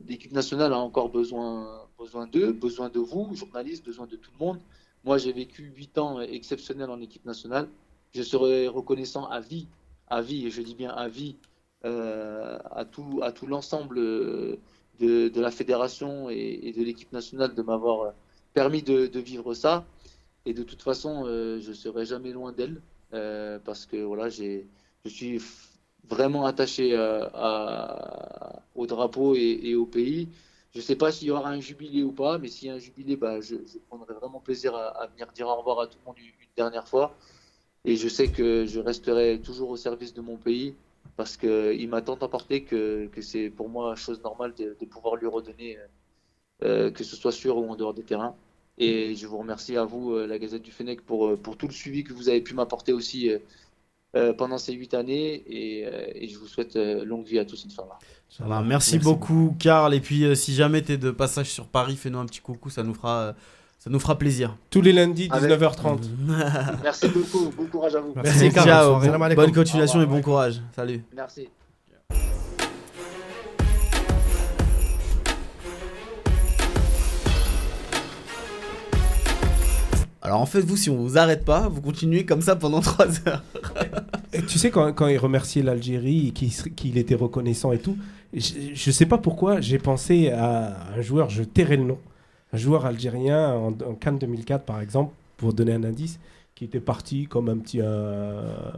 l'équipe 0.07 0.31
nationale 0.31 0.73
a 0.73 0.79
encore 0.79 1.09
besoin, 1.09 1.87
besoin 1.99 2.25
d'eux, 2.27 2.51
besoin 2.51 2.89
de 2.89 2.99
vous, 2.99 3.35
journalistes, 3.35 3.85
besoin 3.85 4.07
de 4.07 4.15
tout 4.15 4.31
le 4.39 4.43
monde. 4.45 4.59
Moi, 5.05 5.17
j'ai 5.17 5.31
vécu 5.31 5.63
huit 5.75 5.97
ans 5.97 6.19
exceptionnels 6.21 6.89
en 6.89 6.99
équipe 7.01 7.25
nationale. 7.25 7.69
Je 8.13 8.21
serai 8.21 8.67
reconnaissant 8.67 9.25
à 9.27 9.39
vie, 9.39 9.67
à 10.07 10.21
vie, 10.21 10.47
et 10.47 10.51
je 10.51 10.61
dis 10.61 10.75
bien 10.75 10.89
à 10.91 11.07
vie, 11.07 11.35
euh, 11.85 12.57
à 12.71 12.83
tout, 12.85 13.19
à 13.23 13.31
tout 13.31 13.47
l'ensemble 13.47 13.99
euh, 13.99 14.57
de, 14.99 15.39
la 15.39 15.51
fédération 15.51 16.29
et, 16.29 16.73
de 16.75 16.83
l'équipe 16.83 17.13
nationale 17.13 17.55
de 17.55 17.61
m'avoir 17.61 18.13
permis 18.53 18.83
de, 18.83 19.19
vivre 19.19 19.53
ça. 19.53 19.85
Et 20.45 20.53
de 20.53 20.63
toute 20.63 20.81
façon, 20.81 21.23
euh, 21.25 21.59
je 21.61 21.71
serai 21.71 22.05
jamais 22.05 22.31
loin 22.31 22.51
d'elle 22.51 22.81
euh, 23.13 23.59
parce 23.63 23.85
que 23.85 23.97
voilà, 23.97 24.29
je 24.29 24.63
suis 25.05 25.41
vraiment 26.09 26.45
attaché 26.45 26.93
au 28.75 28.85
drapeau 28.87 29.35
et 29.35 29.75
au 29.75 29.85
pays. 29.85 30.27
Je 30.73 30.79
ne 30.79 30.83
sais 30.83 30.95
pas 30.95 31.11
s'il 31.11 31.27
y 31.27 31.31
aura 31.31 31.49
un 31.49 31.59
jubilé 31.59 32.03
ou 32.03 32.11
pas, 32.11 32.37
mais 32.37 32.47
s'il 32.47 32.67
y 32.67 32.71
a 32.71 32.75
un 32.75 32.79
jubilé, 32.79 33.15
bah, 33.15 33.41
je, 33.41 33.55
prendrai 33.87 34.13
vraiment 34.13 34.39
plaisir 34.39 34.75
à, 34.75 35.07
venir 35.07 35.31
dire 35.31 35.47
au 35.47 35.55
revoir 35.55 35.79
à 35.79 35.87
tout 35.87 35.97
le 35.99 36.05
monde 36.05 36.17
une, 36.19 36.33
dernière 36.55 36.87
fois. 36.87 37.15
Et 37.85 37.95
je 37.95 38.09
sais 38.09 38.27
que 38.27 38.65
je 38.65 38.79
resterai 38.79 39.39
toujours 39.41 39.69
au 39.69 39.77
service 39.77 40.13
de 40.13 40.21
mon 40.21 40.35
pays 40.35 40.75
parce 41.15 41.37
qu'il 41.37 41.89
m'a 41.89 42.01
tant 42.01 42.15
apporté 42.15 42.63
que, 42.63 43.09
c'est 43.21 43.49
pour 43.49 43.69
moi 43.69 43.95
chose 43.95 44.21
normale 44.21 44.53
de, 44.55 44.75
pouvoir 44.85 45.15
lui 45.15 45.27
redonner, 45.27 45.77
euh, 45.77 45.87
euh, 46.63 46.91
que 46.91 47.03
ce 47.03 47.15
soit 47.15 47.31
sur 47.31 47.57
ou 47.57 47.69
en 47.69 47.75
dehors 47.75 47.93
des 47.93 48.03
terrains. 48.03 48.35
Et 48.77 49.15
je 49.15 49.25
vous 49.25 49.37
remercie 49.37 49.77
à 49.77 49.85
vous, 49.85 50.11
euh, 50.11 50.27
la 50.27 50.37
Gazette 50.37 50.61
du 50.61 50.71
Fennec, 50.71 51.01
pour 51.01 51.37
tout 51.57 51.67
le 51.67 51.73
suivi 51.73 52.03
que 52.03 52.13
vous 52.13 52.29
avez 52.29 52.41
pu 52.41 52.53
m'apporter 52.53 52.93
aussi 52.93 53.31
euh, 54.15 54.33
pendant 54.33 54.57
ces 54.57 54.73
huit 54.73 54.93
années. 54.93 55.43
Et, 55.47 55.85
euh, 55.85 56.05
et 56.15 56.27
je 56.27 56.37
vous 56.37 56.47
souhaite 56.47 56.75
euh, 56.75 57.03
longue 57.05 57.25
vie 57.25 57.39
à 57.39 57.45
tous, 57.45 57.65
Inch'Allah. 57.65 57.97
Voilà, 58.39 58.61
merci, 58.61 58.99
beaucoup, 58.99 59.55
Karl. 59.59 59.93
Et 59.93 59.99
puis, 59.99 60.23
euh, 60.23 60.35
si 60.35 60.53
jamais 60.53 60.81
tu 60.81 60.93
es 60.93 60.97
de 60.97 61.11
passage 61.11 61.47
sur 61.49 61.65
Paris, 61.67 61.95
fais-nous 61.95 62.19
un 62.19 62.25
petit 62.25 62.41
coucou, 62.41 62.69
ça 62.69 62.83
nous 62.83 62.93
fera, 62.93 63.19
euh, 63.19 63.33
ça 63.79 63.89
nous 63.89 63.99
fera 63.99 64.17
plaisir. 64.17 64.55
Tous 64.69 64.81
les 64.81 64.93
lundis, 64.93 65.27
Avec- 65.31 65.49
19h30. 65.49 65.99
Merci 66.83 67.07
beaucoup, 67.09 67.49
bon 67.57 67.65
courage 67.65 67.95
à 67.95 68.01
vous. 68.01 68.13
Merci. 68.15 68.39
Merci, 68.43 68.53
Karl. 68.55 68.67
ciao. 68.67 68.99
Bonne. 68.99 69.35
Bon- 69.35 69.51
continuation 69.51 70.01
et 70.01 70.05
bon 70.05 70.21
courage. 70.21 70.61
Salut. 70.75 71.03
Merci. 71.15 71.49
Alors 80.21 80.41
en 80.41 80.45
fait, 80.45 80.61
vous, 80.61 80.77
si 80.77 80.89
on 80.89 80.97
vous 80.97 81.17
arrête 81.17 81.45
pas, 81.45 81.67
vous 81.69 81.81
continuez 81.81 82.25
comme 82.25 82.41
ça 82.41 82.55
pendant 82.55 82.81
3 82.81 83.05
heures. 83.27 83.43
Et 84.33 84.41
tu 84.43 84.59
sais, 84.59 84.69
quand, 84.71 84.93
quand 84.93 85.07
il 85.07 85.17
remerciait 85.17 85.63
l'Algérie, 85.63 86.27
et 86.27 86.31
qu'il 86.31 86.97
était 86.97 87.15
reconnaissant 87.15 87.71
et 87.71 87.79
tout, 87.79 87.97
je, 88.33 88.53
je 88.73 88.91
sais 88.91 89.05
pas 89.07 89.17
pourquoi, 89.17 89.59
j'ai 89.61 89.79
pensé 89.79 90.29
à 90.31 90.91
un 90.95 91.01
joueur, 91.01 91.29
je 91.29 91.43
tairai 91.43 91.77
le 91.77 91.83
nom, 91.83 91.97
Un 92.53 92.57
joueur 92.57 92.85
algérien 92.85 93.53
en, 93.55 93.67
en 93.69 93.95
Cannes 93.95 94.19
2004, 94.19 94.65
par 94.65 94.81
exemple, 94.81 95.13
pour 95.37 95.53
donner 95.53 95.73
un 95.73 95.83
indice, 95.83 96.19
qui 96.55 96.65
était 96.65 96.79
parti 96.79 97.25
comme 97.27 97.49
un 97.49 97.57
petit. 97.57 97.79
euh, 97.81 98.71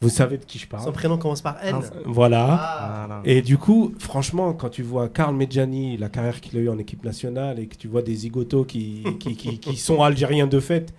Vous 0.00 0.10
savez 0.10 0.38
de 0.38 0.44
qui 0.44 0.58
je 0.58 0.64
Son 0.64 0.68
parle 0.76 0.92
prénom 0.92 1.18
commence 1.18 1.42
par 1.42 1.56
N. 1.64 1.76
Voilà. 2.04 2.46
Ah. 2.50 3.04
Voilà. 3.08 3.22
Et 3.24 3.42
du 3.42 3.58
coup, 3.58 3.94
franchement, 3.98 4.52
quand 4.52 4.68
tu 4.68 4.82
vois 4.84 5.08
Karl 5.08 5.34
Medjani, 5.34 5.96
la 5.96 6.08
carrière 6.08 6.40
qu'il 6.40 6.56
a 6.56 6.60
eue 6.60 6.68
en 6.68 6.78
équipe 6.78 7.04
nationale, 7.04 7.58
et 7.58 7.66
que 7.66 7.74
tu 7.76 7.88
vois 7.88 8.02
des 8.02 8.14
zigotos 8.14 8.64
qui, 8.64 9.02
qui, 9.18 9.34
qui, 9.36 9.58
qui 9.58 9.76
sont 9.76 10.02
algériens 10.02 10.46
de 10.46 10.60
fait 10.60 10.94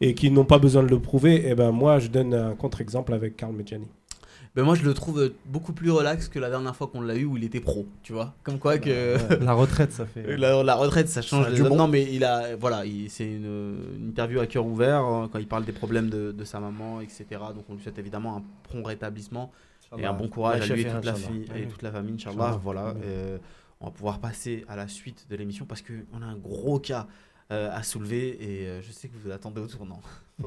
et 0.00 0.14
qui 0.14 0.30
n'ont 0.30 0.44
pas 0.44 0.58
besoin 0.58 0.82
de 0.82 0.88
le 0.88 0.98
prouver, 1.00 1.44
eh 1.46 1.54
ben 1.54 1.70
moi, 1.70 1.98
je 1.98 2.08
donne 2.08 2.34
un 2.34 2.54
contre-exemple 2.54 3.12
avec 3.14 3.36
Karl 3.36 3.54
Medjani. 3.54 3.86
Ben 4.56 4.62
moi, 4.62 4.76
je 4.76 4.84
le 4.84 4.94
trouve 4.94 5.20
euh, 5.20 5.34
beaucoup 5.46 5.72
plus 5.72 5.90
relax 5.90 6.28
que 6.28 6.38
la 6.38 6.48
dernière 6.48 6.76
fois 6.76 6.86
qu'on 6.86 7.00
l'a 7.00 7.16
eu 7.16 7.24
où 7.24 7.36
il 7.36 7.42
était 7.42 7.58
pro, 7.58 7.86
tu 8.04 8.12
vois. 8.12 8.34
Comme 8.44 8.60
quoi 8.60 8.78
que. 8.78 9.16
La 9.44 9.52
retraite, 9.52 9.90
ça 9.90 10.06
fait. 10.06 10.36
La, 10.36 10.62
la 10.62 10.74
retraite, 10.76 11.08
ça 11.08 11.22
change. 11.22 11.48
Les 11.48 11.60
bon. 11.60 11.74
Non, 11.74 11.88
mais 11.88 12.04
il 12.14 12.22
a, 12.24 12.54
voilà, 12.54 12.84
il- 12.86 13.10
c'est 13.10 13.26
une, 13.26 13.76
une 13.98 14.08
interview 14.10 14.38
à 14.38 14.46
cœur 14.46 14.64
ouvert 14.64 15.04
euh, 15.04 15.26
quand 15.32 15.40
il 15.40 15.48
parle 15.48 15.64
des 15.64 15.72
problèmes 15.72 16.08
de, 16.08 16.30
de 16.30 16.44
sa 16.44 16.60
maman, 16.60 17.00
etc. 17.00 17.24
Donc 17.52 17.64
on 17.68 17.74
lui 17.74 17.82
souhaite 17.82 17.98
évidemment 17.98 18.36
un 18.36 18.42
prompt 18.62 18.84
rétablissement 18.86 19.50
et 19.98 20.04
un 20.04 20.12
bon 20.12 20.28
courage 20.28 20.70
à 20.70 20.74
lui 20.74 20.82
et 20.82 20.84
toute 20.84 21.04
la, 21.04 21.12
Inch'Allah. 21.12 21.14
fille, 21.32 21.46
et 21.56 21.60
Ouais. 21.62 21.66
toute 21.66 21.82
la 21.82 21.90
famille, 21.90 22.14
Inch'Allah. 22.14 22.34
Inch'Allah. 22.44 22.60
Voilà, 22.62 22.86
Ouais. 22.90 23.00
euh, 23.06 23.38
on 23.80 23.86
va 23.86 23.90
pouvoir 23.90 24.20
passer 24.20 24.64
à 24.68 24.76
la 24.76 24.86
suite 24.86 25.26
de 25.28 25.34
l'émission 25.36 25.66
parce 25.66 25.82
qu'on 25.82 26.22
a 26.22 26.26
un 26.26 26.36
gros 26.36 26.78
cas 26.78 27.08
euh, 27.52 27.68
à 27.70 27.82
soulever 27.82 28.38
et 28.42 28.66
euh, 28.66 28.80
je 28.80 28.90
sais 28.90 29.06
que 29.08 29.16
vous 29.22 29.30
attendez 29.30 29.60
au 29.60 29.66
tournant. 29.66 30.00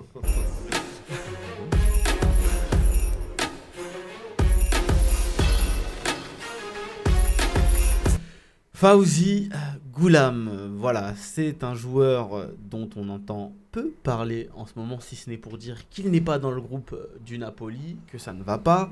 Fauzi 8.73 9.49
Goulam, 9.91 10.47
euh, 10.47 10.69
voilà, 10.75 11.13
c'est 11.15 11.63
un 11.63 11.75
joueur 11.75 12.49
dont 12.67 12.89
on 12.95 13.09
entend 13.09 13.53
peu 13.71 13.91
parler 14.01 14.49
en 14.55 14.65
ce 14.65 14.73
moment, 14.75 14.99
si 14.99 15.15
ce 15.15 15.29
n'est 15.29 15.37
pour 15.37 15.59
dire 15.59 15.87
qu'il 15.89 16.09
n'est 16.09 16.19
pas 16.19 16.39
dans 16.39 16.49
le 16.49 16.61
groupe 16.61 16.95
du 17.23 17.37
Napoli, 17.37 17.97
que 18.11 18.17
ça 18.17 18.33
ne 18.33 18.41
va 18.41 18.57
pas. 18.57 18.89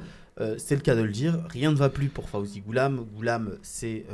C'est 0.58 0.76
le 0.76 0.82
cas 0.82 0.96
de 0.96 1.02
le 1.02 1.12
dire, 1.12 1.44
rien 1.50 1.72
ne 1.72 1.78
va 1.78 1.90
plus 1.90 2.10
pour 2.10 2.30
Fauzi 2.30 2.62
Goulam. 2.62 3.04
Goulam, 3.16 3.58
c'est 3.64 4.06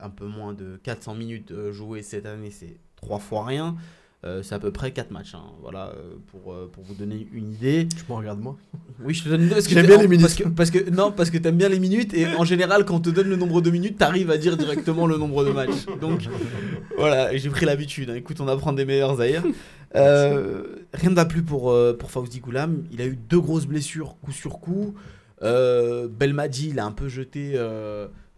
un 0.00 0.10
peu 0.10 0.26
moins 0.26 0.52
de 0.52 0.78
400 0.82 1.14
minutes 1.14 1.70
jouées 1.70 2.02
cette 2.02 2.26
année, 2.26 2.50
c'est 2.50 2.76
trois 3.00 3.18
fois 3.18 3.44
rien. 3.44 3.76
Euh, 4.24 4.42
c'est 4.42 4.56
à 4.56 4.58
peu 4.58 4.72
près 4.72 4.90
4 4.90 5.12
matchs, 5.12 5.36
hein, 5.36 5.44
voilà, 5.62 5.90
euh, 5.94 6.16
pour, 6.32 6.52
euh, 6.52 6.68
pour 6.72 6.82
vous 6.82 6.94
donner 6.94 7.28
une 7.32 7.52
idée. 7.52 7.86
Tu 7.86 8.02
me 8.08 8.16
regardes 8.16 8.40
moi 8.40 8.56
Oui, 9.04 9.14
je 9.14 9.22
te 9.22 9.28
donne 9.28 9.48
parce 9.48 9.68
que 9.68 9.74
J'aime 9.74 9.86
bien 9.86 9.96
les 9.96 10.08
minutes. 10.08 10.22
Parce 10.22 10.34
que, 10.34 10.48
parce 10.48 10.70
que- 10.72 10.90
non, 10.90 11.12
parce 11.12 11.30
que 11.30 11.38
t'aimes 11.38 11.56
bien 11.56 11.68
les 11.68 11.78
minutes 11.78 12.14
et 12.14 12.26
en 12.34 12.44
général, 12.44 12.84
quand 12.84 12.96
on 12.96 13.00
te 13.00 13.10
donne 13.10 13.28
le 13.28 13.36
nombre 13.36 13.60
de 13.60 13.70
minutes, 13.70 13.96
t'arrives 13.96 14.32
à 14.32 14.36
dire 14.36 14.56
directement 14.56 15.06
le 15.06 15.18
nombre 15.18 15.44
de 15.44 15.52
matchs. 15.52 15.86
Donc 16.00 16.28
voilà, 16.96 17.36
j'ai 17.36 17.48
pris 17.48 17.64
l'habitude. 17.64 18.10
hein. 18.10 18.16
Écoute, 18.16 18.40
on 18.40 18.48
apprend 18.48 18.72
des 18.72 18.84
meilleurs. 18.84 19.16
Euh, 19.94 20.62
rien 20.94 21.10
ne 21.10 21.14
va 21.14 21.24
plus 21.24 21.42
pour, 21.44 21.72
pour 21.98 22.10
Fauzi 22.10 22.40
Goulam. 22.40 22.82
Il 22.90 23.00
a 23.00 23.06
eu 23.06 23.16
deux 23.16 23.40
grosses 23.40 23.66
blessures 23.66 24.16
coup 24.20 24.32
sur 24.32 24.58
coup. 24.58 24.94
Belmadi 25.40 26.72
l'a 26.72 26.86
un 26.86 26.92
peu 26.92 27.08
jeté 27.08 27.52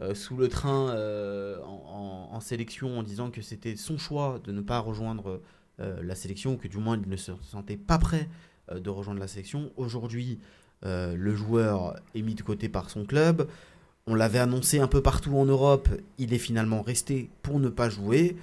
euh, 0.01 0.15
sous 0.15 0.37
le 0.37 0.49
train 0.49 0.91
euh, 0.91 1.61
en, 1.63 2.41
sélection 2.41 2.99
en 2.99 3.03
disant 3.03 3.31
que 3.31 3.43
c'était 3.43 3.77
son 3.77 3.99
choix 3.99 4.41
de 4.45 4.51
ne 4.51 4.63
pas 4.63 4.79
rejoindre 4.79 5.43
euh, 5.79 6.03
la 6.03 6.15
sélection, 6.15 6.57
que 6.57 6.69
du 6.69 6.79
moins 6.79 6.97
il 6.97 7.07
ne 7.07 7.17
se 7.17 7.33
sentait 7.43 7.77
pas 7.77 7.99
prêt 7.99 8.29
de 8.75 8.89
rejoindre 8.89 9.21
la 9.21 9.29
sélection. 9.29 9.73
Aujourd'hui, 9.77 10.39
le 10.83 11.35
joueur 11.35 11.97
est 12.15 12.23
mis 12.23 12.37
de 12.37 12.43
côté 12.43 12.69
par 12.69 12.89
son 12.89 13.05
club. 13.05 13.49
On 14.07 14.15
l'avait 14.15 14.39
annoncé 14.39 14.79
un 14.79 14.87
peu 14.87 15.03
partout 15.03 15.37
en 15.37 15.45
Europe. 15.45 15.89
Il 16.19 16.33
est 16.33 16.39
finalement 16.39 16.81
resté 16.81 17.31
pour 17.43 17.59
ne 17.59 17.69
pas 17.69 17.91
jouer. 17.91 18.37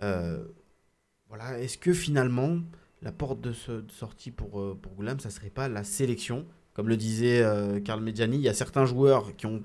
Voilà. 0.00 1.60
Est-ce 1.60 1.78
que 1.78 1.92
finalement, 1.92 2.58
la 3.02 3.12
porte 3.12 3.40
de, 3.40 3.52
ce- 3.52 3.84
sortie 3.88 4.32
pour, 4.32 4.76
pour 4.78 4.92
Goulam, 4.94 5.20
ça 5.20 5.30
serait 5.30 5.48
pas 5.48 5.68
la 5.68 5.84
sélection? 5.84 6.44
Comme 6.74 6.88
le 6.88 6.96
disait 6.96 7.44
Karl 7.84 8.02
Medjani, 8.02 8.36
il 8.36 8.42
y 8.42 8.48
a 8.48 8.54
certains 8.54 8.84
joueurs 8.84 9.36
qui 9.36 9.46
ont 9.46 9.62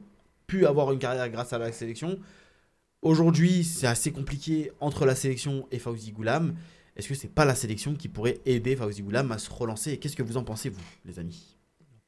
pu 0.48 0.66
avoir 0.66 0.92
une 0.92 1.00
carrière 1.00 1.30
grâce 1.30 1.54
à 1.54 1.58
la 1.58 1.72
sélection. 1.72 2.20
Aujourd'hui, 3.02 3.64
c'est 3.64 3.88
assez 3.88 4.12
compliqué 4.12 4.72
entre 4.80 5.06
la 5.06 5.16
sélection 5.16 5.68
et 5.72 5.80
Fauzi 5.80 6.12
Goulam. 6.12 6.56
Est-ce 6.96 7.10
que 7.10 7.16
c'est 7.16 7.28
pas 7.28 7.46
la 7.46 7.56
sélection 7.56 7.96
qui 7.96 8.08
pourrait 8.08 8.40
aider 8.46 8.76
Fauzi 8.76 9.02
Goulam 9.02 9.32
à 9.32 9.38
se 9.38 9.52
relancer? 9.52 9.98
Qu'est-ce 9.98 10.16
que 10.16 10.24
vous 10.24 10.38
en 10.38 10.44
pensez, 10.44 10.70
vous, 10.70 10.82
les 11.06 11.20
amis? 11.20 11.58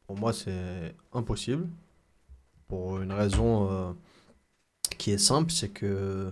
Pour 0.07 0.17
moi, 0.17 0.31
c'est 0.31 0.95
impossible. 1.11 1.67
Pour 2.67 3.01
une 3.01 3.11
raison 3.11 3.71
euh, 3.71 3.91
qui 4.97 5.11
est 5.11 5.17
simple, 5.17 5.51
c'est 5.51 5.69
que 5.69 6.31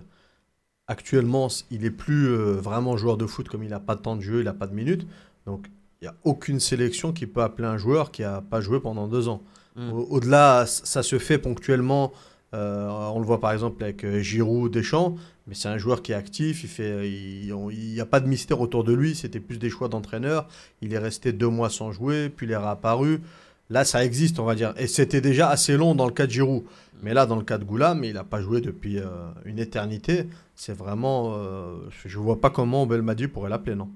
actuellement, 0.86 1.48
il 1.70 1.84
est 1.84 1.90
plus 1.90 2.28
euh, 2.28 2.52
vraiment 2.52 2.96
joueur 2.96 3.16
de 3.16 3.26
foot 3.26 3.48
comme 3.48 3.62
il 3.64 3.70
n'a 3.70 3.80
pas 3.80 3.96
de 3.96 4.02
temps 4.02 4.16
de 4.16 4.20
jeu, 4.20 4.40
il 4.40 4.44
n'a 4.44 4.54
pas 4.54 4.66
de 4.66 4.74
minutes. 4.74 5.06
Donc, 5.46 5.68
il 6.04 6.08
n'y 6.08 6.10
a 6.10 6.16
aucune 6.24 6.60
sélection 6.60 7.12
qui 7.14 7.26
peut 7.26 7.40
appeler 7.42 7.66
un 7.66 7.78
joueur 7.78 8.10
qui 8.10 8.20
n'a 8.22 8.42
pas 8.42 8.60
joué 8.60 8.78
pendant 8.78 9.08
deux 9.08 9.28
ans. 9.28 9.42
Mm. 9.76 9.90
Au- 9.92 10.06
Au-delà, 10.10 10.66
ça 10.66 11.02
se 11.02 11.18
fait 11.18 11.38
ponctuellement. 11.38 12.12
euh, 12.52 12.88
on 13.14 13.18
le 13.20 13.24
voit 13.26 13.40
par 13.40 13.52
exemple 13.52 13.82
avec 13.82 14.04
euh, 14.04 14.20
Giroud, 14.20 14.70
Deschamps, 14.70 15.16
mais 15.46 15.54
c'est 15.54 15.68
un 15.68 15.78
joueur 15.78 16.02
qui 16.02 16.12
est 16.12 16.14
actif. 16.14 16.62
Il 16.62 16.68
fait, 16.68 17.10
il 17.10 17.54
n'y 17.94 18.00
a 18.00 18.06
pas 18.06 18.20
de 18.20 18.28
mystère 18.28 18.60
autour 18.60 18.84
de 18.84 18.92
lui. 18.92 19.14
C'était 19.14 19.40
plus 19.40 19.58
des 19.58 19.70
choix 19.70 19.88
d'entraîneur. 19.88 20.46
Il 20.82 20.92
est 20.92 20.98
resté 20.98 21.32
deux 21.32 21.48
mois 21.48 21.70
sans 21.70 21.90
jouer, 21.90 22.28
puis 22.28 22.44
il 22.46 22.52
est 22.52 22.56
réapparu. 22.56 23.22
Là, 23.70 23.84
ça 23.86 24.04
existe, 24.04 24.38
on 24.38 24.44
va 24.44 24.54
dire. 24.54 24.74
Et 24.76 24.86
c'était 24.86 25.22
déjà 25.22 25.48
assez 25.48 25.76
long 25.78 25.94
dans 25.94 26.04
le 26.06 26.12
cas 26.12 26.26
de 26.26 26.32
Giroud. 26.32 26.64
Mais 27.02 27.14
là, 27.14 27.24
dans 27.26 27.36
le 27.36 27.42
cas 27.44 27.56
de 27.58 27.64
Goulam, 27.64 28.04
il 28.04 28.12
n'a 28.14 28.24
pas 28.24 28.40
joué 28.42 28.60
depuis 28.60 28.98
euh, 28.98 29.06
une 29.46 29.58
éternité. 29.58 30.28
C'est 30.54 30.76
vraiment. 30.76 31.34
euh, 31.38 31.76
je 32.04 32.18
vois 32.18 32.40
pas 32.42 32.50
comment 32.50 32.86
Belmadi 32.86 33.26
pourrait 33.26 33.48
l'appeler, 33.50 33.74
non 33.74 33.88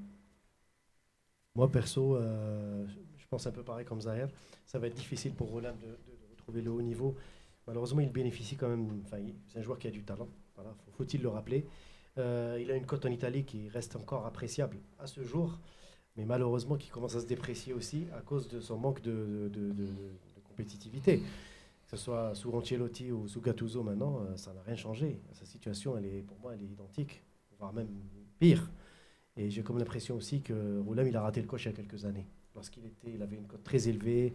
Moi, 1.54 1.70
perso, 1.70 2.16
euh, 2.16 2.86
je 3.16 3.26
pense 3.28 3.46
un 3.46 3.52
peu 3.52 3.62
pareil 3.62 3.84
comme 3.84 4.00
Zahir. 4.00 4.28
Ça 4.66 4.78
va 4.78 4.86
être 4.86 4.94
difficile 4.94 5.34
pour 5.34 5.50
Roland 5.50 5.74
de, 5.74 5.96
retrouver 6.30 6.62
le 6.62 6.70
haut 6.70 6.82
niveau. 6.82 7.16
Malheureusement, 7.66 8.00
il 8.00 8.12
bénéficie 8.12 8.56
quand 8.56 8.68
même. 8.68 9.02
C'est 9.48 9.58
un 9.58 9.62
joueur 9.62 9.78
qui 9.78 9.88
a 9.88 9.90
du 9.90 10.04
talent. 10.04 10.28
Faut-il 10.92 11.22
le 11.22 11.28
rappeler. 11.28 11.66
Euh, 12.16 12.58
il 12.60 12.70
a 12.70 12.76
une 12.76 12.86
cote 12.86 13.04
en 13.06 13.10
Italie 13.10 13.44
qui 13.44 13.68
reste 13.68 13.94
encore 13.96 14.26
appréciable 14.26 14.78
à 14.98 15.06
ce 15.06 15.22
jour, 15.22 15.58
mais 16.16 16.24
malheureusement 16.24 16.76
qui 16.76 16.88
commence 16.88 17.14
à 17.14 17.20
se 17.20 17.26
déprécier 17.26 17.72
aussi 17.72 18.06
à 18.12 18.20
cause 18.22 18.48
de 18.48 18.60
son 18.60 18.76
manque 18.76 19.00
de 19.02 19.48
compétitivité. 20.42 21.22
Que 21.88 21.96
ce 21.96 22.04
soit 22.04 22.34
sous 22.34 22.52
Ancelotti 22.52 23.12
ou 23.12 23.28
sous 23.28 23.40
Gattuso 23.40 23.82
maintenant, 23.82 24.20
euh, 24.20 24.36
ça 24.36 24.52
n'a 24.52 24.60
rien 24.60 24.76
changé. 24.76 25.22
Sa 25.32 25.46
situation, 25.46 25.96
elle 25.96 26.04
est, 26.04 26.22
pour 26.22 26.38
moi, 26.38 26.52
elle 26.52 26.62
est 26.62 26.70
identique, 26.70 27.22
voire 27.58 27.72
même 27.72 27.88
pire. 28.38 28.70
Et 29.38 29.50
j'ai 29.50 29.62
comme 29.62 29.78
l'impression 29.78 30.16
aussi 30.16 30.42
que 30.42 30.80
Roulam, 30.80 31.06
il 31.06 31.16
a 31.16 31.22
raté 31.22 31.40
le 31.40 31.46
coche 31.46 31.64
il 31.64 31.68
y 31.68 31.70
a 31.70 31.74
quelques 31.74 32.04
années. 32.04 32.26
Lorsqu'il 32.56 32.84
était, 32.84 33.12
il 33.14 33.22
avait 33.22 33.36
une 33.36 33.46
cote 33.46 33.62
très 33.62 33.88
élevée. 33.88 34.34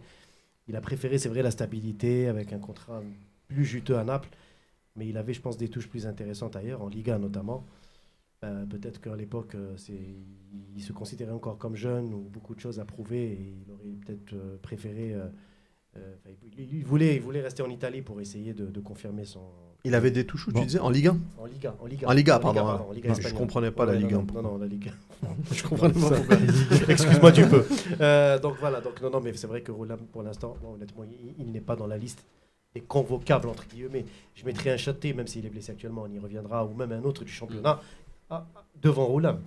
Il 0.66 0.74
a 0.76 0.80
préféré, 0.80 1.18
c'est 1.18 1.28
vrai, 1.28 1.42
la 1.42 1.50
stabilité 1.50 2.26
avec 2.26 2.54
un 2.54 2.58
contrat 2.58 3.02
plus 3.46 3.66
juteux 3.66 3.98
à 3.98 4.04
Naples. 4.04 4.30
Mais 4.96 5.06
il 5.06 5.18
avait, 5.18 5.34
je 5.34 5.42
pense, 5.42 5.58
des 5.58 5.68
touches 5.68 5.88
plus 5.88 6.06
intéressantes 6.06 6.56
ailleurs, 6.56 6.80
en 6.80 6.88
Liga 6.88 7.18
notamment. 7.18 7.66
Euh, 8.44 8.64
Peut-être 8.64 8.98
qu'à 9.02 9.14
l'époque, 9.14 9.54
euh, 9.56 9.76
il 10.74 10.82
se 10.82 10.94
considérait 10.94 11.32
encore 11.32 11.58
comme 11.58 11.76
jeune 11.76 12.14
ou 12.14 12.20
beaucoup 12.20 12.54
de 12.54 12.60
choses 12.60 12.80
à 12.80 12.86
prouver 12.86 13.32
et 13.32 13.56
il 13.62 13.70
aurait 13.70 13.96
peut-être 14.06 14.32
euh, 14.32 14.56
préféré. 14.62 15.14
il, 16.56 16.84
voulait, 16.86 17.16
il 17.16 17.20
voulait 17.20 17.42
rester 17.42 17.62
en 17.62 17.68
Italie 17.68 18.00
pour 18.00 18.22
essayer 18.22 18.54
de 18.54 18.80
confirmer 18.80 19.26
son. 19.26 19.50
Il 19.86 19.94
avait 19.94 20.10
des 20.10 20.24
touches 20.24 20.48
Bon. 20.48 20.60
tu 20.60 20.66
disais 20.66 20.78
En 20.78 20.88
Ligue 20.88 21.08
1 21.08 21.18
En 21.38 21.44
Liga. 21.46 21.74
En 21.80 21.86
Liga, 21.86 22.08
En 22.08 22.12
Liga, 22.12 22.38
pardon, 22.38 22.60
en 22.62 22.88
ouais. 22.88 22.94
Liga 22.96 23.08
Non, 23.08 23.14
je 23.14 23.20
espagnole. 23.20 23.38
comprenais 23.40 23.70
pas 23.70 23.84
la 23.84 23.94
Ligue 23.94 24.12
non, 24.12 24.26
1, 24.30 24.32
Non, 24.34 24.42
non, 24.42 24.58
la 24.58 24.66
Liga. 24.66 24.90
Je 25.52 25.62
comprenais 25.62 25.92
pas. 25.94 26.36
Excuse-moi 26.88 27.30
du 27.32 27.46
peu. 27.46 27.64
Euh, 28.00 28.38
donc 28.38 28.54
voilà, 28.60 28.80
donc 28.80 29.00
non, 29.02 29.10
non, 29.10 29.20
mais 29.22 29.32
c'est 29.34 29.46
vrai 29.46 29.60
que 29.62 29.72
Roulam, 29.72 29.98
pour 30.12 30.22
l'instant, 30.22 30.56
honnêtement, 30.74 31.04
il, 31.04 31.34
il 31.46 31.52
n'est 31.52 31.60
pas 31.60 31.76
dans 31.76 31.86
la 31.86 31.96
liste 31.98 32.24
des 32.74 32.80
convocables, 32.80 33.48
entre 33.48 33.66
guillemets. 33.68 34.04
Je 34.34 34.44
mettrai 34.44 34.70
un 34.72 34.76
Châté, 34.76 35.12
même 35.14 35.26
s'il 35.26 35.44
est 35.46 35.50
blessé 35.50 35.72
actuellement, 35.72 36.04
on 36.08 36.12
y 36.12 36.18
reviendra, 36.18 36.64
ou 36.66 36.74
même 36.74 36.92
un 36.92 37.02
autre 37.04 37.24
du 37.24 37.32
championnat, 37.32 37.80
ah, 38.30 38.44
devant 38.82 39.04
Roulam, 39.06 39.40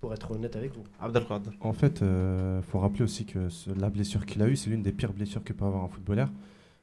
pour 0.00 0.12
être 0.12 0.30
honnête 0.32 0.56
avec 0.56 0.74
vous. 0.74 0.82
Abdelkader. 1.00 1.50
En 1.60 1.72
fait, 1.72 2.00
il 2.02 2.62
faut 2.68 2.78
rappeler 2.80 3.02
aussi 3.02 3.24
que 3.24 3.48
ce- 3.48 3.70
la 3.70 3.90
blessure 3.90 4.26
qu'il 4.26 4.42
a 4.42 4.48
eue, 4.48 4.56
c'est 4.56 4.70
l'une 4.70 4.82
des 4.82 4.92
pires 4.92 5.12
blessures 5.12 5.42
que 5.44 5.52
peut 5.52 5.64
avoir 5.64 5.84
un 5.84 5.88
footballeur. 5.88 6.28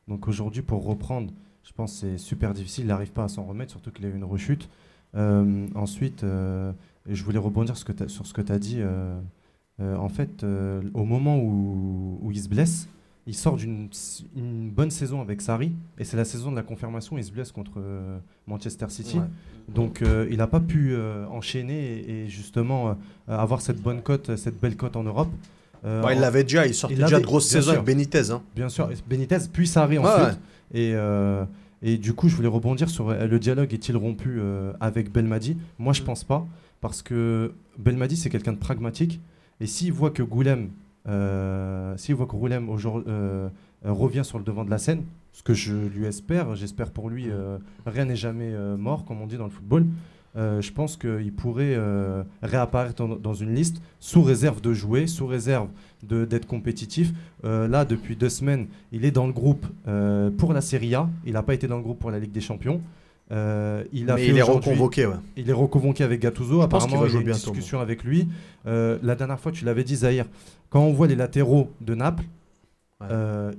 Donc 0.08 0.28
aujourd'hui, 0.28 0.62
pour 0.62 0.86
reprendre, 0.86 1.32
je 1.70 1.74
pense 1.76 1.94
que 1.94 2.00
c'est 2.00 2.18
super 2.18 2.54
difficile. 2.56 2.86
Il 2.86 2.88
n'arrive 2.88 3.12
pas 3.12 3.26
à 3.26 3.28
s'en 3.28 3.44
remettre, 3.44 3.72
surtout 3.72 3.92
qu'il 3.92 4.04
a 4.06 4.10
eu 4.10 4.16
une 4.16 4.24
rechute. 4.24 4.68
Euh, 5.16 5.68
ensuite, 5.76 6.24
euh, 6.24 6.72
je 7.08 7.24
voulais 7.24 7.38
rebondir 7.38 7.78
sur 7.78 8.26
ce 8.26 8.34
que 8.34 8.42
tu 8.42 8.52
as 8.52 8.60
dit. 8.60 8.78
euh, 8.80 9.20
euh, 9.80 9.96
en 9.96 10.10
fait, 10.10 10.44
au 10.96 11.06
moment 11.06 11.38
où, 11.38 12.18
où 12.24 12.32
il 12.32 12.42
se 12.42 12.50
blesse, 12.50 12.90
il 13.28 13.36
sort 13.36 13.56
d'une 13.56 13.88
une 14.36 14.72
bonne 14.72 14.90
saison 14.90 15.22
avec 15.22 15.42
Sarri. 15.42 15.72
Et 16.00 16.06
c'est 16.06 16.18
la 16.18 16.26
saison 16.26 16.50
de 16.50 16.56
la 16.56 16.64
confirmation. 16.64 17.20
Il 17.20 17.24
se 17.24 17.32
blesse 17.32 17.52
contre 17.52 17.80
Manchester 18.48 18.90
City. 18.90 19.20
Ouais. 19.20 19.26
Donc 19.74 20.02
euh, 20.02 20.28
il 20.32 20.38
n'a 20.38 20.48
pas 20.48 20.60
pu 20.60 20.94
euh, 20.94 21.28
enchaîner 21.28 22.00
et, 22.00 22.24
et 22.24 22.30
justement 22.30 22.90
euh, 22.90 22.94
avoir 23.28 23.62
cette 23.62 23.80
bonne 23.80 24.02
cote, 24.02 24.36
cette 24.36 24.60
belle 24.60 24.76
cote 24.76 24.96
en 24.96 25.04
Europe. 25.04 25.30
Euh, 25.86 26.02
Bah, 26.02 26.14
il 26.14 26.20
l'avait 26.20 26.44
déjà, 26.44 26.66
il 26.68 26.74
sortait 26.74 26.96
il 26.96 27.02
déjà 27.04 27.20
de 27.20 27.26
grosses 27.26 27.48
saisons 27.48 27.72
avec 27.72 27.84
Benitez. 27.86 28.32
Hein. 28.32 28.42
Bien 28.56 28.70
sûr, 28.70 28.90
Benitez, 29.10 29.38
puis 29.52 29.68
Sarri 29.68 29.98
Ouais, 29.98 30.06
ensuite. 30.06 30.28
ouais. 30.28 30.80
Et, 30.80 30.92
euh, 30.94 31.44
Et 31.82 31.98
du 31.98 32.14
coup, 32.14 32.28
je 32.28 32.36
voulais 32.36 32.50
rebondir 32.50 32.90
sur 32.90 33.10
euh, 33.10 33.26
le 33.26 33.40
dialogue 33.40 33.74
est-il 33.74 33.96
rompu 33.96 34.38
euh, 34.40 34.74
avec 34.82 35.12
Belmadi? 35.12 35.56
Moi, 35.78 35.94
je 35.94 36.02
pense 36.04 36.24
pas, 36.26 36.46
parce 36.82 37.02
que 37.02 37.54
Belmadi, 37.78 38.18
c'est 38.18 38.30
quelqu'un 38.30 38.52
de 38.54 38.58
pragmatique. 38.58 39.22
Et 39.62 39.66
s'il 39.68 39.94
voit 39.94 40.12
que 40.12 40.24
Goulem, 40.24 40.70
s'il 41.98 42.16
voit 42.16 42.26
que 42.28 42.36
Goulem 42.36 42.70
aujourd'hui, 42.70 43.12
revient 43.84 44.24
sur 44.26 44.38
le 44.38 44.44
devant 44.44 44.66
de 44.66 44.70
la 44.70 44.78
scène, 44.78 45.04
ce 45.32 45.42
que 45.44 45.54
je 45.54 45.74
lui 45.74 46.06
espère, 46.06 46.56
j'espère 46.56 46.92
pour 46.92 47.10
lui, 47.10 47.28
rien 47.86 48.06
n'est 48.06 48.16
jamais 48.16 48.54
mort, 48.78 49.06
comme 49.06 49.22
on 49.22 49.28
dit 49.28 49.38
dans 49.38 49.46
le 49.46 49.50
football. 49.50 49.86
Euh, 50.36 50.62
je 50.62 50.72
pense 50.72 50.96
qu'il 50.96 51.34
pourrait 51.34 51.74
euh, 51.76 52.24
réapparaître 52.44 52.96
dans, 52.96 53.16
dans 53.16 53.34
une 53.34 53.54
liste 53.56 53.82
sous 54.00 54.22
réserve 54.22 54.62
de 54.62 54.74
jouer, 54.74 55.08
sous 55.08 55.26
réserve 55.26 55.70
d'être 56.04 56.46
compétitif. 56.46 57.12
Euh, 57.44 57.68
là, 57.68 57.84
depuis 57.84 58.16
deux 58.16 58.30
semaines, 58.30 58.68
il 58.92 59.06
est 59.06 59.12
dans 59.12 59.28
le 59.28 59.34
groupe 59.34 59.66
pour 60.38 60.54
la 60.54 60.62
Serie 60.62 60.96
A. 60.96 61.10
Il 61.26 61.34
n'a 61.34 61.44
pas 61.44 61.54
été 61.54 61.68
dans 61.68 61.78
le 61.78 61.84
groupe 61.84 62.00
pour 62.00 62.12
la 62.12 62.20
Ligue 62.20 62.32
des 62.32 62.42
Champions. 62.42 62.82
Il 63.32 63.36
a 64.10 64.16
Mais 64.16 64.28
il 64.28 64.38
est 64.38 64.42
reconvoqué, 64.42 65.06
ouais. 65.06 65.16
il 65.38 65.50
est 65.50 65.54
reconvoqué 65.54 66.04
avec 66.04 66.22
Gattuso. 66.22 66.60
Je 66.60 66.66
Apparemment, 66.66 67.06
il 67.06 67.14
y 67.14 67.18
a 67.18 67.22
une 67.22 67.32
discussion 67.32 67.80
avec 67.80 68.04
lui. 68.04 68.28
La 68.66 69.16
dernière 69.16 69.40
fois, 69.40 69.52
tu 69.52 69.66
l'avais 69.66 69.84
dit, 69.84 69.98
Zahir. 69.98 70.26
Quand 70.70 70.82
on 70.82 70.94
voit 70.94 71.08
les 71.08 71.16
latéraux 71.16 71.72
de 71.82 71.96
Naples, 71.96 72.24
Ouais. 73.02 73.08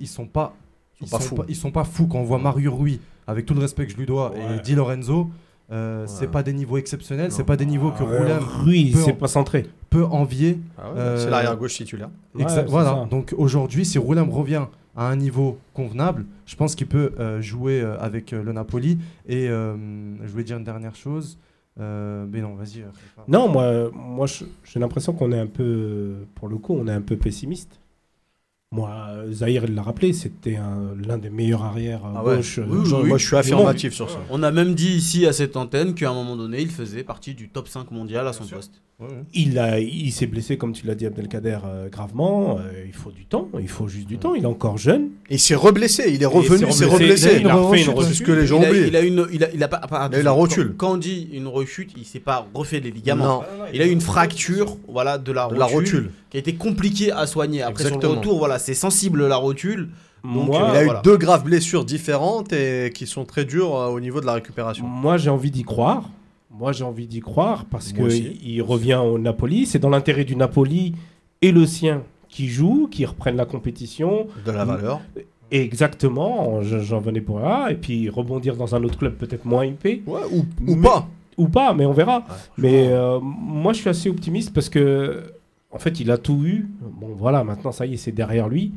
ils 0.00 0.06
sont 0.06 0.26
pas, 0.26 0.54
Ils 1.00 1.08
sont 1.08 1.34
pas 1.34 1.44
ils 1.48 1.56
sont 1.56 1.70
pas 1.70 1.84
fous. 1.84 2.06
Quand 2.06 2.18
on 2.18 2.24
voit 2.24 2.38
Mario 2.38 2.74
Rui, 2.76 3.00
avec 3.26 3.46
tout 3.46 3.54
le 3.54 3.60
respect 3.60 3.86
que 3.86 3.92
je 3.92 3.96
lui 3.96 4.04
dois, 4.04 4.32
Ouais. 4.32 4.56
et 4.58 4.60
Di 4.60 4.74
Lorenzo, 4.74 5.30
euh, 5.72 6.02
Ouais. 6.02 6.06
c'est 6.08 6.26
pas 6.30 6.42
des 6.42 6.52
niveaux 6.52 6.76
exceptionnels. 6.78 7.30
C'est 7.32 7.44
pas 7.44 7.56
des 7.56 7.66
niveaux 7.66 7.90
que 7.90 8.02
Ah, 8.02 8.18
Roulem 8.18 8.38
Rui, 8.64 8.90
peut 8.92 8.98
c'est 9.04 9.12
en- 9.12 9.16
pas 9.16 9.28
centré. 9.28 9.66
peut 9.90 10.04
envier. 10.04 10.58
Ah 10.78 10.90
ouais, 10.92 10.98
Euh, 10.98 11.16
C'est 11.18 11.30
l'arrière 11.30 11.56
gauche 11.56 11.74
titulaire. 11.74 12.10
Exa- 12.36 12.48
c'est 12.48 12.64
voilà. 12.68 12.90
ça. 12.90 13.08
Donc 13.10 13.34
aujourd'hui, 13.36 13.84
si 13.84 13.98
Roulem 13.98 14.28
revient 14.30 14.64
à 14.96 15.06
un 15.08 15.16
niveau 15.16 15.58
convenable, 15.74 16.26
je 16.46 16.56
pense 16.56 16.74
qu'il 16.74 16.86
peut 16.88 17.12
euh, 17.20 17.40
jouer 17.40 17.80
euh, 17.80 17.98
avec 18.00 18.32
euh, 18.32 18.42
le 18.42 18.52
Napoli. 18.52 18.98
Et 19.28 19.48
euh, 19.48 19.74
je 20.22 20.28
voulais 20.30 20.44
dire 20.44 20.56
une 20.58 20.64
dernière 20.64 20.94
chose. 20.96 21.38
Euh, 21.80 22.26
mais 22.30 22.40
non, 22.42 22.54
vas-y. 22.56 22.84
Non, 23.28 23.48
moi, 23.48 23.90
moi 23.94 24.26
j'ai 24.26 24.80
l'impression 24.80 25.12
qu'on 25.12 25.32
est 25.32 25.38
un 25.38 25.46
peu, 25.46 26.16
pour 26.34 26.48
le 26.48 26.56
coup, 26.58 26.74
on 26.78 26.86
est 26.88 26.92
un 26.92 27.00
peu 27.00 27.16
pessimiste. 27.16 27.79
Moi, 28.72 28.88
euh, 29.10 29.32
Zahir, 29.32 29.64
il 29.66 29.74
l'a 29.74 29.82
rappelé, 29.82 30.12
c'était 30.12 30.54
un- 30.54 30.94
l'un 31.04 31.18
des 31.18 31.28
meilleurs 31.28 31.64
arrières 31.64 32.04
à 32.04 32.12
Ah 32.18 32.24
ouais. 32.24 32.36
gauche. 32.36 32.60
euh, 32.60 32.66
Oui, 32.68 32.78
oui, 32.84 32.88
Genre, 32.88 33.00
oui. 33.02 33.08
Moi, 33.08 33.18
je 33.18 33.26
suis 33.26 33.34
affirmatif 33.34 33.92
sur 33.92 34.08
ça. 34.08 34.18
On 34.30 34.44
a 34.44 34.52
même 34.52 34.74
dit 34.76 34.90
ici 34.92 35.26
à 35.26 35.32
cette 35.32 35.56
antenne 35.56 35.92
qu'à 35.92 36.08
un 36.10 36.14
moment 36.14 36.36
donné, 36.36 36.60
il 36.60 36.70
faisait 36.70 37.02
partie 37.02 37.34
du 37.34 37.48
top 37.48 37.66
5 37.66 37.90
mondial 37.90 38.28
à 38.28 38.32
son 38.32 38.44
poste. 38.44 38.74
Il, 39.34 39.58
a, 39.58 39.80
il 39.80 40.12
s'est 40.12 40.26
blessé, 40.26 40.56
comme 40.56 40.72
tu 40.72 40.86
l'as 40.86 40.94
dit, 40.94 41.04
Abdelkader, 41.06 41.58
euh, 41.64 41.88
gravement. 41.88 42.58
Euh, 42.60 42.84
il 42.86 42.92
faut 42.92 43.10
du 43.10 43.24
temps, 43.24 43.48
il 43.58 43.66
faut 43.66 43.88
juste 43.88 44.06
du 44.06 44.18
temps. 44.18 44.34
Il 44.36 44.44
est 44.44 44.46
encore 44.46 44.78
jeune. 44.78 45.08
Et 45.30 45.34
il 45.34 45.40
s'est 45.40 45.54
reblessé, 45.56 46.12
il 46.14 46.22
est 46.22 46.26
revenu, 46.26 46.66
il 46.68 46.72
s'est 46.72 46.84
reblessé. 46.84 47.38
Il 47.40 47.48
a 47.48 47.54
refait 47.56 47.82
une 47.82 47.90
rechute. 47.90 48.14
ce 48.14 48.22
que 48.22 48.30
les 48.30 48.46
gens 48.46 48.60
il, 48.60 48.66
a, 48.66 48.68
oublient. 48.70 48.86
il 48.88 48.96
a 48.96 49.00
une, 49.00 49.26
il 49.32 49.42
a, 49.42 49.48
il 49.52 49.62
a 49.64 49.68
pas, 49.68 49.80
Il 50.12 50.16
a 50.16 50.20
eu 50.20 50.22
la 50.22 50.30
rotule. 50.30 50.74
Quand, 50.76 50.92
on 50.92 50.96
dit 50.96 51.28
une 51.32 51.48
rechute, 51.48 51.90
il 51.96 52.04
s'est 52.04 52.20
pas 52.20 52.46
refait 52.54 52.78
les 52.78 52.92
ligaments. 52.92 53.40
Non, 53.40 53.64
Il 53.74 53.82
a 53.82 53.86
eu 53.86 53.90
une 53.90 54.00
fracture, 54.02 54.76
voilà, 54.86 55.18
de 55.18 55.32
la 55.32 55.44
de 55.48 55.54
rotule, 55.54 55.58
la 55.58 55.64
rotule. 55.66 56.10
Qui 56.30 56.36
a 56.36 56.40
été 56.40 56.54
compliquée 56.54 57.12
à 57.12 57.26
soigner. 57.26 57.62
Après 57.62 57.82
sur 57.84 57.88
Exactement. 57.88 58.12
le 58.14 58.18
retour, 58.20 58.38
voilà, 58.38 58.58
c'est 58.58 58.74
sensible 58.74 59.26
la 59.26 59.36
rotule. 59.36 59.90
Donc, 60.24 60.46
moi, 60.48 60.68
Il 60.72 60.76
a 60.76 60.84
eu 60.84 60.90
deux 61.02 61.16
graves 61.16 61.44
blessures 61.44 61.84
différentes 61.84 62.52
et 62.52 62.92
qui 62.94 63.06
sont 63.06 63.24
très 63.24 63.44
dures 63.44 63.74
euh, 63.74 63.88
au 63.88 64.00
niveau 64.00 64.20
de 64.20 64.26
la 64.26 64.34
récupération. 64.34 64.86
moi 64.86 65.16
j'ai 65.16 65.30
envie 65.30 65.50
d'y 65.50 65.62
croire. 65.62 66.10
Moi, 66.52 66.72
j'ai 66.72 66.84
envie 66.84 67.06
d'y 67.06 67.20
croire 67.20 67.64
parce 67.64 67.92
qu'il 67.92 68.36
il 68.46 68.60
revient 68.60 68.96
au 69.02 69.18
Napoli. 69.18 69.66
C'est 69.66 69.78
dans 69.78 69.88
l'intérêt 69.88 70.24
du 70.24 70.36
Napoli 70.36 70.94
et 71.42 71.52
le 71.52 71.64
sien 71.64 72.02
qui 72.28 72.48
jouent, 72.48 72.86
qui 72.90 73.06
reprennent 73.06 73.36
la 73.36 73.46
compétition. 73.46 74.26
De 74.44 74.50
la 74.52 74.64
valeur. 74.64 75.00
Exactement, 75.64 76.62
je- 76.62 76.78
j'en 76.80 77.00
venais 77.00 77.20
pour 77.20 77.40
là. 77.40 77.68
Et 77.70 77.74
puis 77.74 78.08
rebondir 78.08 78.56
dans 78.56 78.74
un 78.74 78.82
autre 78.84 78.98
club 78.98 79.14
peut-être 79.14 79.44
moins 79.44 79.62
épais. 79.62 80.02
Ouais, 80.06 80.20
ou, 80.32 80.38
ou 80.66 80.74
Mais- 80.76 80.82
pas. 80.88 81.08
Ou 81.38 81.48
pas, 81.48 81.72
mais 81.72 81.86
on 81.86 81.92
verra. 81.92 82.18
Ouais. 82.18 82.24
Mais 82.58 82.88
euh, 82.88 83.18
moi, 83.20 83.72
je 83.72 83.78
suis 83.80 83.88
assez 83.88 84.10
optimiste 84.10 84.52
parce 84.52 84.68
que, 84.68 85.22
en 85.70 85.78
fait, 85.78 86.00
il 86.00 86.10
a 86.10 86.18
tout 86.18 86.42
eu. 86.44 86.68
Bon, 87.00 87.14
voilà, 87.16 87.44
maintenant, 87.44 87.72
ça 87.72 87.86
y 87.86 87.94
est, 87.94 87.96
c'est 87.96 88.12
derrière 88.12 88.48
lui. 88.48 88.72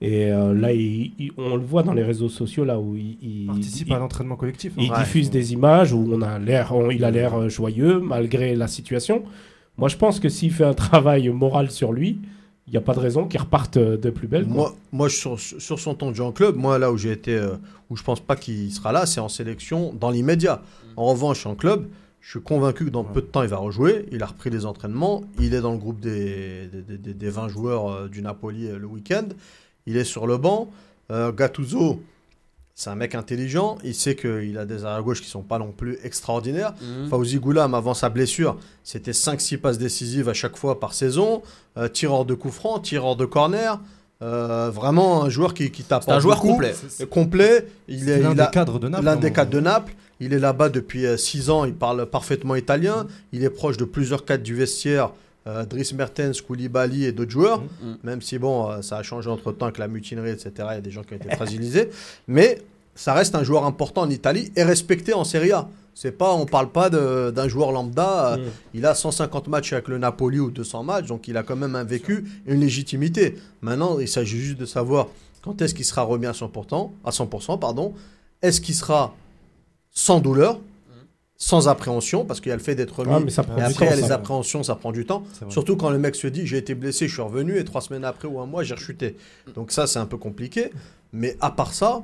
Et 0.00 0.30
euh, 0.30 0.52
là, 0.52 0.72
il- 0.72 1.12
il- 1.18 1.32
on 1.38 1.56
le 1.56 1.62
voit 1.64 1.82
dans 1.82 1.94
les 1.94 2.02
réseaux 2.02 2.28
sociaux, 2.28 2.64
là 2.64 2.78
où 2.78 2.96
il, 2.96 3.16
il- 3.22 3.46
participe 3.46 3.88
il- 3.88 3.94
à 3.94 3.98
l'entraînement 3.98 4.36
collectif. 4.36 4.72
hein. 4.76 4.82
il 4.84 4.90
Ouais. 4.92 4.98
diffuse 4.98 5.30
des 5.30 5.52
images 5.54 5.92
où 5.94 6.06
on 6.12 6.20
a 6.20 6.38
l'air, 6.38 6.74
on- 6.74 6.90
il 6.90 7.02
a 7.04 7.10
l'air 7.10 7.34
euh, 7.34 7.48
joyeux 7.48 7.98
malgré 8.00 8.54
la 8.54 8.68
situation. 8.68 9.22
Moi, 9.78 9.88
je 9.88 9.96
pense 9.96 10.20
que 10.20 10.28
s'il 10.28 10.52
fait 10.52 10.64
un 10.64 10.74
travail 10.74 11.28
moral 11.30 11.70
sur 11.70 11.92
lui, 11.92 12.18
il 12.66 12.72
n'y 12.72 12.76
a 12.76 12.80
pas 12.82 12.94
de 12.94 12.98
raison 13.00 13.26
qu'il 13.26 13.40
reparte 13.40 13.76
euh, 13.78 13.96
de 13.96 14.10
plus 14.10 14.28
belle. 14.28 14.44
quoi. 14.46 14.54
Moi, 14.54 14.74
moi 14.92 15.08
je- 15.08 15.16
sur, 15.16 15.38
sur 15.40 15.78
son 15.80 15.94
temps 15.94 16.10
de 16.10 16.16
jeu 16.16 16.24
en 16.24 16.32
club, 16.32 16.56
moi 16.56 16.78
là 16.78 16.92
où 16.92 16.98
j'ai 16.98 17.12
été, 17.12 17.34
euh, 17.34 17.54
où 17.88 17.96
je 17.96 18.02
pense 18.02 18.20
pas 18.20 18.36
qu'il 18.36 18.70
sera 18.72 18.92
là, 18.92 19.06
c'est 19.06 19.20
en 19.20 19.28
sélection 19.28 19.94
dans 19.98 20.10
l'immédiat. 20.10 20.60
En 20.96 21.06
revanche, 21.06 21.46
en 21.46 21.54
club, 21.54 21.86
je 22.26 22.30
suis 22.32 22.40
convaincu 22.42 22.86
que 22.86 22.90
dans 22.90 23.04
peu 23.04 23.20
de 23.20 23.26
temps 23.26 23.44
il 23.44 23.48
va 23.48 23.58
rejouer. 23.58 24.06
Il 24.10 24.20
a 24.20 24.26
repris 24.26 24.50
les 24.50 24.66
entraînements. 24.66 25.22
Il 25.38 25.54
est 25.54 25.60
dans 25.60 25.70
le 25.70 25.78
groupe 25.78 26.00
des, 26.00 26.66
des, 26.66 26.98
des- 26.98 27.14
des 27.14 27.30
20 27.30 27.46
joueurs 27.46 27.88
euh, 27.88 28.08
du 28.08 28.20
Napoli 28.20 28.66
euh, 28.66 28.78
le 28.80 28.86
week-end. 28.86 29.28
Il 29.86 29.96
est 29.96 30.02
sur 30.04 30.26
le 30.26 30.36
banc. 30.36 30.68
Euh, 31.12 31.30
Gattuso, 31.30 32.02
c'est 32.74 32.90
un 32.90 32.96
mec 32.96 33.14
intelligent. 33.14 33.78
Il 33.84 33.94
sait 33.94 34.16
qu'il 34.16 34.58
a 34.58 34.66
des 34.66 34.84
arrières 34.84 35.04
gauche 35.04 35.22
qui 35.22 35.28
sont 35.28 35.42
pas 35.42 35.60
non 35.60 35.70
plus 35.70 35.98
extraordinaires. 36.02 36.74
Mhm. 36.82 37.08
Fauzi 37.10 37.38
Goulam, 37.38 37.74
avant 37.74 37.94
sa 37.94 38.08
blessure, 38.08 38.58
c'était 38.82 39.12
5-6 39.12 39.58
passes 39.58 39.78
décisives 39.78 40.28
à 40.28 40.34
chaque 40.34 40.56
fois 40.56 40.80
par 40.80 40.94
saison. 40.94 41.42
Euh, 41.78 41.86
tireur 41.88 42.24
de 42.24 42.34
coup 42.34 42.50
franc, 42.50 42.80
tireur 42.80 43.14
de 43.14 43.24
corner. 43.24 43.78
Euh, 44.22 44.70
vraiment 44.72 45.24
un 45.24 45.28
joueur 45.28 45.52
qui, 45.52 45.70
qui 45.70 45.82
tape. 45.82 46.02
C'est 46.04 46.10
un 46.12 46.20
joueur 46.20 46.40
complet. 46.40 46.74
complet. 47.10 47.66
Il 47.88 48.08
est 48.08 48.18
l'un 48.20 48.34
des 48.34 48.40
a- 48.40 48.46
cadres 48.46 48.78
de 48.78 48.88
Naples. 48.88 49.04
l'un 49.04 49.12
un 49.12 49.16
des 49.16 49.32
cadres 49.32 49.50
de 49.50 49.60
Naples. 49.60 49.92
Il 50.20 50.32
est 50.32 50.38
là-bas 50.38 50.70
depuis 50.70 51.04
6 51.18 51.50
ans. 51.50 51.64
Il 51.66 51.74
parle 51.74 52.06
parfaitement 52.06 52.54
italien. 52.56 53.06
Il 53.32 53.44
est 53.44 53.50
proche 53.50 53.76
de 53.76 53.84
plusieurs 53.84 54.24
cadres 54.24 54.42
du 54.42 54.54
vestiaire. 54.54 55.10
Euh, 55.46 55.64
Dries 55.64 55.92
Mertens, 55.94 56.40
Koulibaly 56.40 57.04
et 57.04 57.12
d'autres 57.12 57.30
joueurs. 57.30 57.60
Mhm. 57.60 57.98
Même 58.02 58.22
si, 58.22 58.38
bon, 58.38 58.70
euh, 58.70 58.82
ça 58.82 58.96
a 58.96 59.02
changé 59.02 59.28
entre 59.30 59.52
temps 59.52 59.66
avec 59.66 59.78
la 59.78 59.86
mutinerie, 59.86 60.30
etc. 60.30 60.50
Il 60.56 60.74
y 60.74 60.78
a 60.78 60.80
des 60.80 60.90
gens 60.90 61.02
qui 61.02 61.12
ont 61.12 61.16
été 61.18 61.28
fragilisés. 61.36 61.90
Mais 62.26 62.58
ça 62.94 63.12
reste 63.12 63.34
un 63.34 63.44
joueur 63.44 63.64
important 63.66 64.00
en 64.02 64.10
Italie 64.10 64.50
et 64.56 64.62
respecté 64.64 65.12
en 65.12 65.24
Serie 65.24 65.52
A. 65.52 65.68
C'est 65.98 66.12
pas, 66.12 66.34
on 66.34 66.44
parle 66.44 66.70
pas 66.70 66.90
d'un 66.90 67.48
joueur 67.48 67.72
lambda. 67.72 68.34
euh, 68.34 68.36
Mm. 68.36 68.50
Il 68.74 68.84
a 68.86 68.94
150 68.94 69.48
matchs 69.48 69.72
avec 69.72 69.88
le 69.88 69.96
Napoli 69.96 70.38
ou 70.38 70.50
200 70.50 70.84
matchs, 70.84 71.06
donc 71.06 71.26
il 71.26 71.38
a 71.38 71.42
quand 71.42 71.56
même 71.56 71.74
un 71.74 71.84
vécu 71.84 72.42
et 72.46 72.52
une 72.52 72.60
légitimité. 72.60 73.36
Maintenant, 73.62 73.98
il 73.98 74.06
s'agit 74.06 74.38
juste 74.38 74.58
de 74.58 74.66
savoir 74.66 75.08
quand 75.40 75.62
est-ce 75.62 75.74
qu'il 75.74 75.86
sera 75.86 76.02
remis 76.02 76.26
à 76.26 76.32
100%, 76.32 76.90
à 77.02 77.10
100% 77.10 77.58
pardon. 77.58 77.94
Est-ce 78.42 78.60
qu'il 78.60 78.74
sera 78.74 79.14
sans 79.90 80.20
douleur, 80.20 80.60
sans 81.38 81.66
appréhension, 81.68 82.26
parce 82.26 82.40
qu'il 82.40 82.50
y 82.50 82.52
a 82.52 82.56
le 82.56 82.62
fait 82.62 82.74
d'être 82.74 82.98
remis. 82.98 83.12
Ah, 83.14 83.20
mais 83.20 83.30
ça 83.30 83.42
prend 83.42 83.56
et 83.56 83.60
du 83.60 83.64
après, 83.64 83.86
il 83.86 83.88
y 83.88 83.92
a 83.92 83.96
les 83.96 84.12
appréhensions, 84.12 84.62
ça 84.62 84.74
prend 84.74 84.92
du 84.92 85.06
temps. 85.06 85.22
Surtout 85.48 85.76
quand 85.76 85.88
le 85.88 85.98
mec 85.98 86.14
se 86.14 86.26
dit 86.26 86.46
j'ai 86.46 86.58
été 86.58 86.74
blessé, 86.74 87.08
je 87.08 87.14
suis 87.14 87.22
revenu 87.22 87.58
et 87.58 87.64
trois 87.64 87.80
semaines 87.80 88.04
après 88.04 88.28
ou 88.28 88.38
un 88.38 88.46
mois 88.46 88.62
j'ai 88.64 88.74
rechuté. 88.74 89.16
Donc 89.54 89.72
ça 89.72 89.86
c'est 89.86 89.98
un 89.98 90.06
peu 90.06 90.18
compliqué. 90.18 90.70
Mais 91.14 91.38
à 91.40 91.50
part 91.50 91.72
ça, 91.72 92.02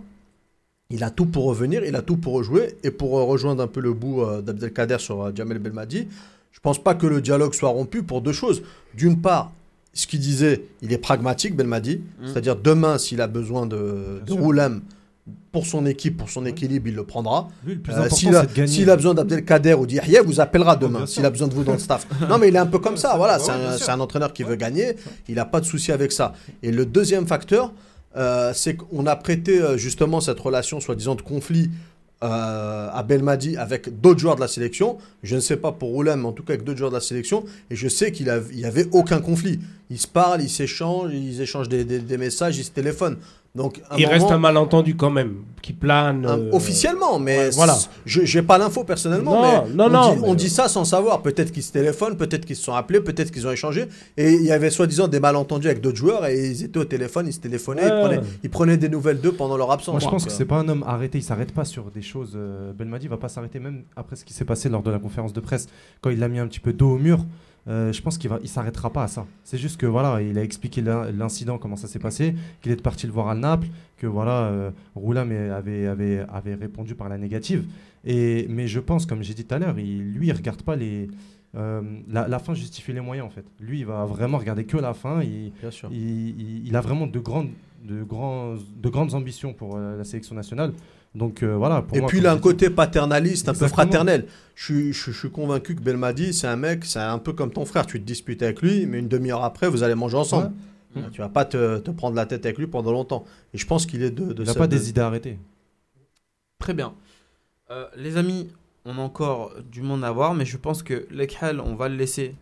il 0.93 1.02
a 1.02 1.10
tout 1.10 1.27
pour 1.27 1.44
revenir, 1.44 1.82
il 1.85 1.97
a 1.97 2.02
tout 2.02 2.16
pour 2.16 2.35
rejouer 2.35 2.77
et 2.85 2.90
pour 2.93 3.19
euh, 3.19 3.24
rejoindre 3.24 3.62
un 3.62 3.66
peu 3.66 3.81
le 3.81 3.93
bout 3.93 4.23
euh, 4.23 4.40
d'Abdelkader 4.43 4.98
sur 4.98 5.23
euh, 5.23 5.32
Jamel 5.35 5.59
Belmadi. 5.59 6.06
Je 6.52 6.60
pense 6.60 6.78
pas 6.82 6.94
que 6.94 7.06
le 7.06 7.20
dialogue 7.20 7.55
soit 7.55 7.70
rompu 7.70 8.02
pour 8.02 8.20
deux 8.20 8.32
choses. 8.32 8.62
D'une 8.94 9.20
part, 9.20 9.51
ce 9.94 10.06
qu'il 10.06 10.20
disait, 10.20 10.64
il 10.82 10.93
est 10.93 10.98
pragmatique 10.98 11.56
Belmadi, 11.56 11.97
Mm. 12.20 12.27
c'est-à-dire 12.27 12.56
demain 12.56 12.98
s'il 12.98 13.20
a 13.20 13.27
besoin 13.27 13.66
de, 13.66 14.20
de. 14.27 14.32
Roulem 14.32 14.82
pour 15.52 15.66
son 15.66 15.85
équipe, 15.86 16.16
pour 16.16 16.31
son 16.31 16.44
équilibre, 16.47 16.89
il 16.89 16.94
le 16.94 17.05
prendra. 17.05 17.48
Euh, 17.69 18.09
S'il 18.10 18.35
a, 18.35 18.93
a 18.93 18.97
besoin 18.97 19.14
d'Abdelkader 19.14 19.74
ou 19.74 19.86
d'Yahya, 19.86 20.23
vous 20.23 20.40
appellera 20.40 20.77
demain. 20.77 21.06
S'il 21.06 21.24
a 21.27 21.31
besoin 21.31 21.47
de 21.47 21.55
vous 21.55 21.62
dans 21.62 21.74
le 21.74 21.78
staff. 21.89 22.06
non, 22.28 22.39
mais 22.39 22.48
il 22.48 22.56
est 22.56 22.59
un 22.59 22.66
peu 22.66 22.78
comme 22.81 22.97
ça. 22.97 23.14
Voilà, 23.16 23.39
c'est 23.39 23.52
un, 23.52 23.94
un 23.94 24.01
entraîneur 24.01 24.32
qui 24.32 24.43
veut 24.43 24.56
gagner. 24.56 24.97
Il 25.28 25.36
n'a 25.36 25.44
pas 25.44 25.60
de 25.60 25.66
souci 25.66 25.93
avec 25.93 26.10
ça. 26.10 26.32
Et 26.62 26.73
le 26.73 26.86
deuxième 26.86 27.27
facteur, 27.27 27.73
euh, 28.17 28.53
c'est 28.55 28.77
qu'on 28.77 29.07
a 29.07 29.17
prêté 29.17 29.61
euh, 29.61 29.77
justement 29.77 30.21
cette 30.21 30.41
relation, 30.41 30.81
soi-disant, 30.81 31.15
de 31.15 31.23
conflit 31.23 31.71
euh, 32.23 32.89
à 32.93 33.03
Belmadi 33.03 33.57
avec 33.57 34.01
d'autres 34.01 34.21
joueurs 34.21 34.37
de 34.37 34.41
la 34.41 34.49
sélection. 34.49 34.99
Je 35.23 35.35
ne 35.35 35.41
sais 35.41 35.57
pas 35.57 35.73
pour 35.73 35.91
Roulem, 35.91 36.21
mais 36.21 36.29
en 36.29 36.33
tout 36.33 36.45
cas 36.45 36.53
avec 36.53 36.65
d'autres 36.65 36.79
joueurs 36.79 36.91
de 36.91 36.97
la 36.97 37.01
sélection. 37.01 37.45
Et 37.71 37.77
je 37.77 37.89
sais 37.89 38.13
qu'il 38.13 38.27
n'y 38.55 38.65
avait 38.65 38.87
aucun 38.93 39.21
conflit. 39.21 39.59
Ils 39.91 39.99
se 39.99 40.07
parlent, 40.07 40.43
ils 40.43 40.51
s'échangent, 40.51 41.13
ils 41.13 41.41
échangent 41.41 41.69
des, 41.69 42.19
messages, 42.19 42.59
ils 42.59 42.65
se 42.65 42.71
téléphonent. 42.71 43.17
Donc, 43.55 43.83
Il 43.99 44.07
reste 44.07 44.31
un 44.31 44.39
malentendu 44.39 44.97
quand 44.97 45.11
même, 45.11 45.35
qui 45.61 45.74
plane. 45.74 46.24
un- 46.24 46.39
euh, 46.39 46.51
officiellement, 46.53 47.19
mais 47.19 47.37
ouais, 47.37 47.51
voilà. 47.51 47.77
je 48.07 48.24
j'ai 48.24 48.41
pas 48.41 48.57
l'info 48.57 48.83
personnellement, 48.83 49.35
Non, 49.35 49.43
mais, 49.43 49.74
non, 49.74 49.85
on, 49.85 49.91
non, 49.91 50.15
dit, 50.15 50.20
mais- 50.23 50.29
on 50.29 50.35
dit 50.35 50.49
ça 50.49 50.69
sans 50.69 50.85
savoir. 50.87 51.20
Peut-être 51.20 51.53
qu'ils 51.53 51.62
se 51.62 51.70
téléphonent, 51.70 52.16
peut-être 52.16 52.47
qu'ils 52.47 52.57
se 52.57 52.62
sont 52.65 52.73
appelés, 52.73 53.01
peut-être 53.03 53.31
qu'ils 53.31 53.47
ont 53.47 53.51
échangé. 53.53 53.89
Et 54.16 54.33
il 54.33 54.43
y 54.45 54.53
avait 54.53 54.70
soi-disant 54.70 55.07
des 55.07 55.20
malentendus 55.20 55.66
avec 55.66 55.83
d'autres 55.83 55.99
joueurs 55.99 56.24
et 56.24 56.49
ils 56.49 56.65
étaient 56.65 56.79
au 56.79 56.87
téléphone, 56.87 57.27
ils 57.27 57.35
se 57.35 57.41
téléphonaient, 57.41 57.83
ils, 57.85 57.89
prenaient, 58.01 58.20
ils 58.43 58.49
prenaient 58.51 58.77
des 58.79 58.89
nouvelles 58.89 59.20
d'eux 59.20 59.33
pendant 59.33 59.59
leur 59.59 59.70
absence. 59.70 59.93
Moi, 59.93 60.01
je 60.01 60.09
pense 60.09 60.24
que 60.24 60.31
euh, 60.31 60.35
c'est 60.35 60.47
pas 60.47 60.57
un 60.57 60.69
homme 60.70 60.83
arrêté. 60.87 61.19
Il 61.19 61.23
s'arrête 61.23 61.53
pas 61.53 61.66
sur 61.66 61.91
des 61.91 62.01
choses. 62.03 62.33
euh, 62.35 62.73
Belmadi 62.73 63.07
va 63.09 63.19
pas 63.19 63.29
s'arrêter 63.29 63.59
même 63.59 63.83
après 63.97 64.16
ce 64.16 64.24
qui 64.24 64.33
s'est 64.33 64.47
passé 64.47 64.70
lors 64.70 64.83
de 64.83 64.91
la 64.91 64.99
conférence 64.99 65.35
de 65.35 65.41
presse 65.41 65.69
quand 66.01 66.09
il 66.09 66.19
l'a 66.19 66.29
mis 66.29 66.39
un 66.39 66.47
petit 66.47 66.61
peu 66.61 66.73
dos 66.73 66.93
au 66.93 66.99
mur. 66.99 67.19
Euh, 67.69 67.93
je 67.93 68.03
pense 68.03 68.19
qu'il 68.19 68.31
il 68.43 68.49
s'arrêtera 68.49 68.91
pas 68.91 69.05
à 69.05 69.09
ça. 69.09 69.27
C'est 69.45 69.59
juste 69.59 69.77
que 69.81 69.87
voilà, 69.87 70.21
il 70.23 70.37
a 70.39 70.43
expliqué 70.43 70.81
l'in- 70.83 71.11
l'incident, 71.13 71.59
comment 71.59 71.77
ça 71.77 71.87
s'est 71.89 71.99
passé, 72.01 72.35
qu'il 72.61 72.73
est 72.73 72.83
parti 72.83 73.07
le 73.07 73.13
voir 73.13 73.29
à 73.29 73.35
Naples, 73.35 73.69
que 73.99 74.07
voilà, 74.07 74.47
euh, 74.47 74.71
Roulam 74.97 75.31
avait, 75.31 75.87
avait, 75.87 76.25
avait 76.33 76.55
répondu 76.55 76.95
par 76.95 77.09
la 77.09 77.19
négative. 77.19 77.65
Et, 78.05 78.47
mais 78.49 78.67
je 78.67 78.81
pense, 78.81 79.07
comme 79.07 79.23
j'ai 79.23 79.35
dit 79.35 79.45
tout 79.45 79.55
à 79.55 79.59
l'heure, 79.59 79.79
il, 79.79 80.13
lui, 80.13 80.27
il 80.29 80.33
regarde 80.33 80.63
pas 80.63 80.75
les. 80.75 81.09
euh, 81.55 81.83
la, 82.09 82.27
la 82.27 82.39
fin 82.41 82.55
justifie 82.55 82.93
les 82.93 83.01
moyens 83.01 83.27
en 83.29 83.31
fait. 83.31 83.45
Lui, 83.61 83.81
il 83.81 83.87
va 83.87 84.05
vraiment 84.07 84.39
regarder 84.39 84.65
que 84.65 84.77
la 84.79 84.93
fin. 84.95 85.23
Il, 85.23 85.53
Bien 85.61 85.71
sûr. 85.71 85.89
il, 85.93 86.31
il- 86.41 86.67
il 86.67 86.75
a 86.77 86.81
vraiment 86.81 87.07
de 87.07 87.19
grandes, 87.21 87.51
de 87.85 88.03
grands, 88.03 88.55
de 88.57 88.89
grandes 88.89 89.15
ambitions 89.15 89.53
pour 89.53 89.77
euh, 89.77 89.97
la 89.97 90.05
sélection 90.05 90.35
nationale. 90.35 90.73
Donc 91.15 91.43
euh, 91.43 91.55
voilà. 91.57 91.83
Pour 91.83 91.97
Et 91.97 92.01
moi, 92.01 92.09
puis 92.09 92.19
il 92.19 92.27
a 92.27 92.33
un 92.33 92.39
côté 92.39 92.71
paternaliste, 92.71 93.49
un 93.49 93.55
peu 93.55 93.69
fraternel. 93.69 94.27
Je 94.55 94.65
suis, 94.65 94.93
je, 94.93 95.11
je 95.11 95.19
suis 95.19 95.31
convaincu 95.31 95.75
que 95.75 95.83
Belmadi, 95.83 96.33
c'est 96.33 96.47
un 96.47 96.57
mec, 96.57 96.85
c'est 96.85 96.99
un 97.01 97.19
peu 97.19 97.33
comme 97.35 97.51
ton 97.53 97.65
frère. 97.67 97.87
Tu 97.87 98.01
te 98.01 98.07
disputes 98.07 98.43
avec 98.43 98.63
lui, 98.63 98.87
mais 98.87 98.99
une 98.99 99.09
demi-heure 99.09 99.45
après, 99.45 99.69
vous 99.69 99.83
allez 99.83 99.95
manger 99.95 100.17
ensemble. 100.17 100.53
Ouais. 100.97 101.03
Tu 101.13 101.21
vas 101.21 101.29
pas 101.29 101.45
te, 101.47 101.79
te 101.79 101.91
prendre 101.91 102.17
la 102.17 102.27
tête 102.27 102.45
avec 102.47 102.59
lui 102.59 102.67
pendant 102.67 102.93
longtemps. 102.93 103.25
Et 103.55 103.59
je 103.59 103.67
pense 103.67 103.87
qu'il 103.87 104.03
est 104.03 104.11
de. 104.11 104.33
de 104.33 104.43
il 104.43 104.47
n'a 104.47 104.55
pas 104.55 104.67
de- 104.67 104.77
des 104.77 104.89
idées 104.91 105.01
arrêtées. 105.01 105.39
Très 106.59 106.75
bien. 106.75 106.95
Euh, 107.71 107.87
les 107.97 108.17
amis, 108.19 108.49
on 108.85 108.99
a 108.99 109.01
encore 109.01 109.53
du 109.71 109.81
monde 109.83 110.05
à 110.05 110.11
voir, 110.13 110.35
mais 110.35 110.45
je 110.45 110.57
pense 110.57 110.83
que 110.83 111.07
l'Ekhel, 111.11 111.61
on 111.61 111.75
va 111.75 111.89
le 111.89 111.97
laisser 111.97 112.35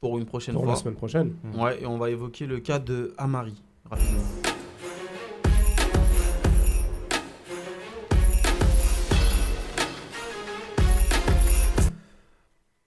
pour 0.00 0.18
une 0.18 0.24
prochaine 0.26 0.54
Pour 0.54 0.64
fois. 0.64 0.72
la 0.72 0.78
semaine 0.78 0.94
prochaine. 0.94 1.32
Ouais, 1.56 1.82
et 1.82 1.86
on 1.86 1.98
va 1.98 2.10
évoquer 2.10 2.46
le 2.46 2.58
cas 2.60 2.78
de 2.78 3.14
Amari 3.18 3.60
rapidement. 3.90 4.51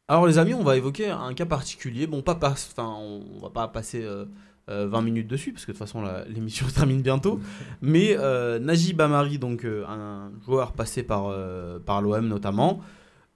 Alors 0.07 0.27
les 0.27 0.37
amis, 0.37 0.53
on 0.53 0.63
va 0.63 0.77
évoquer 0.77 1.09
un 1.09 1.33
cas 1.33 1.47
particulier. 1.47 2.05
Bon, 2.05 2.21
pas 2.21 2.35
pas, 2.35 2.51
enfin, 2.51 2.95
on 2.99 3.39
va 3.41 3.49
pas 3.49 3.67
passer 3.67 4.03
euh, 4.03 4.25
euh, 4.69 4.87
20 4.87 5.01
minutes 5.01 5.27
dessus 5.27 5.51
parce 5.51 5.65
que 5.65 5.71
de 5.71 5.77
toute 5.77 5.87
façon 5.87 6.03
l'émission 6.27 6.67
termine 6.75 7.01
bientôt. 7.01 7.39
Mais 7.81 8.15
euh, 8.17 8.59
Najib 8.59 9.01
Amari, 9.01 9.39
donc 9.39 9.65
euh, 9.65 9.83
un 9.87 10.31
joueur 10.45 10.73
passé 10.73 11.01
par 11.01 11.27
euh, 11.29 11.79
par 11.79 12.03
l'OM 12.03 12.27
notamment, 12.27 12.81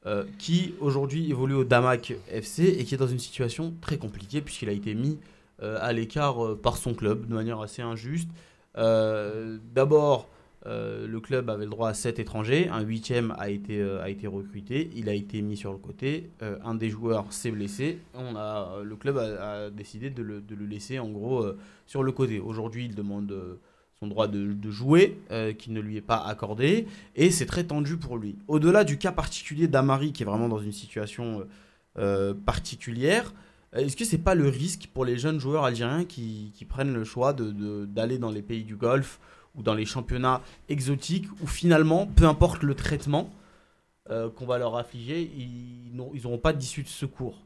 euh, 0.05 0.25
qui 0.37 0.75
aujourd'hui 0.79 1.31
évolue 1.31 1.55
au 1.55 1.63
Damak 1.63 2.13
FC 2.29 2.65
et 2.65 2.85
qui 2.85 2.93
est 2.93 2.99
dans 2.99 3.07
une 3.07 3.19
situation 3.19 3.73
très 3.81 3.97
compliquée 3.97 4.41
puisqu'il 4.41 4.69
a 4.69 4.73
été 4.73 4.93
mis 4.93 5.17
euh, 5.63 5.77
à 5.81 5.91
l'écart 5.91 6.45
euh, 6.45 6.55
par 6.55 6.77
son 6.77 6.93
club 6.93 7.27
de 7.27 7.33
manière 7.33 7.59
assez 7.61 7.81
injuste. 7.81 8.29
Euh, 8.77 9.57
D'abord, 9.73 10.27
euh, 10.69 11.07
le 11.07 11.19
club 11.19 11.49
avait 11.49 11.65
le 11.65 11.71
droit 11.71 11.89
à 11.89 11.93
7 11.95 12.19
étrangers, 12.19 12.69
un 12.69 12.81
huitième 12.81 13.33
a 13.39 13.49
été, 13.49 13.79
euh, 13.81 14.03
a 14.03 14.09
été 14.09 14.27
recruté, 14.27 14.91
il 14.95 15.09
a 15.09 15.13
été 15.13 15.41
mis 15.41 15.57
sur 15.57 15.71
le 15.71 15.79
côté, 15.79 16.29
euh, 16.43 16.57
un 16.63 16.75
des 16.75 16.89
joueurs 16.89 17.33
s'est 17.33 17.49
blessé, 17.49 17.97
on 18.13 18.35
a, 18.35 18.83
le 18.83 18.95
club 18.95 19.17
a, 19.17 19.71
décidé 19.71 20.11
de 20.11 20.21
le, 20.21 20.41
de 20.41 20.53
le 20.53 20.67
laisser 20.67 20.99
en 20.99 21.09
gros 21.09 21.45
sur 21.87 22.03
le 22.03 22.11
côté. 22.11 22.39
Aujourd'hui, 22.39 22.85
il 22.85 22.93
demande 22.93 23.35
son 23.99 24.07
droit 24.07 24.27
de, 24.27 24.53
de 24.53 24.71
jouer, 24.71 25.17
qui 25.57 25.71
ne 25.71 25.81
lui 25.81 25.97
est 25.97 26.01
pas 26.01 26.17
accordé, 26.17 26.85
et 27.15 27.31
c'est 27.31 27.47
très 27.47 27.63
tendu 27.63 27.97
pour 27.97 28.17
lui. 28.17 28.37
Au-delà 28.47 28.83
du 28.83 28.97
cas 28.97 29.11
particulier 29.11 29.67
d'Amari, 29.67 30.13
qui 30.13 30.23
est 30.23 30.25
vraiment 30.25 30.49
dans 30.49 30.59
une 30.59 30.71
situation 30.71 31.45
particulière, 32.45 33.33
est-ce 33.73 33.97
que 33.97 34.05
c'est 34.05 34.19
pas 34.19 34.35
le 34.35 34.47
risque 34.47 34.89
pour 34.93 35.05
les 35.05 35.17
jeunes 35.17 35.39
joueurs 35.39 35.63
algériens 35.63 36.05
qui, 36.05 36.53
prennent 36.67 36.93
le 36.93 37.03
choix 37.03 37.33
de- 37.33 37.85
d'aller 37.85 38.17
dans 38.17 38.31
les 38.31 38.41
pays 38.41 38.63
du 38.63 38.75
Golfe 38.75 39.19
ou 39.59 39.63
dans 39.63 39.75
les 39.75 39.85
championnats 39.85 40.41
exotiques 40.69 41.27
où 41.43 41.47
finalement, 41.47 42.07
peu 42.07 42.25
importe 42.25 42.63
le 42.63 42.73
traitement 42.73 43.29
euh, 44.09 44.29
qu'on 44.29 44.45
va 44.45 44.57
leur 44.57 44.75
affliger, 44.75 45.21
ils 45.37 45.95
n'auront 45.95 46.37
pas 46.39 46.53
d'issue 46.53 46.81
de 46.83 46.87
secours. 46.87 47.37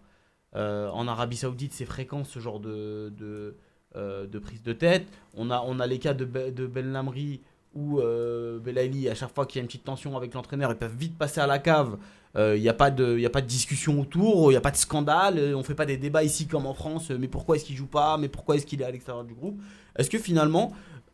Euh, 0.55 0.87
en 0.89 1.07
Arabie 1.07 1.37
Saoudite, 1.37 1.73
c'est 1.73 1.85
fréquent 1.85 2.23
ce 2.23 2.39
genre 2.39 2.59
de, 2.59 3.11
de, 3.17 3.55
euh, 3.95 4.27
de 4.27 4.39
prise 4.39 4.61
de 4.61 4.71
tête. 4.71 5.07
On 5.35 5.49
a, 5.49 5.61
on 5.65 5.79
a 5.79 5.87
les 5.87 5.97
cas 5.99 6.13
de, 6.13 6.25
de 6.25 6.67
Ben 6.67 6.91
Lamri 6.93 7.41
ou 7.73 7.99
euh, 7.99 8.59
Belaïli, 8.59 9.09
à 9.09 9.15
chaque 9.15 9.33
fois 9.33 9.47
qu'il 9.47 9.57
y 9.57 9.59
a 9.59 9.63
une 9.63 9.67
petite 9.67 9.83
tension 9.83 10.15
avec 10.15 10.35
l'entraîneur, 10.35 10.69
ils 10.71 10.77
peuvent 10.77 10.95
vite 10.95 11.17
passer 11.17 11.41
à 11.41 11.47
la 11.47 11.57
cave. 11.57 11.97
Il 12.35 12.61
n'y 12.61 12.69
a, 12.69 12.73
pas 12.73 12.89
de- 12.89 13.23
a 13.23 13.29
pas 13.29 13.41
de 13.41 13.47
discussion 13.47 14.01
autour, 14.01 14.49
il 14.49 14.55
n'y 14.55 14.57
a 14.57 14.61
pas 14.61 14.71
de 14.71 14.75
scandale, 14.75 15.53
on 15.53 15.59
ne 15.59 15.63
fait 15.63 15.75
pas 15.75 15.85
des 15.85 15.97
débats 15.97 16.23
ici 16.23 16.47
comme 16.47 16.65
en 16.65 16.73
France, 16.73 17.11
mais 17.11 17.27
pourquoi 17.27 17.57
est-ce 17.57 17.65
qu'il 17.65 17.75
joue 17.75 17.85
pas, 17.85 18.17
mais 18.17 18.27
pourquoi 18.27 18.55
est-ce 18.55 18.65
qu'il 18.65 18.81
est 18.81 18.85
à 18.85 18.89
l'extérieur 18.89 19.23
du 19.23 19.35
groupe? 19.35 19.61
Est-ce 19.95 20.09
que 20.09 20.17
finalement, 20.17 20.73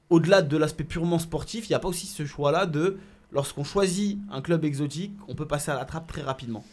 au-delà 0.09 0.41
de 0.41 0.57
l'aspect 0.57 0.83
purement 0.83 1.19
sportif, 1.19 1.67
il 1.69 1.71
n'y 1.71 1.75
a 1.75 1.79
pas 1.79 1.87
aussi 1.87 2.07
ce 2.07 2.25
choix-là 2.25 2.65
de, 2.65 2.97
lorsqu'on 3.31 3.63
choisit 3.63 4.19
un 4.31 4.41
club 4.41 4.65
exotique, 4.65 5.13
on 5.27 5.35
peut 5.35 5.47
passer 5.47 5.71
à 5.71 5.75
la 5.75 5.85
trappe 5.85 6.07
très 6.07 6.21
rapidement 6.21 6.63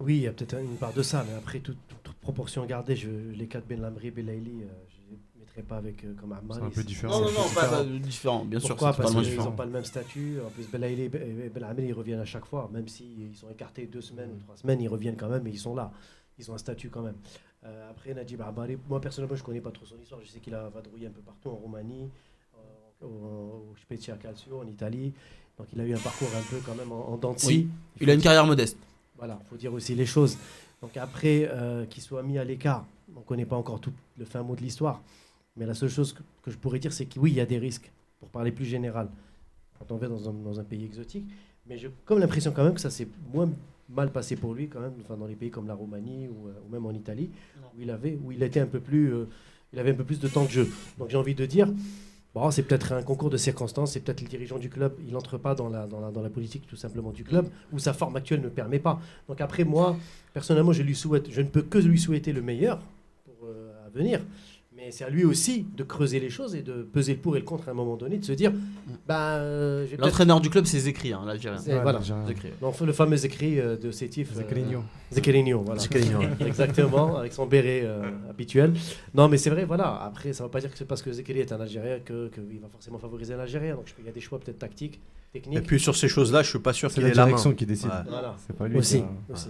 Oui, 0.00 0.16
il 0.16 0.22
y 0.22 0.26
a 0.26 0.32
peut-être 0.32 0.58
une 0.58 0.76
part 0.76 0.92
de 0.92 1.02
ça, 1.02 1.24
mais 1.28 1.34
après, 1.34 1.60
toute, 1.60 1.78
toute 2.02 2.16
proportion 2.16 2.64
gardée, 2.66 2.96
je, 2.96 3.08
les 3.08 3.46
cas 3.46 3.60
de 3.60 3.66
Ben 3.66 3.80
Lamri, 3.80 4.10
Belaïli, 4.10 4.62
euh, 4.62 4.66
je 4.88 5.00
ne 5.00 5.16
les 5.16 5.40
mettrai 5.40 5.62
pas 5.62 5.76
avec 5.76 6.04
euh, 6.04 6.14
comme 6.20 6.32
Amari. 6.32 6.60
C'est 6.60 6.66
un 6.66 6.70
peu 6.70 6.82
différent. 6.84 7.20
Non, 7.20 7.26
non, 7.26 7.32
non, 7.32 7.42
pas, 7.54 7.62
différent. 7.62 7.70
pas 7.70 7.84
différent, 7.84 8.44
bien 8.44 8.60
sûr, 8.60 8.68
Pourquoi? 8.70 8.92
c'est 8.92 9.02
Parce 9.02 9.14
qu'ils 9.14 9.36
n'ont 9.36 9.52
pas 9.52 9.64
le 9.64 9.72
même 9.72 9.84
statut. 9.84 10.38
En 10.46 10.50
plus, 10.50 10.68
Belaïli 10.68 11.02
et 11.02 11.08
Ben 11.08 11.60
Lamri, 11.60 11.86
ils 11.86 11.92
reviennent 11.92 12.20
à 12.20 12.24
chaque 12.24 12.46
fois. 12.46 12.68
Même 12.72 12.88
s'ils 12.88 13.34
sont 13.34 13.48
écartés 13.50 13.86
deux 13.86 14.02
semaines 14.02 14.32
ou 14.32 14.38
trois 14.38 14.56
semaines, 14.56 14.80
ils 14.80 14.88
reviennent 14.88 15.16
quand 15.16 15.28
même 15.28 15.46
et 15.46 15.50
ils 15.50 15.58
sont 15.58 15.74
là. 15.74 15.92
Ils 16.38 16.50
ont 16.50 16.54
un 16.54 16.58
statut 16.58 16.90
quand 16.90 17.02
même. 17.02 17.16
Euh, 17.64 17.90
après, 17.90 18.14
Najib 18.14 18.40
Amari, 18.42 18.76
moi 18.88 19.00
personnellement, 19.00 19.34
je 19.36 19.42
ne 19.42 19.46
connais 19.46 19.60
pas 19.60 19.70
trop 19.70 19.86
son 19.86 19.98
histoire. 19.98 20.20
Je 20.22 20.28
sais 20.28 20.40
qu'il 20.40 20.54
a 20.54 20.68
vadrouillé 20.68 21.06
un 21.06 21.10
peu 21.10 21.22
partout 21.22 21.48
en 21.48 21.54
Roumanie, 21.54 22.04
euh, 22.04 22.08
au, 23.02 23.74
Spezia 23.82 24.16
Calcio, 24.16 24.60
en 24.60 24.66
Italie. 24.66 25.12
Donc 25.58 25.68
il 25.72 25.80
a 25.80 25.84
eu 25.84 25.94
un 25.94 25.98
parcours 25.98 26.28
un 26.36 26.42
peu 26.50 26.60
quand 26.64 26.74
même 26.74 26.92
en, 26.92 27.10
en 27.10 27.16
dents 27.16 27.32
de 27.32 27.38
scie. 27.38 27.48
Oui. 27.48 27.68
Il 28.00 28.10
a 28.10 28.14
une 28.14 28.20
carrière 28.20 28.46
modeste. 28.46 28.76
Voilà, 29.16 29.38
faut 29.48 29.56
dire 29.56 29.72
aussi 29.72 29.94
les 29.94 30.06
choses. 30.06 30.36
Donc 30.82 30.96
après, 30.96 31.48
euh, 31.50 31.86
qu'il 31.86 32.02
soit 32.02 32.22
mis 32.22 32.38
à 32.38 32.44
l'écart, 32.44 32.84
on 33.14 33.20
ne 33.20 33.24
connaît 33.24 33.46
pas 33.46 33.56
encore 33.56 33.80
tout 33.80 33.92
le 34.18 34.24
fin 34.24 34.42
mot 34.42 34.54
de 34.54 34.60
l'histoire. 34.60 35.00
Mais 35.56 35.64
la 35.64 35.74
seule 35.74 35.88
chose 35.88 36.12
que, 36.12 36.20
que 36.42 36.50
je 36.50 36.58
pourrais 36.58 36.78
dire, 36.78 36.92
c'est 36.92 37.06
que 37.06 37.18
oui, 37.18 37.30
il 37.30 37.36
y 37.36 37.40
a 37.40 37.46
des 37.46 37.58
risques, 37.58 37.90
pour 38.20 38.28
parler 38.28 38.52
plus 38.52 38.66
général, 38.66 39.08
quand 39.78 39.90
on 39.90 39.96
va 39.96 40.08
dans 40.08 40.28
un, 40.28 40.32
dans 40.32 40.60
un 40.60 40.64
pays 40.64 40.84
exotique. 40.84 41.24
Mais 41.66 41.78
j'ai 41.78 41.90
comme 42.04 42.18
l'impression 42.18 42.52
quand 42.52 42.62
même 42.62 42.74
que 42.74 42.80
ça 42.80 42.90
s'est 42.90 43.08
moins 43.32 43.50
mal 43.88 44.10
passé 44.10 44.36
pour 44.36 44.52
lui, 44.52 44.68
quand 44.68 44.80
même, 44.80 44.92
enfin, 45.00 45.16
dans 45.16 45.26
les 45.26 45.34
pays 45.34 45.50
comme 45.50 45.66
la 45.66 45.74
Roumanie 45.74 46.28
ou, 46.28 46.48
euh, 46.48 46.52
ou 46.66 46.72
même 46.72 46.84
en 46.84 46.92
Italie, 46.92 47.30
où 47.74 47.80
il, 47.80 47.90
avait, 47.90 48.18
où 48.22 48.32
il 48.32 48.42
était 48.42 48.60
un 48.60 48.66
peu 48.66 48.80
plus... 48.80 49.14
euh, 49.14 49.24
il 49.72 49.78
avait 49.78 49.92
un 49.92 49.94
peu 49.94 50.04
plus 50.04 50.20
de 50.20 50.28
temps 50.28 50.44
de 50.44 50.50
jeu. 50.50 50.68
Donc 50.98 51.08
j'ai 51.08 51.16
envie 51.16 51.34
de 51.34 51.46
dire, 51.46 51.68
c'est 52.50 52.62
peut-être 52.62 52.92
un 52.92 53.02
concours 53.02 53.30
de 53.30 53.36
circonstances, 53.36 53.92
c'est 53.92 54.00
peut-être 54.00 54.20
le 54.20 54.28
dirigeant 54.28 54.58
du 54.58 54.68
club, 54.68 54.92
il 55.06 55.12
n'entre 55.12 55.38
pas 55.38 55.54
dans 55.54 55.68
la, 55.70 56.28
politique 56.28 56.66
tout 56.66 56.76
simplement 56.76 57.10
du 57.10 57.24
club, 57.24 57.48
où 57.72 57.78
sa 57.78 57.92
forme 57.92 58.16
actuelle 58.16 58.42
ne 58.42 58.48
permet 58.48 58.78
pas. 58.78 59.00
Donc 59.28 59.40
après, 59.40 59.64
moi, 59.64 59.96
personnellement, 60.34 60.72
je 60.72 60.82
ne 60.82 61.48
peux 61.48 61.62
que 61.62 61.78
lui 61.78 61.98
souhaiter 61.98 62.32
le 62.32 62.42
meilleur 62.42 62.78
pour 63.24 63.48
euh, 63.48 63.86
à 63.86 63.90
venir. 63.90 64.20
Mais 64.76 64.90
c'est 64.90 65.04
à 65.04 65.08
lui 65.08 65.24
aussi 65.24 65.66
de 65.74 65.82
creuser 65.82 66.20
les 66.20 66.28
choses 66.28 66.54
et 66.54 66.60
de 66.60 66.82
peser 66.82 67.14
le 67.14 67.20
pour 67.20 67.34
et 67.36 67.38
le 67.40 67.46
contre 67.46 67.68
à 67.68 67.70
un 67.70 67.74
moment 67.74 67.96
donné, 67.96 68.18
de 68.18 68.24
se 68.24 68.32
dire, 68.32 68.52
bah, 69.08 69.36
euh, 69.36 69.86
L'entraîneur 69.98 70.38
du 70.40 70.50
club, 70.50 70.66
c'est 70.66 70.78
Zekri, 70.80 71.14
hein, 71.14 71.22
l'Algérien. 71.26 71.58
C'est- 71.58 71.80
voilà. 71.80 72.00
Zekri. 72.02 72.50
Donc, 72.60 72.78
le 72.80 72.92
fameux 72.92 73.24
écrit 73.24 73.58
euh, 73.58 73.76
de 73.78 73.90
Sétif. 73.90 74.32
euh, 74.32 74.34
Zekrigno. 74.40 74.82
Zekrigno, 75.10 75.60
voilà. 75.62 75.80
Zekrigno. 75.80 76.20
Exactement, 76.46 77.16
avec 77.16 77.32
son 77.32 77.46
béret 77.46 77.82
euh, 77.84 78.02
habituel. 78.28 78.74
Non, 79.14 79.28
mais 79.28 79.38
c'est 79.38 79.50
vrai, 79.50 79.64
voilà. 79.64 80.02
Après, 80.04 80.34
ça 80.34 80.44
ne 80.44 80.48
veut 80.48 80.52
pas 80.52 80.60
dire 80.60 80.70
que 80.70 80.76
c'est 80.76 80.84
parce 80.84 81.00
que 81.02 81.10
Zekri 81.10 81.38
est 81.40 81.52
un 81.52 81.60
Algérien 81.60 81.96
qu'il 82.00 82.28
que 82.30 82.40
il 82.52 82.60
va 82.60 82.68
forcément 82.68 82.98
favoriser 82.98 83.32
un 83.32 83.40
Algérien. 83.40 83.76
Donc, 83.76 83.86
il 83.98 84.04
y 84.04 84.08
a 84.08 84.12
des 84.12 84.20
choix 84.20 84.38
peut-être 84.38 84.58
tactiques, 84.58 85.00
techniques. 85.32 85.58
Et 85.58 85.62
puis 85.62 85.80
sur 85.80 85.96
ces 85.96 86.08
choses-là, 86.08 86.42
je 86.42 86.50
suis 86.50 86.58
pas 86.58 86.74
sûr 86.74 86.90
C'est 86.90 86.96
qu'il 86.96 87.04
la 87.04 87.08
ait 87.10 87.14
la 87.14 87.22
main. 87.22 87.28
direction 87.28 87.54
qui 87.54 87.64
décide. 87.64 87.88
Ouais. 87.88 88.10
Voilà. 88.10 88.36
C'est 88.46 88.54
pas 88.56 88.68
lui. 88.68 88.76
Aussi, 88.76 89.02
aussi, 89.32 89.48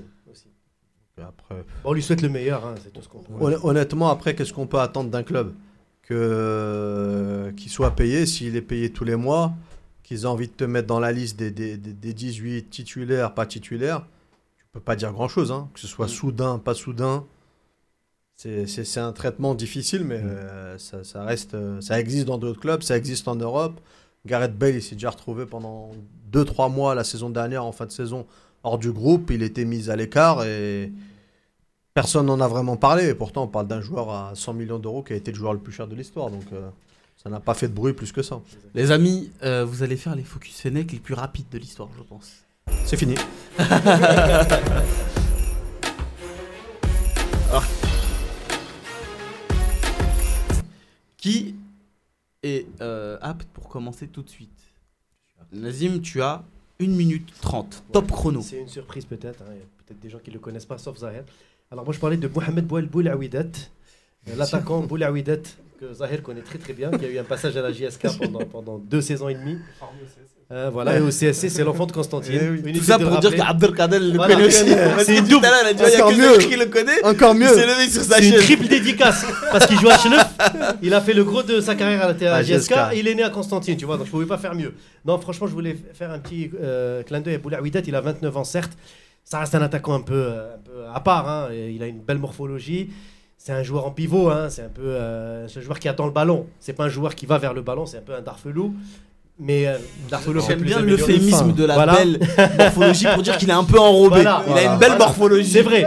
Après, 1.22 1.64
on 1.84 1.94
lui 1.94 2.02
souhaite 2.02 2.20
le 2.20 2.28
meilleur, 2.28 2.64
hein, 2.66 2.74
c'est 2.82 2.92
tout 2.92 3.00
ce 3.00 3.08
qu'on 3.08 3.20
peut. 3.20 3.32
Honn- 3.40 3.58
Honnêtement, 3.62 4.10
après, 4.10 4.34
qu'est-ce 4.34 4.52
qu'on 4.52 4.66
peut 4.66 4.80
attendre 4.80 5.08
d'un 5.10 5.22
club? 5.22 5.54
Que 6.02 7.52
Qu'il 7.56 7.70
soit 7.70 7.92
payé, 7.92 8.26
s'il 8.26 8.54
est 8.54 8.60
payé 8.62 8.92
tous 8.92 9.04
les 9.04 9.16
mois, 9.16 9.54
qu'ils 10.02 10.22
aient 10.22 10.26
envie 10.26 10.46
de 10.46 10.52
te 10.52 10.64
mettre 10.64 10.86
dans 10.86 11.00
la 11.00 11.12
liste 11.12 11.38
des, 11.38 11.50
des, 11.50 11.78
des- 11.78 11.94
des 11.94 12.12
18 12.12 12.68
titulaires, 12.70 13.32
pas 13.34 13.46
titulaires, 13.46 14.04
tu 14.58 14.64
peux 14.72 14.80
pas 14.80 14.94
dire 14.94 15.10
grand-chose. 15.12 15.50
hein. 15.52 15.68
Que 15.72 15.80
ce 15.80 15.86
soit 15.86 16.04
Mm. 16.06 16.10
soudain, 16.10 16.58
pas 16.58 16.74
soudain, 16.74 17.24
c'est- 18.36 18.98
un 18.98 19.12
traitement 19.12 19.54
difficile, 19.54 20.04
mais 20.04 20.18
Mm. 20.18 20.26
euh, 20.28 20.78
ça, 20.78 21.02
ça 21.02 21.24
reste, 21.24 21.54
euh, 21.54 21.80
ça 21.80 21.98
existe 21.98 22.26
dans 22.26 22.36
d'autres 22.38 22.60
clubs, 22.60 22.82
ça 22.82 22.96
existe 22.96 23.26
en 23.26 23.36
Europe. 23.36 23.80
Gareth 24.26 24.56
Bale, 24.56 24.74
il 24.74 24.82
s'est 24.82 24.96
déjà 24.96 25.10
retrouvé 25.10 25.46
pendant 25.46 25.92
2-3 26.30 26.68
mois 26.68 26.94
la 26.94 27.04
saison 27.04 27.30
dernière, 27.30 27.64
en 27.64 27.72
fin 27.72 27.86
de 27.86 27.92
saison, 27.92 28.26
hors 28.66 28.78
du 28.78 28.92
groupe. 28.92 29.30
Il 29.30 29.42
était 29.42 29.64
mis 29.64 29.88
à 29.90 29.96
l'écart 29.96 30.44
et 30.44 30.92
personne 31.94 32.26
n'en 32.26 32.40
a 32.40 32.48
vraiment 32.48 32.76
parlé. 32.76 33.08
Et 33.08 33.14
pourtant, 33.14 33.44
on 33.44 33.48
parle 33.48 33.68
d'un 33.68 33.80
joueur 33.80 34.10
à 34.10 34.32
100 34.34 34.52
millions 34.54 34.78
d'euros 34.78 35.02
qui 35.02 35.12
a 35.12 35.16
été 35.16 35.30
le 35.30 35.36
joueur 35.36 35.52
le 35.54 35.60
plus 35.60 35.72
cher 35.72 35.86
de 35.86 35.94
l'histoire. 35.94 36.30
Donc, 36.30 36.44
euh, 36.52 36.68
ça 37.16 37.30
n'a 37.30 37.40
pas 37.40 37.54
fait 37.54 37.68
de 37.68 37.72
bruit 37.72 37.92
plus 37.92 38.12
que 38.12 38.22
ça. 38.22 38.40
Les 38.74 38.90
amis, 38.90 39.30
euh, 39.42 39.64
vous 39.64 39.82
allez 39.82 39.96
faire 39.96 40.14
les 40.14 40.24
focus 40.24 40.60
Fennec 40.60 40.92
les 40.92 40.98
plus 40.98 41.14
rapides 41.14 41.48
de 41.50 41.58
l'histoire, 41.58 41.88
je 41.96 42.02
pense. 42.02 42.44
C'est 42.84 42.96
fini. 42.96 43.14
Qui 51.16 51.54
est 52.42 52.66
euh, 52.80 53.16
apte 53.20 53.48
pour 53.52 53.68
commencer 53.68 54.08
tout 54.08 54.22
de 54.22 54.28
suite? 54.28 54.50
Nazim, 55.52 56.00
tu 56.00 56.22
as 56.22 56.44
1 56.80 56.86
minute 56.88 57.28
30. 57.40 57.84
Top 57.92 58.10
chrono. 58.10 58.42
C'est 58.42 58.58
une 58.60 58.68
surprise 58.68 59.04
peut-être. 59.04 59.40
hein. 59.42 59.52
Il 59.52 59.58
y 59.58 59.60
a 59.60 59.64
peut-être 59.86 60.00
des 60.00 60.10
gens 60.10 60.18
qui 60.22 60.30
ne 60.30 60.34
le 60.34 60.40
connaissent 60.40 60.66
pas, 60.66 60.78
sauf 60.78 60.98
Zahir. 60.98 61.22
Alors 61.70 61.84
moi 61.84 61.94
je 61.94 61.98
parlais 61.98 62.16
de 62.16 62.28
Mohamed 62.28 62.66
Bouel 62.66 62.86
Boulaouidat, 62.86 63.40
euh, 63.40 64.36
l'attaquant 64.36 64.80
Boulaouidat 64.80 65.36
que 65.80 65.92
Zahir 65.92 66.22
connaît 66.22 66.40
très 66.42 66.58
très 66.58 66.72
bien, 66.72 66.90
qui 66.90 67.04
a 67.04 67.08
eu 67.08 67.18
un 67.18 67.24
passage 67.24 67.56
à 67.56 67.62
la 67.62 67.72
JSK 67.72 68.18
pendant, 68.18 68.44
pendant 68.44 68.78
deux 68.78 69.00
saisons 69.00 69.28
et 69.28 69.34
demie. 69.34 69.58
Euh, 70.52 70.70
voilà, 70.72 70.96
et 70.96 71.00
au 71.00 71.08
CSC 71.10 71.48
c'est 71.50 71.64
l'enfant 71.64 71.86
de 71.86 71.92
Constantine. 71.92 72.62
Eh 72.64 72.72
Tout 72.72 72.84
ça 72.84 72.98
pour 73.00 73.18
dire 73.18 73.34
qu'Abdelkader 73.34 73.98
le 73.98 74.12
Voilà. 74.16 74.34
connaît 74.34 74.46
aussi. 74.46 74.64
C'est 75.04 75.16
une 75.18 75.26
double. 75.26 75.44
Encore 75.46 76.10
que 76.10 76.16
mieux. 76.16 76.34
Zahir 76.34 76.48
qui 76.48 76.56
le 76.56 76.66
connaît. 76.66 77.04
Encore 77.04 77.34
Il 77.34 77.40
mieux. 77.40 77.48
s'est 77.48 77.66
levé 77.66 77.90
sur 77.90 78.02
sa 78.02 78.18
C'est 78.18 78.28
une 78.28 78.36
triple 78.36 78.68
dédicace 78.68 79.26
parce 79.50 79.66
qu'il 79.66 79.78
joue 79.80 79.88
à 79.88 79.98
Chenef. 79.98 80.25
Il 80.82 80.92
a 80.94 81.00
fait 81.00 81.14
le 81.14 81.24
gros 81.24 81.42
de 81.42 81.60
sa 81.60 81.74
carrière 81.74 82.02
à 82.02 82.12
la, 82.12 82.14
la 82.14 82.34
À 82.36 82.42
et 82.94 82.98
il 83.00 83.08
est 83.08 83.14
né 83.14 83.22
à 83.22 83.30
Constantine, 83.30 83.76
tu 83.76 83.84
vois. 83.84 83.96
Donc 83.96 84.06
je 84.06 84.10
pouvais 84.10 84.26
pas 84.26 84.38
faire 84.38 84.54
mieux. 84.54 84.74
Non, 85.04 85.18
franchement, 85.18 85.46
je 85.46 85.52
voulais 85.52 85.76
faire 85.94 86.10
un 86.10 86.18
petit 86.18 86.50
euh, 86.60 87.02
clin 87.02 87.20
d'œil 87.20 87.34
à 87.36 87.38
Boulaouidat. 87.38 87.80
Il 87.86 87.94
a 87.94 88.00
29 88.00 88.36
ans, 88.36 88.44
certes. 88.44 88.76
Ça 89.24 89.40
reste 89.40 89.54
un 89.54 89.62
attaquant 89.62 89.94
un 89.94 90.00
peu, 90.02 90.14
euh, 90.14 90.54
un 90.54 90.58
peu 90.58 90.72
à 90.94 91.00
part. 91.00 91.28
hein, 91.28 91.48
il 91.52 91.82
a 91.82 91.86
une 91.86 92.00
belle 92.00 92.18
morphologie. 92.18 92.90
C'est 93.38 93.52
un 93.52 93.62
joueur 93.62 93.86
en 93.86 93.90
pivot. 93.90 94.30
hein, 94.30 94.48
C'est 94.50 94.62
un 94.62 94.68
peu 94.68 94.82
euh, 94.84 95.46
un 95.54 95.60
joueur 95.60 95.78
qui 95.78 95.88
attend 95.88 96.06
le 96.06 96.12
ballon. 96.12 96.46
C'est 96.60 96.72
pas 96.72 96.84
un 96.84 96.88
joueur 96.88 97.14
qui 97.14 97.26
va 97.26 97.38
vers 97.38 97.52
le 97.54 97.62
ballon. 97.62 97.86
C'est 97.86 97.98
un 97.98 98.02
peu 98.02 98.14
un 98.14 98.22
Darfelou. 98.22 98.74
Mais 99.38 99.66
euh, 99.66 99.76
J'aime 100.48 100.62
bien 100.62 100.80
l'euphémisme 100.80 101.52
de 101.52 101.64
la 101.64 101.74
Voilà. 101.74 101.94
belle 101.96 102.18
morphologie 102.58 103.06
pour 103.12 103.22
dire 103.22 103.36
qu'il 103.36 103.50
est 103.50 103.52
un 103.54 103.64
peu 103.64 103.78
enrobé. 103.78 104.22
Voilà. 104.22 104.42
Il 104.48 104.52
a 104.56 104.62
une 104.72 104.78
belle 104.78 104.88
Voilà. 104.90 105.04
morphologie. 105.06 105.50
C'est 105.50 105.62
vrai. 105.62 105.84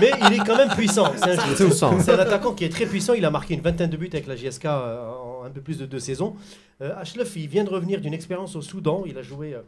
Mais 0.00 0.10
il 0.26 0.34
est 0.34 0.44
quand 0.44 0.56
même 0.56 0.68
puissant. 0.70 1.12
C'est 1.16 1.30
un, 1.30 1.36
C'est 1.56 1.64
puissant. 1.64 1.98
c'est 2.00 2.12
un 2.12 2.18
attaquant 2.18 2.52
qui 2.52 2.64
est 2.64 2.68
très 2.68 2.86
puissant. 2.86 3.14
Il 3.14 3.24
a 3.24 3.30
marqué 3.30 3.54
une 3.54 3.60
vingtaine 3.60 3.90
de 3.90 3.96
buts 3.96 4.10
avec 4.12 4.26
la 4.26 4.36
JSK 4.36 4.64
euh, 4.66 5.08
en 5.10 5.44
un 5.44 5.50
peu 5.50 5.60
plus 5.60 5.78
de 5.78 5.86
deux 5.86 5.98
saisons. 6.00 6.34
Euh, 6.82 6.92
Ashraf, 7.00 7.34
il 7.36 7.48
vient 7.48 7.64
de 7.64 7.70
revenir 7.70 8.00
d'une 8.00 8.14
expérience 8.14 8.54
au 8.56 8.62
Soudan. 8.62 9.02
Il 9.06 9.18
a 9.18 9.22
joué 9.22 9.54
euh, 9.54 9.60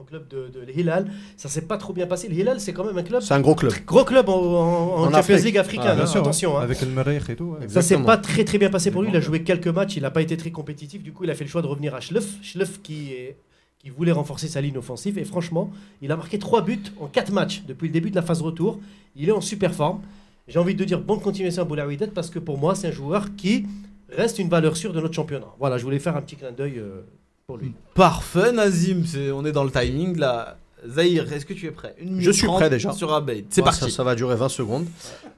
au 0.00 0.04
club 0.04 0.26
de, 0.28 0.48
de 0.48 0.60
l'Hilal. 0.60 1.10
Ça 1.36 1.48
s'est 1.48 1.62
pas 1.62 1.76
trop 1.76 1.92
bien 1.92 2.06
passé. 2.06 2.28
L'Hilal, 2.28 2.58
c'est 2.60 2.72
quand 2.72 2.84
même 2.84 2.96
un 2.96 3.02
club. 3.02 3.20
C'est 3.22 3.34
un 3.34 3.40
gros 3.40 3.54
club. 3.54 3.72
Gros 3.86 4.04
club 4.04 4.28
en, 4.28 4.32
en- 4.34 4.38
en 4.38 4.92
En 5.00 5.04
Champions 5.04 5.18
Afrique. 5.18 5.44
League 5.44 5.58
africaine. 5.58 5.96
Ah, 5.98 6.02
hein, 6.02 6.06
sûr, 6.06 6.20
attention. 6.20 6.58
hein. 6.58 6.62
Avec 6.62 6.80
le 6.80 7.30
et 7.30 7.36
tout. 7.36 7.56
ouais. 7.60 7.68
Ça 7.68 7.82
s'est 7.82 7.98
pas 7.98 8.16
très 8.16 8.44
très 8.44 8.58
bien 8.58 8.70
passé 8.70 8.90
pour 8.90 9.02
lui. 9.02 9.10
Il 9.10 9.16
a 9.16 9.20
joué 9.20 9.42
quelques 9.42 9.68
matchs, 9.68 9.96
il 9.96 10.02
n'a 10.02 10.10
pas 10.10 10.22
été 10.22 10.36
très 10.36 10.50
compétitif. 10.50 11.02
Du 11.02 11.12
coup, 11.12 11.24
il 11.24 11.30
a 11.30 11.34
fait 11.34 11.44
le 11.44 11.50
choix 11.50 11.62
de 11.62 11.66
revenir 11.66 11.94
à 11.94 12.00
Schleff. 12.00 12.26
Schleff 12.42 12.80
qui, 12.82 13.12
est- 13.12 13.36
qui 13.78 13.90
voulait 13.90 14.12
renforcer 14.12 14.48
sa 14.48 14.60
ligne 14.60 14.78
offensive. 14.78 15.18
Et 15.18 15.24
franchement, 15.24 15.70
il 16.02 16.10
a 16.12 16.16
marqué 16.16 16.38
3 16.38 16.62
buts 16.62 16.82
en 17.00 17.06
4 17.06 17.32
matchs 17.32 17.62
depuis 17.68 17.88
le 17.88 17.92
début 17.92 18.10
de 18.10 18.16
la 18.16 18.22
phase 18.22 18.40
retour. 18.42 18.78
Il 19.16 19.28
est 19.28 19.32
en 19.32 19.40
super 19.40 19.74
forme. 19.74 20.00
J'ai 20.48 20.58
envie 20.58 20.74
de 20.74 20.84
dire 20.84 21.00
bonne 21.00 21.20
continuation 21.20 21.62
à 21.62 21.64
Boulaouidet 21.64 22.08
parce 22.08 22.30
que 22.30 22.38
pour 22.38 22.58
moi, 22.58 22.74
c'est 22.74 22.88
un 22.88 22.92
joueur 22.92 23.36
qui 23.36 23.66
reste 24.08 24.38
une 24.40 24.48
valeur 24.48 24.76
sûre 24.76 24.92
de 24.92 25.00
notre 25.00 25.14
championnat. 25.14 25.46
Voilà, 25.60 25.78
je 25.78 25.84
voulais 25.84 26.00
faire 26.00 26.16
un 26.16 26.22
petit 26.22 26.34
clin 26.36 26.50
d'œil 26.50 26.78
euh, 26.78 27.02
pour 27.50 27.58
lui. 27.58 27.72
Parfait, 27.94 28.52
Nazim. 28.52 29.04
c'est- 29.04 29.32
On 29.32 29.44
est 29.44 29.52
dans 29.52 29.64
le 29.64 29.70
timing 29.72 30.16
là. 30.18 30.56
Zahir, 30.88 31.30
est-ce 31.30 31.44
que 31.44 31.52
tu 31.52 31.66
es 31.66 31.70
prêt? 31.72 31.94
Une 32.00 32.10
minute 32.12 32.24
Je 32.24 32.30
suis 32.30 32.46
30 32.46 32.56
prêt 32.58 32.70
déjà. 32.70 32.92
Sur 32.92 33.12
Abeid. 33.12 33.44
C'est 33.50 33.60
Ouais, 33.60 33.64
parti. 33.66 33.80
Ça, 33.80 33.90
ça 33.90 34.04
va 34.04 34.14
durer 34.14 34.34
20 34.36 34.48
secondes. 34.48 34.86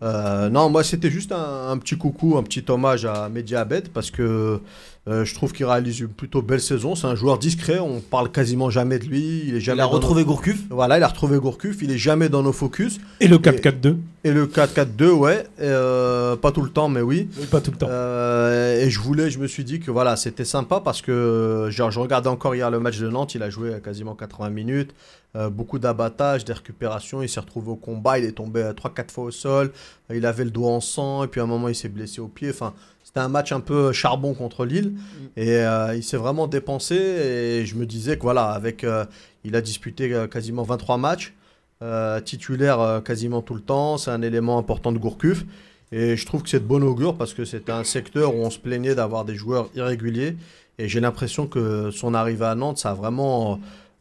Euh, 0.03 0.49
non, 0.51 0.69
moi, 0.71 0.85
c'était 0.85 1.11
juste 1.11 1.33
un, 1.33 1.71
un 1.71 1.79
petit 1.79 1.97
coucou, 1.97 2.37
un 2.39 2.45
petit 2.45 2.65
hommage 2.69 3.07
à 3.07 3.29
Mehdi 3.29 3.57
Abed 3.57 3.89
parce 3.89 4.11
que 4.13 4.61
euh, 5.09 5.25
je 5.25 5.35
trouve 5.35 5.53
qu'il 5.53 5.67
réalise 5.67 5.99
une 6.01 6.09
plutôt 6.09 6.43
belle 6.43 6.61
saison. 6.61 6.95
C'est 6.95 7.09
un 7.09 7.17
joueur 7.17 7.39
discret. 7.39 7.81
On 7.81 8.01
parle 8.01 8.31
quasiment 8.31 8.71
jamais 8.71 8.99
de 9.01 9.05
lui. 9.07 9.43
Il 9.49 9.57
est 9.57 9.61
jamais 9.61 9.79
Il 9.79 9.81
a 9.83 9.87
retrouvé 9.87 10.25
Gourcuff. 10.25 10.61
nos- 10.71 10.77
Voilà, 10.77 10.99
il 10.99 11.03
a 11.03 11.09
retrouvé 11.09 11.39
Gourcuff. 11.39 11.79
Il 11.83 11.91
est 11.91 11.99
jamais 11.99 12.29
dans 12.29 12.43
nos 12.43 12.53
focus. 12.53 13.01
Et 13.21 13.27
le 13.27 13.39
4-4-2 13.39 13.97
Et 14.23 14.31
le 14.31 14.47
4-4-2, 14.47 15.11
ouais. 15.11 15.45
Euh, 15.61 16.37
pas 16.37 16.53
tout 16.53 16.63
le 16.63 16.71
temps, 16.71 16.89
mais 16.89 17.01
oui. 17.01 17.29
Oui, 17.41 17.47
Pas 17.47 17.61
tout 17.61 17.73
le 17.73 17.77
temps. 17.79 17.89
Euh, 17.91 18.81
et 18.81 18.91
je 18.91 19.01
voulais, 19.01 19.29
je 19.31 19.41
me 19.41 19.49
suis 19.49 19.65
dit 19.65 19.81
que 19.81 19.91
voilà, 19.91 20.15
c'était 20.15 20.45
sympa 20.45 20.81
parce 20.81 21.03
que 21.03 21.67
genre, 21.71 21.91
je 21.91 21.99
regardais 21.99 22.29
encore 22.29 22.55
hier 22.55 22.71
le 22.71 22.79
match 22.79 22.99
de 22.99 23.09
Nantes, 23.09 23.35
il 23.35 23.43
a 23.43 23.51
joué 23.51 23.73
quasiment 23.83 24.15
80 24.15 24.51
minutes, 24.51 24.95
euh, 25.35 25.51
beaucoup 25.51 25.81
d'abattage, 25.81 26.45
des 26.45 26.53
récupérations, 26.53 27.23
il 27.23 27.29
s'est 27.29 27.41
retrouvé 27.41 27.71
au 27.71 27.77
combat, 27.77 28.19
il 28.21 28.25
est 28.25 28.33
tombé 28.33 28.71
3-4 28.77 29.11
fois 29.11 29.25
au 29.25 29.31
sol, 29.33 29.73
il 30.15 30.25
avait 30.27 30.45
le 30.45 30.51
doigt 30.51 30.71
en 30.71 30.81
sang 30.81 31.25
et 31.25 31.27
puis 31.27 31.41
à 31.41 31.45
un 31.45 31.47
moment 31.49 31.69
il 31.69 31.75
s'est 31.75 31.89
blessé 31.89 32.21
au 32.21 32.29
pied. 32.29 32.51
Enfin, 32.51 32.75
c'était 33.13 33.25
un 33.27 33.29
match 33.29 33.53
un 33.53 33.61
peu 33.61 33.93
charbon 33.93 34.33
contre 34.33 34.65
Lille 34.65 34.95
et 35.37 35.57
euh, 35.57 35.95
il 35.95 36.03
s'est 36.03 36.17
vraiment 36.17 36.47
dépensé 36.47 36.95
et 36.95 37.67
je 37.67 37.75
me 37.75 37.85
disais 37.85 38.17
que 38.17 38.23
voilà, 38.23 38.47
avec 38.53 38.85
euh, 38.85 39.05
il 39.45 39.55
a 39.55 39.61
disputé 39.61 40.11
euh, 40.15 40.27
quasiment 40.27 40.63
23 40.63 40.97
matchs. 40.97 41.35
euh, 41.83 42.21
titulaire 42.21 43.03
quasiment 43.05 43.43
tout 43.43 43.55
le 43.55 43.61
temps, 43.61 43.99
c'est 43.99 44.11
un 44.11 44.23
élément 44.23 44.57
important 44.59 44.93
de 44.93 44.99
Gourcuff. 44.99 45.45
Et 45.91 46.17
je 46.17 46.25
trouve 46.25 46.43
que 46.43 46.49
c'est 46.49 46.61
de 46.61 46.65
bon 46.65 46.83
augure 46.83 47.19
parce 47.19 47.35
que 47.35 47.45
c'était 47.45 47.73
un 47.73 47.85
secteur 47.85 48.35
où 48.35 48.39
on 48.39 48.49
se 48.51 48.59
plaignait 48.59 48.95
d'avoir 48.95 49.27
des 49.27 49.35
joueurs 49.35 49.69
irréguliers. 49.75 50.37
Et 50.79 50.89
j'ai 50.89 51.01
l'impression 51.01 51.47
que 51.47 51.91
son 51.91 52.15
arrivée 52.15 52.47
à 52.47 52.55
Nantes, 52.55 52.79
ça 52.79 52.93
a 52.93 52.95
vraiment, 52.95 53.61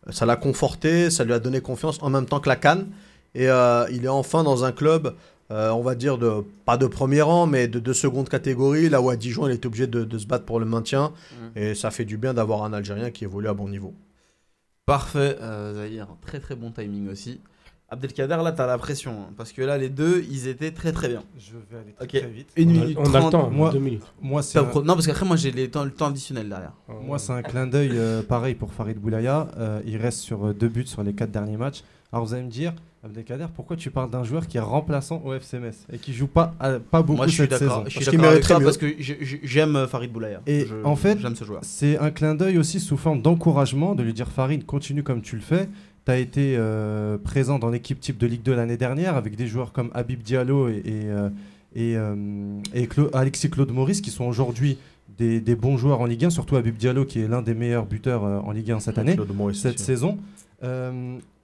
ça 0.10 0.26
l'a 0.26 0.38
conforté, 0.38 1.10
ça 1.10 1.26
lui 1.26 1.34
a 1.34 1.40
donné 1.40 1.60
confiance 1.60 1.98
en 2.02 2.10
même 2.10 2.28
temps 2.28 2.40
que 2.40 2.48
la 2.48 2.56
Cannes. 2.56 2.88
Et 3.36 3.48
il 3.48 4.06
est 4.06 4.08
enfin 4.08 4.44
dans 4.44 4.64
un 4.64 4.72
club, 4.72 5.16
euh, 5.52 5.70
on 5.72 5.82
va 5.82 5.94
dire 5.96 6.18
de 6.18 6.44
pas 6.66 6.78
de 6.78 6.88
premier 6.88 7.22
rang, 7.22 7.46
mais 7.46 7.68
de, 7.68 7.80
de 7.80 7.94
seconde 7.94 8.30
catégorie, 8.30 8.90
là 8.90 9.02
où 9.02 9.10
à 9.10 9.16
Dijon 9.18 9.48
il 9.48 9.54
était 9.54 9.68
obligé 9.68 9.86
de, 9.86 10.04
de 10.04 10.18
se 10.18 10.26
battre 10.26 10.46
pour 10.46 10.60
le 10.60 10.66
maintien. 10.66 11.12
Et 11.56 11.76
ça 11.76 11.92
fait 11.92 12.06
du 12.06 12.18
bien 12.18 12.34
d'avoir 12.34 12.64
un 12.64 12.74
Algérien 12.74 13.12
qui 13.12 13.26
évolue 13.26 13.48
à 13.50 13.54
bon 13.54 13.68
niveau. 13.68 13.94
Parfait, 14.86 15.38
euh, 15.42 15.74
Zahir. 15.76 16.08
Très 16.22 16.40
très 16.40 16.56
bon 16.56 16.72
timing 16.72 17.10
aussi. 17.10 17.40
Abdelkader, 17.90 18.38
là, 18.42 18.54
t'as 18.54 18.68
la 18.68 18.78
pression. 18.78 19.12
hein, 19.12 19.34
parce 19.36 19.52
que 19.52 19.62
là, 19.62 19.78
les 19.78 19.90
deux, 19.90 20.24
ils 20.30 20.48
étaient 20.48 20.72
très 20.72 20.94
très 20.94 21.10
bien. 21.10 21.24
Je 21.38 21.54
vais 21.70 21.78
aller 21.82 21.94
Ok. 22.02 22.08
très, 22.08 22.20
très 22.22 22.30
vite. 22.30 22.50
Une 22.56 22.70
On 22.70 22.72
a, 22.72 22.84
minute 22.84 22.98
on 22.98 23.04
a 23.04 23.06
le 23.06 23.12
30. 23.20 23.32
temps, 23.32 23.50
Moi- 23.50 23.72
deux 23.72 23.80
minutes. 23.80 24.04
Moi, 24.22 24.42
c'est 24.42 24.60
un- 24.60 24.64
Non, 24.64 24.94
parce 24.94 25.06
qu'après, 25.08 25.26
moi, 25.26 25.36
j'ai 25.36 25.70
temps- 25.70 25.84
le 25.84 25.92
temps 25.92 26.08
additionnel 26.08 26.48
derrière. 26.48 26.72
Moi, 26.88 27.20
c'est 27.20 27.34
un 27.34 27.42
clin 27.42 27.68
d'œil 27.68 27.92
euh, 27.96 28.22
pareil 28.24 28.56
pour 28.56 28.72
Farid 28.72 28.98
Boulaya. 28.98 29.50
Euh, 29.58 29.82
il 29.86 29.98
reste 29.98 30.20
sur 30.20 30.48
euh, 30.48 30.54
deux 30.54 30.70
buts 30.70 30.88
sur 30.88 31.04
les 31.04 31.14
quatre 31.14 31.32
derniers 31.32 31.58
matchs. 31.58 31.84
Alors, 32.14 32.26
vous 32.26 32.34
allez 32.34 32.44
me 32.44 32.50
dire, 32.50 32.74
Abdelkader, 33.04 33.48
pourquoi 33.56 33.76
tu 33.78 33.90
parles 33.90 34.12
d'un 34.12 34.24
joueur 34.24 34.46
qui 34.48 34.58
est 34.58 34.62
remplaçant 34.62 35.24
au 35.26 35.34
FCMS 35.34 35.72
et 35.92 35.98
qui 35.98 36.14
joue 36.14 36.28
pas, 36.28 36.54
à- 36.60 36.74
pas 36.80 37.02
beaucoup 37.02 37.18
Moi, 37.18 37.26
je 37.28 37.32
suis 37.32 37.42
cette 37.44 37.54
saison 37.58 37.84
Je 37.86 37.90
suis 37.96 38.06
d'accord 38.18 38.30
avec 38.32 38.44
toi 38.46 38.58
parce 38.66 38.78
que 38.78 38.86
j'aime 39.44 39.76
euh, 39.76 39.88
Farid 39.88 40.12
Boulaya. 40.12 40.42
Et 40.46 40.66
Je- 40.68 40.84
en 40.84 40.96
fait, 40.96 41.18
j'aime 41.20 41.36
ce 41.36 41.44
joueur. 41.44 41.62
C'est 41.64 41.98
un 41.98 42.12
clin 42.12 42.36
d'œil 42.36 42.60
aussi 42.60 42.80
sous 42.80 42.98
forme 42.98 43.24
d'encouragement, 43.24 43.96
de 43.96 44.04
lui 44.04 44.14
dire 44.14 44.28
Farid, 44.28 44.66
continue 44.68 45.02
comme 45.02 45.22
tu 45.24 45.36
le 45.36 45.42
fais. 45.42 45.68
Tu 46.06 46.12
as 46.12 46.18
été 46.20 46.56
euh, 46.58 47.18
présent 47.18 47.58
dans 47.58 47.70
l'équipe 47.70 48.00
type 48.00 48.20
de 48.20 48.28
Ligue 48.28 48.44
2 48.44 48.54
l'année 48.56 48.78
dernière 48.78 49.16
avec 49.16 49.36
des 49.36 49.48
joueurs 49.48 49.72
comme 49.72 49.90
Habib 49.96 50.22
Diallo 50.22 50.70
et, 50.70 50.78
et, 50.78 50.84
euh, 51.10 51.30
et, 51.76 51.96
euh, 51.98 52.16
et 52.76 52.86
Cla- 52.86 53.10
Alexis 53.14 53.50
Claude 53.50 53.72
Maurice 53.72 54.02
qui 54.02 54.12
sont 54.12 54.26
aujourd'hui 54.26 54.78
des, 55.18 55.40
des 55.42 55.56
bons 55.56 55.78
joueurs 55.78 56.02
en 56.02 56.06
Ligue 56.06 56.26
1, 56.26 56.30
surtout 56.30 56.56
Habib 56.56 56.76
Diallo 56.78 57.06
qui 57.06 57.20
est 57.20 57.28
l'un 57.28 57.42
des 57.42 57.54
meilleurs 57.56 57.86
buteurs 57.88 58.24
euh, 58.26 58.40
en 58.40 58.52
Ligue 58.52 58.72
1 58.72 58.80
cette 58.80 58.98
année, 59.02 59.16
cette 59.62 59.80
saison. 59.80 60.18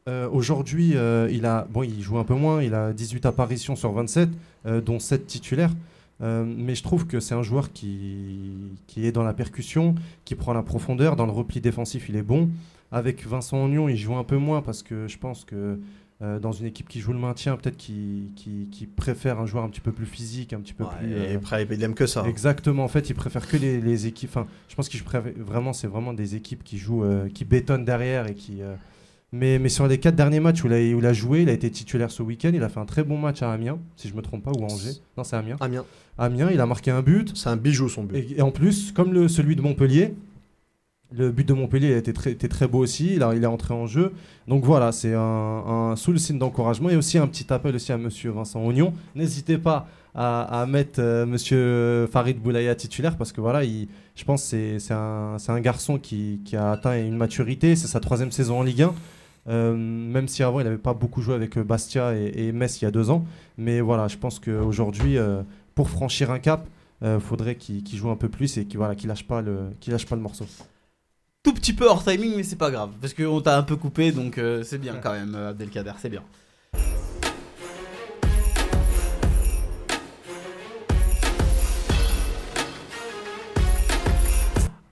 Euh, 0.08 0.30
Aujourd'hui, 0.30 0.94
euh, 0.96 1.28
il, 1.32 1.46
a, 1.46 1.68
bon, 1.70 1.84
il 1.84 2.02
joue 2.02 2.18
un 2.18 2.24
peu 2.24 2.34
moins, 2.36 2.64
il 2.64 2.74
a 2.74 2.94
18 2.94 3.26
apparitions 3.26 3.76
sur 3.76 3.92
27, 3.92 4.30
euh, 4.66 4.82
dont 4.82 5.00
7 5.00 5.28
titulaires. 5.28 5.74
Euh, 6.22 6.46
mais 6.48 6.74
je 6.76 6.82
trouve 6.82 7.06
que 7.06 7.20
c'est 7.20 7.36
un 7.36 7.44
joueur 7.44 7.72
qui, 7.74 8.50
qui 8.88 9.06
est 9.06 9.12
dans 9.12 9.24
la 9.24 9.34
percussion, 9.34 9.96
qui 10.26 10.34
prend 10.36 10.54
la 10.54 10.64
profondeur. 10.64 11.16
Dans 11.16 11.26
le 11.26 11.32
repli 11.32 11.62
défensif, 11.62 12.10
il 12.10 12.16
est 12.16 12.24
bon. 12.24 12.50
Avec 12.92 13.28
Vincent 13.28 13.64
Ognon, 13.66 13.90
il 13.90 13.98
joue 13.98 14.16
un 14.16 14.24
peu 14.24 14.38
moins 14.38 14.62
parce 14.62 14.82
que 14.82 15.08
je 15.08 15.18
pense 15.18 15.44
que 15.44 15.78
euh, 16.24 16.40
dans 16.40 16.54
une 16.54 16.66
équipe 16.66 16.88
qui 16.88 17.00
joue 17.02 17.12
le 17.14 17.20
maintien, 17.20 17.56
peut-être 17.58 17.78
qu'il 17.78 18.30
qu'il- 18.36 18.70
qu'il 18.72 18.88
préfère 18.88 19.40
un 19.40 19.46
joueur 19.46 19.64
un 19.64 19.70
petit 19.70 19.82
peu 19.82 19.92
plus 19.92 20.08
physique, 20.08 20.54
un 20.54 20.62
petit 20.62 20.74
peu 20.74 20.86
Ouais, 20.86 20.90
plus. 21.00 21.12
et 21.12 21.34
euh, 21.34 21.38
après, 21.38 21.68
il 21.70 21.84
aime 21.84 21.94
que 21.94 22.08
ça. 22.08 22.26
Exactement, 22.28 22.84
en 22.86 22.88
fait, 22.88 23.10
il 23.12 23.14
préfère 23.14 23.48
que 23.48 23.58
les, 23.58 23.80
les 23.82 24.08
équipes. 24.08 24.30
Enfin, 24.32 24.48
je 24.70 24.74
pense 24.76 24.90
préfère 24.90 25.32
vraiment, 25.38 25.74
c'est 25.74 25.86
vraiment 25.88 26.14
des 26.14 26.36
équipes 26.36 26.64
qui 26.64 26.80
jouent, 26.80 27.04
euh, 27.04 27.28
qui 27.32 27.46
bétonnent 27.46 27.86
derrière 27.86 28.26
et 28.28 28.34
qui. 28.34 28.62
Mais, 29.34 29.60
mais 29.60 29.70
sur 29.70 29.88
les 29.88 30.00
quatre 30.00 30.16
derniers 30.16 30.40
matchs 30.40 30.64
où 30.64 30.68
il, 30.68 30.74
a, 30.74 30.78
où 30.96 31.00
il 31.00 31.06
a 31.06 31.14
joué, 31.14 31.42
il 31.42 31.50
a 31.50 31.54
été 31.54 31.70
titulaire 31.70 32.12
ce 32.12 32.24
week-end. 32.24 32.52
Il 32.54 32.64
a 32.64 32.70
fait 32.70 32.80
un 32.80 32.86
très 32.86 33.04
bon 33.04 33.18
match 33.18 33.42
à 33.42 33.52
Amiens, 33.52 33.78
si 33.96 34.08
je 34.08 34.14
me 34.16 34.22
trompe 34.22 34.44
pas, 34.44 34.52
ou 34.52 34.64
à 34.64 34.68
Angers. 34.72 35.00
Non, 35.18 35.24
c'est 35.24 35.36
Amiens. 35.36 35.58
Amiens, 35.60 35.84
Amiens, 36.18 36.50
il 36.52 36.60
a 36.62 36.66
marqué 36.66 36.92
un 36.92 37.02
but. 37.02 37.36
c'est 37.36 37.50
un 37.50 37.58
bijou 37.58 37.90
son 37.90 38.04
but. 38.04 38.16
Et, 38.18 38.38
et 38.38 38.42
en 38.42 38.52
plus, 38.52 38.92
comme 38.92 39.14
le, 39.14 39.28
celui 39.28 39.56
de 39.56 39.62
Montpellier, 39.62 40.14
le 41.16 41.32
but 41.32 41.48
de 41.48 41.54
Montpellier 41.54 41.94
a 41.94 41.98
été 41.98 42.12
très, 42.12 42.32
était 42.32 42.48
très 42.50 42.68
beau 42.68 42.80
aussi. 42.80 43.16
Il, 43.16 43.24
a- 43.24 43.34
il 43.36 43.44
est 43.44 43.48
entré 43.48 43.74
en 43.74 43.86
jeu. 43.86 44.12
Donc 44.48 44.64
voilà, 44.66 44.92
c'est 44.92 45.14
un, 45.14 45.22
un 45.22 45.96
sous 45.96 46.12
le 46.12 46.18
signe 46.18 46.38
d'encouragement. 46.40 46.90
Et 46.90 46.96
aussi 46.98 47.18
un 47.18 47.28
petit 47.28 47.52
appel 47.54 47.76
aussi 47.76 47.92
à 47.92 47.98
Monsieur 47.98 48.32
Vincent 48.32 48.66
Ognon. 48.66 48.94
N'hésitez 49.16 49.58
pas 49.58 49.88
à, 50.16 50.62
à 50.62 50.66
mettre 50.66 51.00
euh, 51.00 51.26
Monsieur 51.26 52.08
Farid 52.12 52.40
Boulaya 52.40 52.76
titulaire 52.76 53.16
parce 53.18 53.32
que 53.32 53.40
voilà, 53.40 53.64
il, 53.64 53.88
je 54.16 54.24
pense 54.26 54.42
que 54.44 54.48
c'est- 54.50 54.80
c'est 54.80 54.94
un, 54.94 55.36
c'est 55.38 55.52
un 55.52 55.60
garçon 55.62 55.98
qui, 55.98 56.42
qui 56.44 56.56
a 56.58 56.72
atteint 56.72 56.98
une 57.00 57.16
maturité. 57.16 57.76
C'est 57.78 57.88
sa 57.88 58.00
troisième 58.02 58.32
saison 58.32 58.60
en 58.60 58.64
Ligue 58.64 58.82
1. 58.82 58.94
Euh, 59.50 59.74
même 59.76 60.28
si 60.28 60.44
avant 60.44 60.60
il 60.60 60.64
n'avait 60.66 60.78
pas 60.78 60.94
beaucoup 60.94 61.22
joué 61.22 61.34
avec 61.36 61.58
euh, 61.58 61.64
Bastia 61.64 62.16
et, 62.16 62.48
et 62.48 62.52
Metz 62.52 62.82
il 62.82 62.86
y 62.86 62.88
a 62.88 62.92
deux 62.92 63.10
ans. 63.10 63.26
Mais 63.58 63.80
voilà, 63.82 64.08
je 64.08 64.18
pense 64.18 64.40
qu'aujourd'hui, 64.40 65.18
euh, 65.18 65.42
pour 65.76 65.90
franchir 65.90 66.32
un 66.32 66.40
cap, 66.40 66.68
il 67.04 67.20
faudrait 67.20 67.56
qu'il 67.56 67.84
joue 67.96 68.10
un 68.10 68.16
peu 68.16 68.28
plus 68.28 68.58
et 68.58 68.66
qu'il 68.66 68.78
voilà, 68.78 68.96
qu'il 68.96 69.08
lâche, 69.08 69.24
pas 69.28 69.42
le- 69.42 69.70
qu'il 69.80 69.94
lâche 69.94 70.08
pas 70.08 70.16
le 70.16 70.22
morceau. 70.22 70.46
Tout 71.44 71.54
petit 71.54 71.74
peu 71.74 71.86
hors 71.88 72.04
timing, 72.04 72.36
mais 72.36 72.44
c'est 72.44 72.56
pas 72.56 72.72
grave. 72.72 72.90
Parce 73.00 73.14
qu'on 73.14 73.40
t'a 73.40 73.58
un 73.58 73.64
peu 73.64 73.76
coupé, 73.76 74.12
donc 74.12 74.38
euh, 74.38 74.64
c'est 74.64 74.80
bien 74.80 74.96
quand 74.96 75.12
même, 75.14 75.36
Abdelkader, 75.36 75.94
c'est 76.00 76.10
bien. 76.10 76.24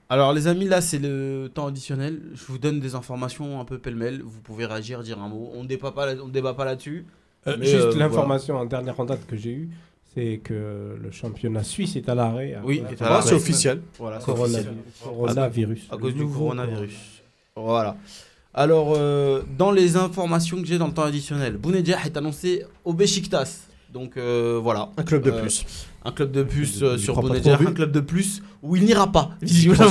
Alors 0.08 0.32
les 0.32 0.46
amis, 0.46 0.66
là 0.66 0.80
c'est 0.80 0.98
le 0.98 1.50
temps 1.52 1.66
additionnel. 1.66 2.20
Je 2.34 2.44
vous 2.46 2.58
donne 2.58 2.78
des 2.80 2.94
informations 2.94 3.60
un 3.60 3.64
peu 3.64 3.78
pêle-mêle. 3.78 4.22
Vous 4.24 4.40
pouvez 4.40 4.64
réagir, 4.66 5.02
dire 5.02 5.20
un 5.20 5.28
mot. 5.28 5.50
On 5.54 5.62
ne 5.64 5.68
débat 5.68 5.90
pas, 5.90 6.06
là- 6.14 6.20
on 6.22 6.28
débat 6.28 6.54
pas 6.54 6.64
là-dessus. 6.64 7.06
Euh, 7.48 7.56
juste 7.60 7.74
euh, 7.74 7.96
l'information 7.98 8.56
en 8.56 8.64
dernière 8.64 8.98
en 9.00 9.04
date 9.04 9.26
que 9.26 9.36
j'ai 9.36 9.50
eue, 9.50 9.70
c'est 10.14 10.40
que 10.42 10.96
le 11.00 11.10
championnat 11.10 11.64
suisse 11.64 11.96
est 11.96 12.08
à 12.08 12.14
l'arrêt. 12.14 12.56
Oui, 12.64 12.82
Ah, 13.00 13.20
c'est 13.22 13.34
officiel. 13.34 13.82
Voilà, 13.98 14.18
coronavirus. 14.18 14.74
coronavirus. 15.02 15.86
à 15.90 15.96
cause 15.96 16.14
du 16.14 16.24
coronavirus. 16.26 17.22
Voilà. 17.56 17.96
Alors, 18.54 18.94
euh, 18.96 19.42
dans 19.58 19.70
les 19.70 19.96
informations 19.96 20.60
que 20.60 20.66
j'ai 20.66 20.78
dans 20.78 20.86
le 20.86 20.94
temps 20.94 21.02
additionnel, 21.02 21.56
Bounedjah 21.56 21.98
est 22.04 22.16
annoncé 22.16 22.64
au 22.84 22.92
Besiktas. 22.94 23.66
Donc 23.92 24.16
euh, 24.16 24.58
voilà. 24.62 24.90
Un 24.96 25.02
club 25.02 25.22
de 25.22 25.30
Euh, 25.30 25.40
plus. 25.42 25.64
Un 26.06 26.12
club 26.12 26.30
de 26.30 26.42
plus 26.44 26.82
euh, 26.82 26.96
sur 26.98 27.20
Bounedjah, 27.20 27.54
un 27.60 27.72
club 27.72 27.90
de 27.90 28.00
plus 28.00 28.42
où 28.62 28.76
il 28.76 28.84
n'ira 28.84 29.10
pas. 29.10 29.30
Visiblement, 29.42 29.84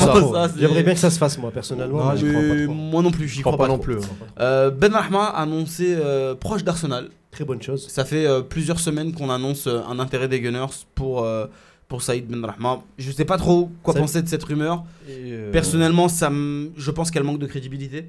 J'aimerais 0.57 0.83
bien 0.83 0.93
que 0.93 0.99
ça 0.99 1.09
se 1.09 1.17
fasse, 1.17 1.37
moi, 1.37 1.51
personnellement. 1.51 2.05
Non, 2.05 2.11
mais 2.13 2.17
j'y 2.17 2.25
crois 2.29 2.41
pas 2.41 2.53
Mais 2.55 2.63
trop. 2.65 2.73
moi 2.73 3.03
non 3.03 3.11
plus, 3.11 3.27
j'y 3.27 3.35
Je 3.37 3.41
crois, 3.41 3.53
crois 3.53 3.65
pas 3.67 3.71
non 3.71 3.79
plus. 3.79 3.97
Euh, 4.39 4.71
ben 4.71 4.93
Rahma 4.93 5.25
a 5.25 5.41
annoncé 5.41 5.93
euh, 5.97 6.33
proche 6.35 6.63
d'Arsenal. 6.63 7.09
Très 7.31 7.43
bonne 7.43 7.61
chose. 7.61 7.87
Ça 7.89 8.05
fait 8.05 8.25
euh, 8.25 8.41
plusieurs 8.41 8.79
semaines 8.79 9.11
qu'on 9.13 9.29
annonce 9.29 9.67
euh, 9.67 9.81
un 9.89 9.99
intérêt 9.99 10.27
des 10.29 10.39
Gunners 10.39 10.73
pour, 10.95 11.23
euh, 11.25 11.47
pour 11.89 12.01
Saïd 12.01 12.27
Ben 12.27 12.43
Rahma. 12.45 12.79
Je 12.97 13.11
sais 13.11 13.25
pas 13.25 13.37
trop 13.37 13.69
quoi 13.83 13.93
Ça- 13.93 13.99
penser 13.99 14.21
de 14.21 14.29
cette 14.29 14.43
rumeur. 14.45 14.83
Euh, 15.09 15.51
Personnellement, 15.51 16.07
ça 16.07 16.31
je 16.31 16.91
pense 16.91 17.11
qu'elle 17.11 17.23
manque 17.23 17.39
de 17.39 17.47
crédibilité. 17.47 18.05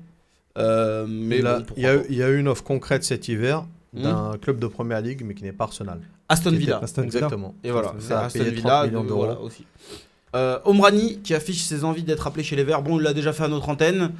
Euh, 0.59 1.07
mais 1.09 1.39
il, 1.39 1.43
bon, 1.43 1.65
y 1.77 2.15
y 2.15 2.23
a 2.23 2.31
eu 2.31 2.39
une 2.39 2.49
offre 2.49 2.63
concrète 2.63 3.05
cet 3.05 3.29
hiver 3.29 3.65
Hmm. 3.97 4.03
d'un 4.03 4.33
club 4.41 4.59
de 4.59 4.67
première 4.67 5.01
ligue, 5.01 5.23
mais 5.25 5.35
qui 5.35 5.43
n'est 5.43 5.53
pas 5.53 5.65
Arsenal. 5.65 6.01
Aston 6.29 6.51
Villa. 6.51 6.81
Aston 6.83 7.03
Villa. 7.03 7.15
Exactement. 7.15 7.55
Et 7.65 7.71
voilà, 7.71 7.95
Ça, 7.99 7.99
c'est 7.99 8.15
Aston 8.15 8.39
payé 8.41 8.51
Villa 8.51 8.69
30 8.69 8.87
millions 8.87 8.99
donc 9.01 9.09
d'euros. 9.09 9.25
voilà, 9.25 9.41
aussi. 9.41 9.65
Euh, 10.35 10.59
Omrani 10.65 11.21
qui 11.21 11.35
affiche 11.35 11.63
ses 11.63 11.85
envies 11.85 12.03
d'être 12.03 12.27
appelé 12.27 12.45
chez 12.45 12.57
les 12.57 12.65
Verts. 12.65 12.83
Bon, 12.83 12.99
il 12.99 13.03
l'a 13.03 13.15
déjà 13.15 13.33
fait 13.33 13.45
à 13.45 13.49
notre 13.49 13.69
antenne. 13.69 14.13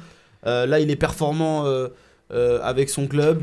Euh, 0.45 0.65
là, 0.65 0.79
il 0.79 0.89
est 0.89 0.95
performant 0.95 1.65
euh, 1.65 1.89
avec 2.63 2.89
son 2.89 3.07
club. 3.07 3.41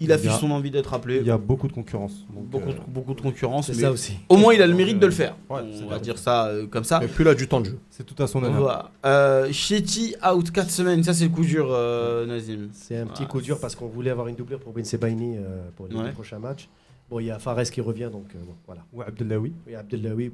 Il 0.00 0.12
affiche 0.12 0.30
a- 0.32 0.38
son 0.38 0.50
envie 0.50 0.70
d'être 0.70 0.92
appelé. 0.94 1.18
Il 1.20 1.26
y 1.26 1.30
a 1.30 1.38
beaucoup 1.38 1.68
de 1.68 1.72
concurrence. 1.72 2.26
donc, 2.34 2.44
beaucoup, 2.46 2.68
euh, 2.70 2.72
de, 2.74 2.78
beaucoup 2.88 3.14
de 3.14 3.20
concurrence. 3.20 3.66
C'est 3.66 3.76
mais 3.76 3.82
ça 3.82 3.90
aussi. 3.90 4.14
Au 4.28 4.36
moins, 4.36 4.52
il 4.52 4.60
a 4.60 4.66
le 4.66 4.74
mérite 4.74 4.98
de 4.98 5.06
le 5.06 5.12
faire. 5.12 5.36
Ouais, 5.48 5.60
On 5.64 5.78
c'est 5.78 5.84
va 5.86 5.98
dire 5.98 6.18
ça 6.18 6.46
euh, 6.48 6.66
comme 6.66 6.84
ça. 6.84 7.02
Et 7.02 7.08
puis 7.08 7.24
là, 7.24 7.34
du 7.34 7.48
temps 7.48 7.60
de 7.60 7.66
jeu. 7.66 7.78
C'est 7.90 8.04
tout 8.04 8.20
à 8.22 8.26
son 8.26 8.42
honneur. 8.42 8.60
Voilà. 8.60 8.90
Euh, 9.06 9.50
Chetty 9.52 10.14
out 10.30 10.50
4 10.50 10.70
semaines. 10.70 11.02
Ça, 11.02 11.14
c'est 11.14 11.24
le 11.24 11.30
coup 11.30 11.44
dur, 11.44 11.68
euh, 11.70 12.26
Nazim. 12.26 12.68
C'est 12.72 12.98
un 12.98 13.06
petit 13.06 13.26
coup 13.26 13.40
dur 13.40 13.58
parce 13.58 13.74
qu'on 13.74 13.88
voulait 13.88 14.10
avoir 14.10 14.28
une 14.28 14.36
doublure 14.36 14.60
pour 14.60 14.72
Ben 14.72 14.84
Sebaini 14.84 15.36
euh, 15.38 15.62
pour 15.76 15.86
les 15.88 15.96
Ouais. 15.96 16.12
prochains 16.12 16.38
matchs. 16.38 16.68
Bon, 17.08 17.20
il 17.20 17.26
y 17.26 17.30
a 17.30 17.38
Fares 17.38 17.62
qui 17.64 17.80
revient, 17.80 18.10
donc 18.12 18.26
euh, 18.34 18.38
bon, 18.44 18.54
voilà. 18.66 18.82
Ouais, 18.92 19.04
Abdellaoui. 19.06 19.52
Il 19.66 19.72
y 19.72 19.76
a 19.76 19.78
Abdellaoui. 19.80 20.32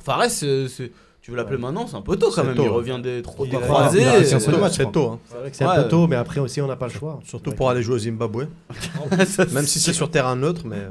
Fares, 0.00 0.30
c'est- 0.30 0.90
tu 1.22 1.30
veux 1.32 1.36
l'appeler 1.36 1.56
Ouais. 1.56 1.62
maintenant 1.62 1.86
C'est 1.86 1.96
un 1.96 2.00
peu 2.02 2.16
tôt 2.16 2.30
quand 2.34 2.44
même. 2.44 2.54
tôt. 2.54 2.62
Il 2.64 2.68
revient 2.70 2.98
des 3.02 3.20
trois 3.22 3.46
croisés. 3.46 4.04
Euh, 4.06 4.22
C'est 4.24 4.90
tôt, 4.92 5.06
hein. 5.12 5.18
C'est 5.28 5.36
vrai 5.38 5.50
que 5.50 5.56
c'est 5.56 5.64
Ouais. 5.64 5.70
un 5.76 5.82
peu 5.82 5.88
tôt, 5.88 6.06
mais 6.06 6.16
après 6.16 6.40
aussi, 6.40 6.60
on 6.62 6.66
n'a 6.66 6.76
pas 6.76 6.86
le 6.86 6.92
choix. 6.92 7.20
surtout 7.24 7.50
Ouais. 7.50 7.56
pour 7.56 7.68
aller 7.70 7.82
jouer 7.82 7.96
au 7.96 7.98
Zimbabwe. 7.98 8.46
Même 9.52 9.66
si 9.66 9.78
c'est 9.80 9.92
sur 9.92 10.10
terrain 10.10 10.36
neutre, 10.36 10.62
mais 10.64 10.86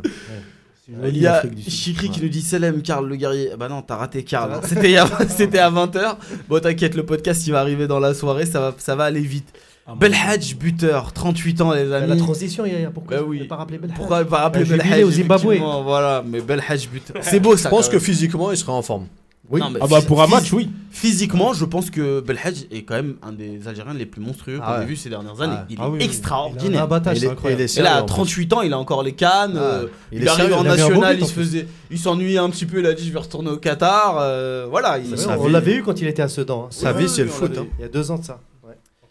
Il 1.10 1.18
y 1.18 1.28
a. 1.28 1.41
Chikri 1.68 2.10
qui 2.10 2.22
nous 2.22 2.30
dit 2.30 2.41
Selem, 2.41 2.82
Karl 2.82 3.06
le 3.08 3.16
guerrier. 3.18 3.52
Bah 3.60 3.68
non, 3.68 3.82
t'as 3.82 3.98
raté 3.98 4.24
Karl. 4.24 4.60
C'était 4.64 4.86
il 4.88 4.91
y 4.91 4.98
a- 4.98 5.08
c'était 5.28 5.60
à 5.60 5.70
20h. 5.70 6.18
Bon, 6.48 6.62
t'inquiète, 6.62 6.95
le 6.95 7.06
podcast 7.06 7.45
il 7.45 7.52
va 7.52 7.60
arriver 7.60 7.88
dans 7.88 7.99
la 7.99 8.14
soirée, 8.14 8.45
ça 8.45 8.60
va, 8.62 8.76
ça 8.78 8.95
va 8.95 9.04
aller 9.06 9.20
vite. 9.22 9.48
Belhadj, 9.99 10.56
buteur, 10.56 11.14
38 11.14 11.62
ans, 11.62 11.72
les 11.74 11.86
La 11.86 11.98
amis. 11.98 12.18
transition, 12.18 12.66
il 12.66 12.78
y 12.82 12.84
a 12.86 12.90
pourquoi 12.90 13.18
Bah 13.18 13.24
oui. 13.26 13.45
pas 13.48 13.56
rappelé 13.56 13.78
Belhadj 13.78 13.98
Pourquoi 13.98 14.24
pas 14.26 14.40
rappeler 14.40 14.64
Un 14.64 14.66
jubilé 14.66 14.84
Belhadj 14.84 15.04
au 15.04 15.12
Zimbabwe. 15.12 15.56
Voilà, 15.84 16.24
mais 16.26 16.41
Belhadj 16.41 16.90
buteur. 16.90 17.16
C'est 17.22 17.40
beau 17.40 17.56
ça. 17.58 17.70
je 17.70 17.76
pense 17.76 17.88
que 17.90 17.98
physiquement, 17.99 18.52
il 18.52 18.58
sera 18.58 18.74
en 18.74 18.82
forme. 18.82 19.08
Oui. 19.49 19.61
Non, 19.61 19.69
mais 19.69 19.80
Ah 19.82 19.88
bah 19.88 20.02
pour 20.02 20.22
un 20.22 20.28
match, 20.28 20.52
oui. 20.52 20.69
Physiquement, 20.91 21.53
je 21.53 21.64
pense 21.64 21.90
que 21.90 22.19
Belhadj 22.22 22.65
est 22.72 22.82
quand 22.84 22.95
même 22.95 23.15
un 23.22 23.32
des 23.32 23.65
Algériens 23.68 23.94
les 23.94 24.06
plus 24.06 24.19
monstrueux 24.19 24.57
qu'on 24.57 24.64
Ah 24.65 24.78
ait 24.78 24.80
ouais. 24.80 24.86
vu 24.88 24.95
ces 24.98 25.10
dernières 25.10 25.40
années. 25.41 25.56
Ah. 25.57 25.65
Il 25.69 25.76
est 25.76 25.80
Ah 25.82 25.86
oui, 25.90 25.91
oui. 25.94 25.98
Il 25.99 26.02
a 26.02 26.06
extraordinaire. 26.06 26.84
abattage, 26.84 27.18
il 27.19 27.26
est- 27.26 27.30
il 27.53 27.61
est 27.61 27.68
sérieux, 27.68 27.90
en 27.91 27.99
plus. 27.99 28.07
38 28.07 28.53
ans, 28.53 28.61
il 28.61 28.74
a 28.74 28.78
encore 28.80 29.03
les 29.03 29.14
cannes. 29.14 29.53
Ah, 29.56 29.60
euh, 29.60 29.88
il 30.11 30.18
il, 30.22 30.28
est 30.28 30.30
sérieux, 30.30 30.53
en 30.56 30.64
il 30.64 30.68
a 30.68 30.76
national, 30.76 31.18
il 31.19 31.26
se 31.26 31.32
faisait, 31.34 31.68
il 31.91 31.98
s'ennuyait 31.99 32.40
un 32.40 32.49
petit 32.49 32.65
peu, 32.65 32.80
il 32.80 32.86
a 32.86 32.94
dit 32.94 33.07
je 33.07 33.14
vais 33.14 33.19
retourner 33.19 33.52
au 33.52 33.57
Qatar. 33.57 34.18
euh, 34.19 34.65
voilà, 34.69 34.98
il, 34.98 35.14
on 35.40 35.48
l'avait 35.48 35.76
eu 35.76 35.84
quand 35.84 36.02
il 36.02 36.07
était 36.07 36.22
à 36.24 36.28
Sedan. 36.28 36.64
hein. 36.65 36.68
Sa 36.72 36.91
Oui, 36.94 37.03
vie, 37.03 37.10
c'est 37.10 37.22
oui, 37.22 37.28
le 37.28 37.34
foot. 37.34 37.57
hein. 37.57 37.68
Il 37.80 37.84
y 37.84 37.86
a 37.86 37.90
deux 37.90 38.11
ans 38.11 38.18
de 38.18 38.26
ça. 38.26 38.40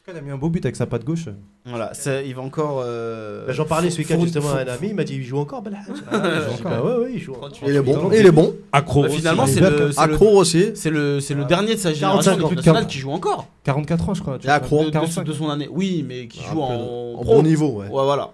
Cas, 0.07 0.13
il 0.15 0.19
a 0.19 0.21
mis 0.21 0.31
un 0.31 0.37
beau 0.37 0.49
but 0.51 0.65
avec 0.65 0.77
sa 0.77 0.87
patte 0.87 1.05
gauche. 1.05 1.25
voilà, 1.65 1.91
il 2.25 2.33
va 2.35 2.43
encore. 2.43 2.81
euh, 2.85 3.45
Bah, 3.49 3.53
J'en 3.53 3.65
parlais 3.65 3.91
ce 3.91 3.99
week-end 3.99 4.21
justement 4.21 4.51
à 4.53 4.61
un 4.61 4.67
ami, 4.69 4.89
il 4.91 4.95
m'a 4.95 5.03
dit 5.03 5.15
il 5.17 5.25
joue 5.25 5.39
encore. 5.39 5.65
Ah, 5.75 5.81
Ah, 6.13 6.23
il 6.23 6.43
joue 6.43 6.43
j'ai 6.51 6.55
dit, 6.55 6.61
encore. 6.61 6.71
bah 6.71 6.83
ouais, 6.85 6.97
ouais, 7.05 7.11
il 7.15 7.19
joue 7.19 7.33
encore. 7.35 7.51
Il 7.67 7.75
est 7.75 7.81
bon. 7.83 8.11
Il 8.13 8.25
est 8.27 8.31
bon. 8.31 8.55
Accro. 8.73 9.03
Bah, 9.03 9.09
finalement, 9.09 9.47
c'est 9.47 9.59
est 9.59 9.63
le, 9.63 9.71
bête. 9.87 9.93
c'est 9.95 10.07
le, 10.07 10.13
Accro 10.13 10.37
aussi. 10.39 10.71
c'est 10.77 10.91
le, 10.91 11.19
c'est 11.19 11.35
le 11.35 11.43
Ah. 11.43 11.47
dernier 11.47 11.75
de 11.75 11.81
sa 11.81 11.93
génération 11.93 12.31
45 12.37 12.37
d'équipe 12.37 12.53
ans. 12.53 12.55
nationale 12.57 12.87
qui 12.87 12.99
joue 12.99 13.11
encore. 13.11 13.49
44 13.65 14.09
ans, 14.09 14.15
je 14.15 14.23
crois. 14.23 14.39
tu 14.39 14.49
Accro. 14.49 14.81
De, 14.83 14.87
de- 14.87 14.91
45. 14.91 15.25
de 15.25 15.33
son 15.33 15.51
année. 15.51 15.69
Oui, 15.73 16.05
mais 16.07 16.29
qui 16.29 16.41
joue 16.45 16.61
en, 16.63 17.15
En 17.19 17.25
bon 17.25 17.43
niveau, 17.43 17.71
ouais. 17.81 17.87
Ouais, 17.89 18.05
voilà. 18.05 18.31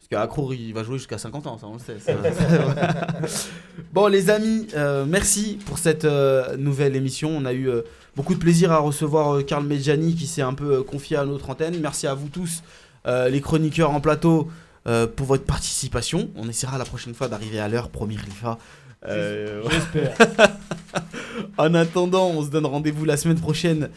Parce 0.00 0.08
qu'Akrour, 0.22 0.52
il 0.52 0.74
va 0.74 0.82
jouer 0.82 0.98
jusqu'à 0.98 1.16
50 1.18 1.46
ans, 1.46 1.58
ça 1.58 1.66
on 1.68 1.74
le 1.74 1.78
sait. 1.78 1.98
ça. 2.00 2.12
bon, 3.92 4.08
les 4.08 4.30
amis, 4.30 4.66
euh, 4.74 5.04
merci 5.08 5.58
pour 5.64 5.78
cette 5.78 6.04
euh, 6.04 6.56
nouvelle 6.56 6.96
émission. 6.96 7.30
On 7.30 7.44
a 7.44 7.52
eu 7.52 7.68
euh, 7.68 7.82
beaucoup 8.16 8.34
de 8.34 8.38
plaisir 8.38 8.72
à 8.72 8.78
recevoir 8.78 9.36
euh, 9.36 9.42
Karl 9.42 9.64
Medjani 9.64 10.14
qui 10.14 10.26
s'est 10.26 10.42
un 10.42 10.54
peu 10.54 10.76
euh, 10.76 10.82
confié 10.82 11.16
à 11.16 11.24
notre 11.24 11.50
antenne. 11.50 11.78
Merci 11.80 12.06
à 12.06 12.14
vous 12.14 12.28
tous, 12.28 12.62
euh, 13.06 13.28
les 13.28 13.40
chroniqueurs 13.40 13.90
en 13.90 14.00
plateau, 14.00 14.48
euh, 14.86 15.06
pour 15.06 15.26
votre 15.26 15.44
participation. 15.44 16.30
On 16.36 16.48
essaiera 16.48 16.78
la 16.78 16.84
prochaine 16.84 17.14
fois 17.14 17.28
d'arriver 17.28 17.58
à 17.58 17.68
l'heure, 17.68 17.88
promis 17.88 18.16
Rifa. 18.16 18.58
Euh, 19.06 19.62
J'espère. 19.70 20.16
en 21.58 21.74
attendant, 21.74 22.28
on 22.28 22.42
se 22.44 22.50
donne 22.50 22.66
rendez-vous 22.66 23.04
la 23.04 23.16
semaine 23.16 23.40
prochaine 23.40 23.88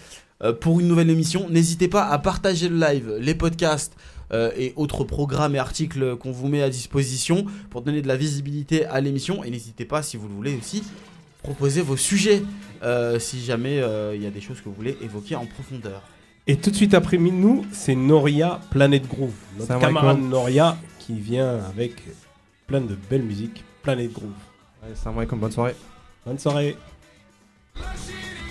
pour 0.62 0.80
une 0.80 0.88
nouvelle 0.88 1.10
émission. 1.10 1.50
N'hésitez 1.50 1.88
pas 1.88 2.06
à 2.08 2.20
partager 2.20 2.70
le 2.70 2.78
live, 2.78 3.18
les 3.20 3.34
podcasts 3.34 3.94
euh, 4.34 4.52
et 4.58 4.74
autres 4.76 5.06
programmes 5.06 5.56
et 5.56 5.60
articles 5.60 6.18
qu'on 6.18 6.32
vous 6.32 6.48
met 6.50 6.62
à 6.62 6.70
disposition 6.70 7.46
pour 7.70 7.82
donner 7.82 8.02
de 8.02 8.08
la 8.08 8.18
visibilité 8.18 8.86
à 8.86 9.00
l'émission. 9.00 9.44
Et 9.44 9.50
n'hésitez 9.50 9.86
pas, 9.86 10.04
si 10.04 10.18
vous 10.18 10.28
le 10.28 10.34
voulez 10.34 10.58
aussi, 10.58 10.84
proposer 11.44 11.82
vos 11.82 11.96
sujets 11.96 12.44
euh, 12.84 13.20
si 13.20 13.44
jamais 13.44 13.80
euh, 13.80 14.16
il 14.16 14.24
y 14.24 14.26
a 14.28 14.30
des 14.30 14.42
choses 14.42 14.60
que 14.60 14.66
vous 14.66 14.76
voulez 14.76 14.98
évoquer 15.02 15.36
en 15.36 15.46
profondeur. 15.46 16.02
Et 16.48 16.56
tout 16.56 16.72
de 16.72 16.76
suite 16.76 16.94
après 16.94 17.18
nous, 17.18 17.66
c'est 17.72 17.96
Noria 17.96 18.62
Planet 18.72 19.06
Groove. 19.08 19.34
Notre 19.56 19.68
Salam 19.68 19.82
camarade. 19.82 20.20
Noria 20.20 20.78
qui 21.00 21.20
vient 21.20 21.60
avec 21.66 21.94
plein 22.68 22.82
de 22.82 22.96
belles 23.10 23.24
musiques. 23.24 23.64
Planet 23.82 24.12
Groove. 24.12 24.32
Allez, 24.84 24.96
salam 24.96 25.18
alaikum, 25.18 25.40
bonne 25.40 25.52
soirée. 25.52 25.76
Bonne 26.26 26.40
soirée. 26.40 26.78
Machine 27.76 28.47